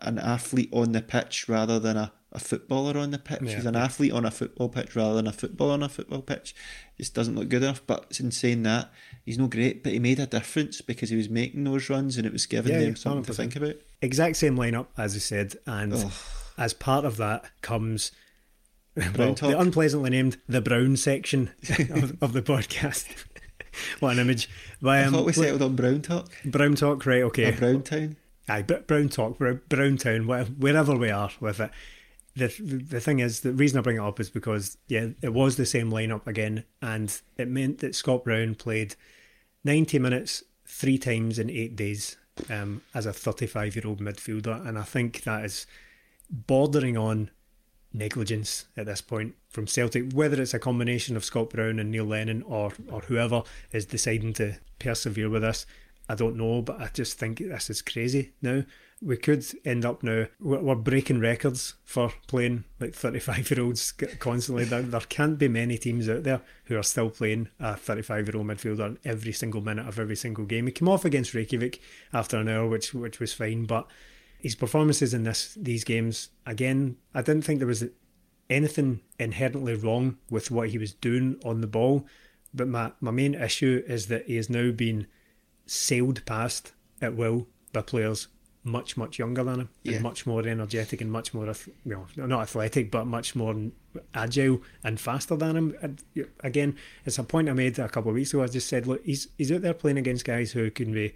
a, 0.00 0.08
an 0.08 0.18
athlete 0.18 0.68
on 0.72 0.90
the 0.90 1.00
pitch 1.00 1.48
rather 1.48 1.78
than 1.78 1.96
a, 1.96 2.12
a 2.32 2.40
footballer 2.40 2.98
on 2.98 3.12
the 3.12 3.20
pitch. 3.20 3.38
Yeah. 3.42 3.54
He's 3.54 3.66
an 3.66 3.76
athlete 3.76 4.10
on 4.10 4.24
a 4.24 4.32
football 4.32 4.68
pitch 4.68 4.96
rather 4.96 5.14
than 5.14 5.28
a 5.28 5.32
footballer 5.32 5.74
on 5.74 5.84
a 5.84 5.88
football 5.88 6.22
pitch. 6.22 6.56
Just 6.98 7.14
doesn't 7.14 7.36
look 7.36 7.48
good 7.48 7.62
enough. 7.62 7.82
But 7.86 8.18
in 8.18 8.32
saying 8.32 8.64
that, 8.64 8.90
he's 9.24 9.38
no 9.38 9.46
great, 9.46 9.84
but 9.84 9.92
he 9.92 10.00
made 10.00 10.18
a 10.18 10.26
difference 10.26 10.80
because 10.80 11.08
he 11.08 11.16
was 11.16 11.28
making 11.28 11.62
those 11.62 11.88
runs 11.88 12.16
and 12.16 12.26
it 12.26 12.32
was 12.32 12.46
giving 12.46 12.72
yeah, 12.72 12.80
them 12.80 12.96
something 12.96 13.22
100%. 13.22 13.26
to 13.26 13.34
think 13.34 13.54
about. 13.54 13.76
Exact 14.00 14.34
same 14.34 14.56
lineup 14.56 14.88
as 14.98 15.14
you 15.14 15.20
said, 15.20 15.54
and 15.66 15.94
oh. 15.94 16.12
as 16.58 16.74
part 16.74 17.04
of 17.04 17.16
that 17.18 17.44
comes 17.60 18.10
well, 18.96 19.34
the 19.34 19.58
unpleasantly 19.58 20.10
named 20.10 20.38
the 20.48 20.60
Brown 20.60 20.96
section 20.96 21.50
of, 21.90 22.16
of 22.22 22.32
the 22.32 22.42
podcast. 22.42 23.06
what 24.00 24.14
an 24.14 24.20
image! 24.20 24.48
But, 24.80 25.06
um, 25.06 25.14
I 25.14 25.18
thought 25.18 25.26
we 25.26 25.32
settled 25.32 25.62
on 25.62 25.76
Brown 25.76 26.02
Talk. 26.02 26.30
Brown 26.44 26.74
Talk, 26.74 27.06
right? 27.06 27.22
Okay. 27.22 27.50
Brown 27.52 27.82
Town. 27.82 28.16
Aye, 28.48 28.62
Brown 28.62 29.08
Talk, 29.08 29.38
Brown 29.38 29.96
Town, 29.96 30.26
wherever 30.26 30.96
we 30.96 31.10
are 31.10 31.30
with 31.40 31.60
it. 31.60 31.70
The 32.34 32.48
the 32.48 33.00
thing 33.00 33.20
is, 33.20 33.40
the 33.40 33.52
reason 33.52 33.78
I 33.78 33.82
bring 33.82 33.96
it 33.96 34.02
up 34.02 34.18
is 34.18 34.30
because 34.30 34.76
yeah, 34.88 35.08
it 35.20 35.32
was 35.32 35.56
the 35.56 35.66
same 35.66 35.90
lineup 35.90 36.26
again, 36.26 36.64
and 36.80 37.18
it 37.36 37.48
meant 37.48 37.78
that 37.78 37.94
Scott 37.94 38.24
Brown 38.24 38.54
played 38.54 38.94
ninety 39.64 39.98
minutes 39.98 40.42
three 40.66 40.98
times 40.98 41.38
in 41.38 41.50
eight 41.50 41.76
days 41.76 42.16
um, 42.50 42.82
as 42.94 43.06
a 43.06 43.12
thirty-five-year-old 43.12 44.00
midfielder, 44.00 44.66
and 44.66 44.78
I 44.78 44.82
think 44.82 45.22
that 45.22 45.44
is 45.44 45.66
bordering 46.30 46.96
on 46.96 47.30
negligence 47.92 48.66
at 48.76 48.86
this 48.86 49.00
point 49.00 49.34
from 49.48 49.66
Celtic, 49.66 50.12
whether 50.12 50.40
it's 50.40 50.54
a 50.54 50.58
combination 50.58 51.16
of 51.16 51.24
Scott 51.24 51.50
Brown 51.50 51.78
and 51.78 51.90
Neil 51.90 52.04
Lennon 52.04 52.42
or 52.42 52.72
or 52.90 53.00
whoever 53.02 53.42
is 53.72 53.86
deciding 53.86 54.32
to 54.34 54.56
persevere 54.78 55.28
with 55.28 55.42
this. 55.42 55.66
I 56.08 56.14
don't 56.14 56.36
know, 56.36 56.62
but 56.62 56.80
I 56.80 56.90
just 56.92 57.18
think 57.18 57.38
this 57.38 57.70
is 57.70 57.82
crazy 57.82 58.32
now. 58.42 58.64
We 59.00 59.16
could 59.16 59.44
end 59.64 59.84
up 59.84 60.04
now, 60.04 60.26
we're 60.38 60.76
breaking 60.76 61.18
records 61.18 61.74
for 61.84 62.12
playing 62.28 62.64
like 62.78 62.94
35 62.94 63.50
year 63.50 63.64
olds 63.64 63.92
constantly. 64.20 64.64
There, 64.64 64.82
there 64.82 65.00
can't 65.00 65.38
be 65.38 65.48
many 65.48 65.76
teams 65.76 66.08
out 66.08 66.22
there 66.22 66.40
who 66.66 66.78
are 66.78 66.84
still 66.84 67.10
playing 67.10 67.48
a 67.58 67.76
35 67.76 68.28
year 68.28 68.36
old 68.36 68.46
midfielder 68.46 68.98
every 69.04 69.32
single 69.32 69.60
minute 69.60 69.88
of 69.88 69.98
every 69.98 70.14
single 70.14 70.44
game. 70.44 70.66
He 70.66 70.72
came 70.72 70.88
off 70.88 71.04
against 71.04 71.34
Reykjavik 71.34 71.80
after 72.12 72.36
an 72.36 72.48
hour, 72.48 72.68
which 72.68 72.94
which 72.94 73.18
was 73.18 73.34
fine, 73.34 73.64
but 73.64 73.88
his 74.42 74.56
performances 74.56 75.14
in 75.14 75.22
this 75.22 75.54
these 75.54 75.84
games 75.84 76.30
again, 76.44 76.96
I 77.14 77.22
didn't 77.22 77.42
think 77.42 77.60
there 77.60 77.68
was 77.68 77.84
anything 78.50 79.00
inherently 79.18 79.74
wrong 79.74 80.18
with 80.28 80.50
what 80.50 80.70
he 80.70 80.78
was 80.78 80.92
doing 80.92 81.40
on 81.44 81.60
the 81.60 81.66
ball. 81.66 82.06
But 82.52 82.68
my, 82.68 82.92
my 83.00 83.12
main 83.12 83.34
issue 83.34 83.82
is 83.86 84.06
that 84.08 84.26
he 84.26 84.36
has 84.36 84.50
now 84.50 84.72
been 84.72 85.06
sailed 85.64 86.24
past 86.26 86.72
at 87.00 87.16
will 87.16 87.46
by 87.72 87.82
players 87.82 88.28
much 88.64 88.96
much 88.96 89.18
younger 89.18 89.42
than 89.42 89.60
him 89.60 89.68
yeah. 89.82 89.94
and 89.94 90.02
much 90.04 90.24
more 90.24 90.46
energetic 90.46 91.00
and 91.00 91.10
much 91.10 91.34
more 91.34 91.52
well 91.84 92.06
not 92.14 92.42
athletic 92.42 92.92
but 92.92 93.04
much 93.06 93.34
more 93.34 93.56
agile 94.14 94.62
and 94.84 95.00
faster 95.00 95.34
than 95.34 95.56
him 95.56 95.74
and 95.82 96.00
again 96.44 96.76
it's 97.04 97.18
a 97.18 97.24
point 97.24 97.48
I 97.48 97.54
made 97.54 97.76
a 97.80 97.88
couple 97.88 98.10
of 98.10 98.14
weeks 98.14 98.32
ago 98.32 98.44
I 98.44 98.46
just 98.46 98.68
said 98.68 98.86
look 98.86 99.04
he's 99.04 99.26
he's 99.36 99.50
out 99.50 99.62
there 99.62 99.74
playing 99.74 99.98
against 99.98 100.24
guys 100.24 100.52
who 100.52 100.70
can 100.70 100.92
be 100.92 101.12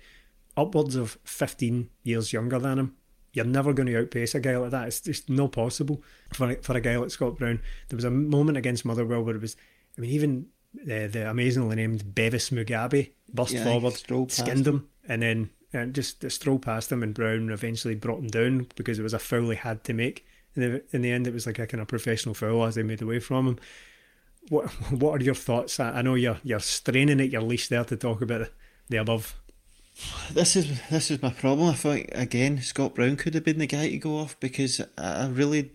upwards 0.57 0.97
of 0.97 1.18
15 1.22 1.89
years 2.03 2.33
younger 2.33 2.59
than 2.59 2.81
him 2.81 2.97
you're 3.37 3.45
never 3.45 3.74
going 3.74 3.87
to 3.87 4.01
outpace 4.01 4.34
a 4.34 4.41
guy 4.41 4.57
like 4.57 4.70
that. 4.70 4.89
It's 4.89 5.03
just 5.03 5.28
not 5.28 5.53
possible 5.53 6.03
for 6.32 6.53
a, 6.53 6.57
for 6.57 6.74
a 6.74 6.80
guy 6.80 6.97
like 6.97 7.11
Scott 7.11 7.37
Brown. 7.37 7.61
There 7.89 7.97
was 7.97 8.05
a 8.05 8.11
moment 8.11 8.57
against 8.57 8.87
Motherwell 8.87 9.22
where 9.22 9.37
it 9.37 9.43
was, 9.43 9.57
I 9.99 10.01
mean, 10.01 10.11
even 10.11 10.47
the, 10.72 11.07
the 11.07 11.30
amazingly 11.30 11.76
named 11.76 12.14
Bevis 12.14 12.49
Mugabi 12.49 13.11
burst 13.34 13.53
yeah, 13.53 13.64
forward, 13.64 13.93
skinned 14.32 14.66
him, 14.66 14.89
and 15.07 15.20
then 15.20 15.51
and 15.74 15.95
just 15.95 16.28
stroll 16.30 16.59
past 16.59 16.91
him, 16.91 17.03
and 17.03 17.12
Brown 17.12 17.51
eventually 17.51 17.95
brought 17.95 18.20
him 18.20 18.28
down 18.28 18.68
because 18.74 18.99
it 18.99 19.03
was 19.03 19.12
a 19.12 19.18
foul 19.18 19.51
he 19.51 19.57
had 19.57 19.84
to 19.84 19.93
make. 19.93 20.26
In 20.55 20.62
the, 20.62 20.82
in 20.93 21.03
the 21.03 21.12
end, 21.12 21.26
it 21.26 21.34
was 21.34 21.47
like 21.47 21.59
a 21.59 21.66
kind 21.66 21.82
of 21.82 21.89
professional 21.89 22.34
foul 22.34 22.64
as 22.64 22.76
they 22.76 22.82
made 22.82 23.03
away 23.03 23.20
from 23.20 23.47
him. 23.47 23.59
What 24.49 24.70
what 24.91 25.20
are 25.20 25.24
your 25.24 25.34
thoughts? 25.34 25.78
I, 25.78 25.91
I 25.91 26.03
know 26.03 26.14
you're 26.14 26.41
you're 26.43 26.61
straining 26.61 27.20
at 27.20 27.30
your 27.30 27.43
leash 27.43 27.68
there 27.68 27.84
to 27.84 27.97
talk 27.97 28.22
about 28.22 28.49
the 28.89 28.97
above. 28.97 29.37
This 30.30 30.57
is 30.57 30.80
this 30.90 31.11
is 31.11 31.22
my 31.22 31.30
problem. 31.30 31.70
I 31.70 31.74
thought 31.74 32.01
again 32.12 32.61
Scott 32.61 32.94
Brown 32.94 33.16
could 33.16 33.34
have 33.34 33.44
been 33.44 33.59
the 33.59 33.66
guy 33.66 33.88
to 33.88 33.99
go 33.99 34.18
off 34.18 34.38
because 34.40 34.80
I 34.99 35.26
really 35.28 35.70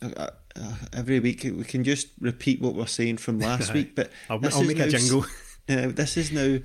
uh, 0.00 0.30
uh, 0.56 0.74
every 0.92 1.20
week 1.20 1.44
we 1.44 1.64
can 1.64 1.84
just 1.84 2.08
repeat 2.20 2.60
what 2.60 2.74
we're 2.74 2.86
saying 2.86 3.18
from 3.18 3.38
last 3.38 3.72
week. 3.74 3.94
But 3.94 4.10
I'll, 4.30 4.40
I'll 4.44 4.64
make 4.64 4.78
now, 4.78 4.84
a 4.84 4.88
jingle. 4.88 5.24
Uh, 5.68 5.88
this 5.88 6.16
is 6.16 6.32
now 6.32 6.58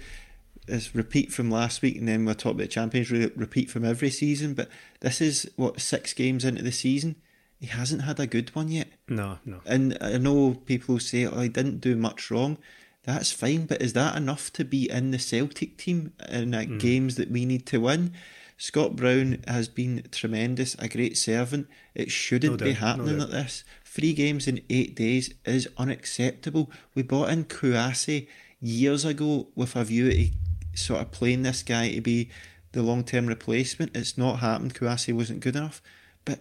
this 0.66 0.96
repeat 0.96 1.34
from 1.34 1.52
last 1.52 1.82
week, 1.82 1.98
and 1.98 2.08
then 2.08 2.24
we'll 2.24 2.36
talk 2.36 2.54
about 2.54 2.70
champions 2.70 3.12
repeat 3.12 3.70
from 3.70 3.84
every 3.84 4.10
season. 4.10 4.54
But 4.54 4.70
this 5.02 5.20
is 5.20 5.50
what 5.56 5.82
six 5.82 6.14
games 6.14 6.46
into 6.46 6.64
the 6.64 6.72
season. 6.72 7.18
He 7.60 7.68
hasn't 7.68 8.04
had 8.04 8.20
a 8.20 8.28
good 8.28 8.54
one 8.56 8.70
yet. 8.70 8.88
No, 9.08 9.40
no. 9.46 9.62
And 9.66 9.98
I 10.02 10.18
know 10.18 10.54
people 10.66 11.00
say, 11.00 11.26
"Oh, 11.26 11.42
he 11.42 11.50
didn't 11.50 11.82
do 11.82 11.96
much 11.96 12.32
wrong." 12.32 12.58
That's 13.04 13.32
fine. 13.32 13.66
But 13.66 13.82
is 13.82 13.94
that 13.94 14.16
enough 14.16 14.52
to 14.54 14.64
be 14.64 14.90
in 14.90 15.12
the 15.12 15.20
Celtic 15.20 15.78
team 15.78 16.14
in 16.30 16.52
mm. 16.52 16.80
games 16.80 17.16
that 17.16 17.32
we 17.32 17.46
need 17.46 17.66
to 17.68 17.80
win? 17.80 18.14
Scott 18.58 18.96
Brown 18.96 19.44
has 19.48 19.68
been 19.68 20.04
tremendous, 20.12 20.76
a 20.76 20.88
great 20.88 21.18
servant. 21.18 21.68
It 21.96 22.12
shouldn't 22.12 22.62
no 22.62 22.66
be 22.66 22.74
happening 22.74 23.18
no 23.18 23.26
like 23.26 23.32
this. 23.32 23.64
Three 23.84 24.14
games 24.14 24.48
in 24.48 24.62
eight 24.70 24.96
days 24.96 25.34
is 25.46 25.68
unacceptable. 25.78 26.72
We 26.96 27.04
bought 27.04 27.30
in 27.30 27.46
Kouassi 27.46 28.28
years 28.62 29.04
ago 29.04 29.48
with 29.56 29.76
a 29.76 29.84
view 29.84 30.10
to 30.10 30.30
sort 30.76 31.02
of 31.02 31.12
playing 31.12 31.44
this 31.44 31.62
guy 31.62 31.92
to 31.92 32.02
be 32.02 32.30
the 32.72 32.82
long 32.84 33.04
term 33.04 33.28
replacement. 33.28 33.96
It's 33.96 34.18
not 34.18 34.40
happened. 34.40 34.76
Kouassi 34.76 35.14
wasn't 35.14 35.42
good 35.42 35.56
enough. 35.56 35.82
But 36.24 36.40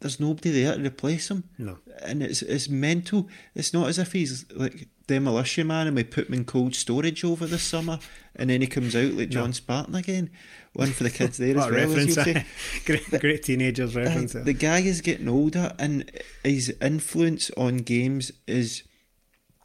there's 0.00 0.20
nobody 0.20 0.50
there 0.50 0.76
to 0.76 0.82
replace 0.82 1.30
him. 1.30 1.44
No. 1.58 1.78
And 2.02 2.22
it's 2.22 2.42
it's 2.42 2.68
mental. 2.68 3.28
It's 3.54 3.72
not 3.72 3.88
as 3.88 3.98
if 3.98 4.12
he's 4.12 4.46
like 4.52 4.88
demolition 5.06 5.66
man 5.66 5.86
and 5.86 5.96
we 5.96 6.04
put 6.04 6.28
him 6.28 6.34
in 6.34 6.44
cold 6.44 6.74
storage 6.74 7.24
over 7.24 7.46
the 7.46 7.58
summer 7.58 7.98
and 8.36 8.50
then 8.50 8.60
he 8.60 8.66
comes 8.66 8.94
out 8.94 9.12
like 9.12 9.28
John 9.28 9.46
no. 9.46 9.52
Spartan 9.52 9.94
again. 9.94 10.30
One 10.74 10.92
for 10.92 11.02
the 11.02 11.10
kids 11.10 11.38
there 11.38 11.50
as 11.58 11.70
well. 11.70 11.70
Reference, 11.70 12.16
as 12.16 12.44
great, 12.86 13.20
great 13.20 13.42
teenagers 13.42 13.94
reference. 13.94 14.34
Uh, 14.34 14.42
the 14.42 14.52
guy 14.52 14.80
is 14.80 15.00
getting 15.00 15.28
older 15.28 15.74
and 15.78 16.10
his 16.44 16.74
influence 16.80 17.50
on 17.56 17.78
games 17.78 18.32
is 18.46 18.84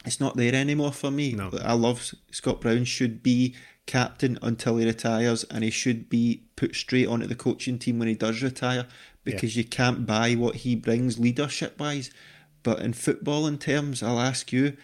it's 0.05 0.19
not 0.19 0.37
there 0.37 0.55
anymore 0.55 0.93
for 0.93 1.11
me. 1.11 1.33
No. 1.33 1.51
I 1.61 1.73
love 1.73 2.13
Scott 2.31 2.61
Brown 2.61 2.85
should 2.85 3.21
be 3.21 3.55
captain 3.87 4.37
until 4.41 4.77
he 4.77 4.85
retires, 4.85 5.43
and 5.45 5.63
he 5.63 5.69
should 5.69 6.09
be 6.09 6.43
put 6.55 6.75
straight 6.75 7.07
onto 7.07 7.25
the 7.25 7.35
coaching 7.35 7.79
team 7.79 7.99
when 7.99 8.07
he 8.07 8.13
does 8.13 8.43
retire 8.43 8.85
because 9.23 9.55
yeah. 9.55 9.63
you 9.63 9.67
can't 9.67 10.05
buy 10.05 10.33
what 10.33 10.57
he 10.57 10.75
brings 10.75 11.19
leadership 11.19 11.79
wise. 11.79 12.11
But 12.63 12.79
in 12.79 12.93
football, 12.93 13.47
in 13.47 13.57
terms, 13.57 14.03
I'll 14.03 14.19
ask 14.19 14.51
you, 14.53 14.77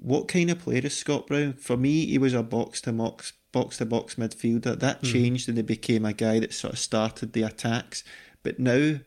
what 0.00 0.28
kind 0.28 0.50
of 0.50 0.58
player 0.58 0.82
is 0.84 0.96
Scott 0.96 1.26
Brown? 1.26 1.54
For 1.54 1.76
me, 1.76 2.06
he 2.06 2.18
was 2.18 2.34
a 2.34 2.42
box 2.42 2.80
to 2.82 2.92
box, 2.92 3.32
box 3.52 3.78
to 3.78 3.86
box 3.86 4.16
midfielder. 4.16 4.78
That 4.78 5.02
mm. 5.02 5.12
changed 5.12 5.48
and 5.48 5.56
he 5.56 5.62
became 5.62 6.04
a 6.04 6.12
guy 6.12 6.38
that 6.40 6.52
sort 6.52 6.74
of 6.74 6.78
started 6.78 7.32
the 7.32 7.42
attacks. 7.42 8.04
But 8.42 8.58
now 8.58 8.98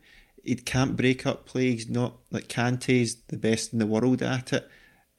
he 0.44 0.56
can't 0.56 0.98
break 0.98 1.26
up 1.26 1.46
play. 1.46 1.72
He's 1.72 1.90
not 1.90 2.18
like 2.32 2.48
Kante's 2.48 3.16
the 3.28 3.38
best 3.38 3.74
in 3.74 3.80
the 3.80 3.86
world 3.86 4.22
at 4.22 4.54
it. 4.54 4.70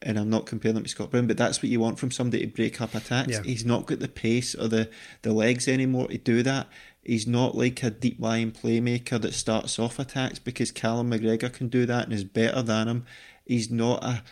And 0.02 0.18
I'm 0.18 0.30
not 0.30 0.46
comparing 0.46 0.76
him 0.78 0.82
to 0.82 0.88
Scott 0.88 1.10
Brown, 1.10 1.26
but 1.26 1.36
that's 1.36 1.62
what 1.62 1.70
you 1.70 1.78
want 1.78 1.98
from 1.98 2.10
somebody 2.10 2.46
to 2.46 2.52
break 2.52 2.80
up 2.80 2.94
attacks. 2.94 3.32
Yeah. 3.32 3.42
He's 3.42 3.66
not 3.66 3.84
got 3.84 4.00
the 4.00 4.08
pace 4.08 4.54
or 4.54 4.66
the, 4.66 4.88
the 5.20 5.32
legs 5.32 5.68
anymore 5.68 6.08
to 6.08 6.16
do 6.16 6.42
that. 6.42 6.68
He's 7.02 7.26
not 7.26 7.54
like 7.54 7.82
a 7.82 7.90
deep 7.90 8.16
lying 8.18 8.50
playmaker 8.50 9.20
that 9.20 9.34
starts 9.34 9.78
off 9.78 9.98
attacks 9.98 10.38
because 10.38 10.72
Callum 10.72 11.10
McGregor 11.10 11.52
can 11.52 11.68
do 11.68 11.84
that 11.84 12.04
and 12.04 12.14
is 12.14 12.24
better 12.24 12.62
than 12.62 12.88
him. 12.88 13.06
He's 13.44 13.70
not 13.70 14.02
a 14.02 14.22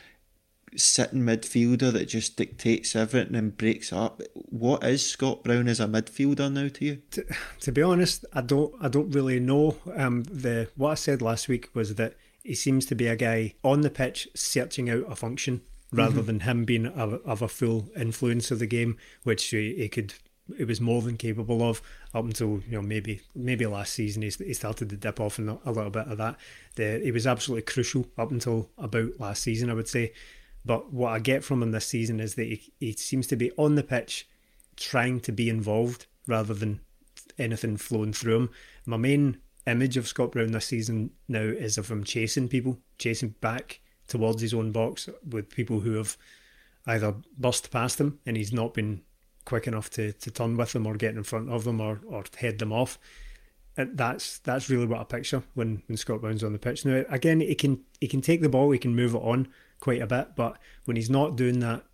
sitting 0.76 1.22
midfielder 1.22 1.92
that 1.92 2.08
just 2.08 2.36
dictates 2.36 2.94
everything 2.94 3.34
and 3.34 3.56
breaks 3.56 3.92
up. 3.92 4.22
What 4.34 4.84
is 4.84 5.04
Scott 5.04 5.44
Brown 5.44 5.68
as 5.68 5.80
a 5.80 5.86
midfielder 5.86 6.52
now 6.52 6.68
to 6.68 6.84
you? 6.84 7.02
To, 7.12 7.24
to 7.60 7.72
be 7.72 7.82
honest, 7.82 8.24
I 8.32 8.42
don't 8.42 8.74
I 8.80 8.88
don't 8.88 9.10
really 9.10 9.40
know. 9.40 9.76
Um, 9.94 10.24
the 10.24 10.68
what 10.76 10.90
I 10.92 10.94
said 10.94 11.22
last 11.22 11.48
week 11.48 11.70
was 11.74 11.94
that 11.96 12.14
he 12.42 12.54
seems 12.54 12.86
to 12.86 12.94
be 12.94 13.06
a 13.06 13.16
guy 13.16 13.54
on 13.62 13.82
the 13.82 13.90
pitch 13.90 14.28
searching 14.34 14.88
out 14.88 15.04
a 15.10 15.16
function 15.16 15.62
rather 15.92 16.16
mm-hmm. 16.16 16.26
than 16.26 16.40
him 16.40 16.64
being 16.64 16.86
of, 16.86 17.14
of 17.24 17.42
a 17.42 17.48
full 17.48 17.88
influence 17.96 18.50
of 18.50 18.58
the 18.58 18.66
game, 18.66 18.96
which 19.22 19.44
he, 19.44 19.74
he 19.74 19.88
could 19.88 20.14
it 20.56 20.66
was 20.66 20.80
more 20.80 21.02
than 21.02 21.16
capable 21.16 21.62
of 21.62 21.82
up 22.14 22.24
until 22.24 22.60
you 22.66 22.72
know 22.72 22.82
maybe 22.82 23.20
maybe 23.34 23.66
last 23.66 23.92
season 23.92 24.22
he, 24.22 24.30
he 24.30 24.54
started 24.54 24.88
to 24.88 24.96
dip 24.96 25.20
off 25.20 25.38
in 25.38 25.48
a, 25.48 25.58
a 25.64 25.72
little 25.72 25.90
bit 25.90 26.06
of 26.06 26.18
that. 26.18 26.36
The, 26.76 27.00
he 27.02 27.12
was 27.12 27.26
absolutely 27.26 27.62
crucial 27.62 28.06
up 28.16 28.30
until 28.30 28.70
about 28.78 29.20
last 29.20 29.42
season, 29.42 29.70
I 29.70 29.74
would 29.74 29.88
say. 29.88 30.12
But 30.68 30.92
what 30.92 31.14
I 31.14 31.18
get 31.18 31.42
from 31.42 31.62
him 31.62 31.70
this 31.72 31.86
season 31.86 32.20
is 32.20 32.34
that 32.34 32.44
he, 32.44 32.72
he 32.78 32.92
seems 32.92 33.26
to 33.28 33.36
be 33.36 33.50
on 33.52 33.74
the 33.74 33.82
pitch 33.82 34.28
trying 34.76 35.18
to 35.20 35.32
be 35.32 35.48
involved 35.48 36.04
rather 36.26 36.52
than 36.52 36.80
anything 37.38 37.78
flowing 37.78 38.12
through 38.12 38.36
him. 38.36 38.50
My 38.84 38.98
main 38.98 39.38
image 39.66 39.96
of 39.96 40.06
Scott 40.06 40.32
Brown 40.32 40.52
this 40.52 40.66
season 40.66 41.08
now 41.26 41.40
is 41.40 41.78
of 41.78 41.90
him 41.90 42.04
chasing 42.04 42.48
people, 42.48 42.76
chasing 42.98 43.30
back 43.40 43.80
towards 44.08 44.42
his 44.42 44.52
own 44.52 44.70
box 44.70 45.08
with 45.26 45.48
people 45.48 45.80
who 45.80 45.92
have 45.94 46.18
either 46.86 47.14
burst 47.38 47.70
past 47.70 47.98
him 47.98 48.18
and 48.26 48.36
he's 48.36 48.52
not 48.52 48.74
been 48.74 49.00
quick 49.46 49.66
enough 49.66 49.88
to, 49.92 50.12
to 50.12 50.30
turn 50.30 50.58
with 50.58 50.74
them 50.74 50.86
or 50.86 50.96
get 50.96 51.16
in 51.16 51.22
front 51.22 51.48
of 51.48 51.64
them 51.64 51.80
or, 51.80 52.02
or 52.06 52.24
head 52.38 52.58
them 52.58 52.74
off. 52.74 52.98
And 53.74 53.96
that's 53.96 54.40
that's 54.40 54.68
really 54.68 54.86
what 54.86 55.00
I 55.00 55.04
picture 55.04 55.42
when, 55.54 55.82
when 55.86 55.96
Scott 55.96 56.20
Brown's 56.20 56.44
on 56.44 56.52
the 56.52 56.58
pitch. 56.58 56.84
Now 56.84 57.04
again, 57.08 57.40
he 57.40 57.54
can 57.54 57.84
he 58.02 58.06
can 58.06 58.20
take 58.20 58.42
the 58.42 58.50
ball, 58.50 58.70
he 58.70 58.78
can 58.78 58.94
move 58.94 59.14
it 59.14 59.22
on, 59.22 59.48
quite 59.80 60.02
a 60.02 60.06
bit. 60.06 60.36
But 60.36 60.58
when 60.84 60.96
he's 60.96 61.10
not 61.10 61.36
doing 61.36 61.60
that, 61.60 61.84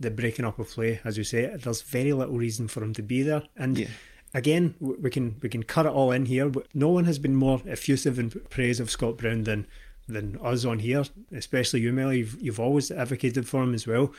the 0.00 0.10
breaking 0.10 0.44
up 0.44 0.58
of 0.58 0.68
play, 0.68 1.00
as 1.04 1.18
you 1.18 1.24
say, 1.24 1.46
there's 1.56 1.82
very 1.82 2.12
little 2.12 2.38
reason 2.38 2.68
for 2.68 2.82
him 2.82 2.94
to 2.94 3.02
be 3.02 3.22
there. 3.22 3.42
And 3.56 3.78
yeah. 3.78 3.88
again, 4.32 4.74
we 4.80 5.10
can 5.10 5.36
we 5.42 5.48
can 5.48 5.62
cut 5.62 5.86
it 5.86 5.92
all 5.92 6.12
in 6.12 6.26
here. 6.26 6.48
But 6.48 6.66
no 6.74 6.88
one 6.88 7.04
has 7.04 7.18
been 7.18 7.34
more 7.34 7.60
effusive 7.66 8.18
in 8.18 8.30
praise 8.30 8.80
of 8.80 8.90
Scott 8.90 9.16
Brown 9.16 9.44
than 9.44 9.66
than 10.08 10.38
us 10.42 10.64
on 10.64 10.78
here, 10.78 11.04
especially 11.32 11.80
you, 11.80 11.92
Mel. 11.92 12.12
You've, 12.12 12.40
you've 12.40 12.60
always 12.60 12.90
advocated 12.90 13.46
for 13.46 13.62
him 13.62 13.74
as 13.74 13.86
well. 13.86 14.12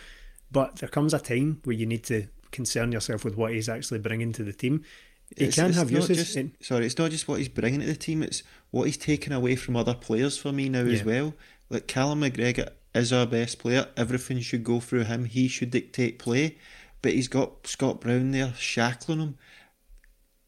But 0.52 0.78
there 0.78 0.90
comes 0.90 1.14
a 1.14 1.20
time 1.20 1.62
where 1.64 1.76
you 1.76 1.86
need 1.86 2.04
to 2.06 2.28
concern 2.52 2.92
yourself 2.92 3.24
with 3.24 3.36
what 3.36 3.54
he's 3.54 3.70
actually 3.70 4.00
bringing 4.00 4.32
to 4.34 4.44
the 4.44 4.54
team. 4.54 4.84
He 5.36 5.46
it's, 5.46 5.56
can 5.56 5.68
it's 5.68 5.78
have 5.78 5.92
uses. 5.92 6.18
Just, 6.18 6.36
in, 6.36 6.56
sorry, 6.60 6.86
it's 6.86 6.98
not 6.98 7.12
just 7.12 7.28
what 7.28 7.38
he's 7.40 7.50
bringing 7.50 7.82
to 7.82 7.86
the 7.86 7.96
team; 7.96 8.24
it's 8.24 8.44
what 8.72 8.86
he's 8.86 8.98
taking 8.98 9.34
away 9.34 9.56
from 9.56 9.76
other 9.76 9.94
players 9.94 10.38
for 10.38 10.52
me 10.52 10.70
now 10.70 10.84
yeah. 10.84 10.94
as 10.94 11.04
well. 11.04 11.34
Like 11.70 11.88
Callum 11.88 12.22
McGregor 12.22 12.70
is 12.94 13.14
our 13.14 13.26
best 13.26 13.60
player. 13.60 13.88
Everything 13.96 14.40
should 14.40 14.64
go 14.64 14.80
through 14.80 15.04
him. 15.04 15.26
He 15.26 15.48
should 15.48 15.72
dictate 15.72 16.20
play. 16.20 16.58
But 17.02 17.14
he's 17.14 17.28
got 17.28 17.68
Scott 17.68 18.02
Brown 18.02 18.32
there 18.32 18.54
shackling 18.58 19.20
him. 19.20 19.38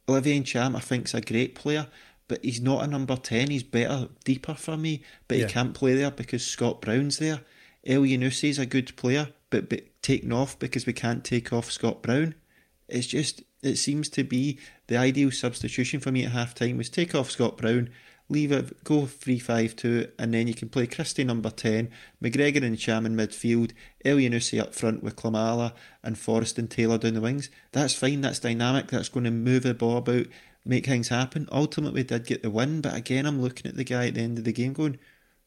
Olivier 0.09 0.41
Ntcham, 0.41 0.75
I 0.75 0.79
think, 0.79 1.05
is 1.05 1.13
a 1.13 1.21
great 1.21 1.55
player, 1.55 1.87
but 2.27 2.43
he's 2.43 2.61
not 2.61 2.83
a 2.83 2.87
number 2.87 3.15
10. 3.15 3.49
He's 3.49 3.63
better, 3.63 4.09
deeper 4.25 4.53
for 4.53 4.75
me, 4.75 5.03
but 5.27 5.37
yeah. 5.37 5.47
he 5.47 5.53
can't 5.53 5.73
play 5.73 5.93
there 5.93 6.11
because 6.11 6.45
Scott 6.45 6.81
Brown's 6.81 7.17
there. 7.17 7.41
Elyounoussi 7.87 8.49
is 8.49 8.59
a 8.59 8.65
good 8.65 8.95
player, 8.95 9.29
but, 9.49 9.69
but 9.69 10.01
taken 10.01 10.31
off 10.31 10.59
because 10.59 10.85
we 10.85 10.93
can't 10.93 11.23
take 11.23 11.53
off 11.53 11.71
Scott 11.71 12.01
Brown. 12.01 12.35
It's 12.87 13.07
just, 13.07 13.43
it 13.63 13.77
seems 13.77 14.09
to 14.09 14.23
be 14.23 14.59
the 14.87 14.97
ideal 14.97 15.31
substitution 15.31 15.99
for 15.99 16.11
me 16.11 16.25
at 16.25 16.31
half 16.31 16.53
time 16.53 16.77
was 16.77 16.89
take 16.89 17.15
off 17.15 17.31
Scott 17.31 17.57
Brown, 17.57 17.89
leave 18.31 18.51
it, 18.51 18.83
go 18.83 19.05
3 19.05 19.37
5 19.37 19.75
2, 19.75 20.11
and 20.17 20.33
then 20.33 20.47
you 20.47 20.53
can 20.53 20.69
play 20.69 20.87
Christie 20.87 21.23
number 21.23 21.49
10, 21.49 21.89
McGregor 22.23 22.63
and 22.63 22.77
Ntcham 22.77 23.05
in 23.05 23.15
midfield, 23.15 23.71
Elyounoussi 24.05 24.59
up 24.59 24.73
front 24.73 25.03
with 25.03 25.15
Klimala, 25.15 25.73
and 26.03 26.17
Forrest 26.17 26.57
and 26.57 26.69
Taylor 26.69 26.97
down 26.97 27.15
the 27.15 27.21
wings. 27.21 27.49
That's 27.73 27.93
fine, 27.93 28.21
that's 28.21 28.39
dynamic, 28.39 28.87
that's 28.87 29.09
going 29.09 29.25
to 29.25 29.31
move 29.31 29.63
the 29.63 29.73
ball 29.73 29.97
about, 29.97 30.27
make 30.65 30.85
things 30.85 31.09
happen. 31.09 31.49
Ultimately, 31.51 32.03
did 32.03 32.25
get 32.25 32.41
the 32.41 32.49
win, 32.49 32.81
but 32.81 32.95
again, 32.95 33.25
I'm 33.25 33.41
looking 33.41 33.69
at 33.69 33.75
the 33.75 33.83
guy 33.83 34.07
at 34.07 34.15
the 34.15 34.21
end 34.21 34.37
of 34.37 34.45
the 34.45 34.53
game 34.53 34.73
going, 34.73 34.97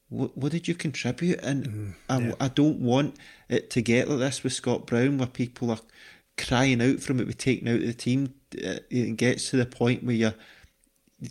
what, 0.09 0.37
what 0.37 0.53
did 0.53 0.69
you 0.69 0.75
contribute? 0.75 1.41
And 1.43 1.67
mm, 1.67 1.95
yeah. 2.27 2.35
I, 2.41 2.45
I 2.45 2.49
don't 2.49 2.81
want 2.81 3.17
it 3.49 3.71
to 3.71 3.83
get 3.83 4.09
like 4.09 4.19
this 4.19 4.45
with 4.45 4.53
Scott 4.53 4.87
Brown, 4.87 5.19
where 5.19 5.27
people 5.27 5.71
are 5.71 5.81
crying 6.37 6.83
out 6.83 7.01
from 7.01 7.21
it, 7.21 7.27
with 7.27 7.39
taking 7.39 7.69
out 7.69 7.77
of 7.77 7.87
the 7.87 7.95
team. 7.95 8.35
Uh, 8.55 8.79
it 8.91 9.17
gets 9.17 9.51
to 9.51 9.57
the 9.57 9.67
point 9.67 10.05
where 10.05 10.15
you're 10.15 10.35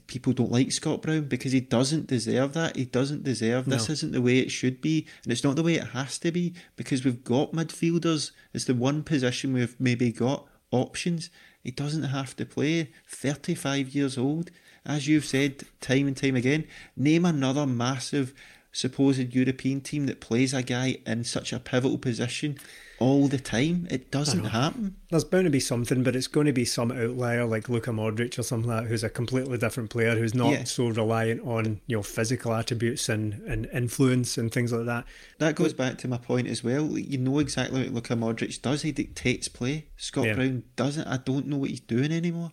people 0.08 0.34
don't 0.34 0.52
like 0.52 0.72
Scott 0.72 1.02
Brown 1.02 1.26
because 1.26 1.52
he 1.52 1.60
doesn't 1.60 2.08
deserve 2.08 2.54
that. 2.54 2.76
He 2.76 2.86
doesn't 2.86 3.24
deserve 3.24 3.68
no. 3.68 3.76
this. 3.76 3.90
Isn't 3.90 4.12
the 4.12 4.22
way 4.22 4.40
it 4.40 4.52
should 4.52 4.82
be, 4.82 5.08
and 5.24 5.32
it's 5.32 5.44
not 5.44 5.56
the 5.56 5.64
way 5.64 5.76
it 5.76 5.90
has 5.90 6.18
to 6.20 6.32
be 6.32 6.54
because 6.76 7.04
we've 7.04 7.24
got 7.24 7.52
midfielders. 7.52 8.32
It's 8.54 8.66
the 8.66 8.74
one 8.74 9.04
position 9.04 9.54
we've 9.54 9.80
maybe 9.80 10.12
got 10.12 10.48
options. 10.72 11.30
He 11.64 11.72
doesn't 11.72 12.04
have 12.04 12.36
to 12.38 12.46
play. 12.46 12.92
Thirty-five 13.08 13.90
years 13.90 14.18
old, 14.18 14.52
as 14.86 15.08
you've 15.08 15.26
said 15.26 15.64
time 15.82 16.08
and 16.08 16.18
time 16.18 16.36
again. 16.36 16.66
Name 16.96 17.26
another 17.26 17.66
massive 17.66 18.34
supposed 18.74 19.34
European 19.34 19.80
team 19.80 20.08
that 20.08 20.20
plays 20.20 20.54
a 20.54 20.64
guy 20.64 20.98
in 21.06 21.24
such 21.24 21.54
a 21.54 21.60
pivotal 21.60 21.98
position 21.98 22.58
all 23.00 23.28
the 23.28 23.38
time. 23.38 23.88
It 23.90 24.12
doesn't 24.12 24.46
happen. 24.46 24.96
There's 25.10 25.24
bound 25.24 25.46
to 25.46 25.50
be 25.50 25.60
something, 25.60 26.04
but 26.04 26.16
it's 26.16 26.28
going 26.28 26.48
to 26.48 26.54
be 26.54 26.66
some 26.66 26.92
outlier 26.92 27.46
like 27.46 27.70
Luka 27.70 27.92
Modric 27.92 28.38
or 28.40 28.44
something 28.44 28.70
like 28.70 28.84
that, 28.84 28.90
who's 28.90 29.04
a 29.04 29.10
completely 29.10 29.58
different 29.58 29.90
player, 29.90 30.16
who's 30.16 30.34
not 30.34 30.52
yeah. 30.52 30.64
so 30.64 30.88
reliant 30.88 31.42
on 31.46 31.82
you 31.88 31.98
know 31.98 32.04
physical 32.04 32.54
attributes 32.54 33.10
and, 33.10 33.42
and 33.44 33.68
influence 33.74 34.38
and 34.38 34.52
things 34.52 34.72
like 34.72 34.86
that. 34.86 35.06
That 35.40 35.56
goes 35.56 35.74
back 35.74 35.98
to 36.00 36.08
my 36.08 36.18
point 36.18 36.48
as 36.48 36.64
well. 36.64 36.98
You 36.98 37.18
know 37.18 37.40
exactly 37.40 37.84
what 37.84 37.94
Luka 37.94 38.16
Modric 38.16 38.62
does. 38.62 38.82
He 38.82 38.92
dictates 38.92 39.48
play. 39.48 39.88
Scott 39.98 40.26
yeah. 40.26 40.36
Brown 40.36 40.64
doesn't. 40.76 41.08
I 41.08 41.18
don't 41.18 41.48
know 41.48 41.58
what 41.58 41.70
he's 41.70 41.80
doing 41.80 42.12
anymore. 42.12 42.52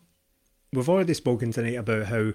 We've 0.73 0.89
already 0.89 1.15
spoken 1.15 1.53
tonight 1.53 1.75
about 1.75 2.07
how 2.07 2.33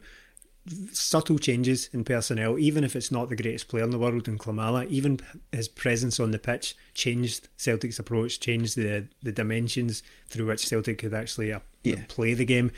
subtle 0.91 1.37
changes 1.37 1.89
in 1.93 2.03
personnel, 2.03 2.57
even 2.57 2.83
if 2.83 2.95
it's 2.95 3.11
not 3.11 3.29
the 3.29 3.35
greatest 3.35 3.67
player 3.67 3.83
in 3.83 3.91
the 3.91 3.99
world 3.99 4.27
in 4.27 4.37
Klimala, 4.37 4.87
even 4.87 5.19
his 5.51 5.67
presence 5.67 6.19
on 6.19 6.31
the 6.31 6.39
pitch 6.39 6.75
changed 6.93 7.49
Celtic's 7.57 7.99
approach, 7.99 8.39
changed 8.39 8.75
the 8.75 9.07
the 9.21 9.31
dimensions 9.31 10.01
through 10.27 10.47
which 10.47 10.67
Celtic 10.67 10.97
could 10.99 11.13
actually 11.13 11.53
uh, 11.53 11.59
yeah. 11.83 12.03
play 12.07 12.33
the 12.33 12.45
game. 12.45 12.71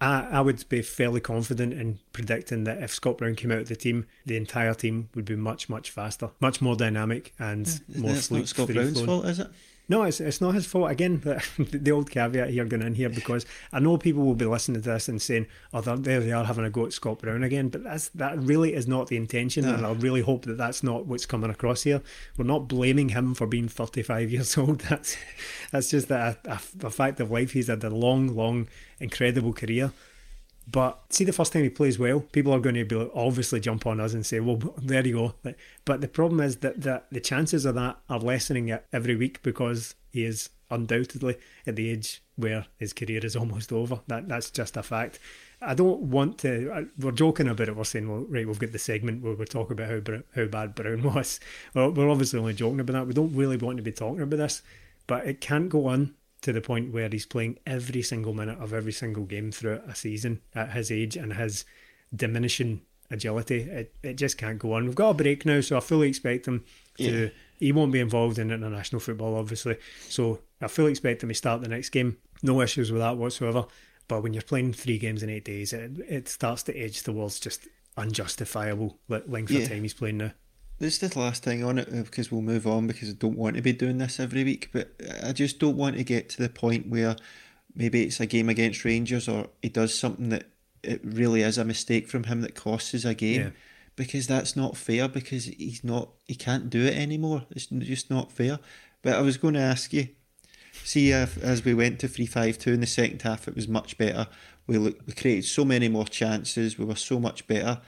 I, 0.00 0.26
I 0.32 0.40
would 0.40 0.68
be 0.68 0.82
fairly 0.82 1.20
confident 1.20 1.72
in 1.72 2.00
predicting 2.12 2.64
that 2.64 2.82
if 2.82 2.92
Scott 2.92 3.18
Brown 3.18 3.36
came 3.36 3.52
out 3.52 3.58
of 3.58 3.68
the 3.68 3.76
team, 3.76 4.06
the 4.26 4.36
entire 4.36 4.74
team 4.74 5.08
would 5.14 5.24
be 5.24 5.36
much, 5.36 5.68
much 5.68 5.92
faster, 5.92 6.30
much 6.40 6.60
more 6.60 6.74
dynamic, 6.74 7.32
and 7.38 7.68
yeah, 7.86 8.00
more 8.00 8.14
fluid. 8.16 8.48
Scott 8.48 8.68
Brown's 8.68 9.00
fault, 9.00 9.26
is 9.26 9.38
it? 9.38 9.48
No, 9.88 10.04
it's, 10.04 10.20
it's 10.20 10.40
not 10.40 10.54
his 10.54 10.66
fault. 10.66 10.90
Again, 10.90 11.20
the, 11.20 11.44
the 11.78 11.90
old 11.90 12.10
caveat 12.10 12.50
here 12.50 12.64
going 12.64 12.82
in 12.82 12.94
here 12.94 13.08
because 13.08 13.44
I 13.72 13.80
know 13.80 13.98
people 13.98 14.24
will 14.24 14.34
be 14.34 14.44
listening 14.44 14.80
to 14.80 14.88
this 14.88 15.08
and 15.08 15.20
saying, 15.20 15.46
"Oh, 15.74 15.80
there 15.80 16.20
they 16.20 16.32
are 16.32 16.44
having 16.44 16.64
a 16.64 16.70
go 16.70 16.86
at 16.86 16.92
Scott 16.92 17.18
Brown 17.18 17.42
again." 17.42 17.68
But 17.68 17.82
that's 17.82 18.08
that 18.10 18.38
really 18.38 18.74
is 18.74 18.86
not 18.86 19.08
the 19.08 19.16
intention, 19.16 19.64
no. 19.64 19.74
and 19.74 19.84
I 19.84 19.92
really 19.92 20.22
hope 20.22 20.44
that 20.46 20.56
that's 20.56 20.82
not 20.82 21.06
what's 21.06 21.26
coming 21.26 21.50
across 21.50 21.82
here. 21.82 22.00
We're 22.36 22.44
not 22.44 22.68
blaming 22.68 23.10
him 23.10 23.34
for 23.34 23.46
being 23.46 23.68
35 23.68 24.30
years 24.30 24.56
old. 24.56 24.80
That's 24.82 25.16
that's 25.72 25.90
just 25.90 26.10
a, 26.10 26.38
a, 26.44 26.60
a 26.86 26.90
fact 26.90 27.20
of 27.20 27.30
life. 27.30 27.52
He's 27.52 27.66
had 27.66 27.82
a 27.84 27.90
long, 27.90 28.28
long, 28.28 28.68
incredible 29.00 29.52
career. 29.52 29.92
But 30.70 31.00
see, 31.10 31.24
the 31.24 31.32
first 31.32 31.52
time 31.52 31.64
he 31.64 31.70
plays 31.70 31.98
well, 31.98 32.20
people 32.20 32.52
are 32.52 32.60
going 32.60 32.76
to 32.76 32.84
be 32.84 33.10
obviously 33.14 33.60
jump 33.60 33.86
on 33.86 34.00
us 34.00 34.14
and 34.14 34.24
say, 34.24 34.40
"Well, 34.40 34.56
there 34.78 35.06
you 35.06 35.14
go." 35.14 35.54
But 35.84 36.00
the 36.00 36.08
problem 36.08 36.40
is 36.40 36.58
that, 36.58 36.80
that 36.82 37.06
the 37.10 37.20
chances 37.20 37.64
of 37.64 37.74
that 37.74 37.98
are 38.08 38.20
lessening 38.20 38.68
it 38.68 38.84
every 38.92 39.16
week 39.16 39.42
because 39.42 39.94
he 40.10 40.24
is 40.24 40.50
undoubtedly 40.70 41.36
at 41.66 41.76
the 41.76 41.90
age 41.90 42.22
where 42.36 42.66
his 42.78 42.92
career 42.92 43.20
is 43.24 43.36
almost 43.42 43.72
over. 43.72 44.00
That 44.06 44.28
that's 44.28 44.50
just 44.50 44.76
a 44.76 44.82
fact. 44.82 45.18
I 45.60 45.74
don't 45.74 46.00
want 46.02 46.38
to. 46.38 46.88
We're 46.98 47.12
joking 47.12 47.48
about 47.48 47.68
it. 47.68 47.76
We're 47.76 47.84
saying, 47.84 48.08
well, 48.08 48.26
right, 48.28 48.46
we've 48.46 48.58
got 48.58 48.72
the 48.72 48.78
segment 48.78 49.22
where 49.22 49.34
we're 49.34 49.44
talking 49.44 49.72
about 49.72 49.90
how 49.90 50.22
how 50.34 50.46
bad 50.46 50.74
Brown 50.74 51.02
was. 51.14 51.40
Well, 51.74 51.90
we're 51.90 52.10
obviously 52.10 52.38
only 52.38 52.54
joking 52.54 52.80
about 52.80 52.92
that. 52.94 53.06
We 53.06 53.14
don't 53.14 53.34
really 53.34 53.56
want 53.56 53.78
to 53.78 53.82
be 53.82 53.92
talking 53.92 54.22
about 54.22 54.36
this, 54.36 54.62
but 55.06 55.26
it 55.26 55.40
can't 55.40 55.68
go 55.68 55.86
on 55.86 56.14
to 56.42 56.52
the 56.52 56.60
point 56.60 56.92
where 56.92 57.08
he's 57.08 57.26
playing 57.26 57.58
every 57.66 58.02
single 58.02 58.34
minute 58.34 58.58
of 58.58 58.72
every 58.72 58.92
single 58.92 59.24
game 59.24 59.50
throughout 59.50 59.88
a 59.88 59.94
season 59.94 60.40
at 60.54 60.72
his 60.72 60.90
age 60.90 61.16
and 61.16 61.32
his 61.34 61.64
diminishing 62.14 62.82
agility. 63.10 63.62
It 63.62 63.94
it 64.02 64.14
just 64.14 64.38
can't 64.38 64.58
go 64.58 64.74
on. 64.74 64.86
We've 64.86 64.94
got 64.94 65.10
a 65.10 65.14
break 65.14 65.46
now, 65.46 65.60
so 65.60 65.76
I 65.76 65.80
fully 65.80 66.08
expect 66.08 66.46
him 66.46 66.64
to. 66.98 67.04
Yeah. 67.04 67.28
He 67.58 67.70
won't 67.70 67.92
be 67.92 68.00
involved 68.00 68.40
in 68.40 68.50
international 68.50 68.98
football, 68.98 69.36
obviously. 69.36 69.76
So 70.08 70.40
I 70.60 70.66
fully 70.66 70.90
expect 70.90 71.22
him 71.22 71.28
to 71.28 71.34
start 71.34 71.60
the 71.60 71.68
next 71.68 71.90
game. 71.90 72.18
No 72.42 72.60
issues 72.60 72.90
with 72.90 73.00
that 73.00 73.16
whatsoever. 73.16 73.66
But 74.08 74.24
when 74.24 74.34
you're 74.34 74.42
playing 74.42 74.72
three 74.72 74.98
games 74.98 75.22
in 75.22 75.30
eight 75.30 75.44
days, 75.44 75.72
it, 75.72 75.92
it 76.08 76.28
starts 76.28 76.64
to 76.64 76.76
edge 76.76 77.02
towards 77.02 77.38
just 77.38 77.68
unjustifiable 77.96 78.98
length 79.08 79.52
yeah. 79.52 79.60
of 79.60 79.68
time 79.68 79.82
he's 79.82 79.94
playing 79.94 80.18
now. 80.18 80.32
This 80.82 81.00
is 81.00 81.10
the 81.10 81.18
last 81.20 81.44
thing 81.44 81.62
on 81.62 81.78
it 81.78 81.86
uh, 81.86 82.02
because 82.02 82.32
we'll 82.32 82.42
move 82.42 82.66
on 82.66 82.88
because 82.88 83.08
I 83.08 83.12
don't 83.12 83.38
want 83.38 83.54
to 83.54 83.62
be 83.62 83.72
doing 83.72 83.98
this 83.98 84.18
every 84.18 84.42
week. 84.42 84.70
But 84.72 84.90
I 85.22 85.30
just 85.30 85.60
don't 85.60 85.76
want 85.76 85.96
to 85.96 86.02
get 86.02 86.28
to 86.30 86.42
the 86.42 86.48
point 86.48 86.88
where 86.88 87.14
maybe 87.72 88.02
it's 88.02 88.18
a 88.18 88.26
game 88.26 88.48
against 88.48 88.84
Rangers 88.84 89.28
or 89.28 89.46
he 89.62 89.68
does 89.68 89.96
something 89.96 90.30
that 90.30 90.46
it 90.82 91.00
really 91.04 91.42
is 91.42 91.56
a 91.56 91.64
mistake 91.64 92.08
from 92.08 92.24
him 92.24 92.40
that 92.40 92.56
costs 92.56 92.92
us 92.96 93.04
a 93.04 93.14
game. 93.14 93.40
Yeah. 93.40 93.50
Because 93.94 94.26
that's 94.26 94.56
not 94.56 94.76
fair. 94.76 95.06
Because 95.06 95.44
he's 95.44 95.84
not, 95.84 96.08
he 96.26 96.34
can't 96.34 96.68
do 96.68 96.84
it 96.84 96.96
anymore. 96.96 97.44
It's 97.52 97.66
just 97.66 98.10
not 98.10 98.32
fair. 98.32 98.58
But 99.02 99.14
I 99.14 99.20
was 99.20 99.36
going 99.36 99.54
to 99.54 99.60
ask 99.60 99.92
you, 99.92 100.08
See, 100.84 101.12
uh, 101.12 101.26
as 101.42 101.64
we 101.64 101.74
went 101.74 102.00
to 102.00 102.08
three 102.08 102.26
five 102.26 102.58
two 102.58 102.72
in 102.72 102.80
the 102.80 102.86
second 102.86 103.22
half, 103.22 103.46
it 103.46 103.54
was 103.54 103.68
much 103.68 103.98
better. 103.98 104.26
We 104.66 104.78
look, 104.78 104.98
we 105.06 105.12
created 105.12 105.44
so 105.44 105.64
many 105.64 105.88
more 105.88 106.06
chances. 106.06 106.78
We 106.78 106.84
were 106.84 106.96
so 106.96 107.20
much 107.20 107.46
better. 107.46 107.80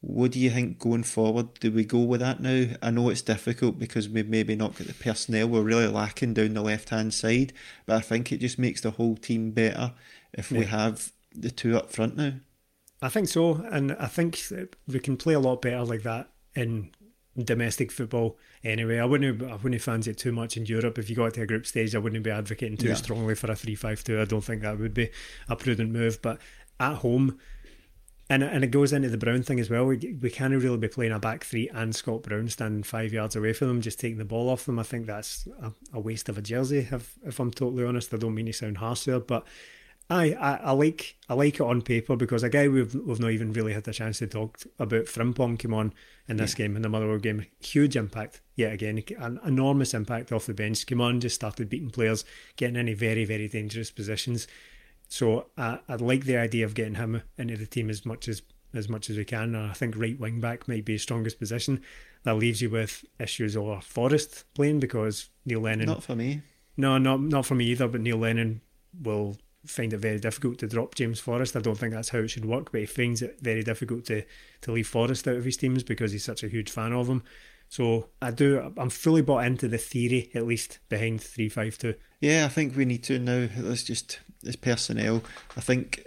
What 0.00 0.30
do 0.30 0.38
you 0.38 0.50
think 0.50 0.78
going 0.78 1.02
forward? 1.02 1.54
Do 1.54 1.72
we 1.72 1.84
go 1.84 1.98
with 1.98 2.20
that 2.20 2.40
now? 2.40 2.66
I 2.80 2.90
know 2.90 3.08
it's 3.08 3.22
difficult 3.22 3.78
because 3.78 4.08
we've 4.08 4.28
maybe 4.28 4.54
not 4.54 4.76
got 4.76 4.86
the 4.86 4.94
personnel. 4.94 5.48
We're 5.48 5.62
really 5.62 5.88
lacking 5.88 6.34
down 6.34 6.54
the 6.54 6.62
left 6.62 6.90
hand 6.90 7.12
side, 7.12 7.52
but 7.84 7.96
I 7.96 8.00
think 8.00 8.30
it 8.30 8.38
just 8.38 8.58
makes 8.58 8.80
the 8.80 8.92
whole 8.92 9.16
team 9.16 9.50
better 9.50 9.92
if 10.32 10.52
yeah. 10.52 10.58
we 10.60 10.64
have 10.66 11.12
the 11.34 11.50
two 11.50 11.76
up 11.76 11.90
front 11.90 12.16
now. 12.16 12.34
I 13.02 13.08
think 13.08 13.28
so, 13.28 13.54
and 13.70 13.92
I 13.92 14.06
think 14.06 14.40
we 14.86 15.00
can 15.00 15.16
play 15.16 15.34
a 15.34 15.40
lot 15.40 15.62
better 15.62 15.84
like 15.84 16.02
that 16.02 16.30
in 16.54 16.90
domestic 17.36 17.92
football 17.92 18.36
anyway. 18.64 18.98
I 18.98 19.04
wouldn't 19.04 19.42
I 19.42 19.56
wouldn't 19.56 19.82
fancy 19.82 20.10
it 20.10 20.18
too 20.18 20.32
much 20.32 20.56
in 20.56 20.66
Europe. 20.66 20.98
If 20.98 21.08
you 21.08 21.16
got 21.16 21.34
to 21.34 21.42
a 21.42 21.46
group 21.46 21.66
stage, 21.66 21.94
I 21.94 21.98
wouldn't 21.98 22.24
be 22.24 22.30
advocating 22.30 22.76
too 22.76 22.88
yeah. 22.88 22.94
strongly 22.94 23.34
for 23.34 23.50
a 23.50 23.56
three 23.56 23.74
five 23.74 24.02
two. 24.02 24.20
I 24.20 24.24
don't 24.24 24.42
think 24.42 24.62
that 24.62 24.78
would 24.78 24.94
be 24.94 25.10
a 25.48 25.56
prudent 25.56 25.92
move. 25.92 26.20
But 26.22 26.38
at 26.80 26.96
home, 26.96 27.38
and 28.30 28.42
and 28.42 28.62
it 28.62 28.70
goes 28.70 28.92
into 28.92 29.08
the 29.08 29.18
Brown 29.18 29.42
thing 29.42 29.60
as 29.60 29.70
well. 29.70 29.84
We 29.86 30.16
we 30.20 30.30
can't 30.30 30.54
really 30.54 30.76
be 30.76 30.88
playing 30.88 31.12
a 31.12 31.18
back 31.18 31.44
three 31.44 31.68
and 31.68 31.94
Scott 31.94 32.22
Brown 32.22 32.48
standing 32.48 32.82
five 32.82 33.12
yards 33.12 33.36
away 33.36 33.52
from 33.52 33.68
them, 33.68 33.80
just 33.80 34.00
taking 34.00 34.18
the 34.18 34.24
ball 34.24 34.48
off 34.48 34.66
them. 34.66 34.78
I 34.78 34.82
think 34.82 35.06
that's 35.06 35.48
a, 35.62 35.72
a 35.94 36.00
waste 36.00 36.28
of 36.28 36.38
a 36.38 36.42
jersey. 36.42 36.88
If 36.90 37.18
if 37.24 37.40
I'm 37.40 37.50
totally 37.50 37.84
honest, 37.84 38.12
I 38.12 38.18
don't 38.18 38.34
mean 38.34 38.46
to 38.46 38.52
sound 38.52 38.78
harsh 38.78 39.04
there, 39.04 39.20
but 39.20 39.46
I, 40.10 40.32
I, 40.32 40.54
I 40.56 40.70
like 40.72 41.16
I 41.28 41.34
like 41.34 41.56
it 41.56 41.60
on 41.60 41.82
paper 41.82 42.16
because 42.16 42.42
a 42.42 42.48
guy 42.48 42.68
we've 42.68 42.94
we've 42.94 43.20
not 43.20 43.30
even 43.30 43.52
really 43.52 43.74
had 43.74 43.84
the 43.84 43.92
chance 43.92 44.18
to 44.18 44.26
talk 44.26 44.58
about 44.78 45.04
Frimpong 45.04 45.58
came 45.58 45.74
on 45.74 45.92
in 46.28 46.38
this 46.38 46.52
yeah. 46.52 46.66
game 46.66 46.76
in 46.76 46.82
the 46.82 46.88
Motherwell 46.88 47.18
game, 47.18 47.44
huge 47.60 47.94
impact 47.94 48.40
yet 48.56 48.72
again, 48.72 49.02
an 49.18 49.38
enormous 49.44 49.92
impact 49.92 50.32
off 50.32 50.46
the 50.46 50.54
bench. 50.54 50.86
Came 50.86 51.00
on, 51.00 51.20
just 51.20 51.34
started 51.34 51.68
beating 51.68 51.90
players, 51.90 52.24
getting 52.56 52.76
into 52.76 52.94
very 52.94 53.26
very 53.26 53.48
dangerous 53.48 53.90
positions. 53.90 54.46
So 55.08 55.46
I 55.56 55.80
I 55.88 55.96
like 55.96 56.24
the 56.24 56.36
idea 56.36 56.64
of 56.64 56.74
getting 56.74 56.94
him 56.94 57.22
into 57.36 57.56
the 57.56 57.66
team 57.66 57.90
as 57.90 58.04
much 58.06 58.28
as 58.28 58.42
as 58.74 58.88
much 58.88 59.10
as 59.10 59.16
we 59.16 59.24
can. 59.24 59.54
And 59.54 59.70
I 59.70 59.72
think 59.72 59.96
right 59.96 60.18
wing 60.18 60.40
back 60.40 60.68
might 60.68 60.84
be 60.84 60.92
his 60.92 61.02
strongest 61.02 61.38
position. 61.38 61.82
That 62.24 62.36
leaves 62.36 62.60
you 62.60 62.70
with 62.70 63.04
issues 63.18 63.56
of 63.56 63.84
Forrest 63.84 64.44
playing 64.54 64.80
because 64.80 65.30
Neil 65.44 65.60
Lennon. 65.60 65.86
Not 65.86 66.02
for 66.02 66.14
me. 66.14 66.42
No, 66.76 66.98
not 66.98 67.20
not 67.20 67.46
for 67.46 67.54
me 67.54 67.66
either. 67.66 67.88
But 67.88 68.02
Neil 68.02 68.18
Lennon 68.18 68.60
will 69.02 69.38
find 69.66 69.92
it 69.92 69.98
very 69.98 70.18
difficult 70.18 70.58
to 70.58 70.66
drop 70.68 70.94
James 70.94 71.20
Forrest. 71.20 71.56
I 71.56 71.60
don't 71.60 71.76
think 71.76 71.92
that's 71.92 72.10
how 72.10 72.18
it 72.18 72.28
should 72.28 72.44
work, 72.44 72.72
but 72.72 72.80
he 72.80 72.86
finds 72.86 73.22
it 73.22 73.38
very 73.40 73.62
difficult 73.62 74.04
to, 74.06 74.24
to 74.62 74.72
leave 74.72 74.88
Forrest 74.88 75.26
out 75.28 75.36
of 75.36 75.44
his 75.44 75.56
teams 75.56 75.82
because 75.82 76.12
he's 76.12 76.24
such 76.24 76.42
a 76.42 76.48
huge 76.48 76.70
fan 76.70 76.92
of 76.92 77.08
him. 77.08 77.22
So 77.68 78.08
I 78.22 78.30
do. 78.30 78.72
I'm 78.76 78.90
fully 78.90 79.22
bought 79.22 79.44
into 79.44 79.68
the 79.68 79.78
theory, 79.78 80.30
at 80.34 80.46
least 80.46 80.78
behind 80.88 81.22
three 81.22 81.48
five 81.48 81.78
two. 81.78 81.94
Yeah, 82.20 82.44
I 82.46 82.48
think 82.48 82.76
we 82.76 82.84
need 82.84 83.04
to 83.04 83.18
now. 83.18 83.48
Let's 83.58 83.84
just 83.84 84.20
this 84.42 84.56
personnel. 84.56 85.22
I 85.56 85.60
think 85.60 86.02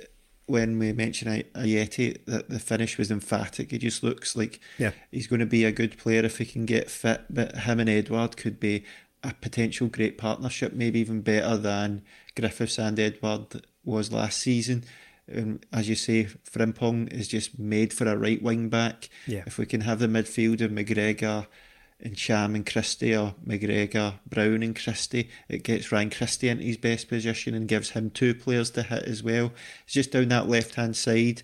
when 0.47 0.78
we 0.80 0.91
mention 0.91 1.43
Ajeti, 1.53 2.26
that 2.26 2.49
the 2.49 2.59
finish 2.59 2.97
was 2.97 3.09
emphatic. 3.09 3.72
He 3.72 3.78
just 3.78 4.03
looks 4.03 4.36
like 4.36 4.59
yeah. 4.78 4.91
he's 5.12 5.28
going 5.28 5.39
to 5.39 5.45
be 5.45 5.64
a 5.64 5.72
good 5.72 5.97
player 5.97 6.26
if 6.26 6.39
he 6.39 6.45
can 6.45 6.66
get 6.66 6.89
fit. 6.89 7.22
But 7.30 7.55
him 7.55 7.80
and 7.80 7.89
Edouard 7.89 8.38
could 8.38 8.59
be 8.59 8.84
a 9.24 9.34
potential 9.34 9.88
great 9.88 10.18
partnership, 10.18 10.74
maybe 10.74 10.99
even 10.99 11.22
better 11.22 11.55
than 11.55 12.01
Griffiths 12.36 12.80
and 12.80 12.99
Edouard 12.99 13.66
was 13.84 14.12
last 14.12 14.39
season. 14.39 14.84
And 15.28 15.66
as 15.72 15.88
you 15.88 15.96
say, 15.96 16.26
Frimpong 16.50 17.12
is 17.12 17.28
just 17.28 17.58
made 17.58 17.94
for 17.94 18.08
a 18.08 18.18
right 18.18 18.42
wing 18.42 18.70
back. 18.70 19.10
Yeah. 19.28 19.44
If 19.46 19.58
we 19.58 19.66
can 19.66 19.82
have 19.82 20.00
the 20.00 20.08
midfield 20.08 20.62
of 20.62 20.72
McGregor 20.72 21.48
and 22.00 22.16
Ntcham 22.16 22.56
and 22.56 22.66
Christie 22.66 23.16
or 23.16 23.36
McGregor, 23.46 24.16
Brown 24.26 24.64
and 24.64 24.76
Christie, 24.76 25.30
it 25.48 25.64
gets 25.64 25.92
Ryan 25.92 26.10
Christie 26.10 26.50
into 26.50 26.64
his 26.64 26.78
best 26.78 27.08
position 27.08 27.54
and 27.54 27.68
gives 27.68 27.92
him 27.92 28.10
two 28.10 28.34
players 28.34 28.72
to 28.72 28.84
hit 28.84 29.04
as 29.04 29.24
well. 29.24 29.52
It's 29.86 29.94
just 29.94 30.12
down 30.12 30.30
that 30.30 30.50
left 30.50 30.76
hand 30.76 30.96
side. 30.96 31.44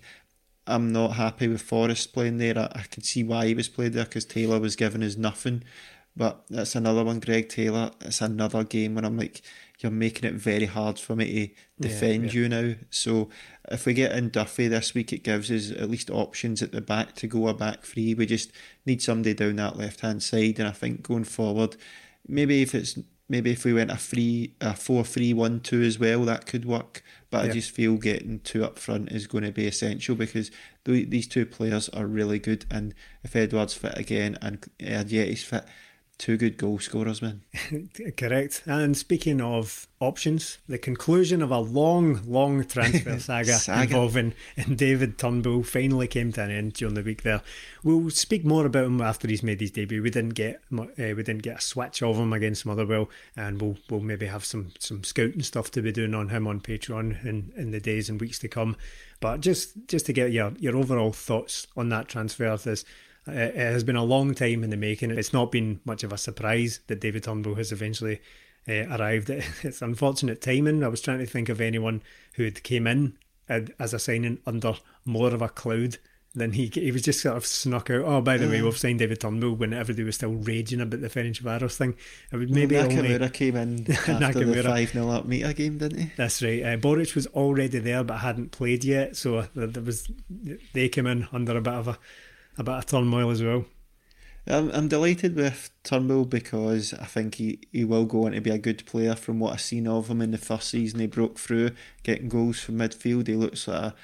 I'm 0.66 0.92
not 0.92 1.12
happy 1.12 1.48
with 1.48 1.62
Forrest 1.62 2.12
playing 2.12 2.38
there. 2.38 2.58
I, 2.58 2.64
I 2.72 2.82
can 2.90 3.02
see 3.02 3.24
why 3.24 3.46
he 3.46 3.54
was 3.54 3.68
played 3.68 3.94
there 3.94 4.04
because 4.04 4.26
Taylor 4.26 4.60
was 4.60 4.76
given 4.76 5.02
us 5.02 5.16
nothing. 5.16 5.64
But 6.14 6.42
that's 6.50 6.74
another 6.74 7.04
one, 7.04 7.20
Greg 7.20 7.48
Taylor. 7.48 7.92
It's 8.00 8.20
another 8.20 8.64
game 8.64 8.96
when 8.96 9.04
I'm 9.04 9.16
like, 9.16 9.40
you're 9.78 9.92
making 9.92 10.28
it 10.28 10.34
very 10.34 10.66
hard 10.66 10.98
for 10.98 11.14
me 11.14 11.48
to 11.80 11.88
defend 11.88 12.24
yeah, 12.24 12.30
yeah. 12.30 12.40
you 12.40 12.48
now. 12.48 12.74
So 12.90 13.28
if 13.70 13.86
we 13.86 13.94
get 13.94 14.12
in 14.12 14.30
Duffy 14.30 14.66
this 14.68 14.92
week, 14.92 15.12
it 15.12 15.22
gives 15.22 15.50
us 15.50 15.70
at 15.70 15.90
least 15.90 16.10
options 16.10 16.62
at 16.62 16.72
the 16.72 16.80
back 16.80 17.14
to 17.16 17.26
go 17.26 17.48
a 17.48 17.54
back 17.54 17.82
three. 17.82 18.14
We 18.14 18.26
just 18.26 18.50
need 18.86 19.00
somebody 19.02 19.34
down 19.34 19.56
that 19.56 19.76
left 19.76 20.00
hand 20.00 20.22
side, 20.22 20.58
and 20.58 20.66
I 20.66 20.72
think 20.72 21.02
going 21.02 21.24
forward, 21.24 21.76
maybe 22.26 22.62
if 22.62 22.74
it's 22.74 22.98
maybe 23.28 23.52
if 23.52 23.64
we 23.64 23.72
went 23.72 23.90
a 23.90 23.96
three 23.96 24.54
a 24.60 24.74
four 24.74 25.04
three 25.04 25.32
one 25.32 25.60
two 25.60 25.82
as 25.82 25.98
well, 25.98 26.24
that 26.24 26.46
could 26.46 26.64
work. 26.64 27.04
But 27.30 27.44
yeah. 27.44 27.50
I 27.50 27.54
just 27.54 27.70
feel 27.70 27.96
getting 27.98 28.40
two 28.40 28.64
up 28.64 28.78
front 28.78 29.12
is 29.12 29.28
going 29.28 29.44
to 29.44 29.52
be 29.52 29.66
essential 29.66 30.16
because 30.16 30.50
these 30.84 31.28
two 31.28 31.46
players 31.46 31.88
are 31.90 32.06
really 32.06 32.40
good, 32.40 32.66
and 32.68 32.94
if 33.22 33.36
Edouard's 33.36 33.74
fit 33.74 33.96
again 33.96 34.38
and 34.42 34.60
Ajeti's 34.80 35.44
fit 35.44 35.66
Two 36.18 36.36
good 36.36 36.56
goal 36.56 36.80
scorers, 36.80 37.22
man. 37.22 37.42
Correct. 38.16 38.64
And 38.66 38.96
speaking 38.96 39.40
of 39.40 39.86
options, 40.00 40.58
the 40.68 40.76
conclusion 40.76 41.42
of 41.42 41.52
a 41.52 41.60
long, 41.60 42.22
long 42.26 42.64
transfer 42.64 43.18
saga, 43.20 43.52
saga. 43.52 43.82
involving 43.82 44.34
David 44.74 45.16
Turnbull 45.16 45.62
finally 45.62 46.08
came 46.08 46.32
to 46.32 46.42
an 46.42 46.50
end 46.50 46.72
during 46.72 46.94
the 46.94 47.04
week. 47.04 47.22
There, 47.22 47.40
we'll 47.84 48.10
speak 48.10 48.44
more 48.44 48.66
about 48.66 48.86
him 48.86 49.00
after 49.00 49.28
he's 49.28 49.44
made 49.44 49.60
his 49.60 49.70
debut. 49.70 50.02
We 50.02 50.10
didn't 50.10 50.34
get 50.34 50.60
uh, 50.76 50.86
we 50.96 51.22
didn't 51.22 51.42
get 51.42 51.58
a 51.58 51.60
switch 51.60 52.02
of 52.02 52.16
him 52.16 52.32
against 52.32 52.66
Motherwell, 52.66 53.08
and 53.36 53.62
we'll 53.62 53.76
we'll 53.88 54.00
maybe 54.00 54.26
have 54.26 54.44
some 54.44 54.72
some 54.80 55.04
scouting 55.04 55.42
stuff 55.42 55.70
to 55.70 55.82
be 55.82 55.92
doing 55.92 56.14
on 56.14 56.30
him 56.30 56.48
on 56.48 56.60
Patreon 56.60 57.24
in, 57.24 57.52
in 57.56 57.70
the 57.70 57.80
days 57.80 58.08
and 58.10 58.20
weeks 58.20 58.40
to 58.40 58.48
come. 58.48 58.76
But 59.20 59.40
just 59.40 59.86
just 59.86 60.06
to 60.06 60.12
get 60.12 60.32
your 60.32 60.52
your 60.58 60.76
overall 60.76 61.12
thoughts 61.12 61.68
on 61.76 61.90
that 61.90 62.08
transfer, 62.08 62.56
this 62.56 62.84
it 63.28 63.56
has 63.56 63.84
been 63.84 63.96
a 63.96 64.04
long 64.04 64.34
time 64.34 64.64
in 64.64 64.70
the 64.70 64.76
making. 64.76 65.10
It's 65.10 65.32
not 65.32 65.52
been 65.52 65.80
much 65.84 66.04
of 66.04 66.12
a 66.12 66.18
surprise 66.18 66.80
that 66.86 67.00
David 67.00 67.24
Turnbull 67.24 67.56
has 67.56 67.72
eventually 67.72 68.20
uh, 68.68 68.86
arrived. 68.96 69.30
It's 69.62 69.82
unfortunate 69.82 70.40
timing. 70.40 70.84
I 70.84 70.88
was 70.88 71.00
trying 71.00 71.18
to 71.18 71.26
think 71.26 71.48
of 71.48 71.60
anyone 71.60 72.02
who 72.34 72.44
had 72.44 72.62
came 72.62 72.86
in 72.86 73.16
as 73.48 73.94
a 73.94 73.98
signing 73.98 74.38
under 74.46 74.74
more 75.04 75.32
of 75.32 75.40
a 75.40 75.48
cloud 75.48 75.96
than 76.34 76.52
he 76.52 76.70
he 76.72 76.92
was 76.92 77.02
just 77.02 77.20
sort 77.20 77.36
of 77.36 77.46
snuck 77.46 77.90
out. 77.90 78.02
Oh, 78.02 78.20
by 78.20 78.36
the 78.36 78.48
way, 78.48 78.62
we've 78.62 78.76
signed 78.76 78.98
David 78.98 79.20
Turnbull 79.20 79.54
when 79.54 79.72
everybody 79.72 80.04
was 80.04 80.16
still 80.16 80.32
raging 80.32 80.80
about 80.80 81.00
the 81.00 81.08
Ferencváros 81.08 81.76
thing. 81.76 81.96
It 82.32 82.36
would 82.36 82.50
maybe 82.50 82.76
Nakamura 82.76 83.14
only... 83.14 83.30
came 83.30 83.56
in 83.56 83.90
after 83.90 84.12
Nakamura. 84.14 84.54
the 84.54 84.62
five 84.62 84.90
0 84.90 85.06
Artmedia 85.06 85.54
game, 85.56 85.78
didn't 85.78 85.98
he? 85.98 86.12
That's 86.16 86.42
right. 86.42 86.62
Uh, 86.62 86.76
Boruc 86.76 87.14
was 87.14 87.26
already 87.28 87.78
there 87.78 88.04
but 88.04 88.18
hadn't 88.18 88.52
played 88.52 88.84
yet, 88.84 89.16
so 89.16 89.46
there 89.54 89.82
was 89.82 90.10
they 90.72 90.88
came 90.88 91.06
in 91.06 91.28
under 91.32 91.56
a 91.56 91.60
bit 91.62 91.74
of 91.74 91.88
a 91.88 91.98
a 92.58 92.64
bit 92.64 92.86
turmoil 92.86 93.30
as 93.30 93.42
well. 93.42 93.64
I'm, 94.46 94.70
I'm 94.70 94.88
delighted 94.88 95.36
with 95.36 95.70
Turnbull 95.84 96.24
because 96.24 96.94
I 96.94 97.04
think 97.04 97.36
he, 97.36 97.60
he 97.72 97.84
will 97.84 98.06
go 98.06 98.26
on 98.26 98.32
to 98.32 98.40
be 98.40 98.50
a 98.50 98.58
good 98.58 98.84
player 98.86 99.14
from 99.14 99.38
what 99.38 99.52
I've 99.52 99.60
seen 99.60 99.86
of 99.86 100.08
him 100.08 100.22
in 100.22 100.30
the 100.30 100.38
first 100.38 100.68
season. 100.68 101.00
He 101.00 101.06
broke 101.06 101.38
through, 101.38 101.72
getting 102.02 102.28
goals 102.28 102.60
from 102.60 102.78
midfield. 102.78 103.26
He 103.26 103.34
looks 103.34 103.68
like 103.68 103.92
a, 103.92 103.94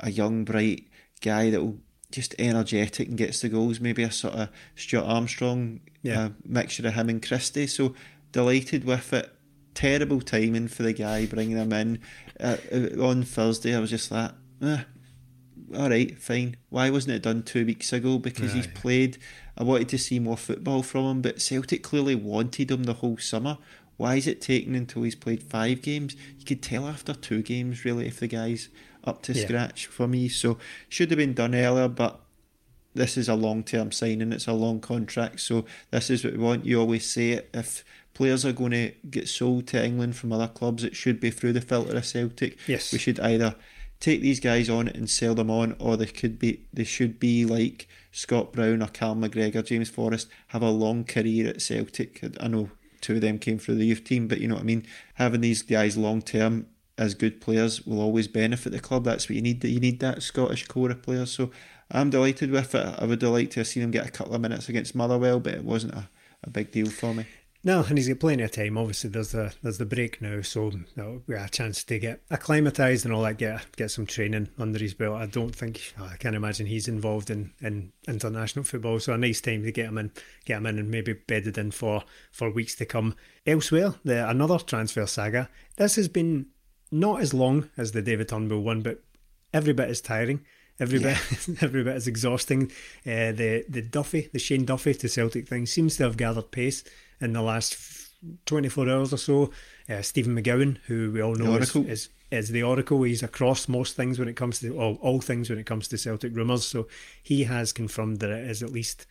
a 0.00 0.10
young, 0.10 0.44
bright 0.44 0.88
guy 1.20 1.50
that 1.50 1.60
will 1.60 1.78
just 2.10 2.34
energetic 2.38 3.08
and 3.08 3.18
gets 3.18 3.40
the 3.40 3.48
goals. 3.48 3.80
Maybe 3.80 4.02
a 4.02 4.10
sort 4.10 4.34
of 4.34 4.48
Stuart 4.74 5.04
Armstrong 5.04 5.80
yeah. 6.02 6.24
uh, 6.24 6.28
mixture 6.44 6.86
of 6.86 6.94
him 6.94 7.08
and 7.08 7.26
Christie. 7.26 7.66
So 7.66 7.94
delighted 8.32 8.84
with 8.84 9.12
it. 9.12 9.32
Terrible 9.74 10.20
timing 10.20 10.68
for 10.68 10.82
the 10.82 10.92
guy 10.92 11.26
bringing 11.26 11.56
him 11.56 11.72
in 11.72 12.00
uh, 12.40 12.56
uh 12.72 13.06
on 13.06 13.22
Thursday. 13.22 13.74
I 13.74 13.78
was 13.78 13.90
just 13.90 14.10
like, 14.10 14.32
eh, 14.62 14.82
all 15.76 15.90
right, 15.90 16.18
fine. 16.18 16.56
Why 16.68 16.90
wasn't 16.90 17.16
it 17.16 17.22
done 17.22 17.42
two 17.42 17.64
weeks 17.64 17.92
ago? 17.92 18.18
Because 18.18 18.52
he's 18.52 18.66
played. 18.66 19.18
I 19.56 19.62
wanted 19.62 19.88
to 19.90 19.98
see 19.98 20.18
more 20.18 20.36
football 20.36 20.82
from 20.82 21.04
him, 21.04 21.22
but 21.22 21.40
Celtic 21.40 21.82
clearly 21.82 22.14
wanted 22.14 22.70
him 22.70 22.84
the 22.84 22.94
whole 22.94 23.18
summer. 23.18 23.58
Why 23.96 24.16
is 24.16 24.26
it 24.26 24.40
taking 24.40 24.74
until 24.74 25.02
he's 25.02 25.14
played 25.14 25.42
five 25.42 25.82
games? 25.82 26.16
You 26.38 26.44
could 26.44 26.62
tell 26.62 26.88
after 26.88 27.12
two 27.12 27.42
games, 27.42 27.84
really, 27.84 28.06
if 28.06 28.18
the 28.18 28.26
guy's 28.26 28.68
up 29.04 29.22
to 29.22 29.32
yeah. 29.32 29.44
scratch 29.44 29.86
for 29.86 30.08
me. 30.08 30.28
So 30.28 30.58
should 30.88 31.10
have 31.10 31.18
been 31.18 31.34
done 31.34 31.54
earlier, 31.54 31.88
but 31.88 32.20
this 32.94 33.16
is 33.16 33.28
a 33.28 33.34
long 33.34 33.62
term 33.62 33.92
signing. 33.92 34.32
It's 34.32 34.48
a 34.48 34.52
long 34.52 34.80
contract, 34.80 35.40
so 35.40 35.66
this 35.90 36.10
is 36.10 36.24
what 36.24 36.32
we 36.32 36.38
want. 36.38 36.66
You 36.66 36.80
always 36.80 37.08
say 37.08 37.30
it 37.30 37.50
if 37.54 37.84
players 38.14 38.44
are 38.44 38.52
going 38.52 38.72
to 38.72 38.92
get 39.08 39.28
sold 39.28 39.66
to 39.68 39.84
England 39.84 40.16
from 40.16 40.32
other 40.32 40.48
clubs, 40.48 40.82
it 40.82 40.96
should 40.96 41.20
be 41.20 41.30
through 41.30 41.52
the 41.52 41.60
filter 41.60 41.96
of 41.96 42.06
Celtic. 42.06 42.58
Yes, 42.66 42.92
we 42.92 42.98
should 42.98 43.20
either 43.20 43.54
take 44.00 44.22
these 44.22 44.40
guys 44.40 44.68
on 44.68 44.88
and 44.88 45.08
sell 45.08 45.34
them 45.34 45.50
on, 45.50 45.76
or 45.78 45.96
they 45.96 46.06
could 46.06 46.38
be 46.38 46.62
they 46.72 46.84
should 46.84 47.20
be 47.20 47.44
like 47.44 47.86
Scott 48.10 48.52
Brown 48.52 48.82
or 48.82 48.88
Cal 48.88 49.14
McGregor, 49.14 49.64
James 49.64 49.90
Forrest, 49.90 50.28
have 50.48 50.62
a 50.62 50.70
long 50.70 51.04
career 51.04 51.48
at 51.48 51.62
Celtic. 51.62 52.24
I 52.40 52.48
know 52.48 52.70
two 53.00 53.16
of 53.16 53.20
them 53.20 53.38
came 53.38 53.58
through 53.58 53.76
the 53.76 53.86
youth 53.86 54.04
team, 54.04 54.26
but 54.26 54.40
you 54.40 54.48
know 54.48 54.54
what 54.54 54.62
I 54.62 54.66
mean. 54.66 54.86
Having 55.14 55.42
these 55.42 55.62
guys 55.62 55.96
long 55.96 56.22
term 56.22 56.66
as 56.98 57.14
good 57.14 57.40
players 57.40 57.86
will 57.86 58.00
always 58.00 58.28
benefit 58.28 58.72
the 58.72 58.80
club. 58.80 59.04
That's 59.04 59.28
what 59.28 59.36
you 59.36 59.42
need. 59.42 59.62
You 59.64 59.80
need 59.80 60.00
that 60.00 60.22
Scottish 60.22 60.66
core 60.66 60.90
of 60.90 61.02
players. 61.02 61.30
So 61.30 61.50
I'm 61.90 62.10
delighted 62.10 62.50
with 62.50 62.74
it. 62.74 62.94
I 62.98 63.04
would 63.04 63.22
have 63.22 63.32
liked 63.32 63.52
to 63.52 63.60
have 63.60 63.66
seen 63.66 63.82
him 63.82 63.90
get 63.90 64.06
a 64.06 64.10
couple 64.10 64.34
of 64.34 64.40
minutes 64.40 64.68
against 64.68 64.94
Motherwell, 64.94 65.40
but 65.40 65.54
it 65.54 65.64
wasn't 65.64 65.94
a, 65.94 66.08
a 66.44 66.50
big 66.50 66.72
deal 66.72 66.90
for 66.90 67.14
me. 67.14 67.26
No, 67.62 67.84
and 67.86 67.98
he's 67.98 68.08
got 68.08 68.20
plenty 68.20 68.42
of 68.42 68.52
time. 68.52 68.78
Obviously, 68.78 69.10
there's 69.10 69.32
the 69.32 69.52
there's 69.62 69.76
the 69.76 69.84
break 69.84 70.22
now, 70.22 70.40
so 70.40 70.72
we 71.26 71.34
have 71.34 71.46
a 71.46 71.50
chance 71.50 71.84
to 71.84 71.98
get 71.98 72.22
acclimatised 72.30 73.04
and 73.04 73.12
all 73.12 73.22
that. 73.22 73.36
Get 73.36 73.76
get 73.76 73.90
some 73.90 74.06
training 74.06 74.48
under 74.58 74.78
his 74.78 74.94
belt. 74.94 75.20
I 75.20 75.26
don't 75.26 75.54
think 75.54 75.92
I 76.00 76.16
can't 76.16 76.34
imagine 76.34 76.66
he's 76.66 76.88
involved 76.88 77.28
in, 77.28 77.52
in 77.60 77.92
international 78.08 78.64
football. 78.64 78.98
So 78.98 79.12
a 79.12 79.18
nice 79.18 79.42
time 79.42 79.62
to 79.64 79.72
get 79.72 79.88
him 79.88 79.98
in, 79.98 80.10
get 80.46 80.56
him 80.56 80.66
in, 80.66 80.78
and 80.78 80.90
maybe 80.90 81.12
bedded 81.12 81.58
in 81.58 81.70
for 81.70 82.04
for 82.30 82.50
weeks 82.50 82.76
to 82.76 82.86
come. 82.86 83.14
Elsewhere, 83.46 83.94
the 84.04 84.26
another 84.26 84.58
transfer 84.58 85.06
saga. 85.06 85.50
This 85.76 85.96
has 85.96 86.08
been 86.08 86.46
not 86.90 87.20
as 87.20 87.34
long 87.34 87.68
as 87.76 87.92
the 87.92 88.00
David 88.00 88.28
Turnbull 88.28 88.62
one, 88.62 88.80
but 88.80 89.02
every 89.52 89.74
bit 89.74 89.90
is 89.90 90.00
tiring. 90.00 90.46
Every 90.78 90.98
yeah. 90.98 91.18
bit, 91.28 91.62
every 91.62 91.84
bit 91.84 91.94
as 91.94 92.08
exhausting. 92.08 92.72
Uh, 93.04 93.32
the 93.32 93.66
the 93.68 93.82
Duffy, 93.82 94.30
the 94.32 94.38
Shane 94.38 94.64
Duffy 94.64 94.94
to 94.94 95.08
Celtic 95.10 95.46
thing 95.46 95.66
seems 95.66 95.98
to 95.98 96.04
have 96.04 96.16
gathered 96.16 96.52
pace 96.52 96.84
in 97.20 97.32
the 97.32 97.42
last 97.42 97.76
24 98.46 98.88
hours 98.88 99.12
or 99.12 99.16
so. 99.16 99.50
Uh, 99.88 100.02
Stephen 100.02 100.36
McGowan, 100.36 100.78
who 100.86 101.10
we 101.12 101.22
all 101.22 101.34
know 101.34 101.56
is, 101.56 101.74
is, 101.76 102.08
is 102.30 102.50
the 102.50 102.62
oracle. 102.62 103.02
He's 103.02 103.22
across 103.22 103.68
most 103.68 103.96
things 103.96 104.18
when 104.18 104.28
it 104.28 104.36
comes 104.36 104.60
to 104.60 104.78
all, 104.78 104.98
all 105.00 105.20
things 105.20 105.50
when 105.50 105.58
it 105.58 105.66
comes 105.66 105.88
to 105.88 105.98
Celtic 105.98 106.34
rumours. 106.34 106.66
So 106.66 106.86
he 107.22 107.44
has 107.44 107.72
confirmed 107.72 108.20
that 108.20 108.30
it 108.30 108.48
is 108.50 108.62
at 108.62 108.72
least 108.72 109.06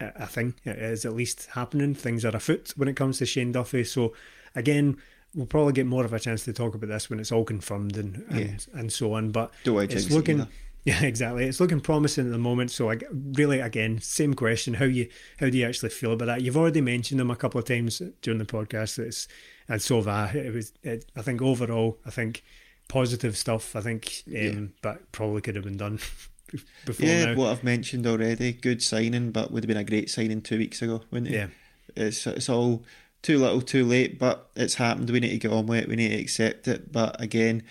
a 0.00 0.26
thing. 0.26 0.54
It 0.64 0.78
is 0.78 1.04
at 1.04 1.14
least 1.14 1.48
happening. 1.52 1.94
Things 1.94 2.24
are 2.24 2.34
afoot 2.34 2.72
when 2.76 2.88
it 2.88 2.96
comes 2.96 3.18
to 3.18 3.26
Shane 3.26 3.52
Duffy. 3.52 3.84
So 3.84 4.14
again, 4.54 4.96
we'll 5.34 5.46
probably 5.46 5.72
get 5.72 5.86
more 5.86 6.04
of 6.04 6.12
a 6.12 6.20
chance 6.20 6.44
to 6.44 6.52
talk 6.52 6.74
about 6.74 6.88
this 6.88 7.10
when 7.10 7.20
it's 7.20 7.32
all 7.32 7.44
confirmed 7.44 7.96
and 7.96 8.24
and, 8.30 8.66
yeah. 8.68 8.80
and 8.80 8.92
so 8.92 9.14
on. 9.14 9.30
But 9.30 9.52
it's 9.94 10.10
looking. 10.10 10.40
Either. 10.42 10.50
Yeah, 11.02 11.02
exactly. 11.02 11.44
It's 11.44 11.60
looking 11.60 11.80
promising 11.80 12.24
at 12.24 12.32
the 12.32 12.38
moment. 12.38 12.70
So, 12.70 12.90
I, 12.90 12.98
really, 13.12 13.60
again, 13.60 14.00
same 14.00 14.32
question: 14.32 14.74
how 14.74 14.86
you 14.86 15.08
how 15.38 15.50
do 15.50 15.58
you 15.58 15.66
actually 15.66 15.90
feel 15.90 16.12
about 16.12 16.26
that? 16.26 16.40
You've 16.40 16.56
already 16.56 16.80
mentioned 16.80 17.20
them 17.20 17.30
a 17.30 17.36
couple 17.36 17.58
of 17.58 17.66
times 17.66 18.00
during 18.22 18.38
the 18.38 18.46
podcast. 18.46 18.98
It's 18.98 19.28
and 19.68 19.82
so 19.82 19.96
have 19.96 20.08
I. 20.08 20.30
It 20.30 20.54
was, 20.54 20.72
it, 20.82 21.04
I 21.14 21.20
think, 21.20 21.42
overall, 21.42 21.98
I 22.06 22.10
think 22.10 22.42
positive 22.88 23.36
stuff. 23.36 23.76
I 23.76 23.82
think, 23.82 24.22
um, 24.28 24.32
yeah. 24.32 24.60
but 24.80 25.12
probably 25.12 25.42
could 25.42 25.56
have 25.56 25.64
been 25.64 25.76
done 25.76 25.98
before. 26.86 27.06
Yeah, 27.06 27.26
now. 27.26 27.34
what 27.34 27.52
I've 27.52 27.64
mentioned 27.64 28.06
already. 28.06 28.54
Good 28.54 28.82
signing, 28.82 29.30
but 29.30 29.50
would 29.50 29.64
have 29.64 29.68
been 29.68 29.76
a 29.76 29.84
great 29.84 30.08
signing 30.08 30.40
two 30.40 30.56
weeks 30.56 30.80
ago, 30.80 31.02
wouldn't 31.10 31.30
it? 31.30 31.34
Yeah, 31.34 31.48
it's 31.96 32.26
it's 32.26 32.48
all 32.48 32.82
too 33.20 33.36
little, 33.36 33.60
too 33.60 33.84
late. 33.84 34.18
But 34.18 34.48
it's 34.56 34.76
happened. 34.76 35.10
We 35.10 35.20
need 35.20 35.30
to 35.30 35.38
get 35.38 35.52
on 35.52 35.66
with 35.66 35.80
it. 35.80 35.88
We 35.90 35.96
need 35.96 36.16
to 36.16 36.20
accept 36.20 36.66
it. 36.66 36.90
But 36.90 37.20
again 37.20 37.62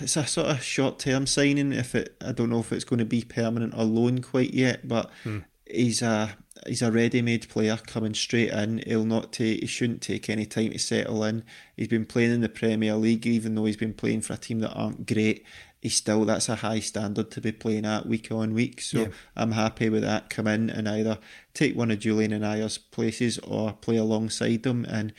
it's 0.00 0.16
a 0.16 0.26
sort 0.26 0.48
of 0.48 0.62
short 0.62 0.98
term 0.98 1.26
signing. 1.26 1.72
If 1.72 1.94
it, 1.94 2.16
I 2.20 2.32
don't 2.32 2.50
know 2.50 2.60
if 2.60 2.72
it's 2.72 2.84
going 2.84 2.98
to 2.98 3.04
be 3.04 3.22
permanent 3.22 3.74
or 3.74 3.84
loan 3.84 4.20
quite 4.22 4.54
yet, 4.54 4.86
but 4.86 5.10
hmm. 5.22 5.40
he's 5.66 6.02
a 6.02 6.36
he's 6.66 6.82
a 6.82 6.92
ready 6.92 7.22
made 7.22 7.48
player 7.48 7.78
coming 7.86 8.14
straight 8.14 8.50
in. 8.50 8.82
He'll 8.86 9.04
not 9.04 9.32
take 9.32 9.60
he 9.60 9.66
shouldn't 9.66 10.02
take 10.02 10.28
any 10.28 10.46
time 10.46 10.70
to 10.70 10.78
settle 10.78 11.24
in. 11.24 11.44
He's 11.76 11.88
been 11.88 12.06
playing 12.06 12.32
in 12.32 12.40
the 12.40 12.48
Premier 12.48 12.94
League, 12.94 13.26
even 13.26 13.54
though 13.54 13.64
he's 13.64 13.76
been 13.76 13.94
playing 13.94 14.22
for 14.22 14.34
a 14.34 14.38
team 14.38 14.60
that 14.60 14.72
aren't 14.72 15.06
great. 15.06 15.44
He's 15.80 15.96
still 15.96 16.26
that's 16.26 16.50
a 16.50 16.56
high 16.56 16.80
standard 16.80 17.30
to 17.30 17.40
be 17.40 17.52
playing 17.52 17.86
at 17.86 18.06
week 18.06 18.30
on 18.30 18.52
week. 18.52 18.82
So 18.82 18.98
yeah. 18.98 19.08
I'm 19.34 19.52
happy 19.52 19.88
with 19.88 20.02
that. 20.02 20.28
Come 20.28 20.46
in 20.46 20.68
and 20.68 20.86
either 20.86 21.18
take 21.54 21.74
one 21.74 21.90
of 21.90 22.00
Jullien 22.00 22.34
and 22.34 22.44
Ajer's 22.44 22.76
places 22.76 23.38
or 23.38 23.72
play 23.72 23.96
alongside 23.96 24.62
them 24.62 24.84
and 24.84 25.14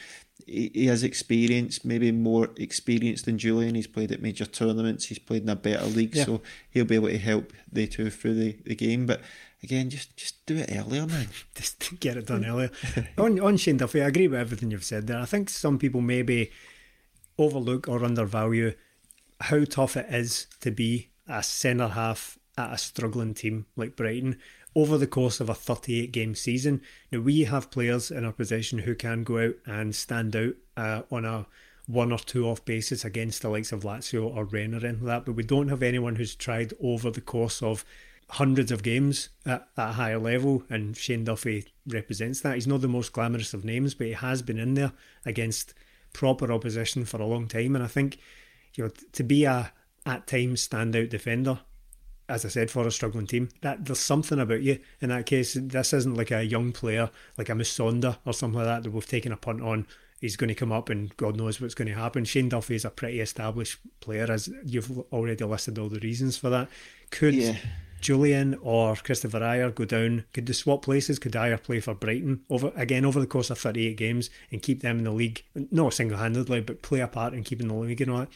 he, 0.51 0.85
has 0.87 1.03
experience, 1.03 1.85
maybe 1.85 2.11
more 2.11 2.49
experience 2.57 3.21
than 3.23 3.37
Jullien. 3.37 3.75
He's 3.75 3.87
played 3.87 4.11
at 4.11 4.21
major 4.21 4.45
tournaments. 4.45 5.05
He's 5.05 5.19
played 5.19 5.43
in 5.43 5.49
a 5.49 5.55
better 5.55 5.85
league, 5.85 6.15
yeah. 6.15 6.25
so 6.25 6.41
he'll 6.69 6.85
be 6.85 6.95
able 6.95 7.09
to 7.09 7.17
help 7.17 7.53
the 7.71 7.87
two 7.87 8.09
through 8.09 8.35
the, 8.35 8.57
the 8.65 8.75
game. 8.75 9.05
But 9.05 9.21
again, 9.63 9.89
just 9.89 10.15
just 10.17 10.45
do 10.45 10.57
it 10.57 10.69
earlier, 10.75 11.05
man. 11.07 11.27
just 11.55 11.99
get 11.99 12.17
it 12.17 12.27
done 12.27 12.45
earlier. 12.45 12.71
on 13.17 13.39
on 13.39 13.57
Shane 13.57 13.77
Duffy, 13.77 14.01
I 14.01 14.07
agree 14.07 14.27
with 14.27 14.39
everything 14.39 14.71
you've 14.71 14.83
said 14.83 15.07
there. 15.07 15.19
I 15.19 15.25
think 15.25 15.49
some 15.49 15.77
people 15.77 16.01
maybe 16.01 16.51
overlook 17.37 17.87
or 17.87 18.03
undervalue 18.03 18.73
how 19.39 19.65
tough 19.65 19.97
it 19.97 20.07
is 20.09 20.47
to 20.59 20.71
be 20.71 21.09
a 21.27 21.41
centre 21.41 21.87
half 21.87 22.37
at 22.57 22.73
a 22.73 22.77
struggling 22.77 23.33
team 23.33 23.65
like 23.75 23.95
Brighton 23.95 24.37
over 24.75 24.97
the 24.97 25.07
course 25.07 25.39
of 25.39 25.49
a 25.49 25.55
38 25.55 26.11
game 26.11 26.35
season. 26.35 26.81
Now, 27.11 27.19
we 27.19 27.43
have 27.43 27.71
players 27.71 28.11
in 28.11 28.25
our 28.25 28.31
possession 28.31 28.79
who 28.79 28.95
can 28.95 29.23
go 29.23 29.37
out 29.37 29.55
and 29.65 29.95
stand 29.95 30.35
out 30.35 30.53
uh, 30.77 31.01
on 31.11 31.25
a 31.25 31.45
one 31.87 32.11
or 32.11 32.19
two 32.19 32.47
off 32.47 32.63
basis 32.63 33.03
against 33.03 33.41
the 33.41 33.49
likes 33.49 33.71
of 33.71 33.83
Lazio 33.83 34.23
or 34.33 34.45
Rennes 34.45 34.75
or 34.75 34.87
anything 34.87 35.05
like 35.05 35.17
that, 35.17 35.25
but 35.25 35.35
we 35.35 35.43
don't 35.43 35.67
have 35.67 35.83
anyone 35.83 36.15
who's 36.15 36.35
tried 36.35 36.73
over 36.81 37.09
the 37.09 37.21
course 37.21 37.61
of 37.61 37.83
hundreds 38.29 38.71
of 38.71 38.81
games 38.81 39.29
at, 39.45 39.67
at 39.75 39.89
a 39.89 39.93
higher 39.93 40.19
level, 40.19 40.63
and 40.69 40.95
Shane 40.95 41.25
Duffy 41.25 41.65
represents 41.85 42.41
that. 42.41 42.55
He's 42.55 42.67
not 42.67 42.81
the 42.81 42.87
most 42.87 43.11
glamorous 43.11 43.53
of 43.53 43.65
names, 43.65 43.93
but 43.93 44.07
he 44.07 44.13
has 44.13 44.41
been 44.41 44.59
in 44.59 44.75
there 44.75 44.93
against 45.25 45.73
proper 46.13 46.51
opposition 46.51 47.03
for 47.03 47.21
a 47.21 47.25
long 47.25 47.47
time, 47.47 47.75
and 47.75 47.83
I 47.83 47.87
think 47.87 48.17
you 48.75 48.85
know 48.85 48.91
to 49.11 49.23
be 49.23 49.43
a 49.43 49.73
at 50.05 50.27
times 50.27 50.67
standout 50.67 51.09
defender 51.09 51.59
as 52.31 52.45
I 52.45 52.49
said, 52.49 52.71
for 52.71 52.87
a 52.87 52.91
struggling 52.91 53.27
team. 53.27 53.49
That 53.61 53.85
there's 53.85 53.99
something 53.99 54.39
about 54.39 54.61
you 54.61 54.79
in 55.01 55.09
that 55.09 55.25
case. 55.25 55.55
This 55.59 55.93
isn't 55.93 56.15
like 56.15 56.31
a 56.31 56.43
young 56.43 56.71
player 56.71 57.09
like 57.37 57.49
a 57.49 57.53
Musonda 57.53 58.17
or 58.25 58.33
something 58.33 58.59
like 58.59 58.67
that 58.67 58.83
that 58.83 58.91
we've 58.91 59.05
taken 59.05 59.31
a 59.31 59.37
punt 59.37 59.61
on. 59.61 59.85
He's 60.19 60.37
going 60.37 60.49
to 60.49 60.55
come 60.55 60.71
up 60.71 60.89
and 60.89 61.15
God 61.17 61.35
knows 61.35 61.59
what's 61.59 61.73
going 61.73 61.87
to 61.87 61.95
happen. 61.95 62.25
Shane 62.25 62.49
Duffy 62.49 62.75
is 62.75 62.85
a 62.85 62.89
pretty 62.91 63.19
established 63.19 63.79
player, 63.99 64.31
as 64.31 64.49
you've 64.63 64.99
already 65.11 65.43
listed 65.43 65.79
all 65.79 65.89
the 65.89 65.99
reasons 65.99 66.37
for 66.37 66.49
that. 66.51 66.69
Could 67.09 67.33
yeah. 67.33 67.57
Jullien 68.01 68.57
or 68.61 68.93
Kristoffer 68.93 69.41
Ajer 69.41 69.73
go 69.73 69.85
down? 69.85 70.25
Could 70.31 70.45
they 70.45 70.53
swap 70.53 70.83
places? 70.83 71.17
Could 71.17 71.33
Ajer 71.33 71.61
play 71.61 71.79
for 71.79 71.95
Brighton 71.95 72.41
over 72.49 72.71
again 72.75 73.03
over 73.03 73.19
the 73.19 73.27
course 73.27 73.49
of 73.49 73.57
38 73.57 73.97
games 73.97 74.29
and 74.51 74.61
keep 74.61 74.81
them 74.81 74.99
in 74.99 75.03
the 75.05 75.11
league? 75.11 75.43
Not 75.55 75.95
single 75.95 76.19
handedly, 76.19 76.61
but 76.61 76.83
play 76.83 76.99
a 76.99 77.07
part 77.07 77.33
in 77.33 77.43
keeping 77.43 77.67
the 77.67 77.73
league 77.73 78.01
and 78.01 78.11
all 78.11 78.19
that. 78.19 78.29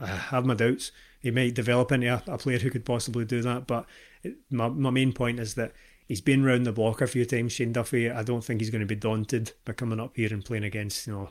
I 0.00 0.06
have 0.06 0.46
my 0.46 0.54
doubts 0.54 0.92
he 1.20 1.30
might 1.30 1.54
develop 1.54 1.92
into 1.92 2.06
a, 2.08 2.22
a 2.26 2.38
player 2.38 2.58
who 2.58 2.70
could 2.70 2.84
possibly 2.84 3.24
do 3.24 3.42
that. 3.42 3.66
But 3.66 3.86
it, 4.22 4.36
my, 4.50 4.68
my 4.68 4.90
main 4.90 5.12
point 5.12 5.40
is 5.40 5.54
that 5.54 5.72
he's 6.06 6.20
been 6.20 6.44
round 6.44 6.66
the 6.66 6.72
block 6.72 7.00
a 7.00 7.06
few 7.06 7.24
times, 7.24 7.52
Shane 7.52 7.72
Duffy. 7.72 8.10
I 8.10 8.22
don't 8.22 8.44
think 8.44 8.60
he's 8.60 8.70
going 8.70 8.80
to 8.80 8.86
be 8.86 8.94
daunted 8.94 9.52
by 9.64 9.72
coming 9.72 10.00
up 10.00 10.16
here 10.16 10.32
and 10.32 10.44
playing 10.44 10.64
against, 10.64 11.06
you 11.06 11.12
know, 11.12 11.30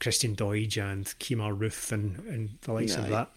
Christian 0.00 0.34
Doidge 0.34 0.82
and 0.82 1.06
Kemar 1.20 1.56
Roofe 1.56 1.92
and, 1.92 2.18
and 2.26 2.58
the 2.62 2.72
likes 2.72 2.96
of 2.96 3.08
that. 3.08 3.30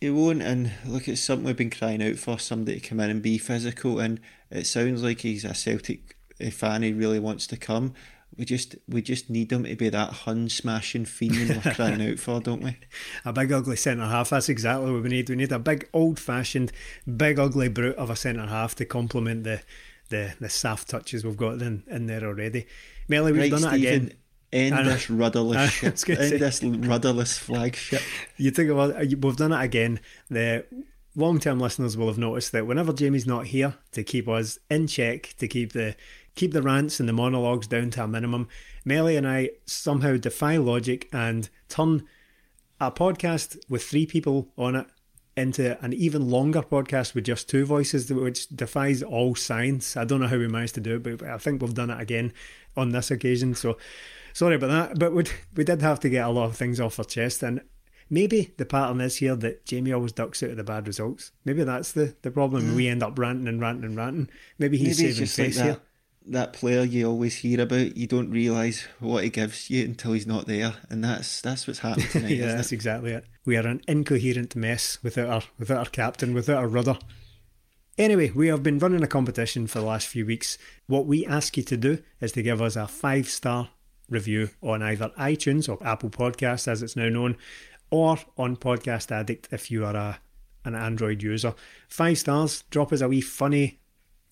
He 0.00 0.10
won't, 0.10 0.42
and 0.42 0.72
look, 0.84 1.08
it's 1.08 1.22
something 1.22 1.46
we've 1.46 1.56
been 1.56 1.70
crying 1.70 2.02
out 2.02 2.16
for 2.16 2.38
somebody 2.38 2.80
to 2.80 2.88
come 2.88 3.00
in 3.00 3.10
and 3.10 3.22
be 3.22 3.38
physical. 3.38 3.98
And 3.98 4.20
it 4.50 4.66
sounds 4.66 5.02
like 5.02 5.20
he's 5.20 5.44
a 5.44 5.54
Celtic 5.54 6.16
fan, 6.52 6.82
he 6.82 6.92
really 6.92 7.18
wants 7.18 7.46
to 7.46 7.56
come 7.56 7.94
we 8.36 8.44
just 8.44 8.76
we 8.88 9.02
just 9.02 9.30
need 9.30 9.48
them 9.48 9.64
to 9.64 9.74
be 9.76 9.88
that 9.88 10.10
hun 10.10 10.48
smashing 10.48 11.06
fiend 11.06 11.48
we're 11.64 11.74
crying 11.74 12.02
out 12.06 12.18
for, 12.18 12.40
don't 12.40 12.62
we? 12.62 12.76
A 13.24 13.32
big 13.32 13.52
ugly 13.52 13.76
centre 13.76 14.06
half. 14.06 14.30
That's 14.30 14.48
exactly 14.48 14.92
what 14.92 15.02
we 15.02 15.08
need. 15.08 15.28
We 15.28 15.36
need 15.36 15.52
a 15.52 15.58
big 15.58 15.88
old 15.92 16.18
fashioned, 16.18 16.72
big 17.16 17.38
ugly 17.38 17.68
brute 17.68 17.96
of 17.96 18.10
a 18.10 18.16
centre 18.16 18.46
half 18.46 18.74
to 18.76 18.84
complement 18.84 19.44
the 19.44 19.62
the 20.08 20.34
the 20.40 20.48
soft 20.48 20.88
touches 20.88 21.24
we've 21.24 21.36
got 21.36 21.62
in, 21.62 21.82
in 21.88 22.06
there 22.06 22.24
already. 22.24 22.66
Melly, 23.08 23.32
we've 23.32 23.52
right, 23.52 23.62
done 23.62 23.74
it 23.74 23.78
again. 23.78 24.12
End 24.52 24.86
this 24.86 25.10
rudderless 25.10 25.70
shit. 25.70 26.08
End 26.08 26.40
this 26.40 26.62
rudderless 26.62 27.38
flagship. 27.38 28.02
You 28.36 28.50
think 28.50 28.70
about 28.70 28.98
we've 28.98 29.36
done 29.36 29.52
it 29.52 29.62
again. 29.62 30.00
The 30.30 30.64
long 31.16 31.40
term 31.40 31.58
listeners 31.58 31.96
will 31.96 32.06
have 32.06 32.18
noticed 32.18 32.52
that 32.52 32.66
whenever 32.66 32.92
Jamie's 32.92 33.26
not 33.26 33.46
here 33.46 33.74
to 33.92 34.04
keep 34.04 34.28
us 34.28 34.58
in 34.70 34.86
check, 34.86 35.34
to 35.38 35.48
keep 35.48 35.72
the 35.72 35.96
keep 36.36 36.52
the 36.52 36.62
rants 36.62 37.00
and 37.00 37.08
the 37.08 37.12
monologues 37.12 37.66
down 37.66 37.90
to 37.90 38.04
a 38.04 38.08
minimum. 38.08 38.46
Melly 38.84 39.16
and 39.16 39.26
I 39.26 39.50
somehow 39.64 40.16
defy 40.16 40.58
logic 40.58 41.08
and 41.12 41.48
turn 41.68 42.06
a 42.80 42.92
podcast 42.92 43.58
with 43.68 43.82
three 43.82 44.06
people 44.06 44.48
on 44.56 44.76
it 44.76 44.86
into 45.36 45.82
an 45.84 45.92
even 45.92 46.30
longer 46.30 46.62
podcast 46.62 47.14
with 47.14 47.24
just 47.24 47.48
two 47.48 47.66
voices, 47.66 48.10
which 48.10 48.48
defies 48.48 49.02
all 49.02 49.34
science. 49.34 49.96
I 49.96 50.04
don't 50.04 50.20
know 50.20 50.28
how 50.28 50.38
we 50.38 50.48
managed 50.48 50.74
to 50.76 50.80
do 50.80 50.96
it, 50.96 51.02
but 51.02 51.22
I 51.22 51.38
think 51.38 51.60
we've 51.60 51.74
done 51.74 51.90
it 51.90 52.00
again 52.00 52.32
on 52.76 52.90
this 52.90 53.10
occasion. 53.10 53.54
So 53.54 53.76
sorry 54.32 54.54
about 54.54 54.68
that. 54.68 54.98
But 54.98 55.14
we 55.14 55.24
we 55.54 55.64
did 55.64 55.82
have 55.82 56.00
to 56.00 56.08
get 56.08 56.26
a 56.26 56.30
lot 56.30 56.46
of 56.46 56.56
things 56.56 56.80
off 56.80 56.98
our 56.98 57.04
chest, 57.04 57.42
and 57.42 57.60
maybe 58.08 58.54
the 58.56 58.64
pattern 58.64 59.00
is 59.00 59.16
here 59.16 59.36
that 59.36 59.66
Jamie 59.66 59.92
always 59.92 60.12
ducks 60.12 60.42
out 60.42 60.50
of 60.50 60.56
the 60.56 60.64
bad 60.64 60.86
results. 60.86 61.32
Maybe 61.44 61.64
that's 61.64 61.92
the 61.92 62.14
the 62.22 62.30
problem. 62.30 62.70
Mm. 62.70 62.76
We 62.76 62.88
end 62.88 63.02
up 63.02 63.18
ranting 63.18 63.48
and 63.48 63.60
ranting 63.60 63.84
and 63.84 63.96
ranting. 63.96 64.30
Maybe 64.58 64.78
he's 64.78 64.98
maybe 64.98 65.12
saving 65.12 65.26
face 65.26 65.58
like 65.58 65.66
here 65.66 65.80
that 66.28 66.52
player 66.52 66.82
you 66.82 67.06
always 67.06 67.36
hear 67.36 67.60
about, 67.60 67.96
you 67.96 68.06
don't 68.06 68.30
realise 68.30 68.86
what 69.00 69.24
he 69.24 69.30
gives 69.30 69.70
you 69.70 69.84
until 69.84 70.12
he's 70.12 70.26
not 70.26 70.46
there, 70.46 70.74
and 70.90 71.02
that's 71.02 71.40
that's 71.40 71.66
what's 71.66 71.80
happening 71.80 72.08
tonight. 72.10 72.30
yeah, 72.30 72.54
that's 72.54 72.72
it? 72.72 72.74
exactly 72.74 73.12
it. 73.12 73.24
We 73.44 73.56
are 73.56 73.66
an 73.66 73.82
incoherent 73.86 74.56
mess 74.56 74.98
without 75.02 75.28
our 75.28 75.42
without 75.58 75.78
our 75.78 75.90
captain, 75.90 76.34
without 76.34 76.58
our 76.58 76.68
rudder. 76.68 76.98
Anyway, 77.98 78.30
we 78.30 78.48
have 78.48 78.62
been 78.62 78.78
running 78.78 79.02
a 79.02 79.06
competition 79.06 79.66
for 79.66 79.80
the 79.80 79.86
last 79.86 80.06
few 80.06 80.26
weeks. 80.26 80.58
What 80.86 81.06
we 81.06 81.24
ask 81.24 81.56
you 81.56 81.62
to 81.62 81.76
do 81.76 81.98
is 82.20 82.32
to 82.32 82.42
give 82.42 82.60
us 82.60 82.76
a 82.76 82.86
five 82.86 83.28
star 83.28 83.70
review 84.10 84.50
on 84.62 84.82
either 84.82 85.10
iTunes 85.18 85.68
or 85.68 85.84
Apple 85.86 86.10
Podcasts, 86.10 86.68
as 86.68 86.82
it's 86.82 86.96
now 86.96 87.08
known, 87.08 87.36
or 87.90 88.18
on 88.36 88.56
Podcast 88.56 89.10
Addict 89.10 89.48
if 89.50 89.70
you 89.70 89.84
are 89.84 89.96
a 89.96 90.20
an 90.64 90.74
Android 90.74 91.22
user. 91.22 91.54
Five 91.88 92.18
stars, 92.18 92.64
drop 92.70 92.92
us 92.92 93.00
a 93.00 93.08
wee 93.08 93.20
funny 93.20 93.78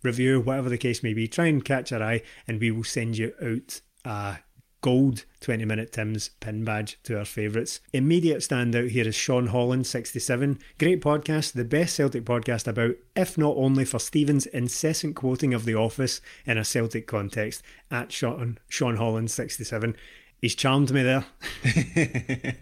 review, 0.04 0.40
whatever 0.40 0.68
the 0.68 0.78
case 0.78 1.02
may 1.02 1.14
be. 1.14 1.26
Try 1.26 1.46
and 1.46 1.64
catch 1.64 1.92
our 1.92 2.02
eye, 2.02 2.22
and 2.46 2.60
we 2.60 2.70
will 2.70 2.84
send 2.84 3.18
you 3.18 3.32
out 3.42 3.80
a 4.04 4.38
gold 4.84 5.24
20 5.40 5.64
minute 5.64 5.92
Tim's 5.92 6.28
pin 6.40 6.62
badge 6.62 6.98
to 7.04 7.18
our 7.18 7.24
favourites. 7.24 7.80
Immediate 7.94 8.40
standout 8.40 8.90
here 8.90 9.08
is 9.08 9.14
Sean 9.14 9.46
Holland, 9.46 9.86
67. 9.86 10.58
Great 10.78 11.00
podcast, 11.00 11.54
the 11.54 11.64
best 11.64 11.94
Celtic 11.96 12.24
podcast 12.24 12.68
about, 12.68 12.96
if 13.16 13.38
not 13.38 13.56
only 13.56 13.86
for 13.86 13.98
Stephen's 13.98 14.44
incessant 14.44 15.16
quoting 15.16 15.54
of 15.54 15.64
The 15.64 15.74
Office 15.74 16.20
in 16.44 16.58
a 16.58 16.64
Celtic 16.66 17.06
context, 17.06 17.62
at 17.90 18.12
Sean, 18.12 18.58
Sean 18.68 18.96
Holland, 18.96 19.30
67. 19.30 19.96
He's 20.42 20.54
charmed 20.54 20.92
me 20.92 21.02
there. 21.02 21.24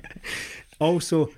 also, 0.78 1.30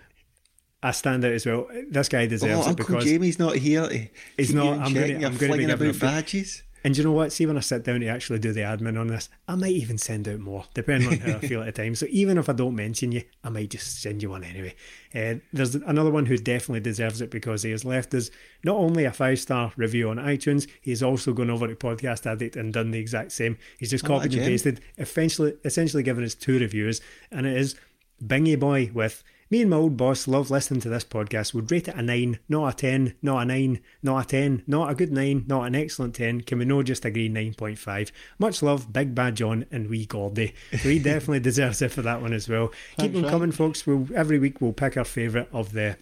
I 0.85 0.91
stand 0.91 1.25
out 1.25 1.33
as 1.33 1.47
well. 1.47 1.67
This 1.89 2.11
guy 2.11 2.27
deserves 2.27 2.67
oh, 2.67 2.71
it 2.71 2.77
because 2.77 3.05
Jamie's 3.05 3.39
not 3.39 3.57
here. 3.57 4.11
He's 4.37 4.53
not. 4.53 4.79
I'm 4.81 4.93
going 4.93 5.19
to. 5.19 5.27
I'm 5.27 5.37
going 5.39 5.53
to 5.53 5.67
give 5.67 5.81
him 5.81 5.99
badges. 5.99 6.63
And 6.87 6.95
you 6.95 7.03
know 7.03 7.13
what? 7.13 7.33
See, 7.33 7.47
when 7.47 7.57
I 7.57 7.61
sit 7.61 7.83
down 7.83 8.01
to 8.01 8.07
actually 8.09 8.41
do 8.41 8.53
the 8.53 8.61
admin 8.61 9.01
on 9.01 9.07
this, 9.07 9.31
I 9.49 9.55
might 9.55 9.73
even 9.73 9.97
send 9.97 10.29
out 10.29 10.41
more, 10.41 10.67
depending 10.75 11.09
on 11.09 11.17
how 11.17 11.39
I 11.39 11.39
feel 11.49 11.63
at 11.63 11.75
the 11.75 11.83
time. 11.83 11.95
So 11.95 12.05
even 12.11 12.37
if 12.37 12.51
I 12.51 12.53
don't 12.53 12.77
mention 12.77 13.11
you, 13.11 13.23
I 13.43 13.49
might 13.49 13.71
just 13.71 14.03
send 14.03 14.23
you 14.23 14.29
one 14.29 14.45
anyway. 14.45 14.75
Uh, 15.15 15.37
there's 15.55 15.75
another 15.75 16.11
one 16.11 16.27
who 16.27 16.37
definitely 16.37 16.81
deserves 16.81 17.23
it 17.23 17.31
because 17.31 17.63
he 17.63 17.71
has 17.71 17.87
left 17.87 18.13
us 18.13 18.29
not 18.63 18.77
only 18.77 19.07
a 19.07 19.13
five 19.13 19.41
star 19.41 19.73
review 19.79 20.11
on 20.11 20.19
iTunes, 20.19 20.69
he's 20.83 21.03
also 21.03 21.33
gone 21.33 21.49
over 21.49 21.67
to 21.67 21.75
Podcast 21.75 22.27
Addict 22.31 22.57
and 22.57 22.75
done 22.75 22.91
the 22.91 22.99
exact 22.99 23.33
same. 23.33 23.57
He's 23.79 23.91
just 23.91 24.05
oh, 24.05 24.09
copied 24.09 24.35
and 24.35 24.43
pasted, 24.43 24.83
essentially, 24.99 25.55
essentially 25.65 26.03
given 26.03 26.23
us 26.23 26.35
two 26.35 26.59
reviews, 26.59 27.01
and 27.31 27.47
it 27.47 27.57
is 27.57 27.77
Bingy 28.23 28.61
Boy 28.61 28.91
with 28.93 29.25
me 29.51 29.61
and 29.61 29.71
my 29.71 29.77
old 29.77 29.97
boss 29.97 30.27
love 30.27 30.51
listening 30.51 30.81
to 30.81 30.89
this 30.89 31.05
podcast. 31.05 31.55
Would 31.55 31.71
rate 31.71 31.89
it 31.89 31.95
a 31.95 32.03
9, 32.03 32.39
not 32.49 32.75
a 32.75 32.77
10, 32.77 33.15
not 33.23 33.43
a 33.43 33.45
9, 33.45 33.81
not 34.03 34.25
a 34.25 34.29
10, 34.29 34.63
not 34.67 34.91
a 34.91 34.95
good 34.95 35.13
9, 35.13 35.45
not 35.47 35.67
an 35.67 35.75
excellent 35.75 36.15
10. 36.15 36.43
Can 36.43 36.59
we 36.59 36.65
no 36.65 36.83
just 36.83 37.05
agree 37.05 37.29
9.5? 37.29 38.11
Much 38.39 38.63
love, 38.63 38.93
Big 38.93 39.15
Bad 39.15 39.37
John 39.37 39.67
and 39.71 39.89
Wee 39.89 40.07
Gordy. 40.07 40.55
So 40.73 40.89
he 40.89 40.99
definitely 41.01 41.41
deserves 41.41 41.83
it 41.83 41.93
for 41.93 42.03
that 42.03 42.23
one 42.23 42.33
as 42.33 42.49
well. 42.49 42.73
Keep 42.99 43.13
them 43.13 43.29
coming, 43.29 43.53
folks. 43.53 43.87
We'll, 43.87 44.09
every 44.15 44.39
week 44.39 44.61
we'll 44.61 44.73
pick 44.73 44.97
our 44.97 45.05
favourite 45.05 45.49
of 45.53 45.73
the 45.73 45.97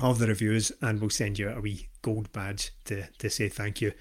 of 0.00 0.18
the 0.18 0.26
reviews 0.26 0.72
and 0.82 1.00
we'll 1.00 1.08
send 1.08 1.38
you 1.38 1.48
a 1.48 1.60
wee 1.60 1.88
gold 2.02 2.30
badge 2.32 2.72
to, 2.84 3.06
to 3.18 3.30
say 3.30 3.48
thank 3.48 3.80
you. 3.80 3.92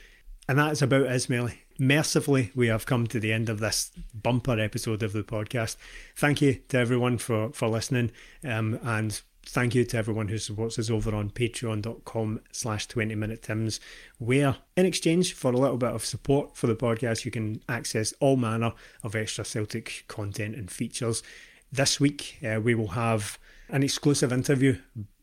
And 0.50 0.58
that's 0.58 0.82
about 0.82 1.04
it, 1.04 1.10
Ismaili 1.10 1.58
mercifully, 1.88 2.52
we 2.56 2.68
have 2.68 2.86
come 2.86 3.08
to 3.08 3.20
the 3.20 3.34
end 3.34 3.50
of 3.50 3.60
this 3.60 3.92
bumper 4.14 4.60
episode 4.60 5.04
of 5.04 5.14
the 5.14 5.24
podcast. 5.24 5.76
Thank 6.16 6.42
you 6.42 6.56
to 6.70 6.78
everyone 6.78 7.18
for, 7.18 7.52
for 7.52 7.68
listening. 7.68 8.12
Um, 8.44 8.80
and 8.84 9.22
thank 9.46 9.76
you 9.76 9.84
to 9.84 9.98
everyone 9.98 10.30
who 10.30 10.38
supports 10.38 10.80
us 10.80 10.90
over 10.90 11.14
on 11.14 11.30
patreon.com 11.30 12.40
slash 12.52 12.88
20 12.88 13.14
minute 13.16 13.44
tims 13.44 13.80
where 14.18 14.56
in 14.78 14.86
exchange 14.86 15.34
for 15.34 15.52
a 15.52 15.58
little 15.58 15.78
bit 15.78 15.92
of 15.92 16.06
support 16.06 16.56
for 16.56 16.68
the 16.68 16.76
podcast 16.76 17.26
you 17.26 17.32
can 17.32 17.62
access 17.68 18.14
all 18.22 18.38
manner 18.38 18.72
of 19.04 19.16
extra 19.16 19.44
celtic 19.44 20.06
content 20.08 20.56
and 20.56 20.72
features 20.72 21.22
this 21.72 22.00
week 22.00 22.40
uh, 22.46 22.60
we 22.62 22.74
will 22.74 22.90
have 22.90 23.38
an 23.68 23.84
exclusive 23.84 24.32
interview 24.32 24.78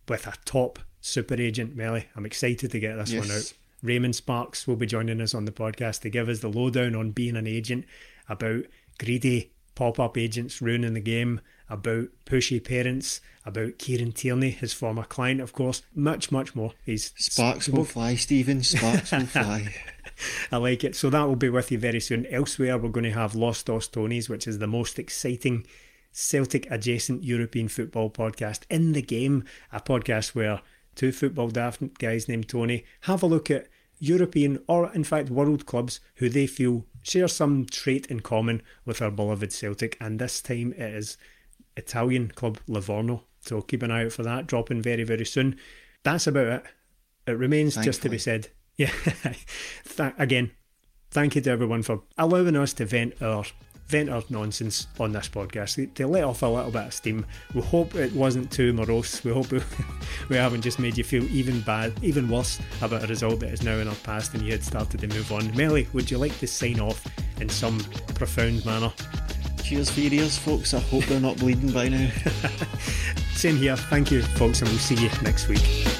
with 0.07 0.27
a 0.27 0.35
top 0.45 0.79
super 1.01 1.35
agent 1.35 1.75
melly 1.75 2.07
i'm 2.15 2.27
excited 2.27 2.71
to 2.71 2.79
get 2.79 2.97
this 2.97 3.13
yes. 3.13 3.27
one 3.27 3.37
out 3.37 3.53
Raymond 3.83 4.17
Sparks 4.17 4.67
will 4.67 4.77
be 4.77 4.87
joining 4.87 5.21
us 5.21 5.35
on 5.35 5.45
the 5.45 5.53
podcast 5.53 6.01
to 6.01 6.11
give 6.11 6.29
us 6.29 6.41
the 6.41 6.49
lowdown 6.49 6.95
on 6.95 7.13
being 7.13 7.37
an 7.37 7.47
agent, 7.47 7.85
about 8.29 8.65
greedy 8.99 9.53
pop 9.75 9.99
up 9.99 10.19
agents 10.19 10.61
ruining 10.61 10.95
the 10.95 11.01
game, 11.01 11.41
about 11.69 12.09
pushy 12.27 12.63
parents, 12.63 13.21
about 13.47 13.79
Kieran 13.79 14.13
Tierney, 14.13 14.51
his 14.51 14.73
former 14.73 15.05
client, 15.05 15.41
of 15.41 15.53
course, 15.53 15.83
much, 15.95 16.31
much 16.31 16.55
more. 16.55 16.73
He's 16.85 17.13
Sparks 17.17 17.69
will 17.69 17.85
fly, 17.85 18.17
Stephen. 18.17 18.63
Sparks 18.63 19.13
will 19.13 19.27
fly. 19.27 19.75
I 20.53 20.57
like 20.57 20.85
it. 20.85 20.97
So 20.97 21.11
that 21.11 21.27
will 21.27 21.37
be 21.37 21.49
with 21.49 21.71
you 21.71 21.79
very 21.79 22.01
soon. 22.01 22.27
Elsewhere, 22.27 22.79
we're 22.79 22.91
going 22.91 23.05
to 23.05 23.13
have 23.13 23.35
Los 23.35 23.63
Dos 23.63 23.89
Tonys, 23.89 24.29
which 24.29 24.47
is 24.47 24.59
the 24.59 24.67
most 24.67 24.99
exciting 24.99 25.67
Celtic 26.13 26.71
adjacent 26.71 27.23
European 27.23 27.69
football 27.69 28.11
podcast 28.11 28.61
in 28.69 28.93
the 28.93 29.03
game. 29.03 29.45
A 29.73 29.81
podcast 29.81 30.35
where 30.35 30.61
two 31.01 31.13
football 31.13 31.49
daft 31.49 31.81
guys 31.99 32.29
named 32.29 32.47
Tony 32.47 32.85
have 33.03 33.23
a 33.23 33.27
look 33.27 33.51
at 33.51 33.69
European 34.01 34.63
or, 34.67 34.93
in 34.93 35.03
fact, 35.03 35.31
world 35.31 35.65
clubs 35.65 35.99
who 36.17 36.29
they 36.29 36.47
feel 36.47 36.85
share 37.03 37.27
some 37.27 37.65
trait 37.65 38.05
in 38.09 38.21
common 38.21 38.61
with 38.85 39.01
our 39.01 39.11
beloved 39.11 39.51
Celtic, 39.51 39.97
and 39.99 40.19
this 40.19 40.43
time 40.43 40.75
it 40.75 40.95
is 40.95 41.17
Italian 41.75 42.29
club 42.29 42.59
Livorno. 42.69 43.25
So 43.41 43.63
keep 43.63 43.83
an 43.83 43.91
eye 43.91 44.05
out 44.05 44.13
for 44.13 44.23
that, 44.25 44.47
dropping 44.47 44.83
very, 44.83 45.05
very 45.05 45.25
soon. 45.25 45.57
That's 46.03 46.27
about 46.27 46.49
it. 46.49 46.63
It 47.27 47.39
remains 47.39 47.77
Thankfully. 47.77 47.89
just 47.89 48.03
to 48.03 48.09
be 48.11 48.19
said. 48.19 48.49
Yeah, 48.77 48.93
Th- 49.97 50.13
again, 50.19 50.51
thank 51.11 51.35
you 51.35 51.41
to 51.43 51.51
everyone 51.51 51.83
for 51.83 52.03
allowing 52.19 52.57
us 52.57 52.73
to 52.75 52.85
vent 52.85 53.21
our 53.23 53.45
vent 53.91 54.09
our 54.09 54.23
nonsense 54.31 54.87
on 55.01 55.11
this 55.13 55.29
podcast 55.29 55.95
to 55.95 56.07
let 56.07 56.23
off 56.23 56.43
a 56.43 56.47
little 56.47 56.71
bit 56.71 56.87
of 56.87 56.95
steam. 56.95 57.27
We 57.55 57.61
hope 57.61 57.97
it 57.97 58.13
wasn't 58.13 58.51
too 58.53 58.73
morose. 58.73 59.23
We 59.25 59.33
hope 59.33 59.51
we, 59.53 59.61
we 60.29 60.37
haven't 60.37 60.63
just 60.63 60.79
made 60.79 60.97
you 60.97 61.03
feel 61.03 61.25
even 61.25 61.61
bad, 61.63 61.93
even 62.03 62.29
worse 62.29 62.61
about 62.81 63.03
a 63.03 63.09
result 63.09 63.41
that 63.41 63.53
is 63.53 63.63
now 63.63 63.77
in 63.77 63.89
our 63.89 63.95
past 63.97 64.33
and 64.35 64.45
you 64.45 64.53
had 64.53 64.63
started 64.63 65.01
to 65.01 65.09
move 65.09 65.33
on. 65.33 65.55
Melly, 65.57 65.89
would 65.93 66.11
you 66.11 66.19
like 66.19 66.39
to 66.39 66.47
sign 66.47 66.79
off 66.79 67.05
in 67.41 67.49
some 67.49 67.81
profound 68.15 68.65
manner? 68.65 68.93
Cheers 69.65 69.91
for 69.91 70.01
your 70.01 70.23
ears, 70.23 70.39
folks. 70.39 70.73
I 70.73 70.79
hope 70.79 71.05
they're 71.05 71.21
not 71.21 71.37
bleeding 71.39 71.73
by 71.73 71.89
now. 71.89 72.11
Same 73.35 73.57
here. 73.57 73.77
Thank 73.77 74.13
you, 74.13 74.23
folks, 74.23 74.61
and 74.61 74.71
we'll 74.71 74.79
see 74.79 74.95
you 74.95 75.11
next 75.23 75.49
week. 75.49 76.00